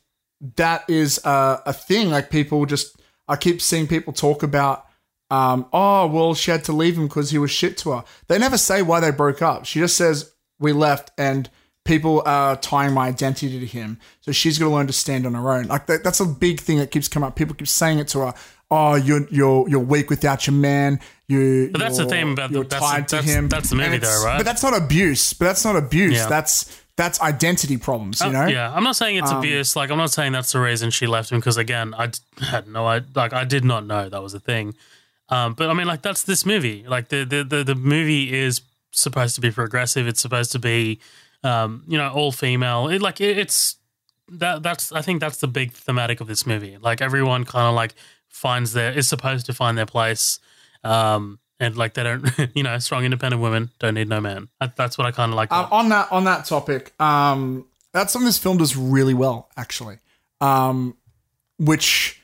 that 0.56 0.88
is 0.88 1.20
a, 1.24 1.62
a 1.66 1.72
thing. 1.72 2.10
Like 2.10 2.30
people 2.30 2.66
just, 2.66 3.00
I 3.26 3.36
keep 3.36 3.60
seeing 3.60 3.86
people 3.86 4.12
talk 4.12 4.42
about. 4.42 4.84
Um, 5.30 5.66
oh 5.72 6.06
well, 6.06 6.34
she 6.34 6.50
had 6.50 6.64
to 6.64 6.72
leave 6.72 6.96
him 6.96 7.06
because 7.08 7.30
he 7.30 7.38
was 7.38 7.50
shit 7.50 7.76
to 7.78 7.90
her. 7.92 8.04
They 8.28 8.38
never 8.38 8.56
say 8.58 8.82
why 8.82 9.00
they 9.00 9.10
broke 9.10 9.42
up. 9.42 9.64
She 9.66 9.80
just 9.80 9.96
says 9.96 10.32
we 10.58 10.72
left, 10.72 11.10
and 11.18 11.50
people 11.84 12.22
are 12.26 12.56
tying 12.56 12.92
my 12.94 13.08
identity 13.08 13.58
to 13.60 13.66
him. 13.66 13.98
So 14.20 14.32
she's 14.32 14.58
going 14.58 14.70
to 14.70 14.74
learn 14.76 14.86
to 14.86 14.92
stand 14.92 15.26
on 15.26 15.34
her 15.34 15.50
own. 15.52 15.64
Like 15.64 15.86
that, 15.86 16.04
that's 16.04 16.20
a 16.20 16.26
big 16.26 16.60
thing 16.60 16.78
that 16.78 16.90
keeps 16.90 17.08
coming 17.08 17.26
up. 17.26 17.34
People 17.36 17.54
keep 17.56 17.68
saying 17.68 17.98
it 17.98 18.08
to 18.08 18.20
her. 18.20 18.34
Oh, 18.70 18.94
you're 18.94 19.26
you're 19.30 19.68
you're 19.68 19.80
weak 19.80 20.10
without 20.10 20.46
your 20.46 20.54
man. 20.54 21.00
You. 21.28 21.70
But 21.72 21.80
that's 21.80 21.98
the 21.98 22.06
theme 22.06 22.30
about 22.32 22.50
the- 22.50 22.54
you're 22.58 22.64
that's 22.64 22.84
the- 22.84 22.90
tied 22.90 23.08
to 23.08 23.16
that's- 23.16 23.34
him. 23.34 23.48
that's 23.48 23.70
the 23.70 23.76
movie 23.76 23.98
though, 23.98 24.24
right? 24.24 24.38
But 24.38 24.44
that's 24.44 24.62
not 24.62 24.76
abuse. 24.76 25.32
But 25.32 25.46
that's 25.46 25.64
not 25.64 25.76
abuse. 25.76 26.14
Yeah. 26.14 26.28
That's 26.28 26.82
that's 26.96 27.20
identity 27.20 27.76
problems. 27.76 28.20
You 28.20 28.28
Uh, 28.28 28.30
know. 28.32 28.42
Um, 28.44 28.48
yeah, 28.48 28.72
I'm 28.74 28.82
not 28.82 28.96
saying 28.96 29.16
it's 29.18 29.30
abuse. 29.30 29.76
Like, 29.76 29.90
I'm 29.90 29.98
not 29.98 30.10
saying 30.12 30.32
that's 30.32 30.52
the 30.52 30.60
reason 30.60 30.90
she 30.90 31.06
left 31.06 31.30
him. 31.30 31.38
Because 31.40 31.58
again, 31.58 31.92
I 31.94 32.10
had 32.40 32.66
no, 32.68 32.86
I 32.86 33.02
like, 33.14 33.32
I 33.34 33.44
did 33.44 33.64
not 33.66 33.84
know 33.86 34.08
that 34.08 34.22
was 34.22 34.32
a 34.34 34.40
thing. 34.40 34.74
Um, 35.28 35.54
but 35.54 35.70
I 35.70 35.74
mean, 35.74 35.86
like, 35.86 36.02
that's 36.02 36.22
this 36.22 36.46
movie. 36.46 36.84
Like, 36.86 37.08
the 37.08 37.24
the 37.24 37.44
the, 37.44 37.64
the 37.64 37.74
movie 37.74 38.32
is 38.32 38.60
supposed 38.92 39.34
to 39.34 39.40
be 39.40 39.50
progressive. 39.50 40.06
It's 40.06 40.20
supposed 40.20 40.52
to 40.52 40.58
be, 40.58 41.00
um, 41.42 41.84
you 41.86 41.98
know, 41.98 42.10
all 42.10 42.32
female. 42.32 42.88
It 42.88 43.02
like 43.02 43.20
it, 43.20 43.38
it's 43.38 43.76
that 44.28 44.62
that's 44.62 44.92
I 44.92 45.02
think 45.02 45.20
that's 45.20 45.38
the 45.38 45.48
big 45.48 45.72
thematic 45.72 46.20
of 46.20 46.26
this 46.26 46.46
movie. 46.46 46.78
Like, 46.80 47.00
everyone 47.00 47.44
kind 47.44 47.66
of 47.66 47.74
like 47.74 47.94
finds 48.28 48.72
their 48.72 48.92
is 48.92 49.08
supposed 49.08 49.46
to 49.46 49.52
find 49.52 49.76
their 49.76 49.86
place. 49.86 50.38
Um, 50.84 51.38
and 51.58 51.76
like 51.76 51.94
they 51.94 52.02
don't, 52.02 52.26
you 52.54 52.62
know, 52.62 52.78
strong 52.78 53.04
independent 53.04 53.42
women 53.42 53.70
don't 53.78 53.94
need 53.94 54.08
no 54.08 54.20
man. 54.20 54.48
That's 54.76 54.98
what 54.98 55.06
I 55.06 55.10
kind 55.10 55.32
of 55.32 55.36
like. 55.36 55.52
Um, 55.52 55.68
on 55.70 55.88
that 55.88 56.12
on 56.12 56.24
that 56.24 56.44
topic, 56.44 56.98
um, 57.00 57.66
that's 57.92 58.12
something 58.12 58.26
this 58.26 58.38
film 58.38 58.58
does 58.58 58.76
really 58.76 59.14
well, 59.14 59.48
actually. 59.56 59.98
Um, 60.40 60.96
which, 61.58 62.20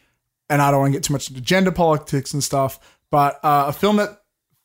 and 0.52 0.60
I 0.60 0.70
don't 0.70 0.80
want 0.80 0.92
to 0.92 0.98
get 0.98 1.04
too 1.04 1.14
much 1.14 1.30
into 1.30 1.40
gender 1.40 1.72
politics 1.72 2.34
and 2.34 2.44
stuff, 2.44 2.78
but 3.10 3.42
uh, 3.42 3.64
a 3.68 3.72
film 3.72 3.96
that 3.96 4.20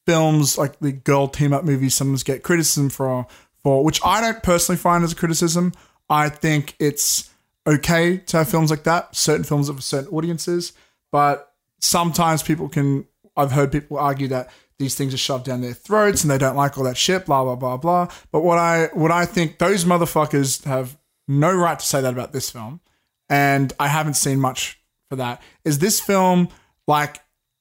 films 0.06 0.58
like 0.58 0.78
the 0.80 0.92
girl 0.92 1.30
team 1.30 1.54
up 1.54 1.64
movies 1.64 1.96
sometimes 1.96 2.24
get 2.24 2.44
criticism 2.44 2.90
for 2.90 3.26
for 3.64 3.86
which 3.86 4.02
I 4.04 4.20
don't 4.20 4.44
personally 4.44 4.78
find 4.78 5.04
as 5.06 5.14
a 5.14 5.16
criticism. 5.16 5.72
I 6.10 6.28
think 6.28 6.76
it's 6.78 7.30
okay 7.66 8.18
to 8.18 8.38
have 8.38 8.50
films 8.50 8.70
like 8.70 8.84
that, 8.84 9.16
certain 9.16 9.46
films 9.46 9.70
of 9.70 9.82
certain 9.82 10.14
audiences, 10.14 10.74
but 11.10 11.54
sometimes 11.80 12.44
people 12.44 12.68
can. 12.68 13.08
I've 13.38 13.54
heard 13.54 13.72
people 13.72 13.98
argue 13.98 14.28
that 14.30 14.50
these 14.80 14.96
things 14.96 15.14
are 15.14 15.18
shoved 15.18 15.46
down 15.46 15.62
their 15.62 15.74
throats 15.74 16.24
and 16.24 16.30
they 16.30 16.38
don't 16.38 16.56
like 16.58 16.78
all 16.78 16.84
that 16.84 16.98
shit, 16.98 17.26
blah 17.26 17.46
blah 17.46 17.56
blah 17.56 17.78
blah. 17.78 18.10
But 18.34 18.42
what 18.42 18.58
I 18.58 18.88
what 18.92 19.12
I 19.12 19.26
think 19.26 19.58
those 19.58 19.86
motherfuckers 19.86 20.66
have 20.66 20.98
no 21.30 21.56
right 21.56 21.80
to 21.80 21.86
say 21.86 22.02
that 22.02 22.12
about 22.12 22.34
this 22.34 22.50
film, 22.50 22.82
and 23.30 23.72
I 23.80 23.88
haven't 23.88 24.16
seen 24.16 24.42
much 24.42 24.82
for 25.10 25.16
that. 25.18 25.42
Is 25.66 25.80
this 25.80 26.00
film 26.00 26.50
like 26.88 27.20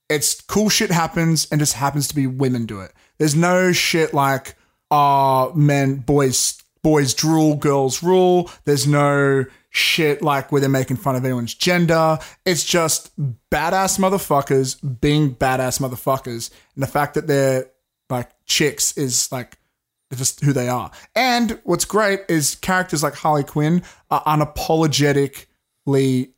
it's 0.09 0.41
cool 0.41 0.69
shit 0.69 0.91
happens 0.91 1.49
and 1.51 1.61
just 1.61 1.75
happens 1.75 2.09
to 2.09 2.15
be 2.15 2.27
women 2.27 2.67
do 2.67 2.81
it. 2.81 2.93
There's 3.19 3.35
no 3.35 3.73
shit 3.73 4.15
like 4.15 4.57
uh 4.91 5.51
men 5.55 5.97
boys 5.97 6.63
boys 6.83 7.15
drool 7.15 7.57
girls 7.57 8.03
rule. 8.03 8.51
There's 8.65 8.87
no 8.87 9.45
shit 9.71 10.23
like 10.23 10.53
where 10.53 10.61
they're 10.61 10.71
making 10.71 10.97
fun 10.97 11.17
of 11.17 11.25
anyone's 11.25 11.55
gender. 11.55 12.19
It's 12.45 12.65
just 12.65 13.15
badass 13.51 13.99
motherfuckers 13.99 15.01
being 15.01 15.35
badass 15.35 15.81
motherfuckers. 15.81 16.51
And 16.75 16.83
the 16.83 16.87
fact 16.87 17.15
that 17.15 17.27
they're 17.27 17.67
like 18.09 18.31
chicks 18.47 18.97
is 18.97 19.31
like 19.33 19.59
just 20.15 20.41
who 20.45 20.53
they 20.53 20.69
are. 20.69 20.91
And 21.15 21.59
what's 21.65 21.85
great 21.85 22.21
is 22.29 22.55
characters 22.55 23.03
like 23.03 23.15
Harley 23.15 23.45
Quinn 23.45 23.83
are 24.11 24.23
unapologetically 24.23 25.47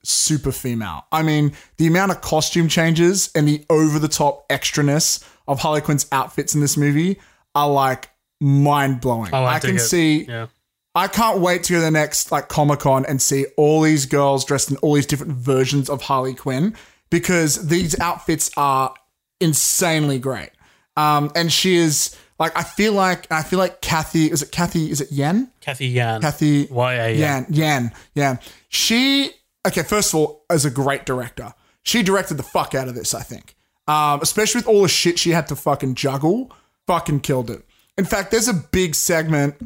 super 0.03 0.53
female. 0.53 1.07
I 1.11 1.23
mean, 1.23 1.53
the 1.79 1.87
amount 1.87 2.13
of 2.13 2.21
costume 2.21 2.69
changes 2.69 3.31
and 3.35 3.49
the 3.49 3.65
over 3.71 3.99
the 3.99 4.09
top 4.09 4.49
extraness 4.49 5.25
of 5.47 5.61
Harley 5.61 5.81
Quinn's 5.81 6.07
outfits 6.13 6.55
in 6.55 6.61
this 6.61 6.77
movie 6.77 7.19
are 7.55 7.69
like 7.69 8.11
mind 8.41 9.01
blowing. 9.01 9.31
Oh, 9.33 9.45
I 9.45 9.55
I, 9.57 9.59
can 9.59 9.77
it. 9.77 9.81
see 9.81 10.25
yeah. 10.25 10.47
I 10.95 11.09
can't 11.09 11.41
wait 11.41 11.65
to 11.65 11.75
go 11.75 11.79
to 11.79 11.85
the 11.85 11.91
next 11.91 12.31
like 12.31 12.49
Comic 12.49 12.81
Con 12.81 13.07
and 13.07 13.21
see 13.21 13.47
all 13.57 13.83
these 13.83 14.07
girls 14.07 14.45
dressed 14.45 14.71
in 14.71 14.77
all 14.79 14.95
these 14.95 15.07
different 15.07 15.33
versions 15.33 15.89
of 15.89 16.03
Harley 16.03 16.35
Quinn 16.35 16.75
because 17.11 17.69
these 17.69 17.99
outfits 18.01 18.51
are 18.57 18.95
insanely 19.41 20.19
great. 20.19 20.51
Um, 20.97 21.31
and 21.35 21.53
she 21.53 21.77
is 21.77 22.17
like 22.39 22.57
I 22.57 22.63
feel 22.63 22.93
like 22.93 23.31
I 23.31 23.43
feel 23.43 23.59
like 23.59 23.81
Cathy 23.81 24.31
is 24.31 24.43
it 24.43 24.51
Cathy 24.51 24.91
is 24.91 25.01
it 25.01 25.11
Yen? 25.13 25.51
Cathy 25.61 25.87
Yan. 25.87 26.21
Cathy 26.21 26.67
Y-A-N. 26.71 27.19
Yan 27.19 27.47
Yan 27.49 27.93
Yan. 28.15 28.39
She 28.69 29.31
okay. 29.69 29.83
First 29.83 30.13
of 30.13 30.21
all, 30.21 30.45
as 30.51 30.65
a 30.65 30.71
great 30.71 31.07
director. 31.07 31.55
She 31.83 32.03
directed 32.03 32.37
the 32.37 32.43
fuck 32.43 32.75
out 32.75 32.89
of 32.89 32.95
this. 32.95 33.15
I 33.15 33.23
think. 33.23 33.55
um, 33.89 34.21
especially 34.23 34.59
with 34.61 34.69
all 34.69 34.83
the 34.83 34.89
shit 34.89 35.19
she 35.19 35.31
had 35.31 35.49
to 35.49 35.57
fucking 35.57 35.95
juggle. 35.95 36.53
Fucking 36.87 37.21
killed 37.21 37.51
it. 37.51 37.65
In 37.97 38.05
fact, 38.05 38.31
there's 38.31 38.49
a 38.49 38.55
big 38.55 38.95
segment 38.95 39.57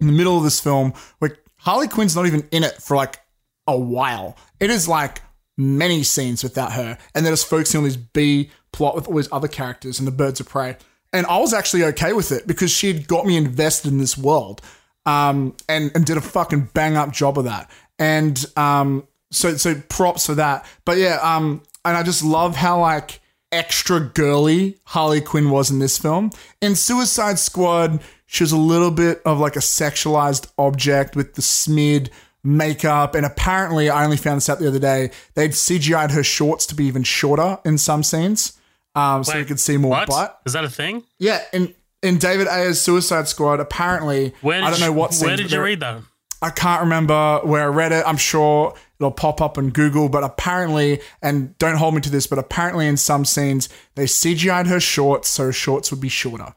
in 0.00 0.06
the 0.06 0.12
middle 0.12 0.36
of 0.36 0.42
this 0.42 0.58
film 0.58 0.94
where 1.18 1.36
Harley 1.58 1.86
Quinn's 1.86 2.16
not 2.16 2.26
even 2.26 2.48
in 2.50 2.64
it 2.64 2.82
for 2.82 2.96
like 2.96 3.20
a 3.66 3.78
while. 3.78 4.36
It 4.58 4.70
is 4.70 4.88
like 4.88 5.20
many 5.56 6.02
scenes 6.02 6.42
without 6.42 6.72
her, 6.72 6.98
and 7.14 7.24
they're 7.24 7.32
just 7.32 7.48
focusing 7.48 7.78
on 7.78 7.84
this 7.84 7.96
B 7.96 8.50
plot 8.72 8.96
with 8.96 9.06
all 9.06 9.14
these 9.14 9.28
other 9.30 9.48
characters 9.48 9.98
and 9.98 10.08
the 10.08 10.12
birds 10.12 10.40
of 10.40 10.48
prey. 10.48 10.76
And 11.12 11.26
I 11.26 11.38
was 11.38 11.52
actually 11.52 11.84
okay 11.84 12.14
with 12.14 12.32
it 12.32 12.46
because 12.46 12.70
she 12.70 12.92
had 12.92 13.06
got 13.06 13.26
me 13.26 13.36
invested 13.36 13.92
in 13.92 13.98
this 13.98 14.16
world, 14.18 14.62
um, 15.06 15.54
and 15.68 15.92
and 15.94 16.04
did 16.04 16.16
a 16.16 16.22
fucking 16.22 16.70
bang 16.74 16.96
up 16.96 17.12
job 17.12 17.38
of 17.38 17.44
that. 17.44 17.70
And 17.98 18.44
um, 18.56 19.06
so 19.32 19.56
so 19.56 19.74
props 19.88 20.26
for 20.26 20.34
that. 20.36 20.66
But 20.84 20.98
yeah, 20.98 21.18
um, 21.22 21.62
and 21.84 21.96
I 21.96 22.02
just 22.02 22.22
love 22.22 22.56
how 22.56 22.80
like 22.80 23.20
extra 23.50 24.00
girly 24.00 24.78
Harley 24.84 25.20
Quinn 25.20 25.50
was 25.50 25.70
in 25.70 25.78
this 25.78 25.98
film. 25.98 26.30
In 26.60 26.74
Suicide 26.76 27.38
Squad, 27.38 28.00
she 28.26 28.42
was 28.44 28.52
a 28.52 28.56
little 28.56 28.90
bit 28.90 29.20
of 29.24 29.38
like 29.38 29.56
a 29.56 29.60
sexualized 29.60 30.50
object 30.58 31.16
with 31.16 31.34
the 31.34 31.42
smeared 31.42 32.10
makeup. 32.44 33.14
And 33.14 33.26
apparently, 33.26 33.90
I 33.90 34.04
only 34.04 34.16
found 34.16 34.38
this 34.38 34.48
out 34.48 34.58
the 34.58 34.68
other 34.68 34.78
day, 34.78 35.10
they'd 35.34 35.50
CGI'd 35.50 36.12
her 36.12 36.22
shorts 36.22 36.66
to 36.66 36.74
be 36.74 36.84
even 36.86 37.02
shorter 37.02 37.58
in 37.64 37.78
some 37.78 38.02
scenes. 38.02 38.58
Um, 38.94 39.24
so 39.24 39.32
Wait, 39.32 39.40
you 39.40 39.44
could 39.46 39.60
see 39.60 39.76
more 39.76 39.90
what? 39.90 40.08
butt. 40.08 40.40
Is 40.44 40.52
that 40.52 40.64
a 40.64 40.70
thing? 40.70 41.04
Yeah, 41.18 41.40
in 41.52 41.74
in 42.02 42.18
David 42.18 42.48
Ayer's 42.48 42.80
Suicide 42.80 43.28
Squad, 43.28 43.60
apparently, 43.60 44.34
Where 44.40 44.62
I 44.62 44.70
don't 44.70 44.80
know 44.80 44.92
what 44.92 45.14
scenes, 45.14 45.26
Where 45.26 45.36
did 45.36 45.52
you 45.52 45.62
read 45.62 45.80
that? 45.80 46.02
I 46.42 46.50
can't 46.50 46.82
remember 46.82 47.40
where 47.44 47.62
I 47.62 47.66
read 47.66 47.92
it. 47.92 48.04
I'm 48.06 48.16
sure 48.16 48.74
it'll 49.02 49.10
pop 49.10 49.40
up 49.40 49.58
on 49.58 49.70
Google, 49.70 50.08
but 50.08 50.24
apparently, 50.24 51.00
and 51.20 51.56
don't 51.58 51.76
hold 51.76 51.94
me 51.94 52.00
to 52.00 52.10
this, 52.10 52.26
but 52.26 52.38
apparently 52.38 52.86
in 52.86 52.96
some 52.96 53.24
scenes 53.24 53.68
they 53.94 54.04
CGI'd 54.04 54.66
her 54.66 54.80
shorts 54.80 55.28
so 55.28 55.44
her 55.44 55.52
shorts 55.52 55.90
would 55.90 56.00
be 56.00 56.08
shorter. 56.08 56.54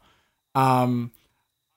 Um, 0.53 1.11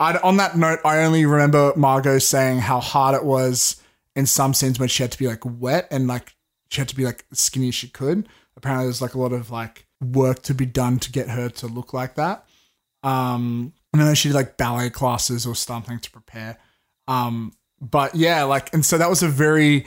I, 0.00 0.16
on 0.18 0.36
that 0.36 0.56
note, 0.56 0.80
I 0.84 0.98
only 0.98 1.26
remember 1.26 1.72
Margot 1.76 2.18
saying 2.18 2.60
how 2.60 2.80
hard 2.80 3.14
it 3.14 3.24
was 3.24 3.82
in 4.14 4.26
some 4.26 4.54
scenes 4.54 4.78
when 4.78 4.88
she 4.88 5.02
had 5.02 5.12
to 5.12 5.18
be 5.18 5.26
like 5.26 5.42
wet 5.44 5.88
and 5.90 6.06
like 6.06 6.34
she 6.70 6.80
had 6.80 6.88
to 6.88 6.96
be 6.96 7.04
like 7.04 7.24
skinny 7.32 7.68
as 7.68 7.74
she 7.74 7.88
could. 7.88 8.28
Apparently, 8.56 8.86
there's 8.86 9.02
like 9.02 9.14
a 9.14 9.20
lot 9.20 9.32
of 9.32 9.50
like 9.50 9.86
work 10.00 10.42
to 10.42 10.54
be 10.54 10.66
done 10.66 10.98
to 11.00 11.10
get 11.10 11.28
her 11.28 11.48
to 11.48 11.66
look 11.66 11.92
like 11.92 12.14
that. 12.14 12.46
Um, 13.02 13.72
and 13.92 14.02
then 14.02 14.14
she 14.14 14.28
did 14.28 14.34
like 14.34 14.56
ballet 14.56 14.90
classes 14.90 15.46
or 15.46 15.54
something 15.54 15.98
to 15.98 16.10
prepare. 16.10 16.58
Um, 17.06 17.52
but 17.80 18.14
yeah, 18.14 18.44
like, 18.44 18.72
and 18.74 18.84
so 18.84 18.98
that 18.98 19.08
was 19.08 19.22
a 19.22 19.28
very 19.28 19.86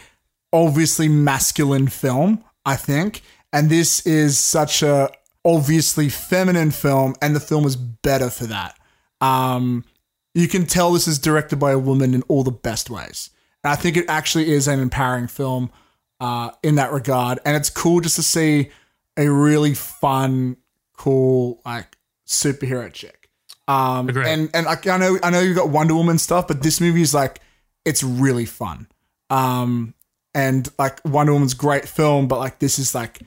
obviously 0.53 1.07
masculine 1.07 1.88
film, 1.88 2.44
I 2.65 2.76
think. 2.76 3.22
And 3.53 3.69
this 3.69 4.06
is 4.06 4.40
such 4.40 4.82
a 4.84 5.10
obviously 5.44 6.10
feminine 6.10 6.72
film, 6.72 7.15
and 7.22 7.36
the 7.36 7.40
film 7.40 7.65
is 7.65 7.76
better 7.76 8.30
for 8.30 8.45
that. 8.45 8.78
Um, 9.19 9.84
you 10.34 10.48
can 10.48 10.65
tell 10.65 10.94
this 10.94 11.07
is 11.07 11.19
directed 11.19 11.57
by 11.57 11.72
a 11.72 11.80
woman 11.80 12.14
in 12.14 12.23
all 12.23 12.44
the 12.44 12.52
best 12.52 12.90
ways. 12.90 13.30
And 13.64 13.72
I 13.72 13.76
think 13.76 13.98
it 13.98 14.06
actually 14.10 14.52
is 14.52 14.68
an 14.68 14.80
empowering 14.80 15.28
film 15.28 15.72
uh, 16.19 16.52
in 16.64 16.76
that 16.76 16.91
regard. 16.91 17.40
And 17.45 17.56
it's 17.56 17.69
cool 17.69 17.99
just 17.99 18.15
to 18.15 18.23
see 18.23 18.69
a 19.18 19.30
really 19.30 19.73
fun, 19.73 20.57
cool, 20.94 21.61
like 21.65 21.98
superhero 22.26 22.91
chick. 22.91 23.30
Um, 23.68 24.10
Agreed. 24.10 24.28
and 24.28 24.49
and 24.53 24.65
like, 24.65 24.88
I 24.88 24.98
know 24.98 25.19
I 25.22 25.30
know 25.30 25.40
you 25.40 25.53
got 25.53 25.69
Wonder 25.69 25.95
Woman 25.95 26.18
stuff, 26.18 26.48
but 26.48 26.64
this 26.64 26.82
movie 26.82 27.02
is 27.02 27.14
like 27.14 27.40
it's 27.86 28.03
really 28.03 28.45
fun. 28.45 28.88
Um, 29.30 29.94
and 30.34 30.68
like 30.80 31.03
Wonder 31.06 31.34
Woman's 31.34 31.53
great 31.53 31.88
film, 31.88 32.28
but 32.28 32.40
like 32.40 32.60
this 32.60 32.80
is 32.80 32.95
like 32.95 33.20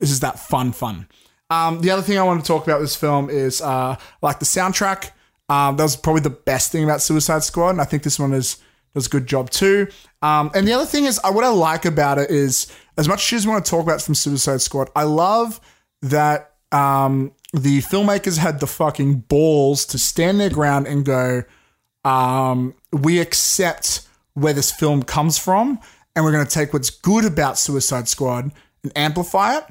this 0.00 0.10
is 0.10 0.20
that 0.20 0.38
fun 0.38 0.72
fun. 0.72 1.08
Um, 1.50 1.80
the 1.80 1.90
other 1.90 2.02
thing 2.02 2.18
I 2.18 2.22
want 2.22 2.40
to 2.40 2.46
talk 2.46 2.66
about 2.66 2.80
this 2.80 2.96
film 2.96 3.28
is 3.28 3.60
uh, 3.60 3.96
like 4.22 4.38
the 4.38 4.46
soundtrack. 4.46 5.10
Um, 5.48 5.76
that 5.76 5.82
was 5.82 5.96
probably 5.96 6.22
the 6.22 6.30
best 6.30 6.72
thing 6.72 6.84
about 6.84 7.02
Suicide 7.02 7.42
Squad, 7.42 7.70
and 7.70 7.80
I 7.80 7.84
think 7.84 8.02
this 8.02 8.18
one 8.18 8.32
is 8.32 8.56
does 8.94 9.06
a 9.06 9.10
good 9.10 9.26
job 9.26 9.50
too. 9.50 9.88
Um, 10.20 10.50
and 10.54 10.66
the 10.66 10.72
other 10.72 10.84
thing 10.86 11.04
is, 11.04 11.18
uh, 11.24 11.32
what 11.32 11.44
I 11.44 11.48
like 11.48 11.84
about 11.84 12.18
it 12.18 12.30
is, 12.30 12.72
as 12.96 13.08
much 13.08 13.32
as 13.32 13.44
you 13.44 13.50
want 13.50 13.64
to 13.64 13.70
talk 13.70 13.82
about 13.82 14.02
from 14.02 14.14
Suicide 14.14 14.60
Squad, 14.60 14.90
I 14.94 15.04
love 15.04 15.60
that 16.02 16.54
um, 16.72 17.32
the 17.52 17.78
filmmakers 17.80 18.38
had 18.38 18.60
the 18.60 18.66
fucking 18.66 19.20
balls 19.20 19.84
to 19.86 19.98
stand 19.98 20.40
their 20.40 20.50
ground 20.50 20.86
and 20.86 21.04
go, 21.04 21.42
um, 22.04 22.74
we 22.92 23.20
accept 23.20 24.06
where 24.34 24.52
this 24.52 24.70
film 24.70 25.02
comes 25.02 25.38
from, 25.38 25.78
and 26.14 26.24
we're 26.24 26.32
going 26.32 26.44
to 26.46 26.50
take 26.50 26.72
what's 26.72 26.90
good 26.90 27.24
about 27.24 27.58
Suicide 27.58 28.08
Squad 28.08 28.52
and 28.82 28.92
amplify 28.96 29.56
it, 29.58 29.64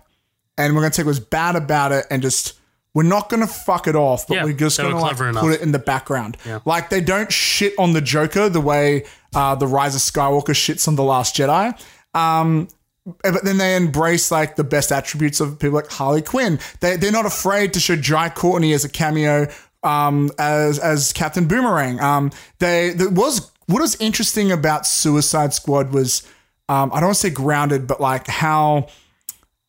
and 0.57 0.75
we're 0.75 0.81
going 0.81 0.91
to 0.91 0.97
take 0.97 1.05
what's 1.05 1.19
bad 1.19 1.55
about 1.55 1.91
it 1.91 2.05
and 2.09 2.21
just 2.21 2.53
we're 2.93 3.03
not 3.03 3.29
going 3.29 3.39
to 3.39 3.47
fuck 3.47 3.87
it 3.87 3.95
off, 3.95 4.27
but 4.27 4.35
Yeah, 4.35 4.43
we're 4.43 4.53
just 4.53 4.77
going 4.77 4.91
to 4.91 4.99
like 4.99 5.17
enough. 5.19 5.41
put 5.41 5.53
it 5.53 5.61
in 5.61 5.71
the 5.71 5.79
background. 5.79 6.35
Like 6.65 6.89
they 6.89 6.99
don't 7.01 7.31
shit 7.31 7.73
on 7.79 7.93
the 7.93 8.01
Joker 8.01 8.49
the 8.49 8.59
way 8.59 9.05
uh, 9.33 9.55
the 9.55 9.67
Rise 9.67 9.95
of 9.95 10.01
Skywalker 10.01 10.47
shits 10.53 10.87
on 10.89 10.95
the 10.95 11.03
Last 11.03 11.35
Jedi. 11.35 11.79
Um, 12.13 12.67
but 13.05 13.43
then 13.45 13.57
they 13.57 13.75
embrace 13.77 14.29
like 14.29 14.57
the 14.57 14.63
best 14.65 14.91
attributes 14.91 15.39
of 15.39 15.57
people 15.57 15.75
like 15.75 15.89
Harley 15.89 16.21
Quinn. 16.21 16.59
They 16.81 16.97
they're 16.97 17.11
not 17.13 17.25
afraid 17.25 17.73
to 17.73 17.79
show 17.79 17.95
Jai 17.95 18.29
Courtney 18.29 18.73
as 18.73 18.83
a 18.83 18.89
cameo 18.89 19.47
um, 19.83 20.29
as 20.37 20.77
as 20.77 21.13
Captain 21.13 21.47
Boomerang. 21.47 21.99
Um, 22.01 22.31
they 22.59 22.91
there 22.91 23.09
was 23.09 23.49
what 23.71 23.81
was 23.81 23.95
interesting 23.99 24.51
about 24.51 24.85
Suicide 24.85 25.53
Squad 25.53 25.91
was 25.93 26.23
um, 26.69 26.91
I 26.93 26.99
don't 26.99 27.07
want 27.07 27.15
to 27.15 27.21
say 27.21 27.29
grounded, 27.29 27.87
but 27.87 27.99
like 27.99 28.27
how 28.27 28.87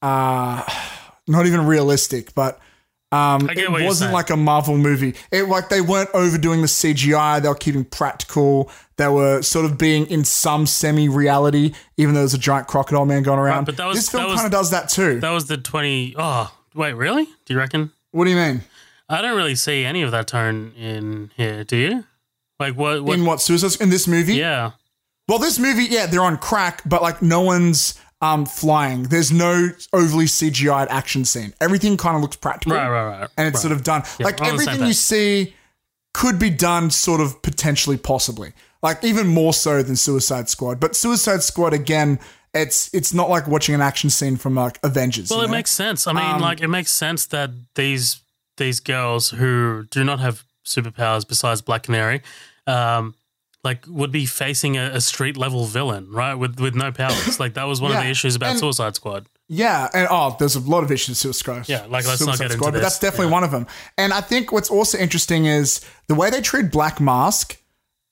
uh, 0.01 0.63
not 1.27 1.47
even 1.47 1.67
realistic, 1.67 2.35
but 2.35 2.59
um, 3.11 3.49
it 3.51 3.69
wasn't 3.71 4.13
like 4.13 4.31
a 4.31 4.37
Marvel 4.37 4.77
movie. 4.79 5.15
It 5.31 5.43
like 5.49 5.69
they 5.69 5.81
weren't 5.83 6.09
overdoing 6.15 6.61
the 6.63 6.67
CGI. 6.67 7.43
They 7.43 7.49
were 7.49 7.55
keeping 7.55 7.85
practical. 7.85 8.71
They 8.97 9.09
were 9.09 9.43
sort 9.43 9.65
of 9.67 9.77
being 9.77 10.07
in 10.07 10.25
some 10.25 10.65
semi-reality, 10.67 11.73
even 11.99 12.15
though 12.15 12.21
there's 12.21 12.35
a 12.35 12.39
giant 12.39 12.69
crocodile 12.69 13.05
man 13.05 13.23
going 13.23 13.39
around. 13.39 13.65
but 13.67 13.77
that 13.77 13.87
was- 13.87 13.99
this 13.99 14.09
film 14.09 14.35
kind 14.35 14.47
of 14.47 14.51
does 14.53 14.71
that 14.71 14.89
too. 14.89 15.21
That 15.21 15.31
was 15.31 15.47
the 15.47 15.59
20. 15.59 16.15
Oh, 16.17 16.55
wait, 16.75 16.95
really? 16.95 17.25
Do 17.25 17.53
you 17.55 17.59
reckon? 17.59 17.93
what 18.13 18.25
do 18.25 18.31
you 18.31 18.37
mean? 18.37 18.63
I 19.09 19.21
don't 19.21 19.37
really 19.37 19.55
see 19.57 19.85
any 19.85 20.03
of 20.03 20.11
that 20.13 20.27
tone 20.27 20.73
in 20.77 21.31
here. 21.37 21.65
Do 21.65 21.77
you? 21.77 22.05
Like 22.63 22.77
what? 22.77 23.03
what 23.05 23.19
in 23.19 23.25
what 23.25 23.41
Suicide 23.41 23.81
in 23.81 23.91
this 23.91 24.07
movie? 24.07 24.35
yeah. 24.35 24.73
Well, 25.29 25.39
this 25.39 25.59
movie, 25.59 25.85
yeah, 25.85 26.07
they're 26.07 26.23
on 26.23 26.37
crack, 26.37 26.83
but 26.85 27.01
like 27.01 27.23
no 27.23 27.41
one's 27.43 27.95
um 28.21 28.45
flying. 28.47 29.05
There's 29.05 29.31
no 29.33 29.69
overly 29.93 30.27
CGI'd 30.27 30.89
action 30.89 31.25
scene. 31.25 31.55
Everything 31.61 31.97
kind 31.97 32.17
of 32.17 32.23
looks 32.23 32.37
practical. 32.37 32.77
Right, 32.77 32.89
right, 32.89 33.21
right. 33.21 33.31
And 33.37 33.47
it's 33.49 33.57
right. 33.57 33.63
sort 33.63 33.73
of 33.73 33.83
done. 33.85 34.03
Yeah, 34.19 34.27
like 34.27 34.41
we're 34.41 34.51
on 34.51 34.57
the 34.57 34.63
same 34.63 34.69
everything 34.69 34.89
you 34.89 34.95
see 34.95 35.55
could 36.15 36.39
be 36.39 36.51
done 36.51 36.91
sort 36.91 37.21
of 37.21 37.41
potentially 37.43 37.97
possibly. 37.97 38.53
Like 38.83 39.05
even 39.05 39.29
more 39.29 39.53
so 39.53 39.83
than 39.83 39.97
Suicide 39.97 40.49
Squad. 40.49 40.81
But 40.81 40.97
Suicide 40.97 41.43
Squad 41.43 41.73
again, 41.73 42.19
it's 42.53 42.93
it's 42.93 43.15
not 43.15 43.31
like 43.31 43.47
watching 43.47 43.75
an 43.75 43.81
action 43.81 44.11
scene 44.11 44.37
from 44.37 44.55
like 44.55 44.79
Avengers. 44.83 45.31
Well, 45.31 45.41
you 45.41 45.47
it 45.47 45.51
makes 45.51 45.71
sense. 45.71 46.07
I 46.07 46.13
mean, 46.13 46.25
Um, 46.25 46.41
like 46.41 46.61
it 46.61 46.69
makes 46.69 46.91
sense 46.91 47.27
that 47.27 47.51
these 47.77 48.21
these 48.57 48.81
girls 48.81 49.31
who 49.31 49.87
do 49.91 50.05
not 50.05 50.21
have 50.21 50.45
superpowers 50.65 51.27
besides 51.27 51.63
Black 51.63 51.85
Canary, 51.85 52.23
um, 52.67 53.15
like 53.65 53.85
would 53.89 54.11
be 54.13 54.27
facing 54.27 54.77
a, 54.77 54.91
a 54.95 55.01
street 55.01 55.37
level 55.37 55.65
villain, 55.67 56.11
right? 56.11 56.35
With 56.35 56.59
with 56.59 56.75
no 56.75 56.93
powers. 56.93 57.39
like 57.41 57.55
that 57.55 57.65
was 57.65 57.81
one 57.81 57.93
of 57.93 57.99
the 58.03 58.09
issues 58.11 58.35
about 58.37 58.51
and- 58.53 58.59
Suicide 58.59 58.95
Squad. 58.97 59.27
Yeah, 59.49 59.91
and 59.93 60.09
oh, 60.11 60.35
there's 60.39 60.57
a 60.57 60.61
lot 60.61 60.83
of 60.83 60.91
issues 60.91 61.09
with 61.11 61.19
Suicide 61.37 61.67
Squad. 61.67 61.69
Yeah, 61.69 61.81
like, 61.83 62.07
let's 62.07 62.21
not 62.21 62.37
Suicide 62.37 62.39
get 62.39 62.45
into 62.45 62.55
Squad, 62.57 62.71
but 62.73 62.81
that's 62.81 62.99
definitely 62.99 63.27
Yeah. 63.27 63.33
one 63.33 63.45
of 63.45 63.51
them. 63.51 63.67
And 63.99 64.15
I 64.15 64.23
think 64.23 64.51
what's 64.51 64.71
also 64.71 64.97
interesting 64.97 65.45
is 65.45 65.83
the 66.07 66.15
way 66.15 66.31
they 66.31 66.41
treat 66.41 66.71
Black 66.71 67.01
Mask. 67.01 67.59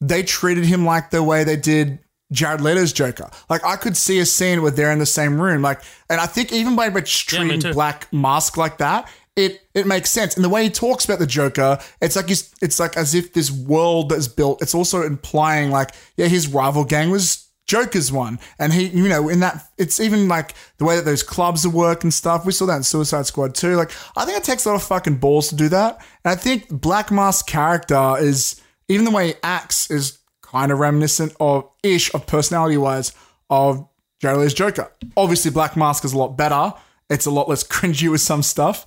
They 0.02 0.22
treated 0.22 0.66
him 0.66 0.84
like 0.84 1.10
the 1.10 1.22
way 1.22 1.44
they 1.44 1.56
did 1.56 1.98
Jared 2.30 2.60
Leto's 2.60 2.92
Joker. 2.92 3.30
Like 3.48 3.64
I 3.64 3.76
could 3.76 3.96
see 3.96 4.18
a 4.18 4.26
scene 4.26 4.60
where 4.60 4.70
they're 4.70 4.92
in 4.92 4.98
the 4.98 5.06
same 5.06 5.40
room. 5.40 5.62
Like, 5.62 5.80
and 6.10 6.20
I 6.20 6.26
think 6.26 6.52
even 6.52 6.76
by 6.76 6.90
treating 6.90 7.60
too. 7.60 7.72
Black 7.72 8.12
Mask 8.12 8.56
like 8.58 8.78
that, 8.78 9.10
it 9.36 9.62
it 9.74 9.86
makes 9.86 10.10
sense. 10.10 10.36
And 10.36 10.44
the 10.44 10.48
way 10.48 10.64
he 10.64 10.70
talks 10.70 11.04
about 11.04 11.18
the 11.18 11.26
Joker, 11.26 11.78
it's 12.00 12.16
like 12.16 12.28
he's, 12.28 12.52
it's 12.60 12.80
like 12.80 12.96
as 12.96 13.14
if 13.14 13.32
this 13.32 13.50
world 13.50 14.10
that's 14.10 14.28
built. 14.28 14.62
It's 14.62 14.74
also 14.74 15.02
implying 15.02 15.70
like, 15.70 15.94
yeah, 16.16 16.26
his 16.26 16.48
rival 16.48 16.84
gang 16.84 17.10
was 17.10 17.50
Joker's 17.70 18.10
one. 18.10 18.40
And 18.58 18.72
he, 18.72 18.86
you 18.86 19.08
know, 19.08 19.28
in 19.28 19.40
that, 19.40 19.64
it's 19.78 20.00
even 20.00 20.26
like 20.26 20.54
the 20.78 20.84
way 20.84 20.96
that 20.96 21.04
those 21.04 21.22
clubs 21.22 21.66
work 21.66 22.02
and 22.02 22.12
stuff. 22.12 22.44
We 22.44 22.50
saw 22.50 22.66
that 22.66 22.76
in 22.76 22.82
Suicide 22.82 23.26
Squad 23.26 23.54
too. 23.54 23.76
Like, 23.76 23.92
I 24.16 24.24
think 24.24 24.38
it 24.38 24.44
takes 24.44 24.64
a 24.64 24.70
lot 24.70 24.74
of 24.74 24.82
fucking 24.82 25.18
balls 25.18 25.48
to 25.50 25.54
do 25.54 25.68
that. 25.68 26.04
And 26.24 26.32
I 26.32 26.34
think 26.34 26.68
Black 26.68 27.12
Mask's 27.12 27.44
character 27.44 28.16
is, 28.18 28.60
even 28.88 29.04
the 29.04 29.12
way 29.12 29.28
he 29.28 29.34
acts 29.44 29.88
is 29.88 30.18
kind 30.42 30.72
of 30.72 30.80
reminiscent 30.80 31.32
of 31.38 31.70
ish 31.84 32.12
of 32.12 32.26
personality 32.26 32.76
wise 32.76 33.12
of 33.48 33.88
Jared 34.18 34.54
Joker. 34.56 34.92
Obviously, 35.16 35.52
Black 35.52 35.76
Mask 35.76 36.04
is 36.04 36.12
a 36.12 36.18
lot 36.18 36.36
better. 36.36 36.74
It's 37.08 37.26
a 37.26 37.30
lot 37.30 37.48
less 37.48 37.62
cringy 37.66 38.10
with 38.10 38.20
some 38.20 38.42
stuff. 38.42 38.84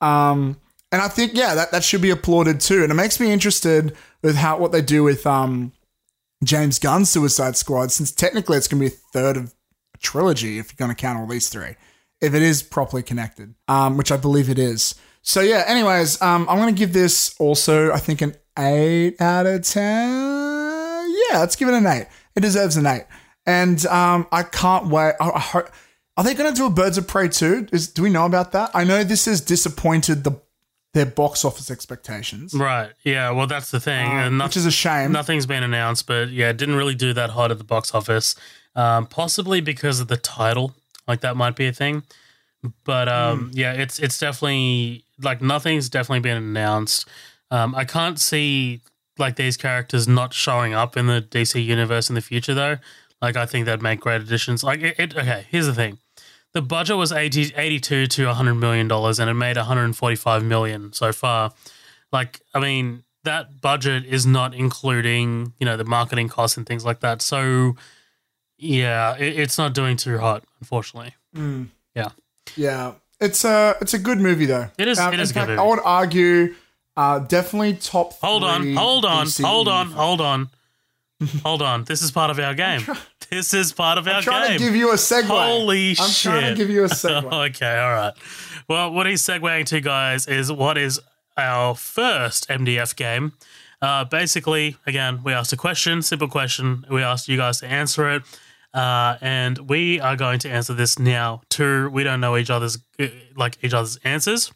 Um, 0.00 0.60
and 0.92 1.02
I 1.02 1.08
think, 1.08 1.32
yeah, 1.34 1.54
that, 1.54 1.72
that 1.72 1.84
should 1.84 2.02
be 2.02 2.10
applauded 2.10 2.60
too. 2.60 2.82
And 2.82 2.90
it 2.92 2.94
makes 2.94 3.18
me 3.20 3.32
interested 3.32 3.96
with 4.22 4.36
how 4.36 4.58
what 4.58 4.72
they 4.72 4.82
do 4.82 5.02
with 5.02 5.26
um, 5.26 5.72
James 6.44 6.78
Gunn's 6.78 7.10
Suicide 7.10 7.56
Squad, 7.56 7.92
since 7.92 8.12
technically 8.12 8.56
it's 8.56 8.68
going 8.68 8.82
to 8.82 8.88
be 8.90 8.94
a 8.94 8.98
third 9.12 9.36
of 9.36 9.54
a 9.94 9.98
trilogy 9.98 10.58
if 10.58 10.70
you're 10.72 10.86
going 10.86 10.94
to 10.94 11.00
count 11.00 11.18
all 11.18 11.26
these 11.26 11.48
three. 11.48 11.74
if 12.20 12.34
it 12.34 12.42
is 12.42 12.62
properly 12.62 13.02
connected, 13.02 13.54
um, 13.68 13.96
which 13.96 14.10
I 14.10 14.16
believe 14.16 14.48
it 14.48 14.58
is. 14.58 14.94
So 15.22 15.40
yeah. 15.40 15.64
Anyways, 15.66 16.20
um, 16.22 16.46
I'm 16.48 16.58
gonna 16.58 16.72
give 16.72 16.92
this 16.92 17.34
also 17.38 17.92
I 17.92 17.98
think 17.98 18.22
an 18.22 18.34
eight 18.58 19.20
out 19.20 19.46
of 19.46 19.62
ten. 19.62 21.14
Yeah, 21.30 21.38
let's 21.38 21.56
give 21.56 21.68
it 21.68 21.74
an 21.74 21.86
eight. 21.86 22.06
It 22.34 22.40
deserves 22.40 22.76
an 22.76 22.86
eight, 22.86 23.06
and 23.46 23.84
um, 23.86 24.26
I 24.32 24.42
can't 24.42 24.88
wait. 24.88 25.14
I, 25.20 25.30
I 25.30 25.40
hope. 25.40 25.70
Are 26.16 26.24
they 26.24 26.34
going 26.34 26.50
to 26.52 26.56
do 26.56 26.66
a 26.66 26.70
Birds 26.70 26.96
of 26.96 27.06
Prey 27.06 27.28
too? 27.28 27.68
Is 27.72 27.88
do 27.88 28.02
we 28.02 28.10
know 28.10 28.24
about 28.26 28.52
that? 28.52 28.70
I 28.74 28.84
know 28.84 29.04
this 29.04 29.26
has 29.26 29.40
disappointed 29.40 30.24
the 30.24 30.40
their 30.94 31.04
box 31.04 31.44
office 31.44 31.70
expectations, 31.70 32.54
Right. 32.54 32.90
Yeah. 33.04 33.30
Well, 33.32 33.46
that's 33.46 33.70
the 33.70 33.80
thing. 33.80 34.06
and 34.10 34.40
which 34.42 34.56
is 34.56 34.64
a 34.64 34.70
shame. 34.70 35.12
Nothing's 35.12 35.44
been 35.44 35.62
announced, 35.62 36.06
but 36.06 36.30
yeah, 36.30 36.48
it 36.48 36.56
didn't 36.56 36.76
really 36.76 36.94
do 36.94 37.12
that 37.12 37.28
hot 37.30 37.50
at 37.50 37.58
the 37.58 37.64
box 37.64 37.94
office. 37.94 38.34
Um, 38.74 39.06
possibly 39.06 39.60
because 39.60 40.00
of 40.00 40.08
the 40.08 40.16
title, 40.16 40.74
like 41.06 41.20
that 41.20 41.36
might 41.36 41.54
be 41.54 41.66
a 41.66 41.72
thing. 41.72 42.02
But 42.84 43.10
um, 43.10 43.50
yeah, 43.52 43.74
it's 43.74 43.98
it's 43.98 44.18
definitely 44.18 45.04
like 45.22 45.42
nothing's 45.42 45.90
definitely 45.90 46.20
been 46.20 46.38
announced. 46.38 47.06
Um, 47.50 47.74
I 47.74 47.84
can't 47.84 48.18
see 48.18 48.80
like 49.18 49.36
these 49.36 49.58
characters 49.58 50.08
not 50.08 50.32
showing 50.32 50.72
up 50.72 50.96
in 50.96 51.06
the 51.08 51.20
DC 51.20 51.62
universe 51.62 52.08
in 52.08 52.14
the 52.14 52.22
future 52.22 52.54
though. 52.54 52.76
Like 53.20 53.36
I 53.36 53.44
think 53.44 53.66
that'd 53.66 53.82
make 53.82 54.00
great 54.00 54.22
additions. 54.22 54.64
Like 54.64 54.80
it, 54.80 54.98
it 54.98 55.14
okay, 55.16 55.44
here's 55.50 55.66
the 55.66 55.74
thing. 55.74 55.98
The 56.56 56.62
budget 56.62 56.96
was 56.96 57.12
80, 57.12 57.52
82 57.54 58.06
to 58.06 58.26
100 58.28 58.54
million 58.54 58.88
dollars 58.88 59.18
and 59.18 59.28
it 59.28 59.34
made 59.34 59.58
145 59.58 60.42
million 60.42 60.90
so 60.94 61.12
far. 61.12 61.52
Like 62.12 62.40
I 62.54 62.60
mean, 62.60 63.04
that 63.24 63.60
budget 63.60 64.06
is 64.06 64.24
not 64.24 64.54
including, 64.54 65.52
you 65.60 65.66
know, 65.66 65.76
the 65.76 65.84
marketing 65.84 66.30
costs 66.30 66.56
and 66.56 66.64
things 66.66 66.82
like 66.82 67.00
that. 67.00 67.20
So 67.20 67.76
yeah, 68.56 69.16
it, 69.18 69.38
it's 69.38 69.58
not 69.58 69.74
doing 69.74 69.98
too 69.98 70.16
hot, 70.16 70.44
unfortunately. 70.60 71.14
Yeah. 71.94 72.08
Yeah, 72.56 72.92
it's 73.20 73.44
a 73.44 73.76
it's 73.82 73.92
a 73.92 73.98
good 73.98 74.16
movie 74.18 74.46
though. 74.46 74.70
It 74.78 74.88
is- 74.88 74.98
Um, 74.98 75.12
it 75.12 75.20
is 75.20 75.32
in 75.32 75.36
a 75.36 75.40
good 75.40 75.40
fact, 75.40 75.48
movie. 75.50 75.60
I 75.60 75.66
would 75.68 75.80
argue, 75.84 76.54
uh, 76.96 77.18
definitely 77.18 77.74
top. 77.74 78.14
Hold 78.20 78.44
on, 78.44 78.74
hold 78.74 79.04
on, 79.04 79.26
hold 79.42 79.68
on, 79.68 79.90
hold 79.90 80.20
on. 80.22 80.48
hold 81.42 81.62
on. 81.62 81.84
This 81.84 82.02
is 82.02 82.10
part 82.10 82.30
of 82.30 82.38
our 82.38 82.54
game. 82.54 82.82
This 83.30 83.54
is 83.54 83.72
part 83.72 83.98
of 83.98 84.06
our 84.06 84.14
game. 84.14 84.16
I'm 84.18 84.22
trying 84.22 84.48
game. 84.50 84.58
to 84.58 84.64
give 84.64 84.76
you 84.76 84.90
a 84.90 84.94
segue. 84.94 85.24
Holy 85.24 85.94
shit. 85.94 86.04
I'm 86.04 86.10
shit. 86.10 86.30
trying 86.30 86.54
to 86.54 86.56
give 86.56 86.70
you 86.70 86.84
a 86.84 86.88
segue. 86.88 87.50
okay, 87.50 87.78
all 87.78 87.92
right. 87.92 88.12
Well, 88.68 88.92
what 88.92 89.06
he's 89.06 89.22
segueing 89.22 89.66
to, 89.66 89.80
guys, 89.80 90.26
is 90.26 90.52
what 90.52 90.78
is 90.78 91.00
our 91.36 91.74
first 91.74 92.48
MDF 92.48 92.94
game. 92.94 93.32
Uh, 93.82 94.04
basically, 94.04 94.76
again, 94.86 95.22
we 95.24 95.32
asked 95.32 95.52
a 95.52 95.56
question, 95.56 96.02
simple 96.02 96.28
question. 96.28 96.84
We 96.90 97.02
asked 97.02 97.28
you 97.28 97.36
guys 97.36 97.60
to 97.60 97.66
answer 97.66 98.10
it. 98.10 98.22
Uh, 98.72 99.16
and 99.20 99.70
we 99.70 100.00
are 100.00 100.16
going 100.16 100.38
to 100.40 100.50
answer 100.50 100.74
this 100.74 100.98
now 100.98 101.40
too. 101.48 101.88
We 101.90 102.04
don't 102.04 102.20
know 102.20 102.36
each 102.36 102.50
other's 102.50 102.78
uh, 103.00 103.06
like 103.34 103.58
each 103.62 103.72
other's 103.72 103.96
answers. 104.04 104.52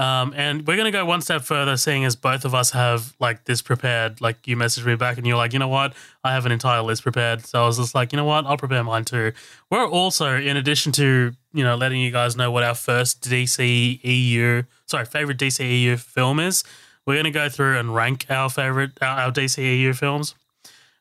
Um, 0.00 0.32
and 0.36 0.64
we're 0.64 0.76
gonna 0.76 0.92
go 0.92 1.04
one 1.04 1.20
step 1.22 1.42
further, 1.42 1.76
seeing 1.76 2.04
as 2.04 2.14
both 2.14 2.44
of 2.44 2.54
us 2.54 2.70
have 2.70 3.14
like 3.18 3.44
this 3.44 3.62
prepared. 3.62 4.20
Like 4.20 4.46
you 4.46 4.56
messaged 4.56 4.86
me 4.86 4.94
back, 4.94 5.18
and 5.18 5.26
you're 5.26 5.36
like, 5.36 5.52
you 5.52 5.58
know 5.58 5.68
what, 5.68 5.92
I 6.22 6.32
have 6.32 6.46
an 6.46 6.52
entire 6.52 6.82
list 6.82 7.02
prepared. 7.02 7.44
So 7.44 7.62
I 7.62 7.66
was 7.66 7.78
just 7.78 7.94
like, 7.96 8.12
you 8.12 8.16
know 8.16 8.24
what, 8.24 8.46
I'll 8.46 8.56
prepare 8.56 8.84
mine 8.84 9.04
too. 9.04 9.32
We're 9.70 9.88
also, 9.88 10.36
in 10.36 10.56
addition 10.56 10.92
to 10.92 11.32
you 11.52 11.64
know 11.64 11.74
letting 11.74 12.00
you 12.00 12.12
guys 12.12 12.36
know 12.36 12.50
what 12.50 12.62
our 12.62 12.76
first 12.76 13.28
DC 13.28 14.00
EU, 14.04 14.62
sorry, 14.86 15.04
favorite 15.04 15.38
DC 15.38 15.68
EU 15.68 15.96
film 15.96 16.38
is, 16.38 16.62
we're 17.04 17.16
gonna 17.16 17.32
go 17.32 17.48
through 17.48 17.78
and 17.78 17.92
rank 17.92 18.26
our 18.30 18.48
favorite 18.48 18.92
our, 19.02 19.18
our 19.22 19.32
DC 19.32 19.58
EU 19.58 19.92
films. 19.94 20.36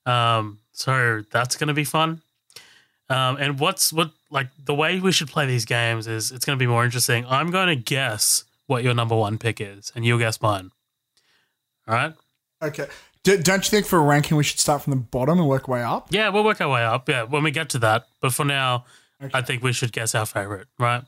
Um, 0.07 0.57
so 0.71 1.23
that's 1.31 1.55
gonna 1.55 1.75
be 1.75 1.83
fun. 1.83 2.21
Um, 3.09 3.37
and 3.37 3.59
what's 3.59 3.93
what 3.93 4.11
like 4.29 4.47
the 4.65 4.73
way 4.73 4.99
we 4.99 5.11
should 5.11 5.29
play 5.29 5.45
these 5.45 5.65
games 5.65 6.07
is 6.07 6.31
it's 6.31 6.45
going 6.45 6.57
to 6.57 6.61
be 6.61 6.67
more 6.67 6.83
interesting. 6.83 7.25
I'm 7.27 7.51
going 7.51 7.67
to 7.67 7.75
guess 7.75 8.43
what 8.67 8.83
your 8.83 8.93
number 8.93 9.15
one 9.15 9.37
pick 9.37 9.59
is, 9.59 9.91
and 9.95 10.05
you'll 10.05 10.19
guess 10.19 10.41
mine. 10.41 10.71
All 11.87 11.95
right? 11.95 12.13
Okay. 12.61 12.87
D- 13.23 13.37
don't 13.37 13.63
you 13.65 13.69
think 13.69 13.85
for 13.85 13.97
a 13.97 14.01
ranking 14.01 14.37
we 14.37 14.43
should 14.43 14.59
start 14.59 14.81
from 14.83 14.91
the 14.91 14.97
bottom 14.97 15.39
and 15.39 15.47
work 15.47 15.67
way 15.67 15.83
up? 15.83 16.07
Yeah, 16.11 16.29
we'll 16.29 16.43
work 16.43 16.61
our 16.61 16.69
way 16.69 16.83
up. 16.83 17.07
Yeah, 17.09 17.23
when 17.23 17.43
we 17.43 17.51
get 17.51 17.69
to 17.69 17.79
that. 17.79 18.05
But 18.21 18.33
for 18.33 18.45
now, 18.45 18.85
I 19.33 19.41
think 19.41 19.63
we 19.63 19.73
should 19.73 19.91
guess 19.91 20.13
our 20.15 20.25
favorite. 20.25 20.67
Right? 20.79 21.03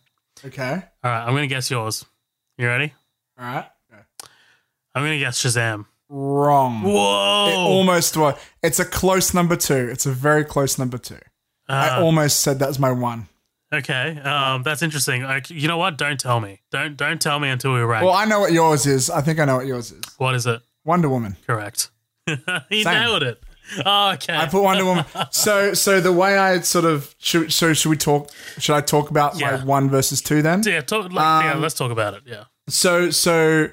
Okay. 0.45 0.71
All 1.03 1.11
right. 1.11 1.21
I'm 1.25 1.31
going 1.33 1.47
to 1.47 1.53
guess 1.53 1.69
yours. 1.69 2.05
You 2.57 2.67
ready? 2.67 2.93
All 3.39 3.45
right. 3.45 3.65
I'm 4.95 5.03
going 5.03 5.13
to 5.13 5.19
guess 5.19 5.41
Shazam. 5.41 5.85
Wrong. 6.09 6.81
Whoa! 6.81 7.49
It 7.51 7.55
almost 7.55 8.17
was. 8.17 8.35
It's 8.63 8.79
a 8.79 8.85
close 8.85 9.33
number 9.33 9.55
two. 9.55 9.87
It's 9.91 10.07
a 10.07 10.11
very 10.11 10.43
close 10.43 10.79
number 10.79 10.97
two. 10.97 11.19
I 11.67 11.97
Uh, 11.99 12.03
almost 12.03 12.39
said 12.39 12.57
that 12.59 12.67
was 12.67 12.79
my 12.79 12.91
one. 12.91 13.27
Okay. 13.73 14.19
Um, 14.19 14.63
that's 14.63 14.81
interesting. 14.81 15.23
I, 15.23 15.41
you 15.47 15.67
know 15.67 15.77
what? 15.77 15.97
Don't 15.97 16.19
tell 16.19 16.39
me. 16.39 16.61
Don't 16.71 16.95
don't 16.97 17.21
tell 17.21 17.39
me 17.39 17.49
until 17.49 17.73
we 17.73 17.81
rank. 17.81 18.05
Well, 18.05 18.13
I 18.13 18.25
know 18.25 18.39
what 18.39 18.51
yours 18.51 18.85
is. 18.85 19.09
I 19.09 19.21
think 19.21 19.39
I 19.39 19.45
know 19.45 19.57
what 19.57 19.65
yours 19.67 19.91
is. 19.91 20.01
what 20.17 20.35
is 20.35 20.45
it? 20.45 20.61
Wonder 20.85 21.09
Woman. 21.09 21.35
Correct. 21.45 21.89
he 22.69 22.83
Same. 22.83 22.93
nailed 22.93 23.23
it. 23.23 23.41
Oh, 23.85 24.11
okay. 24.13 24.35
I 24.35 24.47
put 24.47 24.63
Wonder 24.63 24.85
Woman. 24.85 25.05
So, 25.31 25.73
so 25.73 26.01
the 26.01 26.11
way 26.11 26.37
I 26.37 26.59
sort 26.61 26.85
of 26.85 27.13
should, 27.19 27.53
so 27.53 27.73
should 27.73 27.89
we 27.89 27.97
talk? 27.97 28.31
Should 28.57 28.75
I 28.75 28.81
talk 28.81 29.11
about 29.11 29.39
Yeah. 29.39 29.57
my 29.57 29.63
one 29.65 29.89
versus 29.89 30.21
two 30.21 30.41
then? 30.41 30.63
yeah, 30.65 30.81
talk, 30.81 31.11
like, 31.11 31.43
yeah, 31.45 31.53
Um, 31.53 31.61
let's 31.61 31.75
talk 31.75 31.91
about 31.91 32.15
it. 32.15 32.23
Yeah. 32.25 32.45
So, 32.67 33.11
so 33.11 33.67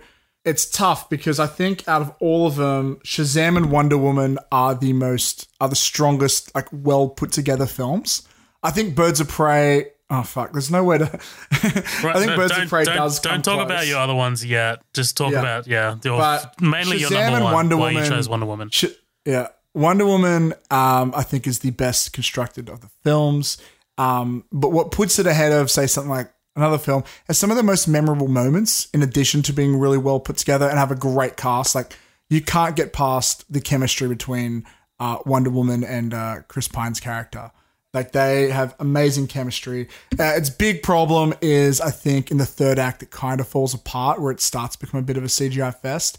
it's 0.44 0.66
tough 0.68 1.08
because 1.08 1.40
I 1.40 1.46
think 1.46 1.88
out 1.88 2.02
of 2.02 2.12
all 2.20 2.46
of 2.46 2.56
them, 2.56 2.96
Shazam 3.04 3.56
and 3.56 3.70
Wonder 3.70 3.96
Woman 3.96 4.38
are 4.52 4.74
the 4.74 4.92
most 4.92 5.48
are 5.60 5.68
the 5.68 5.76
strongest, 5.76 6.54
like 6.54 6.68
well 6.72 7.08
put 7.08 7.32
together 7.32 7.66
films. 7.66 8.28
I 8.66 8.70
think 8.70 8.94
Birds 8.94 9.20
of 9.20 9.28
Prey. 9.28 9.86
Oh 10.08 10.22
fuck! 10.22 10.52
There's 10.52 10.70
nowhere 10.70 10.98
to. 10.98 11.04
I 11.52 11.58
think 11.58 12.26
no, 12.26 12.36
Birds 12.36 12.56
of 12.58 12.68
Prey 12.68 12.84
don't, 12.84 12.96
does. 12.96 13.18
Don't 13.20 13.44
talk 13.44 13.54
close. 13.54 13.64
about 13.66 13.86
your 13.86 13.98
other 13.98 14.14
ones 14.14 14.44
yet. 14.44 14.82
Just 14.94 15.16
talk 15.16 15.32
Yeah. 15.32 15.40
about 15.40 15.66
yeah, 15.66 15.96
your, 16.04 16.18
But 16.18 16.60
mainly 16.60 16.98
your 16.98 17.10
Shazam 17.10 17.22
number 17.22 17.36
and 17.36 17.44
one. 17.44 17.54
Wonder 17.54 17.76
why 17.76 17.90
you 17.90 17.96
Woman- 17.96 18.10
chose 18.10 18.28
Wonder 18.28 18.46
Woman. 18.46 18.70
Sh- 18.70 18.84
yeah, 19.24 19.48
Wonder 19.74 20.06
Woman. 20.06 20.52
Um, 20.70 21.12
I 21.16 21.22
think 21.22 21.46
is 21.46 21.60
the 21.60 21.70
best 21.70 22.12
constructed 22.12 22.68
of 22.68 22.80
the 22.82 22.90
films. 23.02 23.58
Um, 23.98 24.44
but 24.52 24.70
what 24.72 24.90
puts 24.90 25.18
it 25.18 25.26
ahead 25.26 25.52
of, 25.52 25.70
say, 25.70 25.86
something 25.86 26.10
like 26.10 26.30
another 26.54 26.78
film, 26.78 27.02
has 27.26 27.36
some 27.38 27.50
of 27.50 27.56
the 27.56 27.62
most 27.62 27.88
memorable 27.88 28.28
moments. 28.28 28.88
In 28.94 29.02
addition 29.02 29.42
to 29.42 29.52
being 29.52 29.78
really 29.78 29.98
well 29.98 30.20
put 30.20 30.36
together 30.36 30.68
and 30.68 30.78
have 30.78 30.90
a 30.92 30.96
great 30.96 31.36
cast, 31.36 31.74
like 31.74 31.96
you 32.30 32.40
can't 32.42 32.76
get 32.76 32.92
past 32.92 33.44
the 33.52 33.60
chemistry 33.60 34.06
between 34.06 34.64
uh, 35.00 35.18
Wonder 35.26 35.50
Woman 35.50 35.82
and 35.82 36.14
uh, 36.14 36.36
Chris 36.48 36.68
Pine's 36.68 37.00
character. 37.00 37.50
Like 37.96 38.12
they 38.12 38.50
have 38.50 38.74
amazing 38.78 39.26
chemistry. 39.26 39.88
Uh, 40.20 40.34
its 40.36 40.50
big 40.50 40.82
problem 40.82 41.32
is, 41.40 41.80
I 41.80 41.90
think, 41.90 42.30
in 42.30 42.36
the 42.36 42.44
third 42.44 42.78
act, 42.78 43.02
it 43.02 43.10
kind 43.10 43.40
of 43.40 43.48
falls 43.48 43.72
apart 43.72 44.20
where 44.20 44.30
it 44.30 44.42
starts 44.42 44.76
to 44.76 44.84
become 44.84 45.00
a 45.00 45.02
bit 45.02 45.16
of 45.16 45.24
a 45.24 45.28
CGI 45.28 45.74
fest. 45.74 46.18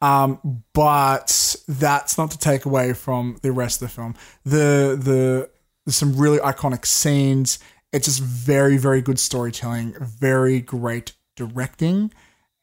Um, 0.00 0.64
but 0.72 1.54
that's 1.68 2.16
not 2.16 2.30
to 2.30 2.38
take 2.38 2.64
away 2.64 2.94
from 2.94 3.36
the 3.42 3.52
rest 3.52 3.82
of 3.82 3.88
the 3.88 3.94
film. 3.94 4.14
The 4.44 4.98
the 4.98 5.50
there's 5.84 5.96
some 5.96 6.16
really 6.16 6.38
iconic 6.38 6.86
scenes. 6.86 7.58
It's 7.92 8.06
just 8.06 8.22
very 8.22 8.78
very 8.78 9.02
good 9.02 9.18
storytelling, 9.18 9.96
very 10.00 10.62
great 10.62 11.12
directing, 11.36 12.10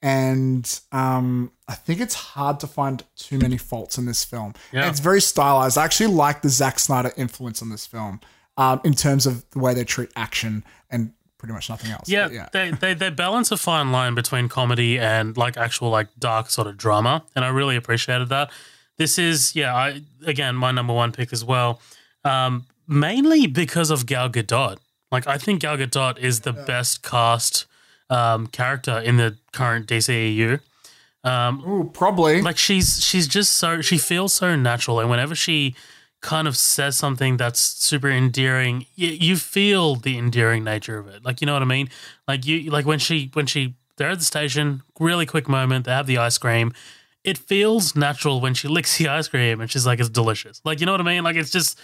and 0.02 0.80
um, 0.92 1.52
I 1.68 1.76
think 1.76 2.02
it's 2.02 2.16
hard 2.16 2.60
to 2.62 2.68
find 2.68 3.04
too 3.16 3.38
many 3.38 3.58
faults 3.58 4.00
in 4.00 4.08
this 4.08 4.26
film. 4.26 4.56
Yeah. 4.72 4.82
And 4.82 4.90
it's 4.90 5.02
very 5.02 5.22
stylized. 5.22 5.78
I 5.78 5.86
actually 5.86 6.16
like 6.16 6.42
the 6.42 6.50
Zack 6.50 6.80
Snyder 6.80 7.12
influence 7.16 7.62
on 7.62 7.70
this 7.70 7.86
film 7.86 8.22
um, 8.58 8.82
in 8.84 8.94
terms 8.94 9.26
of 9.26 9.50
the 9.52 9.60
way 9.60 9.74
they 9.74 9.84
treat 9.84 10.10
action 10.16 10.64
and 10.90 11.12
pretty 11.38 11.54
much 11.54 11.70
nothing 11.70 11.92
else. 11.92 12.10
Yeah, 12.10 12.30
yeah. 12.30 12.50
They, 12.52 12.72
they 12.72 12.94
they 12.94 13.10
balance 13.10 13.52
a 13.52 13.58
fine 13.58 13.92
line 13.92 14.16
between 14.16 14.50
comedy 14.50 15.00
and 15.00 15.38
like 15.38 15.58
actual 15.58 15.90
like 15.90 16.08
dark 16.18 16.50
sort 16.50 16.68
of 16.68 16.78
drama, 16.78 17.24
and 17.36 17.46
I 17.46 17.50
really 17.50 17.76
appreciated 17.76 18.30
that. 18.30 18.52
This 18.98 19.18
is 19.18 19.56
yeah, 19.56 19.76
I 19.76 20.02
again 20.26 20.56
my 20.56 20.72
number 20.72 20.94
one 20.94 21.12
pick 21.12 21.34
as 21.34 21.44
well, 21.44 21.82
um, 22.24 22.66
mainly 22.88 23.48
because 23.48 23.92
of 23.92 24.06
Gal 24.06 24.30
Gadot. 24.30 24.78
Like 25.12 25.28
I 25.28 25.38
think 25.38 25.62
Gal 25.62 25.78
Gadot 25.78 26.18
is 26.18 26.42
the 26.42 26.54
best 26.54 27.04
cast 27.04 27.66
um, 28.10 28.48
character 28.48 29.00
in 29.00 29.18
the 29.18 29.38
current 29.52 29.88
DCEU. 29.88 30.60
Um, 31.24 31.64
Ooh, 31.68 31.90
probably. 31.92 32.42
like 32.42 32.58
she's 32.58 33.04
she's 33.04 33.28
just 33.28 33.54
so 33.56 33.82
she 33.82 33.98
feels 33.98 34.32
so 34.32 34.56
natural 34.56 35.00
and 35.00 35.10
whenever 35.10 35.34
she 35.34 35.76
kind 36.26 36.48
of 36.48 36.58
says 36.58 36.98
something 36.98 37.38
that's 37.38 37.60
super 37.60 38.10
endearing. 38.10 38.88
You, 38.96 39.10
you 39.10 39.36
feel 39.38 39.96
the 39.96 40.18
endearing 40.18 40.64
nature 40.64 40.98
of 40.98 41.08
it. 41.08 41.24
Like 41.24 41.40
you 41.40 41.46
know 41.46 41.54
what 41.54 41.62
i 41.62 41.66
mean? 41.66 41.88
Like 42.28 42.46
you 42.46 42.72
like 42.72 42.86
when 42.86 43.00
she 43.00 43.30
when 43.34 43.46
she 43.46 43.76
they're 43.98 44.10
at 44.10 44.20
the 44.20 44.26
station 44.26 44.82
really 45.00 45.26
quick 45.28 45.48
moment 45.48 45.86
they 45.86 45.92
have 45.92 46.08
the 46.08 46.18
ice 46.18 46.38
cream. 46.40 46.74
It 47.24 47.38
feels 47.38 47.96
natural 47.96 48.42
when 48.42 48.54
she 48.56 48.68
licks 48.76 48.98
the 48.98 49.08
ice 49.08 49.28
cream 49.28 49.62
and 49.62 49.70
she's 49.70 49.86
like 49.86 50.00
it's 50.00 50.10
delicious. 50.10 50.62
Like 50.66 50.80
you 50.80 50.86
know 50.88 50.94
what 50.94 51.02
i 51.02 51.04
mean? 51.04 51.24
Like 51.24 51.36
it's 51.38 51.52
just 51.52 51.80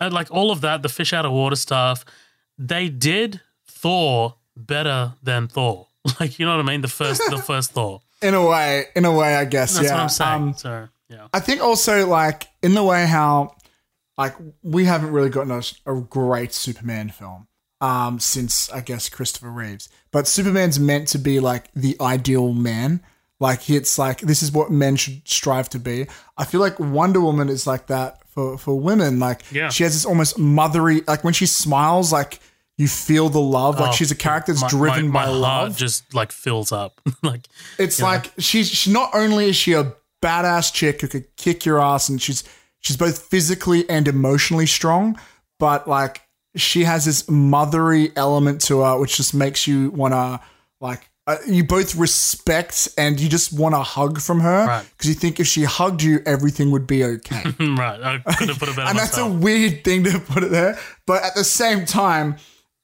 and 0.00 0.12
like 0.14 0.30
all 0.30 0.50
of 0.50 0.62
that 0.62 0.82
the 0.82 0.88
fish 0.88 1.12
out 1.12 1.24
of 1.24 1.32
water 1.32 1.56
stuff 1.56 2.04
they 2.58 2.88
did 2.88 3.40
thor 3.66 4.34
better 4.56 5.12
than 5.22 5.46
thor 5.46 5.86
like 6.20 6.38
you 6.38 6.46
know 6.46 6.56
what 6.56 6.64
i 6.66 6.68
mean? 6.70 6.80
The 6.80 6.88
first 6.88 7.20
the 7.30 7.38
first 7.52 7.72
thor 7.72 8.00
in 8.20 8.34
a 8.34 8.44
way, 8.44 8.86
in 8.96 9.04
a 9.04 9.12
way, 9.12 9.36
I 9.36 9.44
guess. 9.44 9.74
that's 9.74 9.84
yeah. 9.86 9.94
what 9.94 10.02
i'm 10.02 10.08
saying 10.08 10.42
Um, 10.42 10.54
so 10.54 10.88
yeah. 11.08 11.28
I 11.32 11.40
think 11.40 11.62
also 11.62 12.06
like 12.06 12.48
in 12.62 12.74
the 12.74 12.82
way 12.82 13.06
how 13.06 13.54
like 14.18 14.34
we 14.62 14.84
haven't 14.84 15.12
really 15.12 15.30
gotten 15.30 15.52
a, 15.52 15.62
a 15.86 16.00
great 16.02 16.52
Superman 16.52 17.08
film. 17.10 17.46
um, 17.80 18.18
since 18.18 18.68
I 18.72 18.80
guess 18.80 19.08
Christopher 19.08 19.50
Reeves. 19.50 19.88
But 20.10 20.26
Superman's 20.26 20.80
meant 20.80 21.06
to 21.08 21.18
be 21.18 21.38
like 21.40 21.70
the 21.74 21.96
ideal 22.00 22.52
man. 22.52 23.00
Like 23.40 23.70
it's 23.70 23.96
like 23.98 24.20
this 24.20 24.42
is 24.42 24.50
what 24.50 24.70
men 24.72 24.96
should 24.96 25.26
strive 25.28 25.68
to 25.70 25.78
be. 25.78 26.08
I 26.36 26.44
feel 26.44 26.60
like 26.60 26.80
Wonder 26.80 27.20
Woman 27.20 27.48
is 27.48 27.66
like 27.68 27.86
that 27.86 28.18
for 28.26 28.58
for 28.58 28.74
women. 28.78 29.20
Like 29.20 29.42
Yeah. 29.52 29.68
she 29.68 29.84
has 29.84 29.92
this 29.94 30.04
almost 30.04 30.36
mothery 30.38 31.06
like 31.06 31.22
when 31.22 31.34
she 31.34 31.46
smiles, 31.46 32.12
like 32.12 32.40
you 32.78 32.88
feel 32.88 33.28
the 33.28 33.40
love. 33.40 33.78
Like 33.78 33.90
Oh, 33.90 33.92
she's 33.92 34.10
a 34.10 34.16
character 34.16 34.52
that's 34.52 34.62
my- 34.62 34.68
driven 34.68 35.08
my, 35.08 35.26
by 35.26 35.30
my 35.30 35.32
love. 35.38 35.68
heart 35.68 35.76
just 35.78 36.12
like 36.12 36.32
fills 36.32 36.72
up. 36.72 37.00
like 37.22 37.46
It's 37.78 38.00
know? 38.00 38.06
like 38.06 38.32
she's 38.38 38.68
she 38.68 38.92
not 38.92 39.10
only 39.14 39.50
is 39.50 39.56
she 39.56 39.74
a 39.74 39.92
badass 40.20 40.72
chick 40.72 41.00
who 41.02 41.06
could 41.06 41.36
kick 41.36 41.64
your 41.64 41.80
ass 41.80 42.08
and 42.08 42.20
she's 42.20 42.42
she's 42.80 42.96
both 42.96 43.18
physically 43.18 43.88
and 43.90 44.06
emotionally 44.08 44.66
strong, 44.66 45.18
but 45.58 45.88
like 45.88 46.22
she 46.56 46.84
has 46.84 47.04
this 47.04 47.24
mothery 47.24 48.10
element 48.16 48.60
to 48.62 48.80
her 48.80 48.98
which 48.98 49.16
just 49.16 49.34
makes 49.34 49.66
you 49.66 49.90
want 49.90 50.14
to 50.14 50.40
like 50.80 51.08
uh, 51.26 51.36
you 51.46 51.62
both 51.62 51.94
respect 51.94 52.88
and 52.96 53.20
you 53.20 53.28
just 53.28 53.52
want 53.52 53.74
a 53.74 53.78
hug 53.82 54.18
from 54.20 54.40
her 54.40 54.66
Right. 54.66 54.86
because 54.96 55.08
you 55.10 55.14
think 55.14 55.38
if 55.38 55.46
she 55.46 55.64
hugged 55.64 56.02
you 56.02 56.20
everything 56.24 56.70
would 56.70 56.86
be 56.86 57.04
okay. 57.04 57.42
right. 57.60 58.22
I 58.26 58.32
could 58.34 58.48
have 58.48 58.58
put 58.58 58.70
it 58.70 58.76
better 58.76 58.88
and 58.88 58.98
that's 58.98 59.18
a 59.18 59.28
weird 59.28 59.84
thing 59.84 60.04
to 60.04 60.18
put 60.18 60.42
it 60.42 60.50
there, 60.50 60.78
but 61.06 61.22
at 61.22 61.34
the 61.34 61.44
same 61.44 61.84
time 61.84 62.36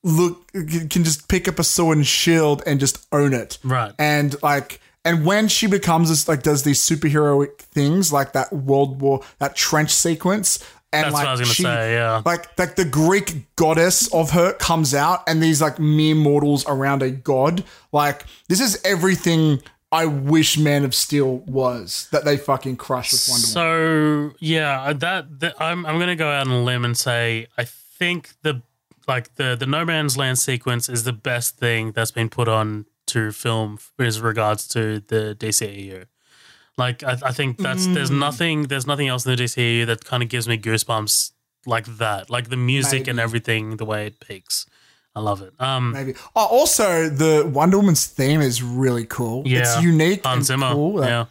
look 0.02 0.46
can 0.52 1.02
just 1.04 1.28
pick 1.28 1.48
up 1.48 1.58
a 1.58 1.64
sword 1.64 1.96
and 1.96 2.06
shield 2.06 2.62
and 2.66 2.78
just 2.78 3.06
own 3.12 3.32
it 3.32 3.56
Right. 3.64 3.92
and 3.98 4.36
like 4.42 4.78
and 5.04 5.24
when 5.26 5.48
she 5.48 5.66
becomes 5.66 6.08
this 6.08 6.28
like 6.28 6.42
does 6.42 6.62
these 6.62 6.80
superheroic 6.80 7.58
things 7.58 8.12
like 8.12 8.32
that 8.32 8.52
world 8.52 9.00
war 9.00 9.20
that 9.38 9.54
trench 9.56 9.90
sequence 9.90 10.64
and 10.92 11.06
That's 11.06 11.14
like 11.14 11.22
what 11.24 11.28
I 11.28 11.32
was 11.32 11.40
gonna 11.40 11.54
she, 11.54 11.62
say, 11.64 11.94
yeah. 11.94 12.22
like 12.24 12.56
like 12.58 12.76
the 12.76 12.84
greek 12.84 13.46
goddess 13.56 14.12
of 14.14 14.30
her 14.30 14.52
comes 14.54 14.94
out 14.94 15.22
and 15.26 15.42
these 15.42 15.60
like 15.60 15.78
mere 15.78 16.14
mortals 16.14 16.64
around 16.66 17.02
a 17.02 17.10
god 17.10 17.64
like 17.92 18.24
this 18.48 18.60
is 18.60 18.80
everything 18.84 19.60
i 19.92 20.06
wish 20.06 20.56
man 20.56 20.84
of 20.84 20.94
steel 20.94 21.38
was 21.38 22.08
that 22.12 22.24
they 22.24 22.36
fucking 22.36 22.76
crushed 22.76 23.12
with 23.12 23.28
wonder 23.28 23.68
woman 23.68 24.30
So 24.30 24.36
yeah, 24.40 24.82
uh, 24.82 24.92
that, 24.94 25.40
that 25.40 25.60
I'm 25.60 25.84
I'm 25.86 25.98
gonna 25.98 26.16
go 26.16 26.30
out 26.30 26.46
on 26.46 26.52
a 26.52 26.62
limb 26.62 26.84
and 26.84 26.96
say 26.96 27.46
I 27.58 27.64
think 27.64 28.30
the 28.42 28.62
like 29.06 29.34
the 29.34 29.56
the 29.58 29.66
No 29.66 29.84
Man's 29.84 30.16
Land 30.16 30.38
sequence 30.38 30.88
is 30.88 31.04
the 31.04 31.12
best 31.12 31.58
thing 31.58 31.92
that's 31.92 32.10
been 32.10 32.28
put 32.30 32.48
on 32.48 32.86
to 33.06 33.32
film 33.32 33.78
as 33.98 34.20
regards 34.20 34.66
to 34.68 35.00
the 35.00 35.36
DCEU. 35.38 36.06
Like 36.76 37.02
I, 37.04 37.16
I 37.24 37.32
think 37.32 37.58
that's 37.58 37.86
there's 37.86 38.10
Mm. 38.10 38.18
nothing 38.18 38.62
there's 38.68 38.86
nothing 38.86 39.08
else 39.08 39.24
in 39.26 39.36
the 39.36 39.42
DCEU 39.42 39.86
that 39.86 40.04
kind 40.04 40.22
of 40.22 40.28
gives 40.28 40.48
me 40.48 40.58
goosebumps 40.58 41.32
like 41.66 41.86
that. 41.98 42.30
Like 42.30 42.48
the 42.48 42.56
music 42.56 43.06
and 43.06 43.20
everything, 43.20 43.76
the 43.76 43.84
way 43.84 44.06
it 44.06 44.20
peaks. 44.20 44.66
I 45.16 45.20
love 45.20 45.40
it. 45.42 45.52
Um, 45.60 45.92
maybe 45.92 46.14
oh, 46.34 46.46
also 46.46 47.08
the 47.08 47.48
wonder 47.48 47.78
woman's 47.78 48.06
theme 48.06 48.40
is 48.40 48.62
really 48.62 49.04
cool 49.06 49.46
yeah, 49.46 49.60
it's 49.60 49.80
unique 49.82 50.24
Hans 50.24 50.50
and 50.50 50.60
Zimmer. 50.60 50.72
cool 50.72 51.04
Yeah. 51.04 51.26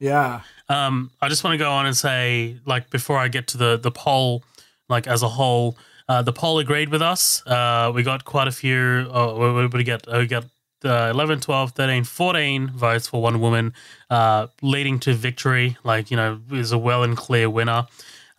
yeah 0.00 0.40
Um, 0.68 1.10
I 1.22 1.28
just 1.28 1.44
want 1.44 1.54
to 1.54 1.58
go 1.58 1.70
on 1.70 1.86
and 1.86 1.96
say, 1.96 2.56
like, 2.66 2.90
before 2.90 3.18
I 3.18 3.28
get 3.28 3.46
to 3.48 3.56
the 3.58 3.76
the 3.76 3.90
poll, 3.92 4.42
like 4.88 5.06
as 5.06 5.22
a 5.22 5.28
whole, 5.28 5.76
uh, 6.08 6.22
the 6.22 6.32
poll 6.32 6.58
agreed 6.58 6.88
with 6.88 7.02
us. 7.02 7.46
Uh, 7.46 7.92
we 7.94 8.02
got 8.02 8.24
quite 8.24 8.48
a 8.48 8.52
few. 8.52 9.08
Oh, 9.12 9.36
what 9.38 9.54
what 9.54 9.72
we 9.74 9.84
get? 9.84 10.06
We 10.12 10.26
got 10.26 10.44
uh, 10.84 11.10
11, 11.12 11.40
12, 11.40 11.72
13, 11.72 12.04
14 12.04 12.70
votes 12.70 13.06
for 13.08 13.22
Wonder 13.22 13.38
Woman, 13.38 13.72
uh, 14.08 14.46
leading 14.62 14.98
to 15.00 15.14
victory. 15.14 15.76
Like, 15.84 16.10
you 16.10 16.16
know, 16.16 16.40
is 16.52 16.72
a 16.72 16.78
well 16.78 17.02
and 17.02 17.16
clear 17.16 17.48
winner. 17.50 17.86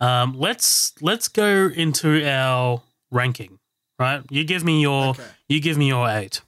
Um, 0.00 0.34
let's 0.38 0.92
let's 1.00 1.28
go 1.28 1.70
into 1.74 2.26
our 2.28 2.82
ranking. 3.10 3.58
Right, 3.98 4.22
you 4.30 4.42
give 4.44 4.64
me 4.64 4.80
your 4.82 5.10
Okay. 5.10 5.22
you 5.48 5.60
give 5.60 5.76
me 5.78 5.86
your 5.86 6.08
eight, 6.08 6.40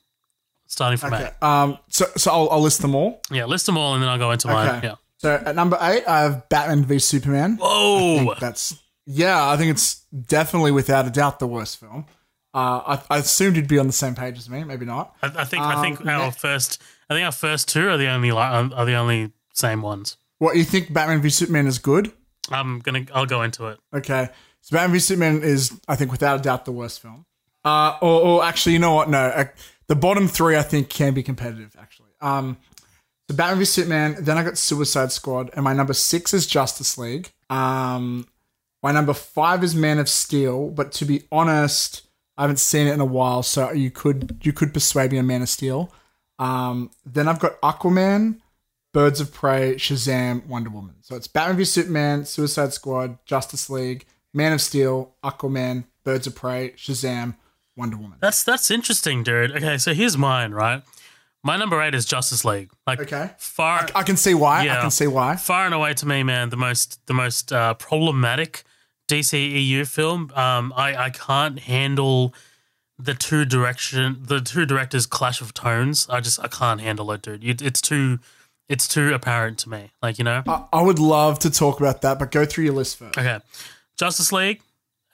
starting 0.67 0.99
from 0.99 1.15
okay 1.15 1.27
eight. 1.27 1.43
um 1.47 1.79
so 1.89 2.07
so 2.17 2.33
I'll, 2.33 2.49
I'll 2.51 2.61
list 2.63 2.81
them 2.83 2.95
all 2.97 3.21
Yeah, 3.31 3.45
list 3.45 3.67
them 3.67 3.77
all, 3.79 3.95
and 3.95 4.03
then 4.03 4.09
I'll 4.11 4.19
go 4.19 4.33
into 4.33 4.49
mine. 4.49 4.81
Yeah. 4.83 4.95
So 5.19 5.35
at 5.47 5.55
number 5.55 5.79
eight, 5.81 6.03
I 6.09 6.23
have 6.23 6.49
Batman 6.49 6.85
v 6.85 6.99
Superman. 6.99 7.59
Whoa. 7.61 8.35
That's 8.41 8.77
yeah, 9.07 9.49
I 9.49 9.57
think 9.57 9.71
it's 9.71 10.03
definitely 10.27 10.73
without 10.73 11.07
a 11.07 11.11
doubt 11.11 11.39
the 11.39 11.47
worst 11.47 11.79
film. 11.79 12.07
Uh, 12.55 12.99
I, 13.11 13.17
I 13.17 13.19
assumed 13.19 13.57
you'd 13.57 13.67
be 13.67 13.79
on 13.79 13.89
the 13.89 13.93
same 13.93 14.15
page 14.15 14.39
as 14.39 14.49
me, 14.49 14.63
maybe 14.63 14.87
not. 14.87 15.17
I, 15.21 15.27
I 15.39 15.45
think 15.45 15.63
I 15.65 15.83
think 15.83 16.01
Um, 16.03 16.09
our 16.09 16.27
ne- 16.27 16.31
first 16.31 16.81
I 17.11 17.15
think 17.15 17.25
our 17.27 17.33
first 17.33 17.69
two 17.69 17.89
are 17.89 17.97
the 17.97 18.07
only 18.09 18.31
are 18.31 18.85
the 18.87 18.95
only 18.95 19.33
same 19.53 19.83
ones. 19.83 20.17
What 20.39 20.57
you 20.57 20.65
think 20.65 20.93
Batman 20.93 21.21
v 21.21 21.31
Superman 21.31 21.67
is 21.67 21.79
good? 21.79 22.13
I'm 22.51 22.79
gonna 22.81 23.07
I'll 23.13 23.27
go 23.27 23.43
into 23.43 23.67
it. 23.67 23.81
Okay, 23.93 24.29
so 24.61 24.77
Batman 24.77 24.93
v 24.93 24.99
Superman 25.01 25.43
is, 25.43 25.79
I 25.89 25.97
think, 25.97 26.13
without 26.13 26.41
a 26.41 26.43
doubt 26.43 26.65
the 26.65 26.73
worst 26.73 27.01
film. 27.03 27.27
Uh, 27.65 27.97
or, 28.03 28.21
or 28.21 28.45
actually, 28.45 28.75
you 28.75 28.79
know 28.79 28.95
what? 28.95 29.09
No, 29.09 29.19
uh, 29.19 29.45
the 29.87 29.97
bottom 29.97 30.29
three 30.29 30.57
I 30.57 30.63
think 30.63 30.91
can 30.91 31.15
be 31.15 31.23
competitive. 31.23 31.75
Actually, 31.81 32.11
um, 32.21 32.59
so 33.29 33.35
Batman 33.37 33.59
v 33.59 33.65
Superman. 33.65 34.17
Then 34.21 34.39
I 34.39 34.45
got 34.45 34.59
Suicide 34.59 35.11
Squad, 35.13 35.51
and 35.55 35.65
my 35.65 35.73
number 35.73 35.93
six 35.95 36.33
is 36.35 36.47
Justice 36.47 36.99
League. 36.99 37.33
Um, 37.51 38.29
my 38.83 38.93
number 38.93 39.15
five 39.15 39.65
is 39.65 39.75
Man 39.75 39.99
of 39.99 40.09
Steel, 40.09 40.69
but 40.71 40.93
to 40.93 41.05
be 41.05 41.23
honest, 41.33 42.04
I 42.37 42.43
haven't 42.43 42.59
seen 42.59 42.87
it 42.87 42.93
in 42.95 43.01
a 43.01 43.05
while, 43.05 43.43
so 43.43 43.71
you 43.73 43.91
could 43.91 44.39
you 44.43 44.53
could 44.53 44.73
persuade 44.75 45.13
me 45.13 45.19
on 45.19 45.27
Man 45.27 45.43
of 45.43 45.49
Steel. 45.49 45.93
Um, 46.39 46.91
then 47.07 47.29
I've 47.29 47.39
got 47.39 47.61
Aquaman, 47.61 48.41
Birds 48.93 49.21
of 49.21 49.33
Prey, 49.33 49.75
Shazam, 49.77 50.45
Wonder 50.47 50.71
Woman. 50.71 50.97
So 51.03 51.15
it's 51.17 51.29
Batman 51.29 51.57
v 51.59 51.65
Superman, 51.65 52.25
Suicide 52.25 52.73
Squad, 52.73 53.19
Justice 53.25 53.71
League, 53.71 54.05
Man 54.33 54.53
of 54.53 54.61
Steel, 54.61 55.15
Aquaman, 55.23 55.85
Birds 56.05 56.27
of 56.27 56.35
Prey, 56.35 56.71
Shazam, 56.77 57.37
Wonder 57.77 57.97
Woman. 57.97 58.19
That's 58.21 58.43
that's 58.43 58.71
interesting, 58.71 59.23
dude. 59.23 59.53
Okay, 59.53 59.79
so 59.79 59.95
here's 59.95 60.19
mine. 60.19 60.53
Right, 60.53 60.83
my 61.45 61.57
number 61.57 61.81
eight 61.81 61.95
is 61.95 62.05
Justice 62.05 62.45
League. 62.45 62.71
Like 62.87 63.01
Okay. 63.01 63.31
far 63.39 63.87
I 63.95 64.03
can 64.03 64.17
see 64.17 64.35
why. 64.35 64.63
I 64.63 64.81
can 64.81 64.91
see 64.91 65.07
why. 65.07 65.37
far 65.37 65.67
and 65.67 65.75
away 65.75 65.95
to 65.95 66.07
me, 66.07 66.25
man, 66.25 66.51
the 66.51 66.57
most 66.57 67.05
the 67.07 67.15
most 67.15 67.53
uh, 67.53 67.75
problematic 67.75 68.65
DCEU 69.09 69.87
film. 69.87 70.31
Um, 70.35 70.73
I 70.77 70.95
I 70.97 71.11
can't 71.11 71.59
handle 71.61 72.35
the 72.99 73.15
two 73.15 73.45
direction 73.45 74.19
the 74.23 74.41
two 74.41 74.65
directors 74.67 75.07
clash 75.07 75.41
of 75.41 75.53
tones. 75.55 76.07
I 76.09 76.21
just 76.21 76.41
I 76.41 76.49
can't 76.49 76.81
handle 76.81 77.11
it, 77.13 77.23
dude. 77.23 77.45
It, 77.45 77.61
it's 77.63 77.81
too 77.81 78.19
it's 78.69 78.89
too 78.89 79.13
apparent 79.13 79.59
to 79.61 79.69
me. 79.69 79.91
Like 80.03 80.19
you 80.19 80.25
know. 80.25 80.43
I, 80.47 80.65
I 80.73 80.83
would 80.83 80.99
love 80.99 81.39
to 81.41 81.51
talk 81.51 81.81
about 81.81 82.03
that, 82.03 82.19
but 82.19 82.31
go 82.31 82.45
through 82.47 82.65
your 82.65 82.75
list 82.75 82.97
first. 82.97 83.19
Okay. 83.19 83.39
Justice 83.97 84.33
League 84.33 84.61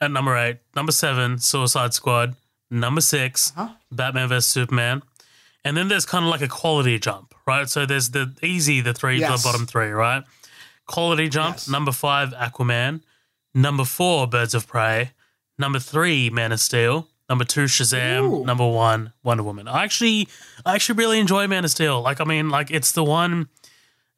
at 0.00 0.10
number 0.10 0.36
eight. 0.36 0.58
Number 0.76 0.92
seven, 0.92 1.38
Suicide 1.38 1.92
Squad. 1.94 2.36
Number 2.72 3.00
6 3.00 3.52
Huh? 3.56 3.70
Batman 3.90 4.28
vs 4.28 4.46
Superman. 4.46 5.02
And 5.64 5.76
then 5.76 5.88
there's 5.88 6.06
kind 6.06 6.24
of 6.24 6.30
like 6.30 6.40
a 6.40 6.46
quality 6.46 7.00
jump, 7.00 7.34
right? 7.44 7.68
So 7.68 7.84
there's 7.84 8.10
the 8.10 8.32
easy, 8.44 8.80
the 8.80 8.94
three, 8.94 9.18
Yes. 9.18 9.42
the 9.42 9.48
bottom 9.48 9.66
three, 9.66 9.88
right? 9.90 10.22
Quality 10.86 11.28
jump. 11.28 11.56
Yes. 11.56 11.68
Number 11.68 11.90
five, 11.90 12.30
Aquaman. 12.30 13.02
Number 13.54 13.84
four, 13.84 14.26
Birds 14.26 14.54
of 14.54 14.66
Prey. 14.66 15.12
Number 15.58 15.78
three, 15.78 16.30
Man 16.30 16.52
of 16.52 16.60
Steel. 16.60 17.08
Number 17.28 17.44
two, 17.44 17.64
Shazam. 17.64 18.22
Ooh. 18.22 18.44
Number 18.44 18.66
one, 18.68 19.12
Wonder 19.22 19.42
Woman. 19.42 19.68
I 19.68 19.84
actually, 19.84 20.28
I 20.66 20.74
actually 20.74 20.96
really 20.96 21.20
enjoy 21.20 21.46
Man 21.46 21.64
of 21.64 21.70
Steel. 21.70 22.00
Like, 22.00 22.20
I 22.20 22.24
mean, 22.24 22.50
like 22.50 22.70
it's 22.70 22.92
the 22.92 23.04
one. 23.04 23.48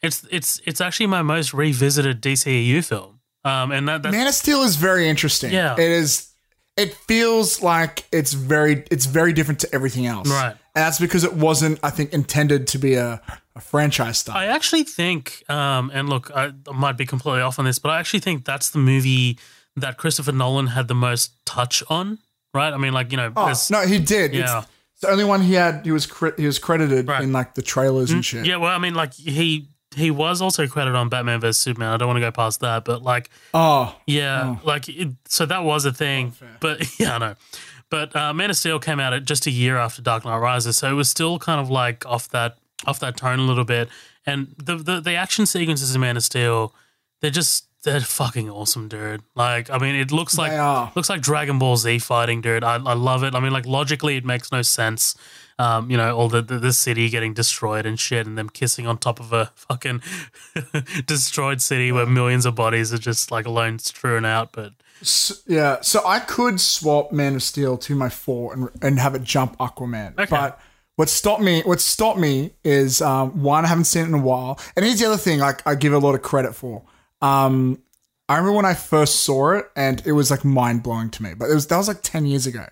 It's 0.00 0.26
it's 0.30 0.60
it's 0.64 0.80
actually 0.80 1.06
my 1.06 1.22
most 1.22 1.52
revisited 1.54 2.20
DCEU 2.22 2.84
film. 2.84 3.20
Um, 3.44 3.70
and 3.70 3.88
that, 3.88 4.02
Man 4.04 4.26
of 4.26 4.34
Steel 4.34 4.62
is 4.62 4.76
very 4.76 5.08
interesting. 5.08 5.52
Yeah. 5.52 5.74
It 5.74 5.80
is 5.80 6.32
it 6.76 6.94
feels 6.94 7.62
like 7.62 8.06
it's 8.12 8.32
very 8.32 8.84
it's 8.90 9.06
very 9.06 9.32
different 9.32 9.60
to 9.60 9.74
everything 9.74 10.06
else. 10.06 10.28
Right. 10.28 10.56
And 10.74 10.84
that's 10.86 10.98
because 10.98 11.24
it 11.24 11.34
wasn't, 11.34 11.78
I 11.82 11.90
think, 11.90 12.12
intended 12.12 12.66
to 12.68 12.78
be 12.78 12.94
a, 12.94 13.20
a 13.54 13.60
franchise 13.60 14.18
style. 14.18 14.36
I 14.36 14.46
actually 14.46 14.84
think, 14.84 15.42
um, 15.48 15.90
and 15.92 16.08
look, 16.08 16.30
I, 16.34 16.52
I 16.68 16.72
might 16.72 16.96
be 16.96 17.04
completely 17.06 17.42
off 17.42 17.58
on 17.58 17.64
this, 17.64 17.78
but 17.78 17.90
I 17.90 17.98
actually 18.00 18.20
think 18.20 18.44
that's 18.44 18.70
the 18.70 18.78
movie 18.78 19.38
that 19.76 19.96
Christopher 19.98 20.32
Nolan 20.32 20.68
had 20.68 20.88
the 20.88 20.94
most 20.94 21.32
touch 21.44 21.82
on. 21.88 22.18
Right? 22.54 22.72
I 22.72 22.76
mean, 22.76 22.92
like 22.92 23.10
you 23.12 23.16
know, 23.16 23.32
oh, 23.36 23.52
no, 23.70 23.80
he 23.86 23.98
did. 23.98 24.34
Yeah. 24.34 24.64
It's 24.92 25.00
the 25.00 25.10
only 25.10 25.24
one 25.24 25.40
he 25.40 25.54
had 25.54 25.84
he 25.84 25.90
was 25.90 26.04
cre- 26.06 26.36
he 26.36 26.44
was 26.46 26.58
credited 26.58 27.08
Right. 27.08 27.22
in 27.22 27.32
like 27.32 27.54
the 27.54 27.62
trailers 27.62 28.10
and 28.10 28.22
shit. 28.24 28.44
yeah. 28.46 28.56
Well, 28.56 28.70
I 28.74 28.78
mean, 28.78 28.94
like 28.94 29.14
he 29.14 29.68
he 29.96 30.10
was 30.10 30.40
also 30.42 30.66
credited 30.66 30.94
on 30.96 31.08
Batman 31.08 31.40
vs 31.40 31.56
Superman. 31.58 31.92
I 31.92 31.96
don't 31.96 32.08
want 32.08 32.16
to 32.18 32.20
go 32.20 32.30
past 32.30 32.60
that, 32.60 32.84
but 32.84 33.02
like 33.02 33.30
Oh. 33.54 33.98
Yeah, 34.06 34.56
like 34.64 34.88
it, 34.88 35.08
so 35.28 35.44
that 35.46 35.64
was 35.64 35.84
a 35.86 35.92
thing, 35.92 36.34
but 36.60 36.86
yeah, 37.00 37.14
I 37.14 37.18
know. 37.18 37.34
But 37.90 38.14
uh, 38.16 38.32
Man 38.32 38.48
of 38.50 38.56
Steel 38.56 38.78
came 38.78 39.00
out 39.00 39.12
at 39.12 39.24
just 39.24 39.46
a 39.46 39.50
year 39.50 39.76
after 39.78 40.00
Dark 40.02 40.24
Knight 40.24 40.38
Rises, 40.38 40.76
so 40.78 40.90
it 40.90 40.94
was 40.94 41.08
still 41.10 41.38
kind 41.38 41.60
of 41.60 41.68
like 41.70 42.04
off 42.06 42.28
that 42.30 42.56
off 42.86 43.00
that 43.00 43.16
tone 43.16 43.38
a 43.38 43.42
little 43.42 43.64
bit. 43.64 43.88
And 44.26 44.54
the 44.62 44.76
the, 44.76 45.00
the 45.00 45.14
action 45.14 45.46
sequences 45.46 45.94
in 45.94 46.00
Man 46.00 46.16
of 46.16 46.22
Steel, 46.22 46.74
they're 47.20 47.30
just 47.30 47.66
they're 47.82 48.00
fucking 48.00 48.48
awesome, 48.48 48.88
dude. 48.88 49.22
Like, 49.34 49.68
I 49.68 49.78
mean, 49.78 49.96
it 49.96 50.12
looks 50.12 50.38
like 50.38 50.52
looks 50.94 51.10
like 51.10 51.20
Dragon 51.20 51.58
Ball 51.58 51.76
Z 51.76 51.98
fighting, 51.98 52.40
dude. 52.40 52.62
I, 52.62 52.74
I 52.74 52.94
love 52.94 53.24
it. 53.24 53.34
I 53.34 53.40
mean, 53.40 53.52
like 53.52 53.66
logically, 53.66 54.16
it 54.16 54.24
makes 54.24 54.52
no 54.52 54.62
sense. 54.62 55.16
Um, 55.58 55.90
you 55.90 55.96
know, 55.96 56.16
all 56.16 56.28
the, 56.28 56.42
the 56.42 56.58
the 56.58 56.72
city 56.72 57.08
getting 57.08 57.34
destroyed 57.34 57.84
and 57.84 57.98
shit, 57.98 58.26
and 58.26 58.38
them 58.38 58.48
kissing 58.48 58.86
on 58.86 58.98
top 58.98 59.18
of 59.20 59.32
a 59.32 59.46
fucking 59.54 60.00
destroyed 61.06 61.60
city 61.60 61.90
where 61.92 62.06
millions 62.06 62.46
of 62.46 62.54
bodies 62.54 62.92
are 62.92 62.98
just 62.98 63.30
like 63.30 63.46
alone 63.46 63.78
strewn 63.78 64.24
out. 64.24 64.52
But 64.52 64.72
S- 65.00 65.42
yeah, 65.46 65.80
so 65.80 66.06
I 66.06 66.20
could 66.20 66.60
swap 66.60 67.10
Man 67.10 67.34
of 67.34 67.42
Steel 67.42 67.76
to 67.78 67.96
my 67.96 68.08
four 68.08 68.54
and, 68.54 68.68
and 68.80 68.98
have 69.00 69.16
it 69.16 69.24
jump 69.24 69.58
Aquaman. 69.58 70.12
Okay. 70.12 70.26
But 70.30 70.60
what 71.02 71.08
stopped 71.08 71.42
me, 71.42 71.62
what 71.62 71.80
stopped 71.80 72.20
me 72.20 72.52
is 72.62 73.02
um, 73.02 73.42
one, 73.42 73.64
I 73.64 73.68
haven't 73.68 73.86
seen 73.86 74.04
it 74.04 74.06
in 74.06 74.14
a 74.14 74.18
while, 74.18 74.60
and 74.76 74.86
here's 74.86 75.00
the 75.00 75.06
other 75.06 75.16
thing. 75.16 75.40
Like 75.40 75.66
I 75.66 75.74
give 75.74 75.92
a 75.92 75.98
lot 75.98 76.14
of 76.14 76.22
credit 76.22 76.54
for. 76.54 76.84
Um, 77.20 77.82
I 78.28 78.36
remember 78.36 78.52
when 78.58 78.66
I 78.66 78.74
first 78.74 79.24
saw 79.24 79.50
it, 79.54 79.68
and 79.74 80.00
it 80.06 80.12
was 80.12 80.30
like 80.30 80.44
mind 80.44 80.84
blowing 80.84 81.10
to 81.10 81.22
me. 81.24 81.34
But 81.34 81.50
it 81.50 81.54
was 81.54 81.66
that 81.66 81.76
was 81.76 81.88
like 81.88 82.02
ten 82.02 82.24
years 82.24 82.46
ago. 82.46 82.66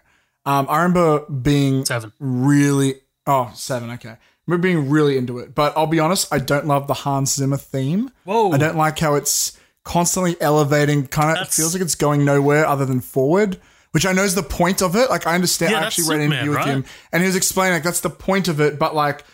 Um, 0.47 0.69
I 0.71 0.77
remember 0.77 1.27
being 1.29 1.85
Seven. 1.85 2.13
really 2.21 3.01
oh 3.27 3.51
seven 3.53 3.91
okay. 3.91 4.11
I 4.11 4.19
remember 4.47 4.63
being 4.63 4.89
really 4.89 5.17
into 5.19 5.41
it. 5.41 5.53
But 5.53 5.77
I'll 5.77 5.89
be 5.89 5.99
honest, 5.99 6.33
I 6.33 6.39
don't 6.39 6.67
love 6.67 6.87
the 6.87 6.95
Hans 6.95 7.35
Zimmer 7.35 7.57
theme. 7.57 8.13
Whoa. 8.23 8.53
I 8.53 8.59
don't 8.59 8.77
like 8.77 9.01
how 9.01 9.17
it's 9.17 9.59
constantly 9.83 10.41
elevating. 10.41 11.09
Kind 11.09 11.37
of 11.37 11.49
feels 11.49 11.75
like 11.75 11.83
it's 11.83 11.97
going 11.97 12.25
nowhere 12.25 12.65
other 12.65 12.87
than 12.87 13.01
forward. 13.01 13.61
Which 13.93 14.07
I 14.07 14.13
know 14.13 14.23
is 14.23 14.37
the 14.37 14.43
point 14.43 14.83
of 14.83 14.95
it. 14.95 15.11
Like 15.11 15.27
I 15.27 15.35
understand. 15.35 15.73
Yeah, 15.73 15.81
I 15.81 15.85
actually 15.85 16.09
read 16.09 16.21
an 16.21 16.33
interview 16.33 16.51
with 16.51 16.65
him, 16.65 16.85
and 17.13 17.23
he 17.23 17.27
was 17.27 17.37
explaining 17.37 17.75
like 17.75 17.83
that's 17.83 18.01
the 18.01 18.11
point 18.11 18.49
of 18.49 18.61
it. 18.61 18.79
But 18.79 18.95
like, 18.95 19.25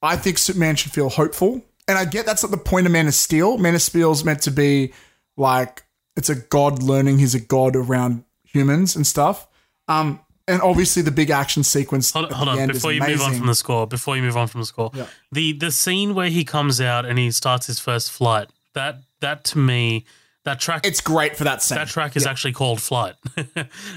I 0.00 0.16
think 0.16 0.38
Superman 0.38 0.76
should 0.76 0.92
feel 0.92 1.10
hopeful, 1.10 1.62
and 1.86 1.98
I 1.98 2.04
get 2.04 2.24
that's 2.26 2.42
not 2.42 2.50
the 2.50 2.56
point 2.56 2.86
of 2.86 2.92
Man 2.92 3.06
of 3.06 3.14
Steel. 3.14 3.58
Man 3.58 3.74
of 3.74 3.82
Steel's 3.82 4.24
meant 4.24 4.42
to 4.42 4.50
be 4.50 4.92
like 5.36 5.84
it's 6.16 6.28
a 6.28 6.34
god 6.34 6.82
learning 6.82 7.18
he's 7.18 7.34
a 7.34 7.40
god 7.40 7.76
around 7.76 8.24
humans 8.44 8.96
and 8.96 9.06
stuff. 9.06 9.46
Um, 9.86 10.20
and 10.48 10.60
obviously 10.62 11.02
the 11.02 11.10
big 11.10 11.30
action 11.30 11.62
sequence. 11.62 12.10
hold, 12.10 12.32
hold 12.32 12.48
on, 12.48 12.66
before 12.68 12.90
is 12.90 12.96
you 12.96 13.06
move 13.06 13.20
on 13.20 13.34
from 13.34 13.46
the 13.46 13.54
score, 13.54 13.86
before 13.86 14.16
you 14.16 14.22
move 14.22 14.36
on 14.36 14.48
from 14.48 14.62
the 14.62 14.66
score, 14.66 14.90
the 15.30 15.52
the 15.52 15.70
scene 15.70 16.14
where 16.14 16.30
he 16.30 16.44
comes 16.44 16.80
out 16.80 17.04
and 17.04 17.18
he 17.18 17.30
starts 17.30 17.66
his 17.66 17.78
first 17.78 18.10
flight. 18.10 18.48
That 18.74 19.02
that 19.20 19.44
to 19.44 19.58
me, 19.58 20.06
that 20.48 20.60
track. 20.60 20.84
it's 20.86 21.00
great 21.00 21.36
for 21.36 21.44
that 21.44 21.62
scene. 21.62 21.78
that 21.78 21.88
track 21.88 22.16
is 22.16 22.26
actually 22.26 22.52
called 22.52 22.80
Flight. 22.80 23.14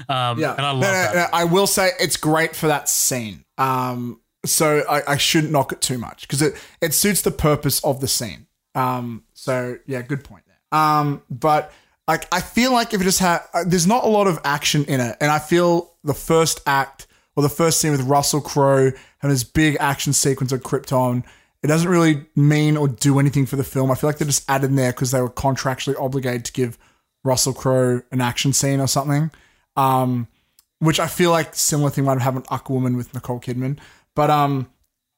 um, 0.08 0.38
Yeah, 0.38 0.54
and 0.56 0.64
I 0.66 0.70
love 0.70 0.80
No, 0.80 0.86
no, 0.86 0.92
that. 0.92 1.14
no, 1.14 1.26
I 1.32 1.44
will 1.44 1.66
say 1.66 1.90
it's 2.00 2.16
great 2.16 2.54
for 2.56 2.68
that 2.68 2.88
scene. 2.88 3.44
Um, 3.58 4.20
so 4.44 4.82
I, 4.88 5.12
I 5.12 5.16
shouldn't 5.16 5.52
knock 5.52 5.72
it 5.72 5.80
too 5.80 5.98
much 5.98 6.22
because 6.22 6.42
it 6.42 6.54
it 6.80 6.94
suits 6.94 7.22
the 7.22 7.30
purpose 7.30 7.82
of 7.84 8.00
the 8.00 8.08
scene. 8.08 8.46
Um, 8.74 9.24
so 9.34 9.78
yeah, 9.86 10.02
good 10.02 10.24
point 10.24 10.44
there. 10.46 10.78
Um, 10.80 11.22
but 11.30 11.72
like 12.08 12.26
I 12.32 12.40
feel 12.40 12.72
like 12.72 12.92
if 12.94 13.00
it 13.00 13.04
just 13.04 13.20
had, 13.20 13.40
uh, 13.54 13.64
there's 13.66 13.86
not 13.86 14.04
a 14.04 14.08
lot 14.08 14.26
of 14.26 14.40
action 14.44 14.84
in 14.86 15.00
it, 15.00 15.16
and 15.20 15.30
I 15.30 15.38
feel 15.38 15.94
the 16.02 16.14
first 16.14 16.60
act 16.66 17.06
or 17.36 17.42
the 17.42 17.48
first 17.48 17.80
scene 17.80 17.92
with 17.92 18.02
Russell 18.02 18.40
Crowe 18.40 18.90
and 19.22 19.30
his 19.30 19.44
big 19.44 19.76
action 19.80 20.12
sequence 20.12 20.50
of 20.52 20.60
Krypton. 20.62 21.22
It 21.62 21.68
doesn't 21.68 21.88
really 21.88 22.26
mean 22.34 22.76
or 22.76 22.88
do 22.88 23.18
anything 23.18 23.46
for 23.46 23.56
the 23.56 23.64
film. 23.64 23.90
I 23.90 23.94
feel 23.94 24.08
like 24.08 24.18
they 24.18 24.24
just 24.24 24.48
added 24.50 24.70
in 24.70 24.76
there 24.76 24.92
because 24.92 25.12
they 25.12 25.20
were 25.20 25.30
contractually 25.30 25.94
obligated 26.00 26.44
to 26.46 26.52
give 26.52 26.76
Russell 27.24 27.52
Crowe 27.52 28.02
an 28.10 28.20
action 28.20 28.52
scene 28.52 28.80
or 28.80 28.88
something. 28.88 29.30
Um, 29.76 30.28
which 30.80 30.98
I 30.98 31.06
feel 31.06 31.30
like 31.30 31.54
similar 31.54 31.90
thing 31.90 32.04
might 32.04 32.14
have 32.14 32.22
happened 32.22 32.46
with 32.50 32.60
Aquawoman 32.60 32.96
with 32.96 33.14
Nicole 33.14 33.38
Kidman. 33.38 33.78
But 34.16 34.30
um, 34.30 34.68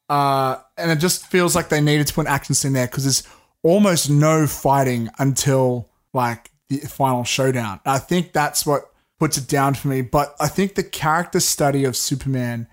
uh, 0.09 0.57
and 0.77 0.91
it 0.91 0.99
just 0.99 1.27
feels 1.27 1.57
like 1.57 1.71
they 1.71 1.81
needed 1.81 2.07
to 2.09 2.15
put 2.15 2.27
an 2.27 2.33
action 2.33 2.55
scene 2.55 2.75
there 2.75 2.87
because 2.87 3.05
there's 3.05 3.23
almost 3.63 4.11
no 4.11 4.47
fighting 4.47 5.09
until 5.19 5.89
like 6.13 6.51
the 6.69 6.79
final 6.79 7.25
showdown. 7.25 7.81
I 7.87 7.99
think 7.99 8.33
that's 8.33 8.67
what 8.67 8.91
puts 9.19 9.39
it 9.39 9.49
down 9.49 9.75
for 9.75 9.89
me. 9.89 10.03
But 10.03 10.37
I 10.39 10.49
think 10.49 10.75
the 10.75 10.85
character 10.85 11.41
study 11.41 11.85
of 11.85 11.97
Superman 11.97 12.69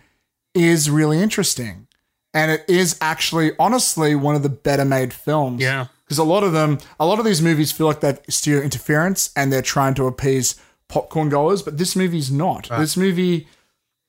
is 0.53 0.89
really 0.89 1.21
interesting, 1.21 1.87
and 2.33 2.51
it 2.51 2.63
is 2.67 2.97
actually 3.01 3.51
honestly 3.59 4.15
one 4.15 4.35
of 4.35 4.43
the 4.43 4.49
better 4.49 4.85
made 4.85 5.13
films. 5.13 5.61
Yeah. 5.61 5.87
Because 6.05 6.17
a 6.17 6.23
lot 6.23 6.43
of 6.43 6.51
them, 6.51 6.77
a 6.99 7.05
lot 7.05 7.19
of 7.19 7.25
these 7.25 7.41
movies 7.41 7.71
feel 7.71 7.87
like 7.87 8.01
they've 8.01 8.19
steer 8.29 8.61
interference 8.61 9.31
and 9.35 9.51
they're 9.51 9.61
trying 9.61 9.93
to 9.93 10.07
appease 10.07 10.55
popcorn 10.89 11.29
goers, 11.29 11.61
but 11.61 11.77
this 11.77 11.95
movie's 11.95 12.29
not. 12.29 12.67
This 12.69 12.97
movie 12.97 13.47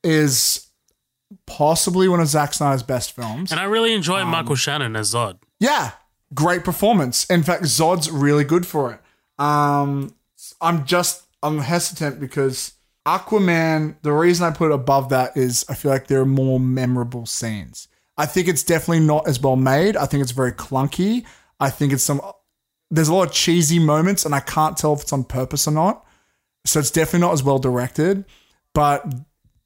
is 0.03 0.67
possibly 1.47 2.09
one 2.09 2.21
of 2.21 2.27
Zack 2.27 2.55
Snyder's 2.55 2.83
best 2.83 3.13
films. 3.13 3.53
And 3.53 3.61
I 3.61 3.65
really 3.65 3.95
enjoy 3.95 4.21
Um, 4.23 4.29
Michael 4.29 4.57
Shannon 4.57 4.97
as 4.97 5.15
Zod. 5.15 5.39
Yeah, 5.61 5.93
great 6.35 6.65
performance. 6.65 7.25
In 7.27 7.43
fact, 7.45 7.63
Zod's 7.65 8.11
really 8.11 8.45
good 8.45 8.67
for 8.67 8.93
it. 8.95 9.01
Um, 9.43 10.15
I'm 10.61 10.85
just 10.85 11.23
I'm 11.43 11.59
hesitant 11.59 12.21
because 12.21 12.73
Aquaman. 13.07 13.97
The 14.03 14.13
reason 14.13 14.47
I 14.47 14.51
put 14.51 14.71
it 14.71 14.75
above 14.75 15.09
that 15.11 15.37
is 15.37 15.65
I 15.69 15.75
feel 15.75 15.91
like 15.91 16.09
there 16.09 16.21
are 16.21 16.27
more 16.27 16.59
memorable 16.61 17.27
scenes. 17.27 17.89
I 18.17 18.27
think 18.27 18.49
it's 18.49 18.63
definitely 18.63 19.05
not 19.07 19.27
as 19.27 19.41
well 19.41 19.57
made. 19.57 19.97
I 19.97 20.07
think 20.07 20.23
it's 20.23 20.33
very 20.33 20.53
clunky. 20.53 21.25
I 21.59 21.71
think 21.71 21.93
it's 21.93 22.03
some. 22.03 22.21
There's 22.91 23.09
a 23.09 23.15
lot 23.15 23.29
of 23.29 23.33
cheesy 23.33 23.79
moments, 23.79 24.27
and 24.27 24.35
I 24.35 24.41
can't 24.41 24.77
tell 24.77 24.93
if 24.93 25.03
it's 25.03 25.13
on 25.13 25.25
purpose 25.25 25.67
or 25.67 25.71
not. 25.71 26.05
So 26.67 26.79
it's 26.79 26.91
definitely 26.91 27.21
not 27.21 27.33
as 27.33 27.43
well 27.43 27.59
directed. 27.59 28.25
But 28.75 29.07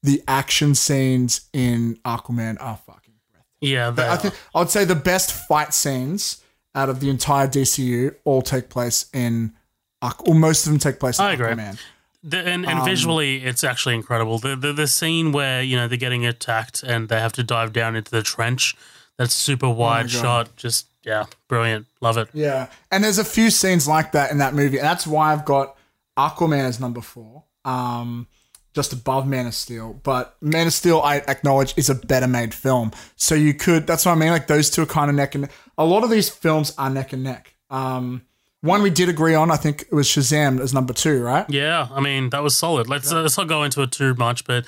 the 0.02 0.22
action 0.28 0.74
scenes 0.74 1.48
in 1.52 1.98
Aquaman 2.04 2.56
are 2.60 2.76
fucking 2.76 3.14
Yeah, 3.60 3.90
they 3.90 4.06
I 4.08 4.16
think 4.16 4.34
I 4.54 4.60
would 4.60 4.70
say 4.70 4.84
the 4.84 4.94
best 4.94 5.32
fight 5.32 5.74
scenes 5.74 6.42
out 6.74 6.88
of 6.88 7.00
the 7.00 7.10
entire 7.10 7.48
DCU 7.48 8.14
all 8.24 8.42
take 8.42 8.68
place 8.68 9.06
in, 9.12 9.52
Aqu- 10.04 10.28
or 10.28 10.34
most 10.34 10.66
of 10.66 10.72
them 10.72 10.78
take 10.78 11.00
place 11.00 11.18
in 11.18 11.24
I 11.24 11.32
agree. 11.32 11.48
Aquaman. 11.48 11.78
The, 12.22 12.38
and 12.38 12.66
Um, 12.66 12.84
visually, 12.84 13.44
it's 13.44 13.62
actually 13.64 13.94
incredible. 13.94 14.38
The, 14.38 14.56
the 14.56 14.72
the 14.72 14.86
scene 14.86 15.32
where 15.32 15.62
you 15.62 15.76
know 15.76 15.88
they're 15.88 15.96
getting 15.98 16.26
attacked 16.26 16.82
and 16.82 17.08
they 17.08 17.20
have 17.20 17.32
to 17.34 17.42
dive 17.42 17.72
down 17.72 17.96
into 17.96 18.10
the 18.10 18.22
trench. 18.22 18.76
That 19.18 19.30
super 19.30 19.68
wide 19.70 20.06
Oh 20.06 20.08
shot, 20.08 20.56
just 20.56 20.86
yeah, 21.02 21.24
brilliant. 21.48 21.86
Love 22.00 22.18
it. 22.18 22.28
Yeah, 22.34 22.68
and 22.90 23.02
there's 23.02 23.18
a 23.18 23.24
few 23.24 23.50
scenes 23.50 23.88
like 23.88 24.12
that 24.12 24.30
in 24.30 24.38
that 24.38 24.54
movie, 24.54 24.78
and 24.78 24.86
that's 24.86 25.06
why 25.06 25.32
I've 25.32 25.44
got 25.44 25.76
Aquaman 26.18 26.64
as 26.64 26.78
number 26.80 27.00
four, 27.00 27.44
um, 27.64 28.26
just 28.74 28.92
above 28.92 29.26
Man 29.26 29.46
of 29.46 29.54
Steel. 29.54 29.94
But 30.02 30.36
Man 30.42 30.66
of 30.66 30.72
Steel, 30.74 31.00
I 31.00 31.16
acknowledge, 31.18 31.72
is 31.78 31.88
a 31.88 31.94
better 31.94 32.26
made 32.26 32.52
film. 32.52 32.90
So 33.16 33.34
you 33.34 33.54
could, 33.54 33.86
that's 33.86 34.04
what 34.04 34.12
I 34.12 34.16
mean. 34.16 34.30
Like 34.30 34.48
those 34.48 34.68
two 34.68 34.82
are 34.82 34.86
kind 34.86 35.08
of 35.08 35.16
neck 35.16 35.34
and. 35.34 35.48
A 35.78 35.84
lot 35.84 36.04
of 36.04 36.10
these 36.10 36.28
films 36.28 36.74
are 36.78 36.88
neck 36.90 37.12
and 37.12 37.22
neck. 37.22 37.54
Um, 37.70 38.22
one 38.66 38.82
we 38.82 38.90
did 38.90 39.08
agree 39.08 39.34
on, 39.34 39.50
I 39.50 39.56
think 39.56 39.82
it 39.82 39.92
was 39.94 40.06
Shazam 40.08 40.60
as 40.60 40.74
number 40.74 40.92
two, 40.92 41.22
right? 41.22 41.46
Yeah, 41.48 41.88
I 41.90 42.00
mean 42.00 42.30
that 42.30 42.42
was 42.42 42.54
solid. 42.54 42.88
Let's 42.88 43.10
uh, 43.12 43.22
let's 43.22 43.36
not 43.38 43.48
go 43.48 43.62
into 43.62 43.82
it 43.82 43.92
too 43.92 44.14
much, 44.14 44.44
but 44.44 44.64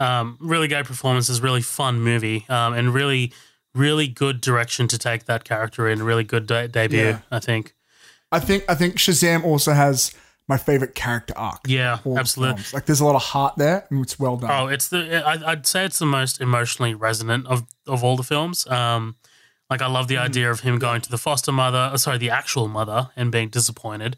um, 0.00 0.36
really 0.40 0.68
great 0.68 0.84
performances, 0.84 1.40
really 1.40 1.62
fun 1.62 2.00
movie, 2.00 2.46
um, 2.48 2.74
and 2.74 2.94
really 2.94 3.32
really 3.74 4.06
good 4.08 4.40
direction 4.40 4.88
to 4.88 4.98
take 4.98 5.24
that 5.26 5.44
character 5.44 5.88
in. 5.88 6.02
Really 6.02 6.24
good 6.24 6.46
de- 6.46 6.68
debut, 6.68 6.98
Yeah. 6.98 7.18
I 7.30 7.38
think. 7.40 7.74
I 8.30 8.40
think 8.40 8.64
I 8.68 8.74
think 8.74 8.96
Shazam 8.96 9.42
also 9.44 9.72
has 9.72 10.12
my 10.48 10.56
favorite 10.56 10.94
character 10.94 11.34
arc. 11.36 11.60
Yeah, 11.66 11.98
absolutely. 12.16 12.56
films. 12.56 12.74
Like 12.74 12.86
there's 12.86 13.00
a 13.00 13.04
lot 13.04 13.14
of 13.16 13.22
heart 13.22 13.54
there, 13.56 13.86
and 13.90 14.02
it's 14.02 14.18
well 14.18 14.36
done. 14.36 14.50
Oh, 14.50 14.66
it's 14.68 14.88
the 14.88 15.22
I, 15.26 15.52
I'd 15.52 15.66
say 15.66 15.84
it's 15.84 15.98
the 15.98 16.06
most 16.06 16.40
emotionally 16.40 16.94
resonant 16.94 17.46
of 17.46 17.64
of 17.86 18.04
all 18.04 18.16
the 18.16 18.22
films. 18.22 18.66
Um, 18.66 19.16
like 19.70 19.82
I 19.82 19.86
love 19.86 20.06
Mm. 20.06 20.08
the 20.08 20.18
idea 20.18 20.50
of 20.50 20.60
him 20.60 20.78
going 20.78 21.00
to 21.02 21.10
the 21.10 21.18
foster 21.18 21.52
mother, 21.52 21.90
uh, 21.92 21.96
sorry, 21.96 22.18
the 22.18 22.30
actual 22.30 22.68
mother, 22.68 23.10
and 23.16 23.30
being 23.30 23.48
disappointed, 23.48 24.16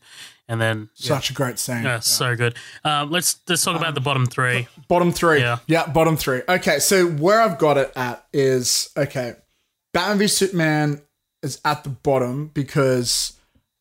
and 0.48 0.60
then 0.60 0.90
Such 0.94 1.30
a 1.30 1.32
great 1.32 1.58
scene. 1.58 1.82
yeah, 1.84 2.00
so 2.00 2.36
good. 2.36 2.54
Um, 2.84 3.10
let's 3.10 3.38
let's 3.48 3.62
talk 3.64 3.76
about 3.76 3.94
the 3.94 4.00
bottom 4.00 4.26
three. 4.26 4.68
Bottom 4.88 5.12
three. 5.12 5.40
Yeah. 5.40 5.58
Yeah, 5.66 5.86
bottom 5.86 6.16
three. 6.16 6.42
Okay, 6.48 6.78
so 6.78 7.06
where 7.06 7.40
I've 7.40 7.58
got 7.58 7.76
it 7.78 7.92
at 7.96 8.24
is 8.32 8.90
okay. 8.96 9.34
Batman 9.92 10.18
v 10.18 10.26
Superman 10.28 11.02
is 11.42 11.60
at 11.64 11.82
the 11.84 11.90
bottom 11.90 12.50
because 12.54 13.32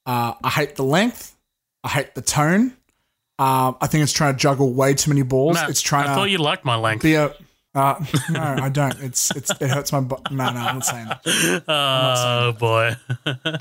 uh, 0.05 0.33
I 0.43 0.49
hate 0.49 0.75
the 0.75 0.83
length. 0.83 1.35
I 1.83 1.89
hate 1.89 2.15
the 2.15 2.21
tone. 2.21 2.73
Um, 3.37 3.77
I 3.79 3.87
think 3.87 4.03
it's 4.03 4.11
trying 4.11 4.33
to 4.33 4.39
juggle 4.39 4.73
way 4.73 4.93
too 4.95 5.09
many 5.11 5.21
balls. 5.21 5.53
Matt, 5.55 5.69
it's 5.69 5.81
trying 5.81 6.05
I 6.05 6.07
to 6.09 6.15
thought 6.15 6.29
you 6.29 6.39
liked 6.39 6.65
my 6.65 6.75
length. 6.75 7.03
be 7.03 7.13
a. 7.15 7.33
Uh, 7.75 8.03
no, 8.29 8.41
I 8.41 8.69
don't. 8.69 8.99
It's 8.99 9.31
it's 9.35 9.51
it 9.51 9.69
hurts 9.69 9.91
my 9.91 10.01
butt. 10.01 10.31
No, 10.31 10.51
no, 10.51 10.59
I'm 10.59 10.75
not 10.75 10.85
saying 10.85 11.07
that. 11.07 11.63
Oh 11.67 12.51
boy. 12.53 12.95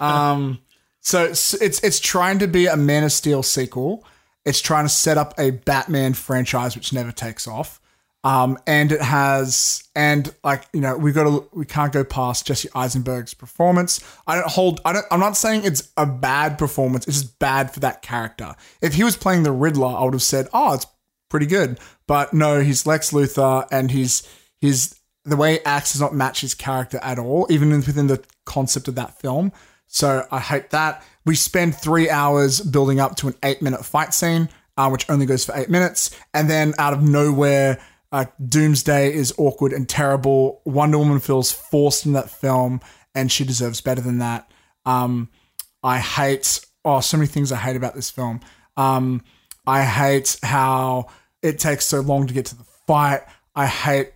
Um, 0.01 0.61
so 1.01 1.25
it's, 1.25 1.55
it's 1.55 1.83
it's 1.83 2.01
trying 2.01 2.39
to 2.41 2.47
be 2.47 2.67
a 2.67 2.77
Man 2.77 3.05
of 3.05 3.13
Steel 3.13 3.43
sequel. 3.43 4.05
It's 4.45 4.61
trying 4.61 4.85
to 4.85 4.89
set 4.89 5.19
up 5.19 5.35
a 5.39 5.51
Batman 5.51 6.15
franchise 6.15 6.75
which 6.75 6.93
never 6.93 7.13
takes 7.13 7.47
off. 7.47 7.81
Um, 8.25 8.59
and 8.67 8.91
it 8.91 9.01
has 9.01 9.85
and 9.95 10.35
like 10.43 10.65
you 10.73 10.81
know 10.81 10.97
we 10.97 11.13
got 11.13 11.25
to 11.25 11.49
we 11.53 11.65
can't 11.65 11.93
go 11.93 12.03
past 12.03 12.47
Jesse 12.47 12.69
Eisenberg's 12.75 13.33
performance. 13.33 14.05
I 14.27 14.35
don't 14.35 14.49
hold. 14.49 14.81
I 14.85 14.93
don't. 14.93 15.07
I'm 15.11 15.21
not 15.21 15.37
saying 15.37 15.65
it's 15.65 15.93
a 15.97 16.05
bad 16.05 16.59
performance. 16.59 17.07
It's 17.07 17.23
just 17.23 17.39
bad 17.39 17.73
for 17.73 17.81
that 17.81 18.03
character. 18.03 18.55
If 18.83 18.95
he 18.95 19.05
was 19.05 19.17
playing 19.17 19.45
the 19.45 19.53
Riddler, 19.53 19.87
I 19.89 20.03
would 20.05 20.15
have 20.15 20.23
said, 20.23 20.49
"Oh, 20.53 20.75
it's 20.75 20.87
pretty 21.29 21.47
good." 21.47 21.79
But 22.07 22.33
no, 22.33 22.61
he's 22.61 22.87
Lex 22.87 23.13
Luthor, 23.13 23.67
and 23.71 23.91
he's 23.91 24.27
he's 24.61 24.99
the 25.25 25.37
way 25.37 25.55
he 25.55 25.65
acts 25.65 25.93
does 25.93 26.01
not 26.01 26.15
match 26.15 26.41
his 26.41 26.55
character 26.55 26.99
at 27.03 27.19
all, 27.19 27.47
even 27.51 27.71
within 27.71 28.07
the 28.07 28.25
concept 28.47 28.89
of 28.89 28.95
that 28.97 29.21
film. 29.21 29.53
So 29.87 30.27
I 30.31 30.39
hate 30.39 30.71
that. 30.71 31.03
We 31.25 31.35
spend 31.35 31.75
three 31.75 32.09
hours 32.11 32.61
building 32.61 33.01
up 33.01 33.17
to 33.17 33.29
an 33.29 33.35
eight 33.43 33.63
minute 33.63 33.85
fight 33.85 34.15
scene, 34.15 34.49
uh, 34.77 34.89
which 34.91 35.09
only 35.11 35.27
goes 35.27 35.45
for 35.45 35.57
eight 35.57 35.71
minutes. 35.71 36.11
And 36.33 36.49
then 36.49 36.75
out 36.79 36.93
of 36.93 37.03
nowhere, 37.03 37.79
uh, 38.13 38.27
Doomsday 38.47 39.13
is 39.13 39.35
awkward 39.37 39.73
and 39.73 39.89
terrible. 39.89 40.63
Wonder 40.65 40.99
Woman 40.99 41.21
feels 41.21 41.53
forced 41.53 42.07
in 42.07 42.13
that 42.13 42.31
film, 42.31 42.81
and 43.15 43.31
she 43.31 43.45
deserves 43.45 43.81
better 43.81 44.01
than 44.01 44.19
that. 44.19 44.51
Um, 44.85 45.29
I 45.83 45.99
hate, 45.99 46.65
oh, 46.85 47.01
so 47.01 47.17
many 47.17 47.29
things 47.29 47.53
I 47.53 47.57
hate 47.57 47.77
about 47.77 47.95
this 47.95 48.11
film. 48.11 48.41
Um, 48.77 49.23
I 49.69 49.85
hate 49.85 50.39
how 50.43 51.09
it 51.43 51.59
takes 51.59 51.85
so 51.85 52.01
long 52.01 52.27
to 52.27 52.33
get 52.33 52.47
to 52.47 52.57
the 52.57 52.65
fight. 52.87 53.21
I 53.55 53.67
hate 53.67 54.13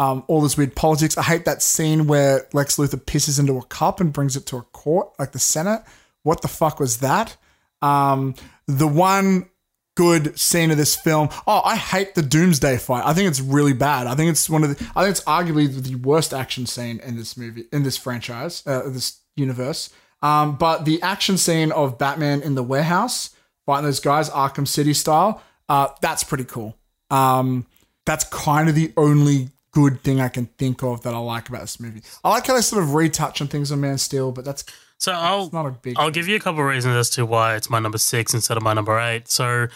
um, 0.00 0.24
all 0.26 0.40
this 0.40 0.58
weird 0.58 0.74
politics. 0.74 1.16
I 1.16 1.22
hate 1.22 1.44
that 1.44 1.62
scene 1.62 2.08
where 2.08 2.48
Lex 2.52 2.76
Luthor 2.76 3.00
pisses 3.00 3.38
into 3.38 3.56
a 3.56 3.64
cup 3.66 4.00
and 4.00 4.12
brings 4.12 4.34
it 4.34 4.46
to 4.46 4.56
a 4.56 4.62
court, 4.62 5.10
like 5.16 5.30
the 5.30 5.38
Senate. 5.38 5.82
What 6.24 6.42
the 6.42 6.48
fuck 6.48 6.80
was 6.80 6.98
that? 6.98 7.36
Um, 7.82 8.34
the 8.66 8.88
one 8.88 9.48
good 9.94 10.36
scene 10.36 10.72
of 10.72 10.76
this 10.76 10.96
film. 10.96 11.28
Oh, 11.46 11.62
I 11.64 11.76
hate 11.76 12.16
the 12.16 12.22
Doomsday 12.22 12.76
fight. 12.78 13.06
I 13.06 13.14
think 13.14 13.28
it's 13.28 13.40
really 13.40 13.74
bad. 13.74 14.08
I 14.08 14.16
think 14.16 14.30
it's 14.30 14.50
one 14.50 14.64
of 14.64 14.76
the. 14.76 14.90
I 14.96 15.04
think 15.04 15.12
it's 15.12 15.24
arguably 15.24 15.72
the 15.72 15.94
worst 15.94 16.34
action 16.34 16.66
scene 16.66 16.98
in 16.98 17.16
this 17.16 17.36
movie, 17.36 17.66
in 17.72 17.84
this 17.84 17.96
franchise, 17.96 18.64
uh, 18.66 18.82
this 18.88 19.20
universe. 19.36 19.90
Um, 20.20 20.56
but 20.56 20.84
the 20.84 21.00
action 21.00 21.38
scene 21.38 21.70
of 21.70 21.96
Batman 21.96 22.42
in 22.42 22.56
the 22.56 22.64
warehouse 22.64 23.35
fighting 23.66 23.84
those 23.84 24.00
guys, 24.00 24.30
Arkham 24.30 24.66
City 24.66 24.94
style, 24.94 25.42
uh, 25.68 25.88
that's 26.00 26.24
pretty 26.24 26.44
cool. 26.44 26.76
Um, 27.10 27.66
that's 28.04 28.24
kind 28.24 28.68
of 28.68 28.74
the 28.74 28.92
only 28.96 29.50
good 29.72 30.00
thing 30.02 30.20
I 30.20 30.28
can 30.28 30.46
think 30.58 30.82
of 30.82 31.02
that 31.02 31.12
I 31.12 31.18
like 31.18 31.48
about 31.48 31.60
this 31.60 31.78
movie. 31.78 32.00
I 32.24 32.30
like 32.30 32.46
how 32.46 32.54
they 32.54 32.62
sort 32.62 32.82
of 32.82 32.94
retouch 32.94 33.42
on 33.42 33.48
things 33.48 33.70
on 33.70 33.80
Man 33.80 33.94
of 33.94 34.00
Steel, 34.00 34.32
but 34.32 34.44
that's 34.44 34.64
So 34.96 35.12
I'll 35.12 35.50
not 35.52 35.66
a 35.66 35.70
big. 35.72 35.96
I'll 35.98 36.10
give 36.10 36.28
you 36.28 36.36
a 36.36 36.40
couple 36.40 36.60
of 36.60 36.66
reasons 36.66 36.96
as 36.96 37.10
to 37.10 37.26
why 37.26 37.56
it's 37.56 37.68
my 37.68 37.78
number 37.78 37.98
six 37.98 38.32
instead 38.32 38.56
of 38.56 38.62
my 38.62 38.72
number 38.72 38.98
eight. 38.98 39.28
So, 39.28 39.66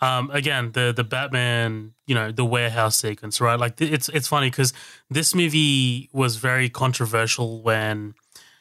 um, 0.00 0.30
again, 0.30 0.70
the 0.72 0.92
the 0.94 1.02
Batman, 1.02 1.94
you 2.06 2.14
know, 2.14 2.30
the 2.30 2.44
warehouse 2.44 2.96
sequence, 2.98 3.40
right? 3.40 3.58
Like 3.58 3.76
th- 3.76 3.90
it's 3.90 4.08
it's 4.10 4.28
funny 4.28 4.48
because 4.50 4.72
this 5.10 5.34
movie 5.34 6.08
was 6.12 6.36
very 6.36 6.68
controversial 6.68 7.60
when 7.62 8.14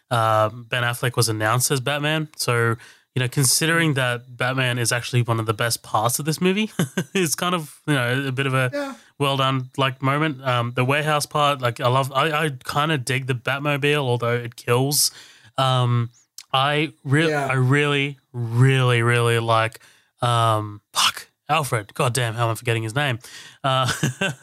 um, 0.09 0.65
Ben 0.67 0.83
Affleck 0.83 1.15
was 1.15 1.29
announced 1.29 1.69
as 1.69 1.79
Batman. 1.79 2.29
So, 2.37 2.75
you 3.17 3.19
know, 3.19 3.27
considering 3.27 3.95
that 3.95 4.37
Batman 4.37 4.77
is 4.77 4.91
actually 4.91 5.23
one 5.23 5.39
of 5.39 5.47
the 5.47 5.53
best 5.55 5.81
parts 5.81 6.19
of 6.19 6.25
this 6.25 6.39
movie, 6.39 6.69
it's 7.15 7.33
kind 7.33 7.55
of 7.55 7.81
you 7.87 7.95
know 7.95 8.27
a 8.27 8.31
bit 8.31 8.45
of 8.45 8.53
a 8.53 8.95
well 9.17 9.37
done 9.37 9.71
like 9.75 10.03
moment. 10.03 10.45
Um, 10.45 10.73
the 10.75 10.85
warehouse 10.85 11.25
part, 11.25 11.59
like 11.59 11.81
I 11.81 11.87
love, 11.87 12.11
I, 12.11 12.29
I 12.45 12.51
kind 12.63 12.91
of 12.91 13.05
dig 13.05 13.25
the 13.25 13.33
Batmobile, 13.33 13.97
although 13.97 14.35
it 14.35 14.55
kills. 14.55 15.09
Um, 15.57 16.11
I 16.53 16.93
really, 17.03 17.31
Yeah. 17.31 17.47
I 17.47 17.53
really, 17.55 18.19
really, 18.33 19.01
really 19.01 19.39
like. 19.39 19.79
Um, 20.21 20.81
fuck 20.93 21.27
Alfred. 21.49 21.95
God 21.95 22.13
damn, 22.13 22.35
how 22.35 22.45
am 22.45 22.51
I 22.51 22.53
forgetting 22.55 22.83
his 22.83 22.93
name? 22.93 23.17
Uh, 23.63 23.91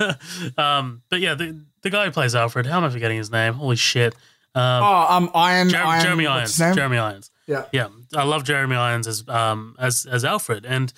um, 0.59 1.03
but 1.11 1.21
yeah, 1.21 1.35
the 1.35 1.65
the 1.83 1.91
guy 1.91 2.07
who 2.07 2.11
plays 2.11 2.35
Alfred. 2.35 2.67
How 2.67 2.79
am 2.79 2.85
I 2.85 2.91
forgetting 2.91 3.19
his 3.19 3.31
name? 3.31 3.55
Holy 3.55 3.77
shit. 3.77 4.15
Um, 4.57 4.83
oh, 4.83 5.07
um, 5.11 5.31
Iron, 5.33 5.69
Jer- 5.69 5.77
Iron 5.77 6.03
Jeremy 6.03 6.27
Irons. 6.27 6.57
Jeremy 6.57 6.99
Irons. 6.99 7.31
Yeah. 7.47 7.65
Yeah, 7.73 7.89
I 8.15 8.25
love 8.25 8.45
Jeremy 8.45 8.77
Irons 8.77 9.07
as 9.07 9.29
um 9.29 9.77
as 9.79 10.07
as 10.07 10.25
Alfred, 10.25 10.65
and 10.65 10.93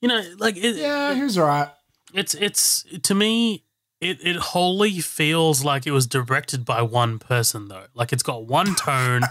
you 0.00 0.08
know, 0.08 0.22
like 0.38 0.56
it, 0.56 0.76
Yeah, 0.76 1.14
he 1.14 1.22
was 1.22 1.36
alright. 1.38 1.68
it's 2.14 2.34
it's 2.34 2.84
to 3.02 3.14
me 3.14 3.64
it 4.00 4.18
it 4.24 4.36
wholly 4.36 5.00
feels 5.00 5.64
like 5.64 5.86
it 5.86 5.92
was 5.92 6.06
directed 6.06 6.64
by 6.64 6.82
one 6.82 7.18
person 7.18 7.68
though. 7.68 7.86
Like 7.94 8.12
it's 8.12 8.22
got 8.22 8.46
one 8.46 8.74
tone, 8.76 9.22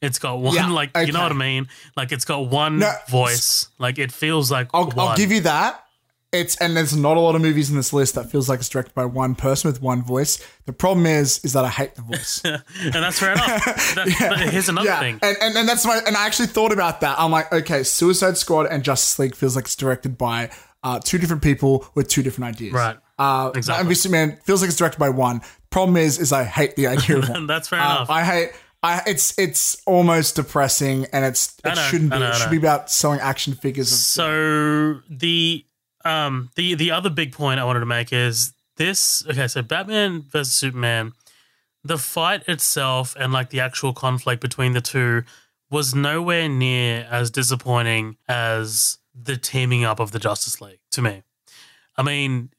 it's 0.00 0.18
got 0.18 0.40
one 0.40 0.54
Yeah, 0.54 0.68
like 0.68 0.90
you 0.96 1.12
know 1.12 1.22
what 1.22 1.32
I 1.32 1.36
mean. 1.36 1.68
Like 1.96 2.12
it's 2.12 2.24
got 2.24 2.48
one 2.50 2.78
No, 2.80 2.92
voice. 3.08 3.68
Like 3.78 3.98
it 3.98 4.12
feels 4.12 4.50
like 4.50 4.68
I'll. 4.74 4.92
I'll 4.98 5.16
give 5.16 5.32
you 5.32 5.40
that. 5.42 5.82
It's 6.32 6.56
and 6.56 6.76
there's 6.76 6.94
not 6.96 7.16
a 7.16 7.20
lot 7.20 7.34
of 7.36 7.40
movies 7.40 7.70
in 7.70 7.76
this 7.76 7.92
list 7.92 8.14
that 8.16 8.30
feels 8.30 8.48
like 8.48 8.58
it's 8.58 8.68
directed 8.68 8.94
by 8.94 9.04
one 9.04 9.34
person 9.36 9.70
with 9.70 9.80
one 9.80 10.02
voice. 10.02 10.44
The 10.66 10.72
problem 10.72 11.06
is, 11.06 11.42
is 11.44 11.52
that 11.54 11.64
I 11.64 11.68
hate 11.68 11.94
the 11.94 12.02
voice. 12.02 12.42
and 12.44 12.62
that's 12.92 13.18
fair 13.20 13.32
enough. 13.32 13.64
That's, 13.94 14.18
But 14.18 14.40
here's 14.40 14.68
another 14.68 14.86
yeah, 14.88 15.00
thing. 15.00 15.18
and, 15.22 15.36
and 15.40 15.56
and 15.56 15.68
that's 15.68 15.86
my 15.86 16.00
and 16.06 16.16
I 16.16 16.26
actually 16.26 16.48
thought 16.48 16.72
about 16.72 17.00
that. 17.02 17.18
I'm 17.18 17.30
like, 17.30 17.52
okay, 17.52 17.82
Suicide 17.84 18.36
Squad 18.36 18.66
and 18.66 18.82
Justice 18.82 19.18
League 19.18 19.34
feels 19.36 19.54
like 19.56 19.64
it's 19.66 19.76
directed 19.76 20.18
by 20.18 20.50
uh, 20.82 20.98
two 21.02 21.18
different 21.18 21.42
people 21.42 21.86
with 21.94 22.08
two 22.08 22.22
different 22.22 22.54
ideas. 22.54 22.72
Right. 22.74 22.96
Uh, 23.18 23.50
Exactly. 23.54 23.86
And 23.88 23.96
Superman 23.96 24.38
feels 24.44 24.60
like 24.62 24.68
it's 24.68 24.76
directed 24.78 24.98
by 24.98 25.08
one. 25.08 25.40
Problem 25.70 25.96
is, 25.96 26.18
is 26.18 26.32
I 26.32 26.44
hate 26.44 26.76
the 26.76 26.88
idea 26.88 27.18
of 27.18 27.28
one. 27.30 27.46
That's 27.46 27.68
fair 27.68 27.80
Uh, 27.80 27.96
enough. 27.96 28.10
I 28.10 28.24
hate. 28.24 28.50
I, 28.82 29.02
it's 29.06 29.36
it's 29.38 29.82
almost 29.86 30.36
depressing, 30.36 31.06
and 31.12 31.24
it's 31.24 31.56
it 31.64 31.68
know, 31.74 31.74
shouldn't 31.74 32.10
be. 32.10 32.18
know, 32.18 32.28
it 32.28 32.34
should 32.36 32.50
be 32.50 32.58
about 32.58 32.90
selling 32.90 33.20
action 33.20 33.54
figures. 33.54 33.90
Of, 33.90 33.98
So 33.98 35.00
the 35.10 35.64
um 36.06 36.50
the 36.56 36.74
the 36.74 36.90
other 36.90 37.10
big 37.10 37.32
point 37.32 37.60
I 37.60 37.64
wanted 37.64 37.80
to 37.80 37.86
make 37.86 38.12
is 38.12 38.52
this 38.76 39.26
okay, 39.26 39.48
so 39.48 39.62
Batman 39.62 40.22
versus 40.22 40.52
Superman, 40.52 41.12
the 41.84 41.98
fight 41.98 42.48
itself 42.48 43.14
and 43.18 43.32
like 43.32 43.50
the 43.50 43.60
actual 43.60 43.92
conflict 43.92 44.40
between 44.40 44.72
the 44.72 44.80
two 44.80 45.22
was 45.70 45.94
nowhere 45.94 46.48
near 46.48 47.06
as 47.10 47.30
disappointing 47.30 48.16
as 48.28 48.98
the 49.14 49.36
teaming 49.36 49.84
up 49.84 49.98
of 49.98 50.12
the 50.12 50.18
Justice 50.18 50.60
League 50.60 50.80
to 50.92 51.02
me. 51.02 51.22
I 51.96 52.02
mean, 52.02 52.50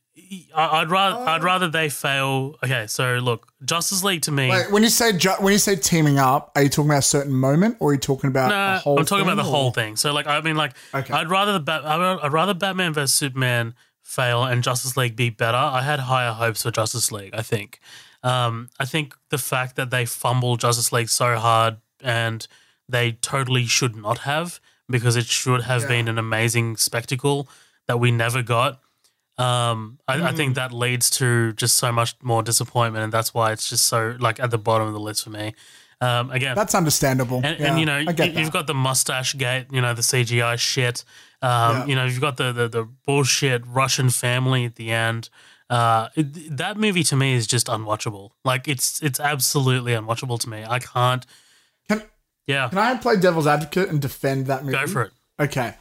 I'd 0.56 0.90
rather 0.90 1.18
I'd 1.18 1.44
rather 1.44 1.70
they 1.70 1.90
fail. 1.90 2.56
Okay, 2.64 2.88
so 2.88 3.16
look, 3.16 3.48
Justice 3.64 4.04
League 4.04 4.24
to 4.24 4.32
me. 4.32 4.50
Wait, 4.50 4.72
when 4.72 4.84
you 4.84 4.90
say 4.90 5.14
ju- 5.14 5.36
when 5.40 5.54
you 5.54 5.60
say 5.60 5.76
teaming 5.76 6.18
up, 6.18 6.52
are 6.56 6.64
you 6.64 6.70
talking 6.70 6.90
about 6.90 7.00
a 7.00 7.04
certain 7.04 7.34
moment, 7.34 7.78
or 7.80 7.92
are 7.92 7.94
you 7.94 8.00
talking 8.00 8.30
about 8.30 8.82
whole? 8.82 9.00
I'm 9.00 9.06
talking 9.06 9.24
about 9.24 9.36
the 9.36 9.44
whole 9.44 9.72
thing. 9.72 9.96
So, 9.96 10.14
like, 10.14 10.28
I 10.28 10.42
mean, 10.42 10.56
like, 10.56 10.74
Okay. 10.94 11.14
I'd 11.14 11.30
rather 11.30 11.54
the 11.54 11.60
Bat- 11.60 11.86
I'd 11.86 12.32
rather- 12.34 12.54
Batman 12.54 12.94
vs 12.94 13.14
Superman 13.14 13.76
fail 14.04 14.44
and 14.44 14.64
Justice 14.64 14.98
League 14.98 15.16
be 15.16 15.30
better. 15.30 15.58
I 15.58 15.82
had 15.82 16.00
higher 16.02 16.32
hopes 16.32 16.64
for 16.64 16.72
Justice 16.72 17.12
League. 17.12 17.34
I 17.36 17.42
think. 17.42 17.80
Um, 18.24 18.70
I 18.80 18.86
think 18.86 19.16
the 19.30 19.38
fact 19.38 19.76
that 19.76 19.92
they 19.92 20.06
fumbled 20.06 20.60
Justice 20.62 20.92
League 20.92 21.10
so 21.10 21.36
hard 21.38 21.78
and 22.02 22.48
they 22.90 23.14
totally 23.14 23.66
should 23.68 23.96
not 23.96 24.20
have 24.20 24.60
because 24.90 25.16
it 25.16 25.26
should 25.26 25.62
have 25.64 25.88
been 25.88 26.08
an 26.08 26.18
amazing 26.18 26.78
spectacle 26.78 27.48
that 27.88 28.00
we 28.00 28.10
never 28.12 28.42
got. 28.42 28.80
Um, 29.38 30.00
I, 30.08 30.16
I 30.22 30.32
Hmm. 30.32 30.36
think 30.38 30.56
that 30.56 30.72
leads 30.74 31.10
to 31.12 31.54
just 31.54 31.78
so 31.78 31.92
much 31.92 32.16
more 32.22 32.42
disappointment, 32.44 33.04
and 33.04 33.14
that's 33.14 33.34
why 33.34 33.52
it's 33.52 33.70
just 33.70 33.86
so 33.86 34.16
like 34.20 34.40
at 34.40 34.50
the 34.52 34.58
bottom 34.58 34.88
of 34.88 34.94
the 34.94 35.00
list 35.00 35.24
for 35.24 35.30
me. 35.30 35.54
Um, 36.00 36.30
again, 36.32 36.56
That's 36.56 36.76
understandable. 36.76 37.42
and, 37.44 37.60
Yeah, 37.60 37.68
and 37.70 37.80
you 37.80 37.86
know, 37.86 37.98
you, 37.98 38.14
you've 38.36 38.52
got 38.52 38.68
the 38.68 38.74
mustache 38.76 39.34
gate, 39.34 39.66
you 39.72 39.82
know, 39.82 39.94
the 39.96 40.04
CGI 40.04 40.58
shit. 40.60 41.04
Um, 41.42 41.50
Yeah. 41.50 41.86
You 41.86 41.96
know, 41.96 42.06
you've 42.06 42.22
got 42.22 42.38
the, 42.38 42.52
the 42.52 42.68
the 42.68 42.84
bullshit 43.06 43.64
Russian 43.68 44.10
family 44.10 44.66
at 44.66 44.76
the 44.76 44.92
end. 44.92 45.30
Uh, 45.70 46.08
it, 46.16 46.56
that 46.58 46.78
movie 46.78 47.04
to 47.04 47.16
me 47.16 47.34
is 47.34 47.46
just 47.48 47.68
unwatchable. 47.68 48.30
Like 48.46 48.68
it's 48.68 49.02
it's 49.02 49.20
absolutely 49.20 49.94
unwatchable 49.94 50.40
to 50.40 50.50
me. 50.50 50.64
I 50.68 50.80
can't. 50.80 51.26
Can, 51.90 52.04
Yeah, 52.48 52.70
can 52.70 52.78
I 52.78 52.96
play 52.98 53.18
devil's 53.18 53.48
advocate 53.48 53.90
and 53.90 54.02
defend 54.02 54.46
that 54.48 54.64
movie? 54.64 54.78
go 54.78 54.88
for 54.88 55.02
it. 55.04 55.12
Okay. 55.40 55.76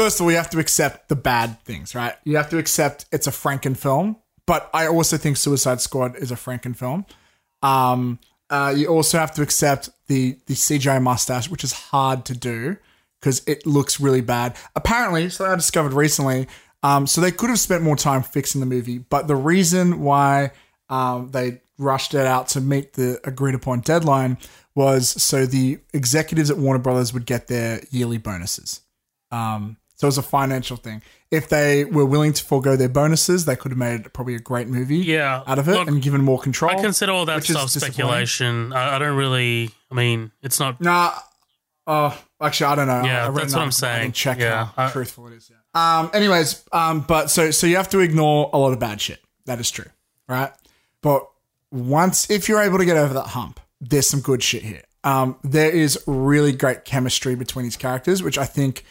First 0.00 0.18
of 0.18 0.24
all, 0.24 0.30
you 0.30 0.38
have 0.38 0.48
to 0.48 0.58
accept 0.58 1.10
the 1.10 1.14
bad 1.14 1.60
things, 1.66 1.94
right? 1.94 2.14
You 2.24 2.38
have 2.38 2.48
to 2.50 2.56
accept 2.56 3.04
it's 3.12 3.26
a 3.26 3.30
Franken 3.30 3.76
film, 3.76 4.16
but 4.46 4.70
I 4.72 4.86
also 4.86 5.18
think 5.18 5.36
Suicide 5.36 5.82
Squad 5.82 6.16
is 6.16 6.32
a 6.32 6.36
Franken 6.36 6.74
film. 6.74 7.04
Um, 7.60 8.18
uh, 8.48 8.72
you 8.74 8.86
also 8.86 9.18
have 9.18 9.34
to 9.34 9.42
accept 9.42 9.90
the 10.06 10.38
the 10.46 10.54
CGI 10.54 11.02
mustache, 11.02 11.50
which 11.50 11.64
is 11.64 11.74
hard 11.74 12.24
to 12.24 12.34
do 12.34 12.78
because 13.20 13.42
it 13.46 13.66
looks 13.66 14.00
really 14.00 14.22
bad. 14.22 14.56
Apparently, 14.74 15.28
so 15.28 15.44
I 15.44 15.54
discovered 15.54 15.92
recently, 15.92 16.48
um, 16.82 17.06
so 17.06 17.20
they 17.20 17.30
could 17.30 17.50
have 17.50 17.60
spent 17.60 17.82
more 17.82 17.94
time 17.94 18.22
fixing 18.22 18.62
the 18.62 18.66
movie, 18.66 18.96
but 18.96 19.28
the 19.28 19.36
reason 19.36 20.00
why 20.00 20.52
um, 20.88 21.30
they 21.32 21.60
rushed 21.76 22.14
it 22.14 22.24
out 22.24 22.48
to 22.48 22.62
meet 22.62 22.94
the 22.94 23.20
agreed 23.24 23.54
upon 23.54 23.80
deadline 23.80 24.38
was 24.74 25.22
so 25.22 25.44
the 25.44 25.78
executives 25.92 26.50
at 26.50 26.56
Warner 26.56 26.80
Brothers 26.80 27.12
would 27.12 27.26
get 27.26 27.48
their 27.48 27.82
yearly 27.90 28.16
bonuses. 28.16 28.80
Um, 29.30 29.76
so 30.00 30.06
it 30.06 30.08
was 30.08 30.18
a 30.18 30.22
financial 30.22 30.78
thing. 30.78 31.02
If 31.30 31.50
they 31.50 31.84
were 31.84 32.06
willing 32.06 32.32
to 32.32 32.42
forego 32.42 32.74
their 32.74 32.88
bonuses, 32.88 33.44
they 33.44 33.54
could 33.54 33.70
have 33.70 33.78
made 33.78 34.10
probably 34.14 34.34
a 34.34 34.38
great 34.40 34.66
movie 34.66 34.96
Yeah, 34.96 35.42
out 35.46 35.58
of 35.58 35.68
it 35.68 35.72
look, 35.74 35.88
and 35.88 36.00
given 36.00 36.22
more 36.24 36.38
control. 36.40 36.70
I 36.70 36.80
consider 36.80 37.12
all 37.12 37.26
that 37.26 37.44
stuff 37.44 37.68
speculation. 37.68 38.72
I, 38.72 38.96
I 38.96 38.98
don't 38.98 39.16
really. 39.16 39.70
I 39.90 39.94
mean, 39.94 40.32
it's 40.42 40.58
not. 40.58 40.80
Nah. 40.80 41.12
Oh, 41.86 42.16
actually, 42.40 42.66
I 42.66 42.74
don't 42.76 42.86
know. 42.86 43.02
Yeah, 43.04 43.26
I 43.26 43.28
read 43.28 43.42
that's 43.42 43.54
what 43.54 43.60
I'm 43.62 43.68
I 43.68 43.70
saying. 43.70 44.12
check 44.12 44.38
Yeah, 44.38 44.66
how 44.76 44.86
I- 44.86 44.90
truthful 44.90 45.26
it 45.28 45.34
is. 45.34 45.50
Yeah. 45.50 45.98
Um. 46.00 46.10
Anyways, 46.14 46.64
um. 46.72 47.02
But 47.02 47.28
so 47.30 47.50
so 47.50 47.66
you 47.66 47.76
have 47.76 47.90
to 47.90 47.98
ignore 48.00 48.48
a 48.54 48.58
lot 48.58 48.72
of 48.72 48.78
bad 48.78 49.00
shit. 49.02 49.20
That 49.44 49.60
is 49.60 49.70
true, 49.70 49.90
right? 50.28 50.50
But 51.02 51.28
once 51.70 52.30
if 52.30 52.48
you're 52.48 52.60
able 52.62 52.78
to 52.78 52.84
get 52.84 52.96
over 52.96 53.14
that 53.14 53.28
hump, 53.28 53.60
there's 53.80 54.08
some 54.08 54.20
good 54.20 54.42
shit 54.42 54.62
here. 54.62 54.82
Um. 55.04 55.36
There 55.44 55.70
is 55.70 56.02
really 56.06 56.52
great 56.52 56.84
chemistry 56.84 57.34
between 57.34 57.64
these 57.64 57.76
characters, 57.76 58.22
which 58.22 58.38
I 58.38 58.46
think 58.46 58.84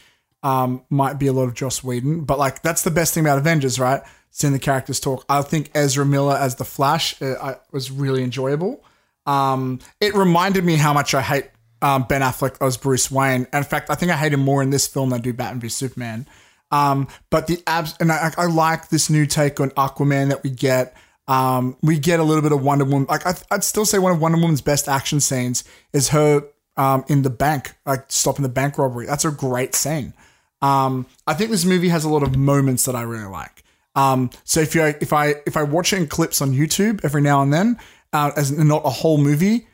um 0.43 0.83
might 0.89 1.19
be 1.19 1.27
a 1.27 1.33
lot 1.33 1.43
of 1.43 1.53
Joss 1.53 1.83
Whedon. 1.83 2.25
But 2.25 2.39
like 2.39 2.61
that's 2.61 2.83
the 2.83 2.91
best 2.91 3.13
thing 3.13 3.25
about 3.25 3.37
Avengers, 3.37 3.79
right? 3.79 4.01
Seeing 4.31 4.53
the 4.53 4.59
characters 4.59 4.99
talk. 4.99 5.25
I 5.27 5.41
think 5.41 5.71
Ezra 5.73 6.05
Miller 6.05 6.35
as 6.35 6.55
the 6.55 6.65
Flash 6.65 7.19
uh, 7.21 7.35
I, 7.41 7.55
was 7.71 7.91
really 7.91 8.23
enjoyable. 8.23 8.83
Um, 9.25 9.79
it 9.99 10.15
reminded 10.15 10.63
me 10.63 10.75
how 10.75 10.93
much 10.93 11.13
I 11.13 11.21
hate 11.21 11.49
um, 11.81 12.03
Ben 12.03 12.21
Affleck 12.21 12.57
as 12.65 12.77
Bruce 12.77 13.09
Wayne. 13.11 13.47
And 13.51 13.63
in 13.63 13.69
fact, 13.69 13.89
I 13.89 13.95
think 13.95 14.11
I 14.11 14.17
hate 14.17 14.33
him 14.33 14.39
more 14.41 14.61
in 14.61 14.69
this 14.69 14.87
film 14.87 15.09
than 15.09 15.19
I 15.19 15.21
do 15.21 15.33
Batman 15.33 15.61
v 15.61 15.69
Superman. 15.69 16.27
Um, 16.71 17.07
but 17.29 17.47
the 17.47 17.61
abs 17.65 17.95
and 17.99 18.11
I, 18.11 18.31
I 18.37 18.45
like 18.45 18.89
this 18.89 19.09
new 19.09 19.25
take 19.25 19.59
on 19.59 19.71
Aquaman 19.71 20.29
that 20.29 20.43
we 20.43 20.49
get. 20.49 20.95
Um, 21.27 21.77
we 21.81 21.99
get 21.99 22.19
a 22.19 22.23
little 22.23 22.41
bit 22.41 22.51
of 22.51 22.63
Wonder 22.63 22.85
Woman. 22.85 23.07
Like 23.07 23.25
I, 23.25 23.33
I'd 23.51 23.63
still 23.63 23.85
say 23.85 23.99
one 23.99 24.11
of 24.11 24.21
Wonder 24.21 24.39
Woman's 24.39 24.61
best 24.61 24.87
action 24.87 25.19
scenes 25.19 25.63
is 25.93 26.09
her 26.09 26.43
um, 26.77 27.03
in 27.07 27.21
the 27.21 27.29
bank, 27.29 27.75
like 27.85 28.05
stopping 28.07 28.43
the 28.43 28.49
bank 28.49 28.77
robbery. 28.77 29.05
That's 29.05 29.25
a 29.25 29.31
great 29.31 29.75
scene. 29.75 30.13
Um, 30.61 31.05
I 31.25 31.33
think 31.33 31.51
this 31.51 31.65
movie 31.65 31.89
has 31.89 32.03
a 32.03 32.09
lot 32.09 32.23
of 32.23 32.35
moments 32.35 32.85
that 32.85 32.95
I 32.95 33.03
really 33.03 33.29
like. 33.29 33.63
Um, 33.95 34.29
so 34.43 34.61
if 34.61 34.75
you 34.75 34.83
if 34.83 35.13
I 35.13 35.35
if 35.45 35.57
I 35.57 35.63
watch 35.63 35.93
it 35.93 35.97
in 35.97 36.07
clips 36.07 36.41
on 36.41 36.53
YouTube 36.53 37.03
every 37.03 37.21
now 37.21 37.41
and 37.41 37.53
then, 37.53 37.77
uh, 38.13 38.31
as 38.35 38.51
not 38.51 38.85
a 38.85 38.89
whole 38.89 39.17
movie, 39.17 39.67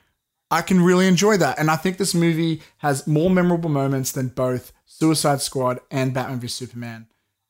I 0.52 0.62
can 0.62 0.82
really 0.82 1.07
enjoy 1.07 1.38
that. 1.38 1.60
And 1.60 1.70
I 1.70 1.76
think 1.76 1.98
this 1.98 2.14
movie 2.14 2.62
has 2.78 3.07
more 3.07 3.30
memorable 3.30 3.70
moments 3.70 4.12
than 4.12 4.30
both 4.30 4.72
Suicide 4.86 5.41
Squad 5.41 5.80
and 5.91 6.14
Batman 6.14 6.40
v 6.40 6.48
Superman, 6.48 7.07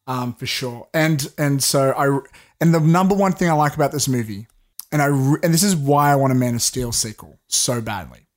um, 0.07 0.34
for 0.34 0.45
sure. 0.45 0.88
And 0.94 1.32
and 1.38 1.62
so 1.62 1.94
I 1.98 2.20
and 2.60 2.74
the 2.74 2.80
number 2.80 3.16
one 3.16 3.34
thing 3.34 3.49
I 3.49 3.53
like 3.53 3.76
about 3.76 3.91
this 3.91 4.07
movie, 4.07 4.48
and 4.91 5.02
I 5.02 5.07
and 5.07 5.53
this 5.53 5.64
is 5.64 5.76
why 5.76 6.12
I 6.12 6.16
want 6.16 6.32
a 6.32 6.36
Man 6.36 6.56
of 6.56 6.62
Steel 6.62 6.91
sequel 6.91 7.40
so 7.48 7.82
badly, 7.82 8.28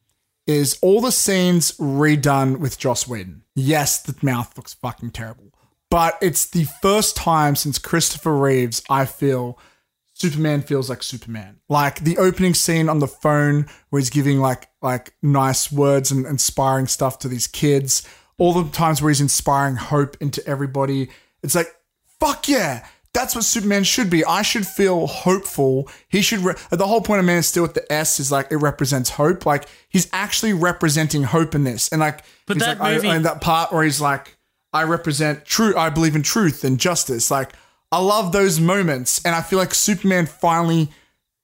is 0.46 0.78
all 0.82 1.00
the 1.00 1.12
scenes 1.12 1.72
redone 1.78 2.58
with 2.58 2.78
Joss 2.78 3.08
Whedon. 3.08 3.44
Yes, 3.58 4.00
the 4.02 4.14
mouth 4.22 4.56
looks 4.56 4.74
fucking 4.74 5.10
terrible, 5.10 5.52
but 5.90 6.16
it's 6.22 6.46
the 6.46 6.64
first 6.80 7.16
time 7.16 7.56
since 7.56 7.78
Christopher 7.78 8.36
Reeves 8.36 8.82
I 8.88 9.04
feel 9.04 9.58
Superman 10.14 10.62
feels 10.62 10.90
like 10.90 11.02
Superman. 11.02 11.60
Like 11.68 12.00
the 12.00 12.18
opening 12.18 12.54
scene 12.54 12.88
on 12.88 12.98
the 12.98 13.06
phone 13.06 13.66
where 13.90 14.00
he's 14.00 14.10
giving 14.10 14.38
like 14.38 14.68
like 14.82 15.14
nice 15.22 15.70
words 15.70 16.10
and 16.10 16.26
inspiring 16.26 16.88
stuff 16.88 17.18
to 17.20 17.28
these 17.28 17.46
kids. 17.46 18.06
All 18.36 18.52
the 18.52 18.70
times 18.70 19.00
where 19.02 19.10
he's 19.10 19.20
inspiring 19.20 19.76
hope 19.76 20.16
into 20.20 20.44
everybody. 20.46 21.08
It's 21.42 21.54
like, 21.54 21.74
fuck 22.20 22.48
yeah. 22.48 22.86
That's 23.18 23.34
what 23.34 23.42
Superman 23.44 23.82
should 23.82 24.10
be. 24.10 24.24
I 24.24 24.42
should 24.42 24.64
feel 24.64 25.08
hopeful. 25.08 25.88
He 26.08 26.22
should. 26.22 26.38
Re- 26.40 26.54
the 26.70 26.86
whole 26.86 27.00
point 27.00 27.18
of 27.18 27.26
Man 27.26 27.38
of 27.38 27.44
Steel 27.44 27.64
with 27.64 27.74
the 27.74 27.90
S 27.92 28.20
is 28.20 28.30
like 28.30 28.52
it 28.52 28.58
represents 28.58 29.10
hope. 29.10 29.44
Like 29.44 29.66
he's 29.88 30.08
actually 30.12 30.52
representing 30.52 31.24
hope 31.24 31.54
in 31.56 31.64
this, 31.64 31.88
and 31.88 31.98
like, 32.00 32.22
But 32.46 32.58
he's 32.58 32.62
that 32.66 32.78
like 32.78 32.88
I- 32.92 32.94
movie- 32.94 33.08
and 33.08 33.24
that 33.24 33.40
part 33.40 33.72
where 33.72 33.82
he's 33.82 34.00
like, 34.00 34.36
I 34.72 34.84
represent 34.84 35.44
true. 35.44 35.76
I 35.76 35.90
believe 35.90 36.14
in 36.14 36.22
truth 36.22 36.62
and 36.62 36.78
justice. 36.78 37.28
Like 37.28 37.54
I 37.90 37.98
love 38.00 38.30
those 38.30 38.60
moments, 38.60 39.20
and 39.24 39.34
I 39.34 39.42
feel 39.42 39.58
like 39.58 39.74
Superman 39.74 40.26
finally 40.26 40.88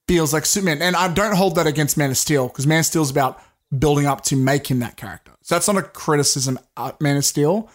feels 0.07 0.33
like 0.33 0.47
Superman. 0.47 0.81
And 0.81 0.95
I 0.95 1.13
don't 1.13 1.35
hold 1.35 1.57
that 1.57 1.67
against 1.67 1.97
Man 1.97 2.11
of 2.13 2.17
Steel 2.17 2.47
because 2.47 2.69
Man 2.69 2.79
of 2.81 2.87
Steel 2.87 3.03
is 3.03 3.11
about 3.11 3.43
building 3.77 4.07
up 4.07 4.21
to 4.27 4.37
make 4.37 4.71
him 4.71 4.79
that 4.79 4.97
character. 4.97 5.33
So 5.43 5.57
that's 5.57 5.67
not 5.67 5.77
a 5.79 5.83
criticism 5.83 6.57
at 6.77 7.01
Man 7.01 7.17
of 7.17 7.25
Steel, 7.25 7.69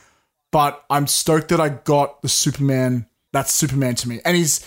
but 0.54 0.86
I'm 0.90 1.06
stoked 1.06 1.50
that 1.50 1.60
I 1.60 1.68
got 1.68 2.22
the 2.22 2.30
Superman. 2.30 3.08
That's 3.34 3.54
Superman 3.54 3.96
to 3.96 4.10
me, 4.10 4.20
and 4.26 4.36
he's 4.36 4.66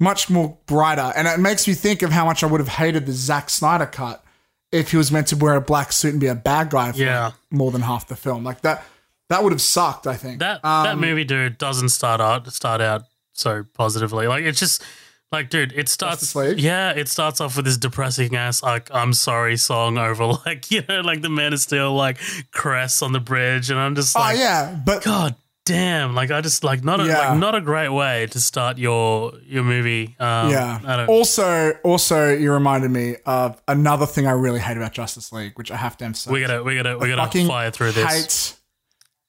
much 0.00 0.28
more 0.28 0.58
brighter. 0.66 1.12
And 1.14 1.28
it 1.28 1.38
makes 1.38 1.68
me 1.68 1.74
think 1.74 2.02
of 2.02 2.10
how 2.10 2.24
much 2.24 2.42
I 2.42 2.46
would 2.46 2.60
have 2.60 2.68
hated 2.68 3.06
the 3.06 3.12
Zack 3.12 3.48
Snyder 3.50 3.86
cut 3.86 4.24
if 4.72 4.90
he 4.90 4.96
was 4.96 5.12
meant 5.12 5.28
to 5.28 5.36
wear 5.36 5.54
a 5.54 5.60
black 5.60 5.92
suit 5.92 6.10
and 6.12 6.20
be 6.20 6.26
a 6.26 6.34
bad 6.34 6.70
guy 6.70 6.90
for 6.92 6.98
Yeah. 6.98 7.26
like 7.26 7.34
more 7.50 7.70
than 7.70 7.82
half 7.82 8.08
the 8.08 8.16
film. 8.16 8.42
Like 8.42 8.62
that, 8.62 8.84
that 9.28 9.44
would 9.44 9.52
have 9.52 9.60
sucked. 9.62 10.06
I 10.08 10.14
think 10.16 10.40
That 10.40 10.64
Um, 10.64 10.84
that 10.84 10.98
movie, 10.98 11.24
dude, 11.24 11.58
doesn't 11.58 11.90
start 11.90 12.20
out 12.20 12.52
start 12.52 12.80
out 12.80 13.04
so 13.32 13.64
positively. 13.74 14.26
Like 14.26 14.42
it's 14.44 14.58
just 14.58 14.82
like, 15.30 15.48
dude, 15.48 15.72
it 15.74 15.88
starts. 15.88 16.34
Yeah, 16.56 16.90
it 16.90 17.08
starts 17.08 17.40
off 17.40 17.54
with 17.56 17.64
this 17.66 17.76
depressing 17.78 18.34
ass 18.34 18.62
like 18.62 18.90
"I'm 18.92 19.12
sorry" 19.14 19.56
song 19.56 19.96
over 19.98 20.26
like 20.46 20.70
you 20.72 20.82
know 20.88 21.00
like 21.02 21.22
the 21.22 21.30
Man 21.30 21.52
of 21.52 21.60
Steel 21.60 21.94
like 21.94 22.18
crest 22.50 23.02
on 23.02 23.12
the 23.12 23.20
bridge, 23.20 23.70
and 23.70 23.78
I'm 23.78 23.94
just 23.94 24.14
like, 24.16 24.22
Oh 24.22 24.26
like, 24.26 24.38
yeah, 24.38 24.76
but 24.84 25.02
God 25.04 25.36
damn! 25.64 26.14
Like 26.14 26.30
I 26.30 26.40
just 26.40 26.64
like 26.64 26.84
not 26.84 27.00
a, 27.00 27.06
Yeah. 27.06 27.30
like 27.30 27.38
not 27.38 27.54
a 27.54 27.60
great 27.60 27.88
way 27.90 28.26
to 28.32 28.40
start 28.40 28.78
your 28.78 29.32
your 29.44 29.62
movie. 29.64 30.16
Um, 30.18 30.50
yeah. 30.50 31.06
Also, 31.08 31.72
also, 31.84 32.32
you 32.32 32.52
reminded 32.52 32.90
me 32.90 33.16
of 33.26 33.60
another 33.68 34.06
thing 34.06 34.26
I 34.26 34.32
really 34.32 34.60
hate 34.60 34.76
about 34.76 34.92
Justice 34.92 35.32
League, 35.32 35.52
which 35.56 35.70
I 35.70 35.76
have 35.76 35.96
to 35.98 36.04
emphasize. 36.04 36.32
we 36.32 36.40
gotta 36.40 36.62
we 36.62 36.76
gotta 36.76 36.98
we 36.98 37.08
gotta 37.08 37.46
fire 37.46 37.70
through 37.70 37.92
this. 37.92 38.10
Hate, 38.50 38.58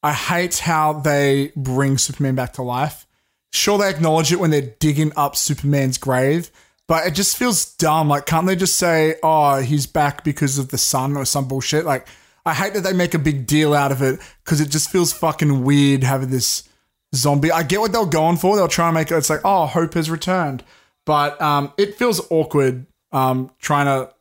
I 0.02 0.14
hate 0.14 0.58
how 0.58 0.94
they 0.94 1.52
bring 1.56 1.98
Superman 1.98 2.36
back 2.36 2.54
to 2.54 2.62
life. 2.64 3.06
Sure, 3.52 3.78
they 3.78 3.90
acknowledge 3.90 4.32
it 4.34 4.40
when 4.40 4.50
they're 4.50 4.74
digging 4.80 5.12
up 5.16 5.36
Superman's 5.36 5.98
grave, 6.00 6.50
but 6.88 7.06
it 7.06 7.12
just 7.12 7.38
feels 7.38 7.66
dumb. 7.76 8.08
Like, 8.10 8.26
can't 8.26 8.48
they 8.48 8.56
just 8.56 8.78
say, 8.78 9.16
"Oh, 9.22 9.62
he's 9.62 9.86
back 9.86 10.24
because 10.24 10.58
of 10.58 10.70
the 10.70 10.78
sun" 10.80 11.16
or 11.16 11.24
some 11.24 11.48
bullshit? 11.48 11.86
Like, 11.86 12.08
I 12.46 12.54
hate 12.54 12.74
that 12.74 12.82
they 12.82 12.94
make 12.94 13.14
a 13.14 13.20
big 13.20 13.46
deal 13.48 13.74
out 13.74 13.92
of 13.92 14.02
it 14.02 14.20
because 14.44 14.60
it 14.60 14.70
just 14.70 14.90
feels 14.90 15.14
fucking 15.14 15.64
weird 15.64 16.04
having 16.04 16.30
this 16.30 16.68
zombie. 17.16 17.52
I 17.52 17.64
get 17.64 17.80
what 17.80 17.92
they're 17.92 18.06
going 18.06 18.38
for. 18.38 18.56
They'll 18.56 18.68
try 18.68 18.88
and 18.88 18.96
make 18.96 19.12
it. 19.12 19.16
It's 19.16 19.30
like, 19.30 19.42
oh, 19.46 19.66
hope 19.66 19.94
has 19.94 20.10
returned, 20.10 20.64
but 21.06 21.42
um, 21.42 21.72
it 21.78 21.96
feels 21.96 22.20
awkward 22.30 22.86
um, 23.12 23.50
trying 23.60 23.86
to 23.86 24.14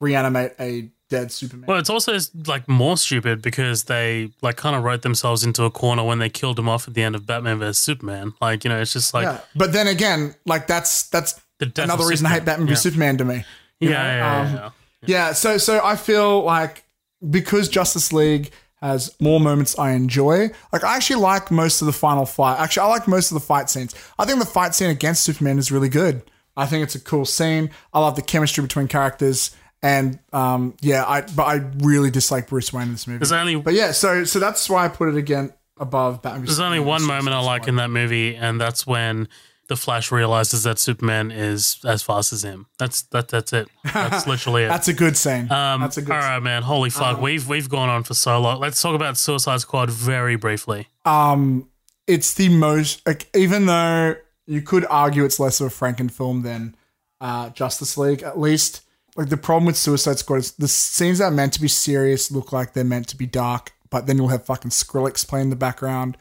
reanimate 0.00 0.52
a 0.58 0.90
dead 1.08 1.30
Superman. 1.32 1.66
Well, 1.66 1.78
it's 1.78 1.90
also 1.90 2.18
like 2.46 2.68
more 2.68 2.96
stupid 2.96 3.42
because 3.42 3.84
they 3.84 4.30
like 4.42 4.56
kind 4.56 4.74
of 4.76 4.82
wrote 4.82 5.02
themselves 5.02 5.44
into 5.44 5.64
a 5.64 5.70
corner 5.70 6.02
when 6.02 6.18
they 6.18 6.28
killed 6.28 6.58
him 6.58 6.68
off 6.68 6.88
at 6.88 6.94
the 6.94 7.02
end 7.02 7.14
of 7.14 7.26
Batman 7.26 7.58
vs 7.58 7.78
Superman. 7.78 8.34
Like 8.40 8.64
you 8.64 8.70
know, 8.70 8.80
it's 8.80 8.92
just 8.92 9.14
like 9.14 9.24
yeah, 9.24 9.40
but 9.54 9.72
then 9.72 9.86
again, 9.86 10.34
like 10.46 10.66
that's 10.66 11.04
that's 11.10 11.40
another 11.76 12.06
reason 12.06 12.26
I 12.26 12.30
hate 12.30 12.44
Batman 12.44 12.68
Yeah. 12.68 12.74
Superman 12.74 13.18
to 13.18 13.24
me. 13.24 13.44
yeah, 13.80 13.90
yeah, 13.90 14.40
um, 14.40 14.54
yeah. 14.54 14.70
Yeah, 15.06 15.32
so 15.32 15.58
so 15.58 15.80
I 15.82 15.96
feel 15.96 16.42
like 16.42 16.84
because 17.28 17.68
Justice 17.68 18.12
League 18.12 18.50
has 18.80 19.14
more 19.20 19.40
moments 19.40 19.78
I 19.78 19.92
enjoy. 19.92 20.50
Like 20.72 20.84
I 20.84 20.96
actually 20.96 21.20
like 21.20 21.50
most 21.50 21.82
of 21.82 21.86
the 21.86 21.92
final 21.92 22.26
fight. 22.26 22.58
Actually, 22.60 22.84
I 22.84 22.88
like 22.88 23.08
most 23.08 23.30
of 23.30 23.34
the 23.34 23.44
fight 23.44 23.68
scenes. 23.70 23.94
I 24.18 24.24
think 24.24 24.38
the 24.38 24.46
fight 24.46 24.74
scene 24.74 24.90
against 24.90 25.24
Superman 25.24 25.58
is 25.58 25.72
really 25.72 25.88
good. 25.88 26.22
I 26.56 26.66
think 26.66 26.82
it's 26.82 26.94
a 26.94 27.00
cool 27.00 27.24
scene. 27.24 27.70
I 27.92 28.00
love 28.00 28.16
the 28.16 28.22
chemistry 28.22 28.62
between 28.62 28.88
characters. 28.88 29.52
And 29.82 30.18
um, 30.32 30.74
yeah, 30.80 31.04
I 31.06 31.22
but 31.22 31.44
I 31.44 31.54
really 31.78 32.10
dislike 32.10 32.48
Bruce 32.48 32.72
Wayne 32.72 32.88
in 32.88 32.92
this 32.92 33.06
movie. 33.06 33.18
There's 33.18 33.32
only 33.32 33.56
but 33.56 33.74
yeah, 33.74 33.92
so 33.92 34.24
so 34.24 34.38
that's 34.38 34.68
why 34.68 34.84
I 34.84 34.88
put 34.88 35.08
it 35.08 35.16
again 35.16 35.52
above 35.78 36.22
Batman. 36.22 36.44
There's 36.44 36.60
only 36.60 36.80
one 36.80 37.04
moment 37.04 37.34
I 37.34 37.40
like 37.40 37.68
in 37.68 37.76
that 37.76 37.90
movie, 37.90 38.34
and 38.34 38.60
that's 38.60 38.86
when 38.86 39.28
the 39.68 39.76
Flash 39.76 40.10
realizes 40.10 40.62
that 40.64 40.78
Superman 40.78 41.30
is 41.30 41.78
as 41.84 42.02
fast 42.02 42.32
as 42.32 42.42
him. 42.42 42.66
That's 42.78 43.02
that. 43.12 43.28
That's 43.28 43.52
it. 43.52 43.68
That's 43.92 44.26
literally 44.32 44.64
it. 44.64 44.68
That's 44.68 44.88
a 44.88 44.92
good 44.94 45.16
scene. 45.16 45.50
um, 45.52 45.80
that's 45.80 45.96
a 45.96 46.02
good. 46.02 46.12
all 46.12 46.18
right, 46.18 46.40
man. 46.40 46.62
Holy 46.62 46.90
fuck, 46.90 47.20
we've 47.20 47.46
we've 47.48 47.68
gone 47.68 47.88
on 47.88 48.02
for 48.02 48.14
so 48.14 48.40
long. 48.40 48.60
Let's 48.60 48.80
talk 48.82 48.94
about 48.94 49.16
Suicide 49.16 49.60
Squad 49.60 49.90
very 49.90 50.36
briefly. 50.36 50.88
um 51.04 51.68
it's 52.06 52.32
the 52.34 52.48
most 52.48 53.06
like 53.06 53.28
even 53.36 53.66
though 53.66 54.16
you 54.46 54.62
could 54.62 54.86
argue 54.88 55.24
it's 55.26 55.38
less 55.38 55.60
of 55.60 55.66
a 55.66 55.70
Franken 55.70 56.10
film 56.10 56.42
than 56.42 56.74
uh 57.20 57.50
Justice 57.50 57.98
League 57.98 58.22
at 58.22 58.38
least 58.38 58.80
like 59.14 59.28
the 59.28 59.36
problem 59.36 59.66
with 59.66 59.76
Suicide 59.76 60.18
Squad 60.18 60.36
is 60.36 60.52
the 60.52 60.68
scenes 60.68 61.18
that 61.18 61.24
are 61.26 61.30
meant 61.30 61.52
to 61.52 61.60
be 61.60 61.68
serious 61.68 62.30
look 62.30 62.50
like 62.50 62.72
they're 62.72 62.82
meant 62.84 63.08
to 63.08 63.16
be 63.16 63.26
dark 63.26 63.72
but 63.90 64.06
then 64.06 64.16
you'll 64.16 64.28
have 64.28 64.46
fucking 64.46 64.70
Skrillex 64.70 65.26
playing 65.28 65.44
in 65.44 65.50
the 65.50 65.56
background 65.56 66.16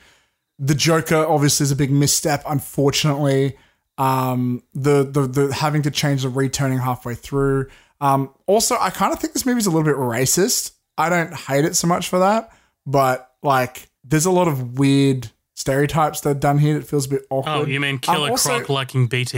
the 0.60 0.76
Joker 0.76 1.26
obviously 1.28 1.64
is 1.66 1.72
a 1.72 1.76
big 1.76 1.92
misstep 1.92 2.44
unfortunately. 2.48 3.58
Um 3.98 4.64
the 4.74 5.04
the, 5.04 5.22
the 5.28 5.54
having 5.54 5.82
to 5.84 5.92
change 5.92 6.24
the 6.24 6.30
returning 6.30 6.78
halfway 6.80 7.16
through. 7.16 7.68
Um 8.02 8.30
also 8.46 8.78
I 8.80 8.90
kind 8.90 9.14
of 9.14 9.20
think 9.20 9.34
this 9.34 9.46
movie's 9.46 9.66
a 9.68 9.72
little 9.72 9.86
bit 9.86 9.96
racist. 9.96 10.72
I 10.98 11.10
don't 11.10 11.34
hate 11.34 11.66
it 11.66 11.76
so 11.76 11.88
much 11.88 12.10
for 12.10 12.20
that 12.20 12.52
but 12.86 13.32
like 13.44 13.90
there's 14.04 14.26
a 14.26 14.32
lot 14.32 14.48
of 14.48 14.80
weird 14.80 15.30
stereotypes 15.56 16.22
that 16.22 16.30
are 16.30 16.34
done 16.40 16.60
here 16.60 16.76
that 16.80 16.88
feels 16.88 17.08
a 17.08 17.10
bit 17.10 17.24
awkward. 17.30 17.52
Oh, 17.52 17.66
you 17.66 17.80
mean 17.80 17.98
Killer 18.00 18.26
Um, 18.28 18.32
also- 18.32 18.58
Croc 18.60 18.70
liking 18.70 19.08
BET? 19.08 19.34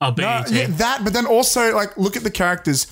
Oh, 0.00 0.14
no, 0.16 0.42
yeah, 0.50 0.66
that, 0.68 1.00
but 1.04 1.12
then 1.12 1.26
also 1.26 1.74
like 1.74 1.96
look 1.98 2.16
at 2.16 2.22
the 2.24 2.30
characters. 2.30 2.86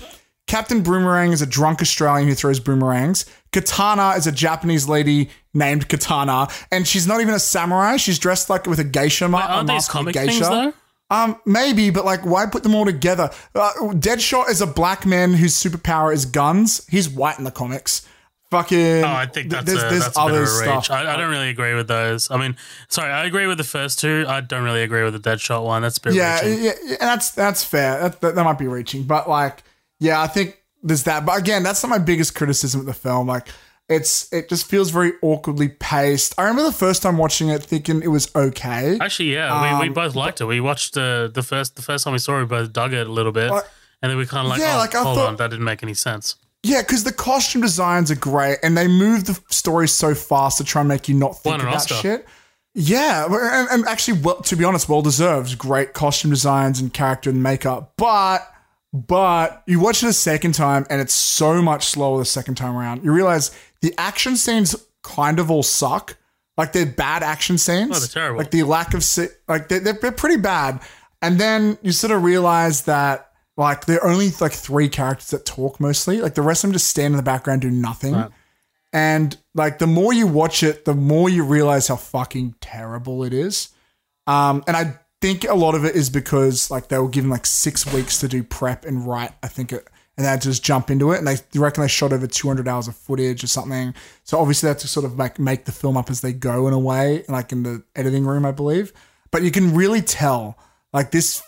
Captain 0.47 0.83
Boomerang 0.83 1.33
is 1.33 1.43
a 1.43 1.47
drunk 1.47 1.83
Australian 1.83 2.29
who 2.29 2.35
throws 2.35 2.61
boomerangs. 2.61 3.27
Katana 3.53 4.11
is 4.11 4.27
a 4.27 4.33
Japanese 4.33 4.89
lady 4.89 5.31
named 5.53 5.89
Katana, 5.89 6.49
and 6.71 6.87
she's 6.87 7.07
not 7.07 7.21
even 7.21 7.35
a 7.35 7.39
samurai. 7.39 7.97
She's 7.97 8.19
dressed 8.19 8.49
like 8.49 8.67
with 8.67 8.79
a 8.79 8.85
geisha 8.85 9.29
ma- 9.29 9.39
Aren't 9.41 9.69
these 9.69 9.75
mask 9.75 9.91
comic 9.91 10.15
geisha. 10.15 10.31
things 10.31 10.49
though? 10.49 10.73
Um, 11.09 11.41
maybe, 11.47 11.91
but 11.91 12.05
like, 12.05 12.25
why 12.27 12.47
put 12.47 12.63
them 12.63 12.75
all 12.75 12.85
together? 12.85 13.31
Uh, 13.55 13.71
Deadshot 13.93 14.49
is 14.49 14.61
a 14.61 14.67
black 14.67 15.07
man 15.07 15.35
whose 15.35 15.55
superpower 15.55 16.13
is 16.13 16.27
guns. 16.27 16.85
He's 16.89 17.09
white 17.09 17.39
in 17.39 17.45
the 17.45 17.53
comics. 17.53 18.07
Fucking. 18.51 19.05
Oh, 19.05 19.09
I 19.09 19.27
think 19.27 19.51
th- 19.51 19.65
that's 19.65 19.83
a, 19.83 19.89
that's 19.89 20.17
a 20.17 20.27
bit 20.27 20.43
of 20.43 20.49
a 20.49 20.77
reach. 20.77 20.91
I, 20.91 21.15
I 21.15 21.17
don't 21.17 21.31
really 21.31 21.49
agree 21.49 21.75
with 21.75 21.89
those. 21.89 22.31
I 22.31 22.37
mean, 22.37 22.57
sorry, 22.89 23.13
I 23.13 23.25
agree 23.25 23.47
with 23.47 23.59
the 23.59 23.65
first 23.65 23.99
two. 23.99 24.25
I 24.29 24.41
don't 24.41 24.63
really 24.63 24.83
agree 24.83 25.03
with 25.03 25.21
the 25.21 25.31
Deadshot 25.31 25.65
one. 25.65 25.83
That's 25.83 25.99
a 25.99 26.01
bit 26.01 26.15
yeah, 26.15 26.41
reaching. 26.41 26.65
yeah, 26.65 26.73
yeah, 26.85 26.97
and 27.01 27.09
that's 27.09 27.31
that's 27.33 27.65
fair. 27.65 28.01
That, 28.01 28.21
that, 28.21 28.35
that 28.37 28.45
might 28.45 28.59
be 28.59 28.69
reaching, 28.69 29.03
but 29.03 29.29
like, 29.29 29.63
yeah, 30.01 30.21
I 30.21 30.27
think 30.27 30.63
there's 30.83 31.05
that. 31.05 31.25
But 31.27 31.39
again, 31.39 31.63
that's 31.63 31.83
not 31.83 31.91
my 31.91 31.99
biggest 31.99 32.35
criticism 32.35 32.81
of 32.81 32.87
the 32.87 32.95
film. 32.95 33.27
Like, 33.27 33.49
it's 33.89 34.33
it 34.33 34.49
just 34.49 34.67
feels 34.69 34.91
very 34.91 35.13
awkwardly 35.23 35.69
paced. 35.69 36.35
I 36.39 36.43
remember 36.43 36.65
the 36.65 36.73
first 36.77 37.03
time 37.03 37.19
watching 37.19 37.49
it, 37.51 37.63
thinking 37.63 38.03
it 38.03 38.09
was 38.09 38.35
okay. 38.35 38.99
Actually, 39.01 39.35
yeah, 39.35 39.79
we, 39.79 39.81
we 39.85 39.89
Um, 39.89 39.95
both 39.95 40.15
liked 40.15 40.41
it. 40.41 40.45
We 40.47 40.61
watched 40.61 40.97
uh, 40.97 41.29
the 41.29 41.43
first 41.43 41.77
the 41.77 41.83
first 41.83 42.05
time 42.05 42.13
we 42.13 42.19
saw 42.19 42.37
it, 42.37 42.41
we 42.41 42.47
both 42.47 42.73
dug 42.73 42.93
it 42.93 43.07
a 43.07 43.11
little 43.13 43.33
bit, 43.33 43.51
and 43.51 44.11
then 44.11 44.17
we 44.17 44.27
kind 44.27 44.45
of 44.47 44.51
like, 44.51 44.61
Yeah, 44.61 44.75
oh, 44.75 44.79
like, 44.79 44.95
I 44.95 45.03
hold 45.03 45.17
thought- 45.17 45.29
on, 45.29 45.37
that 45.37 45.51
didn't 45.51 45.65
make 45.65 45.83
any 45.83 45.95
sense. 45.95 46.37
Yeah, 46.63 46.83
because 46.83 47.05
the 47.05 47.13
costume 47.13 47.63
designs 47.63 48.11
are 48.11 48.17
great, 48.17 48.59
and 48.65 48.77
they 48.77 48.89
move 48.89 49.27
the 49.27 49.39
story 49.51 49.87
so 49.87 50.15
fast 50.17 50.59
to 50.59 50.65
try 50.65 50.81
and 50.81 50.89
make 50.89 51.09
you 51.09 51.15
not 51.15 51.41
think 51.41 51.63
about 51.63 51.75
Oscar. 51.77 51.95
shit. 51.95 52.27
Yeah, 52.75 53.27
and, 53.31 53.69
and 53.71 53.87
actually, 53.87 54.19
well, 54.21 54.41
to 54.43 54.57
be 54.57 54.65
honest, 54.65 54.89
well 54.89 55.01
deserved. 55.01 55.57
Great 55.59 55.93
costume 55.95 56.31
designs 56.33 56.81
and 56.81 56.93
character 56.93 57.31
and 57.31 57.41
makeup, 57.43 57.93
but 57.97 58.47
but 59.07 59.63
you 59.67 59.81
watch 59.81 60.03
it 60.03 60.09
a 60.09 60.13
second 60.13 60.53
time, 60.53 60.87
and 60.89 61.01
it's 61.01 61.13
so 61.13 61.61
much 61.61 61.87
slower 61.87 62.19
the 62.19 62.25
second 62.25 62.55
time 62.55 62.77
around. 62.77 63.05
You 63.05 63.13
realize 63.13 63.51
the 63.83 63.95
action 63.99 64.37
scenes 64.37 64.75
kind 65.03 65.39
of 65.39 65.51
all 65.51 65.63
suck. 65.63 66.17
Like 66.57 66.73
they're 66.73 66.87
bad 66.87 67.23
action 67.23 67.59
scenes. 67.59 67.95
Oh, 67.95 67.99
they're 67.99 68.09
terrible. 68.09 68.39
Like 68.39 68.51
the 68.51 68.63
lack 68.63 68.95
of 68.95 69.05
like 69.47 69.69
they're, 69.69 69.81
they're, 69.81 69.99
they're 70.01 70.13
pretty 70.13 70.41
bad. 70.41 70.81
And 71.21 71.39
then 71.39 71.79
you 71.83 71.93
sort 71.93 72.13
of 72.13 72.23
realize 72.25 72.83
that 72.83 73.31
like 73.57 73.87
there 73.87 74.03
are 74.03 74.11
only 74.11 74.31
like 74.41 74.53
three 74.53 74.89
characters 74.89 75.31
that 75.31 75.45
talk 75.45 75.81
mostly. 75.81 76.21
Like 76.21 76.35
the 76.35 76.43
rest 76.43 76.65
of 76.65 76.69
them 76.69 76.73
just 76.73 76.89
stand 76.89 77.13
in 77.13 77.17
the 77.17 77.23
background, 77.23 77.63
do 77.63 77.71
nothing. 77.71 78.15
And 78.93 79.37
like 79.55 79.79
the 79.79 79.87
more 79.87 80.13
you 80.15 80.27
watch 80.27 80.63
it, 80.63 80.87
the 80.87 80.95
more 80.95 81.29
you 81.29 81.45
realize 81.45 81.89
how 81.89 81.97
fucking 81.97 82.55
terrible 82.61 83.25
it 83.25 83.35
is. 83.35 83.69
Um, 84.27 84.65
and 84.67 84.77
I 84.77 84.99
think 85.21 85.45
a 85.45 85.55
lot 85.55 85.75
of 85.75 85.85
it 85.85 85.95
is 85.95 86.11
because 86.11 86.71
like 86.71 86.89
they 86.89 86.99
were 86.99 87.09
given 87.09 87.31
like 87.31 87.47
six 87.47 87.91
weeks 87.93 88.21
to 88.21 88.29
do 88.29 88.43
prep 88.43 88.85
and 88.85 89.07
write. 89.07 89.33
I 89.43 89.49
think 89.49 89.73
it, 89.73 89.89
and 90.17 90.25
they 90.25 90.31
had 90.31 90.41
to 90.43 90.49
just 90.49 90.65
jump 90.65 90.91
into 90.91 91.13
it. 91.13 91.19
And 91.19 91.27
they 91.27 91.37
reckon 91.59 91.83
they 91.83 91.89
shot 91.89 92.13
over 92.13 92.27
200 92.27 92.67
hours 92.67 92.89
of 92.89 92.97
footage 92.97 93.45
or 93.45 93.49
something. 93.49 93.95
So 94.25 94.39
obviously 94.39 94.67
they 94.67 94.71
had 94.71 94.79
to 94.81 94.89
sort 94.89 95.05
of 95.05 95.19
like 95.19 95.39
make 95.39 95.65
the 95.65 95.73
film 95.73 95.97
up 95.97 96.11
as 96.11 96.21
they 96.21 96.33
go 96.33 96.67
in 96.69 96.75
a 96.75 96.79
way, 96.79 97.25
like 97.29 97.53
in 97.53 97.63
the 97.63 97.83
editing 97.95 98.25
room, 98.25 98.47
I 98.47 98.53
believe. 98.53 98.93
But 99.31 99.43
you 99.43 99.51
can 99.51 99.75
really 99.75 100.03
tell 100.03 100.59
like 100.93 101.11
this. 101.11 101.43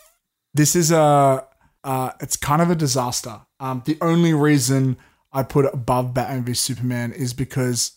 This 0.53 0.75
is 0.75 0.91
a. 0.91 1.45
Uh, 1.81 2.11
it's 2.19 2.35
kind 2.35 2.61
of 2.61 2.69
a 2.69 2.75
disaster. 2.75 3.39
Um, 3.61 3.81
the 3.85 3.97
only 4.01 4.33
reason 4.33 4.97
I 5.31 5.43
put 5.43 5.65
it 5.65 5.73
above 5.73 6.13
Batman 6.13 6.43
v 6.43 6.53
Superman 6.53 7.13
is 7.13 7.33
because 7.33 7.93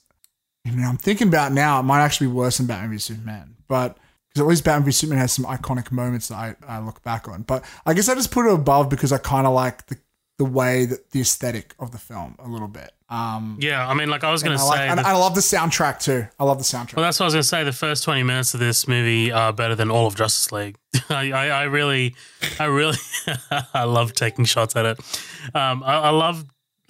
you 0.64 0.76
know, 0.76 0.86
I'm 0.86 0.96
thinking 0.96 1.28
about 1.28 1.52
now, 1.52 1.80
it 1.80 1.82
might 1.82 2.02
actually 2.02 2.28
be 2.28 2.34
worse 2.34 2.58
than 2.58 2.66
Batman 2.66 2.90
v 2.90 2.98
Superman. 2.98 3.56
But 3.68 3.96
because 4.32 4.40
at 4.44 4.48
least 4.48 4.64
Batman 4.64 4.84
v 4.86 4.92
Superman 4.92 5.18
has 5.18 5.32
some 5.32 5.44
iconic 5.44 5.90
moments 5.92 6.28
that 6.28 6.36
I, 6.36 6.54
I 6.66 6.78
look 6.80 7.02
back 7.02 7.28
on. 7.28 7.42
But 7.42 7.64
I 7.86 7.94
guess 7.94 8.08
I 8.08 8.14
just 8.14 8.30
put 8.30 8.46
it 8.46 8.52
above 8.54 8.88
because 8.88 9.12
I 9.12 9.18
kind 9.18 9.46
of 9.46 9.52
like 9.52 9.86
the 9.86 9.96
the 10.38 10.44
way 10.46 10.86
that 10.86 11.10
the 11.10 11.20
aesthetic 11.20 11.74
of 11.78 11.92
the 11.92 11.98
film 11.98 12.34
a 12.38 12.48
little 12.48 12.66
bit. 12.66 12.90
Um, 13.10 13.58
Yeah, 13.60 13.86
I 13.86 13.92
mean, 13.92 14.08
like 14.08 14.24
I 14.24 14.32
was 14.32 14.42
going 14.42 14.56
to 14.56 14.64
like, 14.64 14.78
say, 14.78 14.88
and 14.88 14.98
the- 14.98 15.06
I 15.06 15.12
love 15.12 15.34
the 15.34 15.42
soundtrack 15.42 16.00
too. 16.02 16.26
I 16.40 16.44
love 16.44 16.56
the 16.56 16.64
soundtrack. 16.64 16.96
well, 16.96 17.04
that's 17.04 17.20
what 17.20 17.24
I 17.24 17.26
was 17.26 17.34
going 17.34 17.42
to 17.42 17.48
say. 17.48 17.62
The 17.64 17.72
first 17.72 18.02
twenty 18.04 18.22
minutes 18.22 18.54
of 18.54 18.60
this 18.60 18.88
movie 18.88 19.30
are 19.30 19.52
better 19.52 19.74
than 19.74 19.90
all 19.90 20.06
of 20.06 20.16
Justice 20.16 20.50
League. 20.50 20.76
I, 21.10 21.30
I, 21.32 21.46
I 21.48 21.62
really, 21.64 22.14
I 22.58 22.64
really, 22.64 22.96
I 23.74 23.84
love 23.84 24.14
taking 24.14 24.46
shots 24.46 24.74
at 24.74 24.86
it. 24.86 24.98
Um, 25.54 25.82
I, 25.84 25.94
I 25.96 26.10
love. 26.10 26.46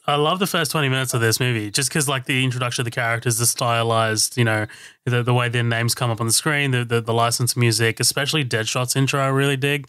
I 0.06 0.16
love 0.16 0.40
the 0.40 0.46
first 0.46 0.72
20 0.72 0.88
minutes 0.88 1.14
of 1.14 1.20
this 1.20 1.38
movie 1.38 1.70
just 1.70 1.88
because, 1.88 2.08
like, 2.08 2.24
the 2.24 2.42
introduction 2.42 2.82
of 2.82 2.84
the 2.86 2.90
characters, 2.90 3.38
the 3.38 3.46
stylized, 3.46 4.36
you 4.36 4.44
know, 4.44 4.66
the, 5.06 5.22
the 5.22 5.32
way 5.32 5.48
their 5.48 5.62
names 5.62 5.94
come 5.94 6.10
up 6.10 6.20
on 6.20 6.26
the 6.26 6.32
screen, 6.32 6.72
the, 6.72 6.84
the, 6.84 7.00
the 7.00 7.14
licensed 7.14 7.56
music, 7.56 8.00
especially 8.00 8.44
Deadshot's 8.44 8.96
intro, 8.96 9.20
I 9.20 9.28
really 9.28 9.56
dig. 9.56 9.86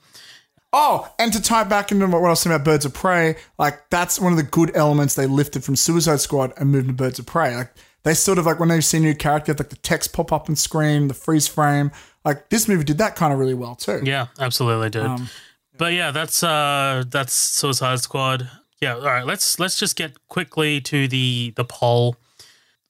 Oh, 0.75 1.11
and 1.19 1.31
to 1.33 1.41
tie 1.41 1.63
back 1.63 1.91
into 1.91 2.07
what 2.07 2.17
I 2.17 2.29
was 2.29 2.41
saying 2.41 2.55
about 2.55 2.65
Birds 2.65 2.83
of 2.83 2.95
Prey, 2.95 3.35
like 3.59 3.89
that's 3.91 4.19
one 4.19 4.33
of 4.33 4.37
the 4.37 4.43
good 4.43 4.75
elements 4.75 5.13
they 5.13 5.27
lifted 5.27 5.63
from 5.63 5.75
Suicide 5.75 6.19
Squad 6.19 6.51
and 6.57 6.71
moved 6.71 6.87
to 6.87 6.93
Birds 6.93 7.19
of 7.19 7.27
Prey. 7.27 7.55
Like 7.55 7.73
they 8.01 8.15
sort 8.15 8.39
of 8.39 8.47
like 8.47 8.59
when 8.59 8.69
they 8.69 8.81
see 8.81 8.97
a 8.97 9.01
new 9.01 9.13
character, 9.13 9.53
like 9.53 9.69
the 9.69 9.75
text 9.77 10.13
pop 10.13 10.31
up 10.31 10.47
and 10.47 10.57
screen, 10.57 11.09
the 11.09 11.13
freeze 11.13 11.47
frame. 11.47 11.91
Like 12.25 12.49
this 12.49 12.67
movie 12.67 12.83
did 12.83 12.97
that 12.97 13.15
kind 13.15 13.31
of 13.31 13.37
really 13.37 13.53
well 13.53 13.75
too. 13.75 14.01
Yeah, 14.03 14.27
absolutely, 14.39 14.89
dude. 14.89 15.05
Um, 15.05 15.29
but 15.77 15.93
yeah, 15.93 16.09
that's 16.09 16.41
uh 16.41 17.03
that's 17.07 17.33
Suicide 17.33 17.99
Squad. 17.99 18.49
Yeah, 18.83 18.95
all 18.95 19.01
right. 19.01 19.25
Let's 19.25 19.59
let's 19.59 19.79
just 19.79 19.95
get 19.95 20.11
quickly 20.27 20.81
to 20.81 21.07
the 21.07 21.53
the 21.55 21.63
poll. 21.63 22.17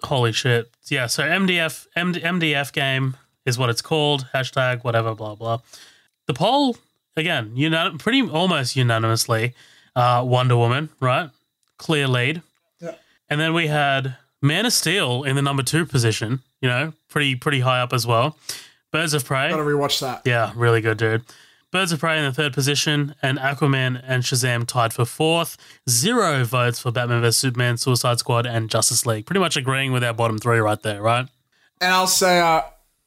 Holy 0.03 0.32
shit! 0.32 0.72
Yeah, 0.90 1.06
so 1.06 1.22
MDF 1.24 1.86
MD, 1.95 2.20
MDF 2.22 2.74
game 2.74 3.15
is 3.45 3.60
what 3.60 3.70
it's 3.70 3.82
called. 3.84 4.28
Hashtag 4.34 4.84
whatever 4.84 5.14
blah 5.14 5.36
blah. 5.36 5.60
The 6.26 6.34
poll 6.34 6.78
again, 7.15 7.53
unan- 7.56 7.99
pretty 7.99 8.28
almost 8.28 8.76
unanimously, 8.76 9.53
uh, 9.95 10.24
Wonder 10.26 10.57
Woman, 10.57 10.90
right? 10.99 11.30
Clear 11.78 12.07
lead. 12.07 12.41
Yeah. 12.82 12.95
And 13.30 13.40
then 13.40 13.53
we 13.53 13.68
had 13.68 14.15
Man 14.41 14.65
of 14.65 14.74
Steel 14.74 15.24
in 15.24 15.36
the 15.36 15.41
number 15.44 15.61
two 15.61 15.86
position. 15.86 16.40
You 16.60 16.70
know, 16.70 16.94
pretty 17.07 17.36
pretty 17.36 17.60
high 17.60 17.82
up 17.82 17.94
as 17.94 18.07
well. 18.07 18.36
Birds 18.91 19.14
of 19.14 19.24
Prey. 19.26 19.49
Gotta 19.52 19.61
rewatch 19.61 19.99
that. 20.02 20.24
Yeah, 20.26 20.53
really 20.56 20.82
good, 20.82 20.98
dude. 20.98 21.24
Birds 21.74 21.91
of 21.91 22.00
Prey 22.00 22.20
in 22.20 22.24
the 22.24 22.32
third 22.32 22.54
position, 22.54 23.16
and 23.24 23.40
Aquaman 23.40 24.00
and 24.06 24.22
Shazam 24.22 24.68
tied 24.68 24.94
for 24.94 25.06
fourth. 25.06 25.58
Zero 25.90 26.44
votes 26.45 26.80
for 26.80 26.91
Batman 26.91 27.22
vs 27.22 27.36
Superman, 27.36 27.78
Suicide 27.78 28.20
Squad, 28.20 28.45
and 28.45 28.70
Justice 28.70 29.08
League. 29.08 29.26
Pretty 29.26 29.40
much 29.40 29.58
agreeing 29.58 29.91
with 29.91 30.04
our 30.04 30.14
bottom 30.14 30.38
three 30.38 30.60
right 30.60 30.80
there, 30.84 31.02
right? 31.02 31.28
And 31.82 31.91
I'll 31.91 32.06
say, 32.06 32.40
uh, 32.40 32.62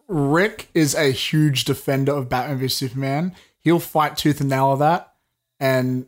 Rick 0.09 0.68
is 0.74 0.97
a 0.97 1.12
huge 1.12 1.64
defender 1.64 2.10
of 2.10 2.28
Batman 2.28 2.59
vs. 2.59 2.76
Superman. 2.76 3.36
He'll 3.60 3.78
fight 3.78 4.16
tooth 4.16 4.40
and 4.40 4.51
nail 4.51 4.72
of 4.72 4.80
that, 4.80 5.14
and 5.60 6.06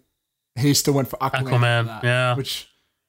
he 0.56 0.74
still 0.74 0.94
went 0.94 1.06
for 1.06 1.16
Aquaman. 1.18 1.44
Aquaman, 1.44 1.86
that, 1.86 2.04
yeah. 2.04 2.34
which, 2.34 2.68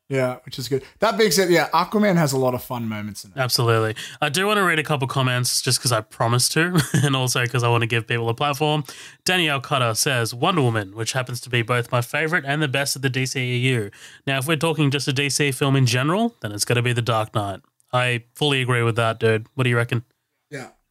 yeah, 0.10 0.38
which 0.44 0.57
is 0.57 0.68
good. 0.68 0.84
That 0.99 1.19
being 1.19 1.30
said, 1.30 1.52
yeah, 1.52 1.69
Aquaman 1.69 2.18
has 2.18 2.34
a 2.34 2.38
lot 2.38 2.56
of 2.56 2.64
fun 2.64 2.90
moments 2.90 3.23
in 3.23 3.31
it. 3.31 3.38
Absolutely. 3.38 3.95
I 4.19 4.30
do 4.30 4.48
want 4.48 4.57
to 4.57 4.64
read 4.64 4.80
a 4.80 4.84
couple 4.84 5.07
comments 5.07 5.61
just 5.61 5.77
because 5.77 5.91
I 5.91 6.02
promised 6.02 6.52
to, 6.53 6.81
and 7.03 7.15
also 7.15 7.44
because 7.44 7.64
I 7.64 7.69
want 7.69 7.81
to 7.81 7.88
give 7.88 8.07
people 8.07 8.27
a 8.27 8.34
platform. 8.34 8.84
Danielle 9.23 9.61
Cutter 9.61 9.94
says 9.94 10.34
Wonder 10.34 10.64
Woman, 10.64 10.95
which 10.95 11.14
happens 11.14 11.40
to 11.41 11.49
be 11.49 11.61
both 11.61 11.91
my 11.91 12.02
favorite 12.02 12.44
and 12.45 12.60
the 12.60 12.68
best 12.68 12.95
of 12.95 13.03
the 13.03 13.10
DCEU. 13.10 13.91
Now, 14.26 14.40
if 14.40 14.48
we're 14.48 14.57
talking 14.57 14.90
just 14.90 15.07
a 15.07 15.14
DC 15.14 15.53
film 15.53 15.76
in 15.76 15.86
general, 15.86 16.36
then 16.41 16.52
it's 16.52 16.65
going 16.65 16.77
to 16.77 16.81
be 16.81 16.94
The 16.94 17.03
Dark 17.03 17.36
Knight. 17.36 17.61
I 17.94 18.23
fully 18.34 18.61
agree 18.61 18.81
with 18.81 18.95
that, 18.95 19.19
dude. 19.19 19.48
What 19.53 19.64
do 19.65 19.69
you 19.69 19.77
reckon? 19.77 20.03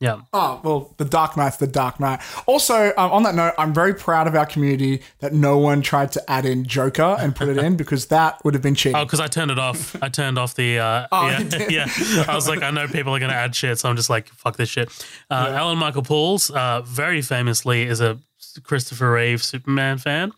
Yeah. 0.00 0.08
Yeah. 0.16 0.20
Oh, 0.32 0.60
well, 0.62 0.94
The 0.96 1.04
Dark 1.04 1.36
Knight's 1.36 1.56
The 1.56 1.66
Dark 1.66 1.98
Knight. 1.98 2.20
Also, 2.46 2.92
um, 2.96 3.10
on 3.10 3.22
that 3.24 3.34
note, 3.34 3.54
I'm 3.58 3.74
very 3.74 3.92
proud 3.94 4.28
of 4.28 4.36
our 4.36 4.46
community 4.46 5.02
that 5.18 5.32
no 5.32 5.58
one 5.58 5.82
tried 5.82 6.12
to 6.12 6.30
add 6.30 6.46
in 6.46 6.64
Joker 6.64 7.16
and 7.18 7.34
put 7.34 7.48
it 7.48 7.58
in 7.58 7.76
because 7.82 8.06
that 8.06 8.40
would 8.44 8.54
have 8.54 8.62
been 8.62 8.76
cheating. 8.76 8.96
Oh, 8.96 9.04
because 9.04 9.18
I 9.18 9.26
turned 9.26 9.50
it 9.50 9.58
off. 9.58 10.00
I 10.00 10.08
turned 10.08 10.38
off 10.38 10.54
the. 10.54 10.78
Uh, 10.78 11.06
Oh, 11.12 11.28
yeah, 11.28 11.66
yeah. 11.68 12.24
I 12.28 12.34
was 12.34 12.48
like, 12.48 12.62
I 12.62 12.70
know 12.70 12.86
people 12.86 13.14
are 13.14 13.18
going 13.18 13.30
to 13.32 13.36
add 13.36 13.54
shit, 13.56 13.78
so 13.78 13.88
I'm 13.88 13.96
just 13.96 14.08
like, 14.10 14.28
fuck 14.28 14.56
this 14.56 14.68
shit. 14.68 14.88
Uh, 15.30 15.52
Alan 15.56 15.78
Michael 15.78 16.02
Pauls, 16.02 16.50
uh, 16.50 16.82
very 16.82 17.20
famously, 17.22 17.82
is 17.82 18.00
a 18.00 18.18
Christopher 18.62 19.12
Reeve 19.12 19.42
Superman 19.42 19.98
fan. 19.98 20.32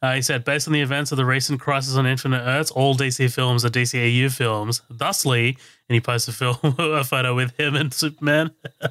Uh, 0.00 0.14
he 0.14 0.22
said, 0.22 0.42
based 0.44 0.66
on 0.66 0.72
the 0.72 0.80
events 0.80 1.12
of 1.12 1.16
the 1.16 1.24
recent 1.24 1.60
Crisis 1.60 1.94
on 1.96 2.06
Infinite 2.06 2.42
Earths, 2.44 2.72
all 2.72 2.96
DC 2.96 3.32
films 3.32 3.64
are 3.64 3.68
DCAU 3.70 4.32
films. 4.32 4.82
Thusly, 4.90 5.56
and 5.92 5.96
he 5.96 6.00
posted 6.00 6.32
a 6.32 6.36
film, 6.38 6.56
a 6.78 7.04
photo 7.04 7.34
with 7.34 7.54
him 7.60 7.76
and 7.76 7.92
Superman. 7.92 8.50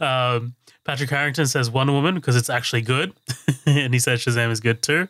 um, 0.00 0.54
Patrick 0.82 1.10
Harrington 1.10 1.46
says 1.46 1.70
Wonder 1.70 1.92
Woman 1.92 2.14
because 2.14 2.36
it's 2.36 2.48
actually 2.48 2.80
good, 2.80 3.12
and 3.66 3.92
he 3.92 4.00
said 4.00 4.18
Shazam 4.18 4.50
is 4.50 4.60
good 4.60 4.82
too. 4.82 5.08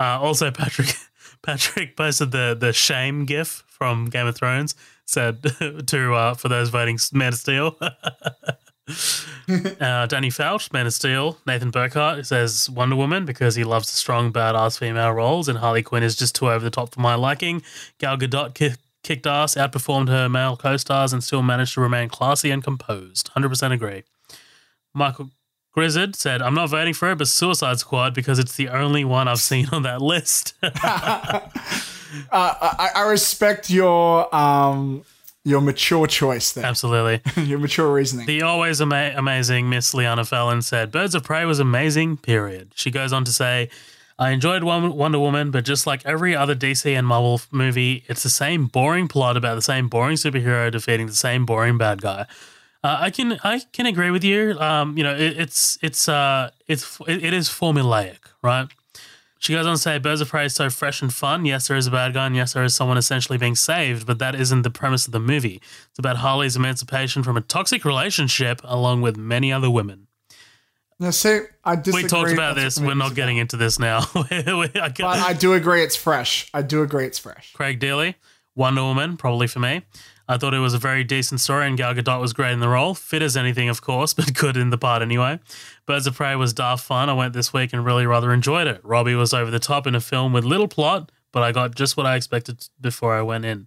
Uh, 0.00 0.18
also, 0.18 0.50
Patrick 0.50 0.94
Patrick 1.42 1.94
posted 1.94 2.30
the 2.30 2.56
the 2.58 2.72
shame 2.72 3.26
gif 3.26 3.64
from 3.66 4.06
Game 4.06 4.26
of 4.26 4.34
Thrones. 4.34 4.74
Said 5.04 5.42
to 5.88 6.14
uh, 6.14 6.32
for 6.32 6.48
those 6.48 6.70
voting 6.70 6.98
Man 7.12 7.34
of 7.34 7.38
Steel. 7.38 7.76
uh, 7.80 7.90
Danny 10.06 10.30
Fouch, 10.30 10.72
Man 10.72 10.86
of 10.86 10.94
Steel. 10.94 11.36
Nathan 11.46 11.70
Burkhart 11.70 12.24
says 12.24 12.70
Wonder 12.70 12.96
Woman 12.96 13.26
because 13.26 13.56
he 13.56 13.64
loves 13.64 13.90
the 13.90 13.98
strong, 13.98 14.32
badass 14.32 14.78
female 14.78 15.12
roles, 15.12 15.48
and 15.48 15.58
Harley 15.58 15.82
Quinn 15.82 16.02
is 16.02 16.16
just 16.16 16.34
too 16.34 16.50
over 16.50 16.64
the 16.64 16.70
top 16.70 16.94
for 16.94 17.00
my 17.00 17.14
liking. 17.14 17.62
Gal 17.98 18.16
Gadot 18.16 18.54
kicked 19.04 19.26
ass, 19.26 19.54
outperformed 19.54 20.08
her 20.08 20.28
male 20.28 20.56
co-stars, 20.56 21.12
and 21.12 21.22
still 21.22 21.42
managed 21.42 21.74
to 21.74 21.80
remain 21.80 22.08
classy 22.08 22.50
and 22.50 22.64
composed. 22.64 23.28
Hundred 23.28 23.50
percent 23.50 23.72
agree. 23.72 24.02
Michael 24.92 25.30
Grizzard 25.72 26.16
said, 26.16 26.42
I'm 26.42 26.54
not 26.54 26.70
voting 26.70 26.94
for 26.94 27.10
it, 27.10 27.18
but 27.18 27.28
Suicide 27.28 27.78
Squad 27.78 28.14
because 28.14 28.38
it's 28.38 28.56
the 28.56 28.68
only 28.68 29.04
one 29.04 29.28
I've 29.28 29.40
seen 29.40 29.68
on 29.70 29.82
that 29.82 30.00
list. 30.00 30.54
I, 30.62 31.50
I 32.94 33.08
respect 33.08 33.70
your 33.70 34.34
um 34.34 35.04
your 35.44 35.60
mature 35.60 36.06
choice 36.06 36.52
there, 36.52 36.64
Absolutely. 36.64 37.20
your 37.44 37.58
mature 37.58 37.92
reasoning. 37.92 38.26
The 38.26 38.42
always 38.42 38.80
ama- 38.80 39.12
amazing 39.14 39.68
Miss 39.68 39.92
Liana 39.92 40.24
Fallon 40.24 40.62
said, 40.62 40.90
Birds 40.90 41.14
of 41.14 41.22
Prey 41.22 41.44
was 41.44 41.60
amazing, 41.60 42.16
period. 42.16 42.72
She 42.74 42.90
goes 42.90 43.12
on 43.12 43.24
to 43.24 43.32
say, 43.32 43.68
I 44.18 44.30
enjoyed 44.30 44.62
Wonder 44.62 45.18
Woman, 45.18 45.50
but 45.50 45.64
just 45.64 45.86
like 45.86 46.06
every 46.06 46.36
other 46.36 46.54
DC 46.54 46.96
and 46.96 47.06
Marvel 47.06 47.40
movie, 47.50 48.04
it's 48.06 48.22
the 48.22 48.30
same 48.30 48.66
boring 48.66 49.08
plot 49.08 49.36
about 49.36 49.56
the 49.56 49.62
same 49.62 49.88
boring 49.88 50.16
superhero 50.16 50.70
defeating 50.70 51.06
the 51.06 51.14
same 51.14 51.44
boring 51.44 51.78
bad 51.78 52.00
guy. 52.00 52.26
Uh, 52.84 52.98
I 53.00 53.10
can 53.10 53.40
I 53.42 53.60
can 53.72 53.86
agree 53.86 54.10
with 54.10 54.22
you. 54.22 54.58
Um, 54.60 54.96
you 54.96 55.02
know, 55.02 55.14
it, 55.14 55.38
it's 55.38 55.78
it's 55.82 56.08
uh 56.08 56.50
it's 56.68 57.00
it, 57.08 57.24
it 57.24 57.32
is 57.32 57.48
formulaic, 57.48 58.18
right? 58.42 58.68
She 59.38 59.52
goes 59.52 59.66
on 59.66 59.74
to 59.74 59.78
say, 59.78 59.98
Birds 59.98 60.22
of 60.22 60.28
Prey 60.30 60.46
is 60.46 60.54
so 60.54 60.70
fresh 60.70 61.02
and 61.02 61.12
fun. 61.12 61.44
Yes, 61.44 61.68
there 61.68 61.76
is 61.76 61.86
a 61.86 61.90
bad 61.90 62.14
guy, 62.14 62.26
and 62.26 62.34
yes, 62.34 62.54
there 62.54 62.64
is 62.64 62.74
someone 62.74 62.96
essentially 62.96 63.36
being 63.36 63.54
saved, 63.56 64.06
but 64.06 64.18
that 64.18 64.34
isn't 64.34 64.62
the 64.62 64.70
premise 64.70 65.06
of 65.06 65.12
the 65.12 65.20
movie. 65.20 65.60
It's 65.90 65.98
about 65.98 66.16
Harley's 66.18 66.56
emancipation 66.56 67.22
from 67.22 67.36
a 67.36 67.42
toxic 67.42 67.84
relationship 67.84 68.62
along 68.64 69.02
with 69.02 69.18
many 69.18 69.52
other 69.52 69.70
women. 69.70 70.06
Now, 71.00 71.10
see, 71.10 71.40
I 71.64 71.76
disagree. 71.76 72.04
We 72.04 72.08
talked 72.08 72.30
about 72.30 72.54
That's 72.54 72.76
this. 72.76 72.84
We're 72.84 72.94
not 72.94 73.14
getting 73.14 73.38
into 73.38 73.56
this 73.56 73.78
now. 73.78 74.00
I 74.14 74.92
But 74.96 75.18
I 75.18 75.32
do 75.32 75.54
agree 75.54 75.82
it's 75.82 75.96
fresh. 75.96 76.48
I 76.54 76.62
do 76.62 76.82
agree 76.82 77.04
it's 77.04 77.18
fresh. 77.18 77.52
Craig 77.52 77.80
Daly, 77.80 78.16
Wonder 78.54 78.82
Woman, 78.82 79.16
probably 79.16 79.48
for 79.48 79.58
me. 79.58 79.82
I 80.26 80.38
thought 80.38 80.54
it 80.54 80.58
was 80.58 80.72
a 80.72 80.78
very 80.78 81.04
decent 81.04 81.40
story, 81.40 81.66
and 81.66 81.76
Gal 81.76 81.94
Gadot 81.94 82.20
was 82.20 82.32
great 82.32 82.52
in 82.52 82.60
the 82.60 82.68
role. 82.68 82.94
Fit 82.94 83.20
as 83.20 83.36
anything, 83.36 83.68
of 83.68 83.82
course, 83.82 84.14
but 84.14 84.32
good 84.32 84.56
in 84.56 84.70
the 84.70 84.78
part 84.78 85.02
anyway. 85.02 85.40
Birds 85.86 86.06
of 86.06 86.14
Prey 86.14 86.36
was 86.36 86.52
daft 86.52 86.84
fun. 86.84 87.10
I 87.10 87.12
went 87.12 87.34
this 87.34 87.52
week 87.52 87.72
and 87.72 87.84
really 87.84 88.06
rather 88.06 88.32
enjoyed 88.32 88.66
it. 88.66 88.80
Robbie 88.84 89.14
was 89.14 89.34
over 89.34 89.50
the 89.50 89.58
top 89.58 89.86
in 89.86 89.94
a 89.94 90.00
film 90.00 90.32
with 90.32 90.44
little 90.44 90.68
plot, 90.68 91.10
but 91.32 91.42
I 91.42 91.52
got 91.52 91.74
just 91.74 91.96
what 91.96 92.06
I 92.06 92.16
expected 92.16 92.68
before 92.80 93.14
I 93.14 93.22
went 93.22 93.44
in. 93.44 93.66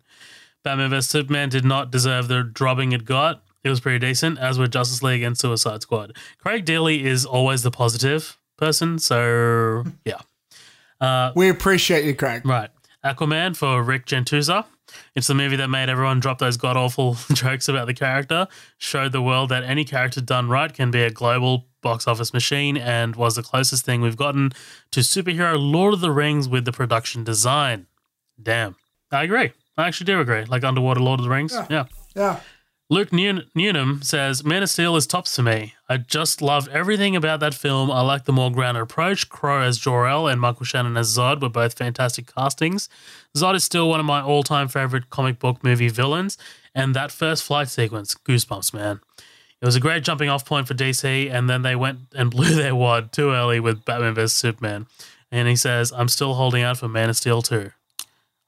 Batman 0.63 0.89
vs 0.89 1.07
Superman 1.07 1.49
did 1.49 1.63
not 1.63 1.91
deserve 1.91 2.27
the 2.27 2.43
drubbing 2.43 2.91
it 2.91 3.05
got. 3.05 3.43
It 3.67 3.71
was 3.71 3.81
pretty 3.81 3.99
decent, 3.99 4.39
as 4.39 4.57
were 4.57 4.67
Justice 4.67 5.03
League 5.03 5.23
and 5.23 5.37
Suicide 5.37 5.81
Squad. 5.81 6.15
Craig 6.37 6.63
Daly 6.63 7.05
is 7.05 7.25
always 7.25 7.63
the 7.63 7.69
positive 7.69 8.37
person, 8.57 8.97
so 8.97 9.83
yeah. 10.05 10.21
Uh, 11.01 11.33
we 11.35 11.49
appreciate 11.49 12.05
you, 12.05 12.15
Craig. 12.15 12.45
Right. 12.45 12.69
Aquaman 13.03 13.57
for 13.57 13.83
Rick 13.83 14.05
Gentuza. 14.05 14.63
It's 15.15 15.27
the 15.27 15.33
movie 15.35 15.57
that 15.57 15.67
made 15.67 15.89
everyone 15.89 16.21
drop 16.21 16.39
those 16.39 16.55
god 16.55 16.77
awful 16.77 17.17
jokes 17.33 17.67
about 17.67 17.87
the 17.87 17.93
character, 17.93 18.47
showed 18.77 19.11
the 19.11 19.21
world 19.21 19.49
that 19.49 19.63
any 19.65 19.83
character 19.83 20.21
done 20.21 20.47
right 20.47 20.73
can 20.73 20.89
be 20.89 21.03
a 21.03 21.11
global 21.11 21.65
box 21.81 22.07
office 22.07 22.33
machine, 22.33 22.77
and 22.77 23.17
was 23.17 23.35
the 23.35 23.43
closest 23.43 23.83
thing 23.83 23.99
we've 23.99 24.15
gotten 24.15 24.53
to 24.91 25.01
superhero 25.01 25.55
Lord 25.59 25.93
of 25.93 25.99
the 25.99 26.11
Rings 26.11 26.47
with 26.47 26.63
the 26.63 26.71
production 26.71 27.25
design. 27.25 27.87
Damn. 28.41 28.77
I 29.11 29.23
agree. 29.23 29.51
I 29.77 29.87
actually 29.87 30.05
do 30.05 30.21
agree. 30.21 30.45
Like 30.45 30.63
Underwater 30.63 31.01
Lord 31.01 31.19
of 31.19 31.25
the 31.25 31.29
Rings. 31.29 31.53
yeah. 31.69 31.85
Yeah. 32.15 32.39
Luke 32.89 33.09
Neun- 33.09 33.45
Newnham 33.53 34.01
says, 34.01 34.45
Man 34.45 34.63
of 34.63 34.69
Steel 34.69 34.95
is 34.95 35.05
tops 35.05 35.35
for 35.35 35.41
me. 35.43 35.73
I 35.89 35.97
just 35.97 36.41
love 36.41 36.69
everything 36.69 37.17
about 37.17 37.41
that 37.41 37.53
film. 37.53 37.91
I 37.91 37.99
like 37.99 38.23
the 38.23 38.31
more 38.31 38.49
grounded 38.49 38.83
approach. 38.83 39.27
Crowe 39.27 39.61
as 39.61 39.77
Jor-El 39.77 40.27
and 40.27 40.39
Michael 40.39 40.65
Shannon 40.65 40.95
as 40.95 41.09
Zod 41.15 41.41
were 41.41 41.49
both 41.49 41.77
fantastic 41.77 42.33
castings. 42.33 42.87
Zod 43.35 43.55
is 43.55 43.65
still 43.65 43.89
one 43.89 43.99
of 43.99 44.05
my 44.05 44.21
all 44.21 44.41
time 44.41 44.69
favorite 44.69 45.09
comic 45.09 45.37
book 45.37 45.65
movie 45.65 45.89
villains, 45.89 46.37
and 46.73 46.95
that 46.95 47.11
first 47.11 47.43
flight 47.43 47.67
sequence, 47.67 48.15
goosebumps, 48.15 48.73
man. 48.73 49.01
It 49.61 49.65
was 49.65 49.75
a 49.75 49.81
great 49.81 50.03
jumping 50.03 50.29
off 50.29 50.45
point 50.45 50.67
for 50.67 50.73
DC, 50.73 51.29
and 51.29 51.49
then 51.49 51.63
they 51.63 51.75
went 51.75 51.99
and 52.15 52.31
blew 52.31 52.53
their 52.55 52.73
wad 52.73 53.11
too 53.11 53.31
early 53.31 53.59
with 53.59 53.83
Batman 53.83 54.13
vs 54.13 54.33
Superman. 54.33 54.87
And 55.29 55.49
he 55.49 55.57
says, 55.57 55.91
I'm 55.91 56.07
still 56.07 56.35
holding 56.35 56.63
out 56.63 56.77
for 56.77 56.87
Man 56.87 57.09
of 57.09 57.17
Steel 57.17 57.41
2. 57.41 57.69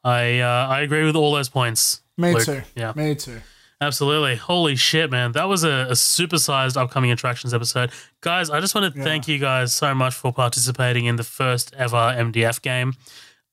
I 0.05 0.39
uh, 0.39 0.67
I 0.69 0.79
agree 0.79 1.03
with 1.03 1.17
all 1.17 1.33
those 1.33 1.49
points. 1.49 2.01
Me 2.17 2.33
Luke. 2.33 2.45
too. 2.45 2.61
Yeah. 2.73 2.93
Me 2.95 3.15
too. 3.15 3.41
Absolutely. 3.81 4.35
Holy 4.35 4.75
shit, 4.75 5.09
man. 5.09 5.31
That 5.31 5.47
was 5.47 5.63
a, 5.63 5.87
a 5.89 5.93
supersized 5.93 6.75
upcoming 6.75 7.11
attractions 7.11 7.53
episode. 7.53 7.91
Guys, 8.19 8.49
I 8.49 8.59
just 8.59 8.75
want 8.75 8.93
to 8.93 9.03
thank 9.03 9.27
you 9.27 9.39
guys 9.39 9.73
so 9.73 9.95
much 9.95 10.13
for 10.13 10.33
participating 10.33 11.05
in 11.05 11.15
the 11.15 11.23
first 11.23 11.73
ever 11.77 11.95
MDF 11.95 12.61
game. 12.61 12.95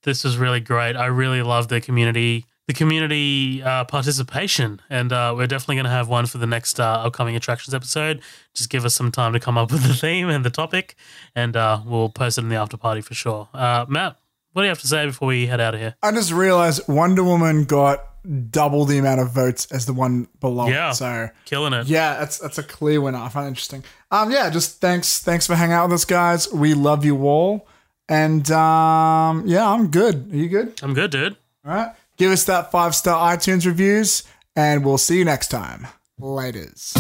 This 0.03 0.25
was 0.25 0.37
really 0.37 0.61
great. 0.61 0.97
I 0.97 1.07
really 1.07 1.43
love 1.43 1.69
the 1.69 1.81
community 1.81 2.47
the 2.67 2.73
community 2.73 3.63
uh, 3.63 3.85
participation, 3.85 4.81
and 4.91 5.13
uh, 5.13 5.33
we're 5.37 5.47
definitely 5.47 5.77
going 5.77 5.85
to 5.85 5.91
have 5.91 6.09
one 6.09 6.27
for 6.27 6.39
the 6.39 6.49
next 6.49 6.81
uh, 6.81 6.85
upcoming 6.85 7.37
attractions 7.37 7.73
episode. 7.75 8.21
Just 8.55 8.71
give 8.71 8.85
us 8.85 8.95
some 8.95 9.13
time 9.13 9.33
to 9.35 9.41
come 9.41 9.57
up 9.57 9.71
with 9.73 9.85
the 9.87 9.95
theme 9.95 10.29
and 10.29 10.45
the 10.45 10.51
topic, 10.51 10.97
and 11.35 11.57
uh, 11.57 11.81
we'll 11.87 12.09
post 12.09 12.39
it 12.39 12.41
in 12.41 12.49
the 12.49 12.57
after 12.57 12.77
party 12.77 13.01
for 13.01 13.15
sure. 13.15 13.49
Uh, 13.55 13.87
Matt, 13.89 14.17
what 14.57 14.63
do 14.63 14.69
you 14.69 14.71
have 14.71 14.81
to 14.81 14.89
say 14.89 15.05
before 15.05 15.29
we 15.29 15.47
head 15.47 15.61
out 15.61 15.75
of 15.75 15.81
here? 15.81 15.97
I 16.03 16.11
just 16.13 16.33
realized 16.33 16.89
Wonder 16.89 17.23
Woman 17.23 17.65
got 17.67 18.03
double 18.51 18.87
the 18.87 18.97
amount 18.97 19.21
of 19.21 19.31
votes 19.31 19.67
as 19.71 19.85
the 19.85 19.93
one 19.93 20.29
below. 20.41 20.67
Yeah. 20.67 20.93
So 20.93 21.29
Killing 21.45 21.75
it. 21.75 21.89
yeah, 21.89 22.19
that's 22.21 22.39
that's 22.39 22.57
a 22.57 22.63
clear 22.63 23.03
winner. 23.03 23.19
I 23.19 23.29
find 23.29 23.45
it 23.45 23.49
interesting. 23.49 23.85
Um, 24.11 24.31
yeah, 24.31 24.49
just 24.49 24.81
thanks 24.81 25.19
thanks 25.19 25.47
for 25.47 25.55
hanging 25.57 25.75
out 25.75 25.91
with 25.91 25.93
us, 25.97 26.07
guys. 26.07 26.51
We 26.51 26.73
love 26.73 27.05
you 27.05 27.27
all. 27.27 27.69
And 28.09 28.51
um, 28.51 29.43
yeah, 29.47 29.69
I'm 29.71 29.89
good. 29.89 30.33
Are 30.33 30.37
you 30.37 30.49
good? 30.49 30.81
I'm 30.83 30.95
good, 30.95 31.11
dude. 31.11 31.37
All 31.67 31.75
right. 31.75 31.95
Give 32.17 32.33
us 32.33 32.45
that 32.45 32.71
five 32.71 32.95
star 32.95 33.37
iTunes 33.37 33.67
reviews, 33.67 34.23
and 34.57 34.87
we'll 34.87 34.97
see 34.97 35.19
you 35.19 35.27
next 35.27 35.49
time. 35.49 35.87
Laters. 36.19 36.95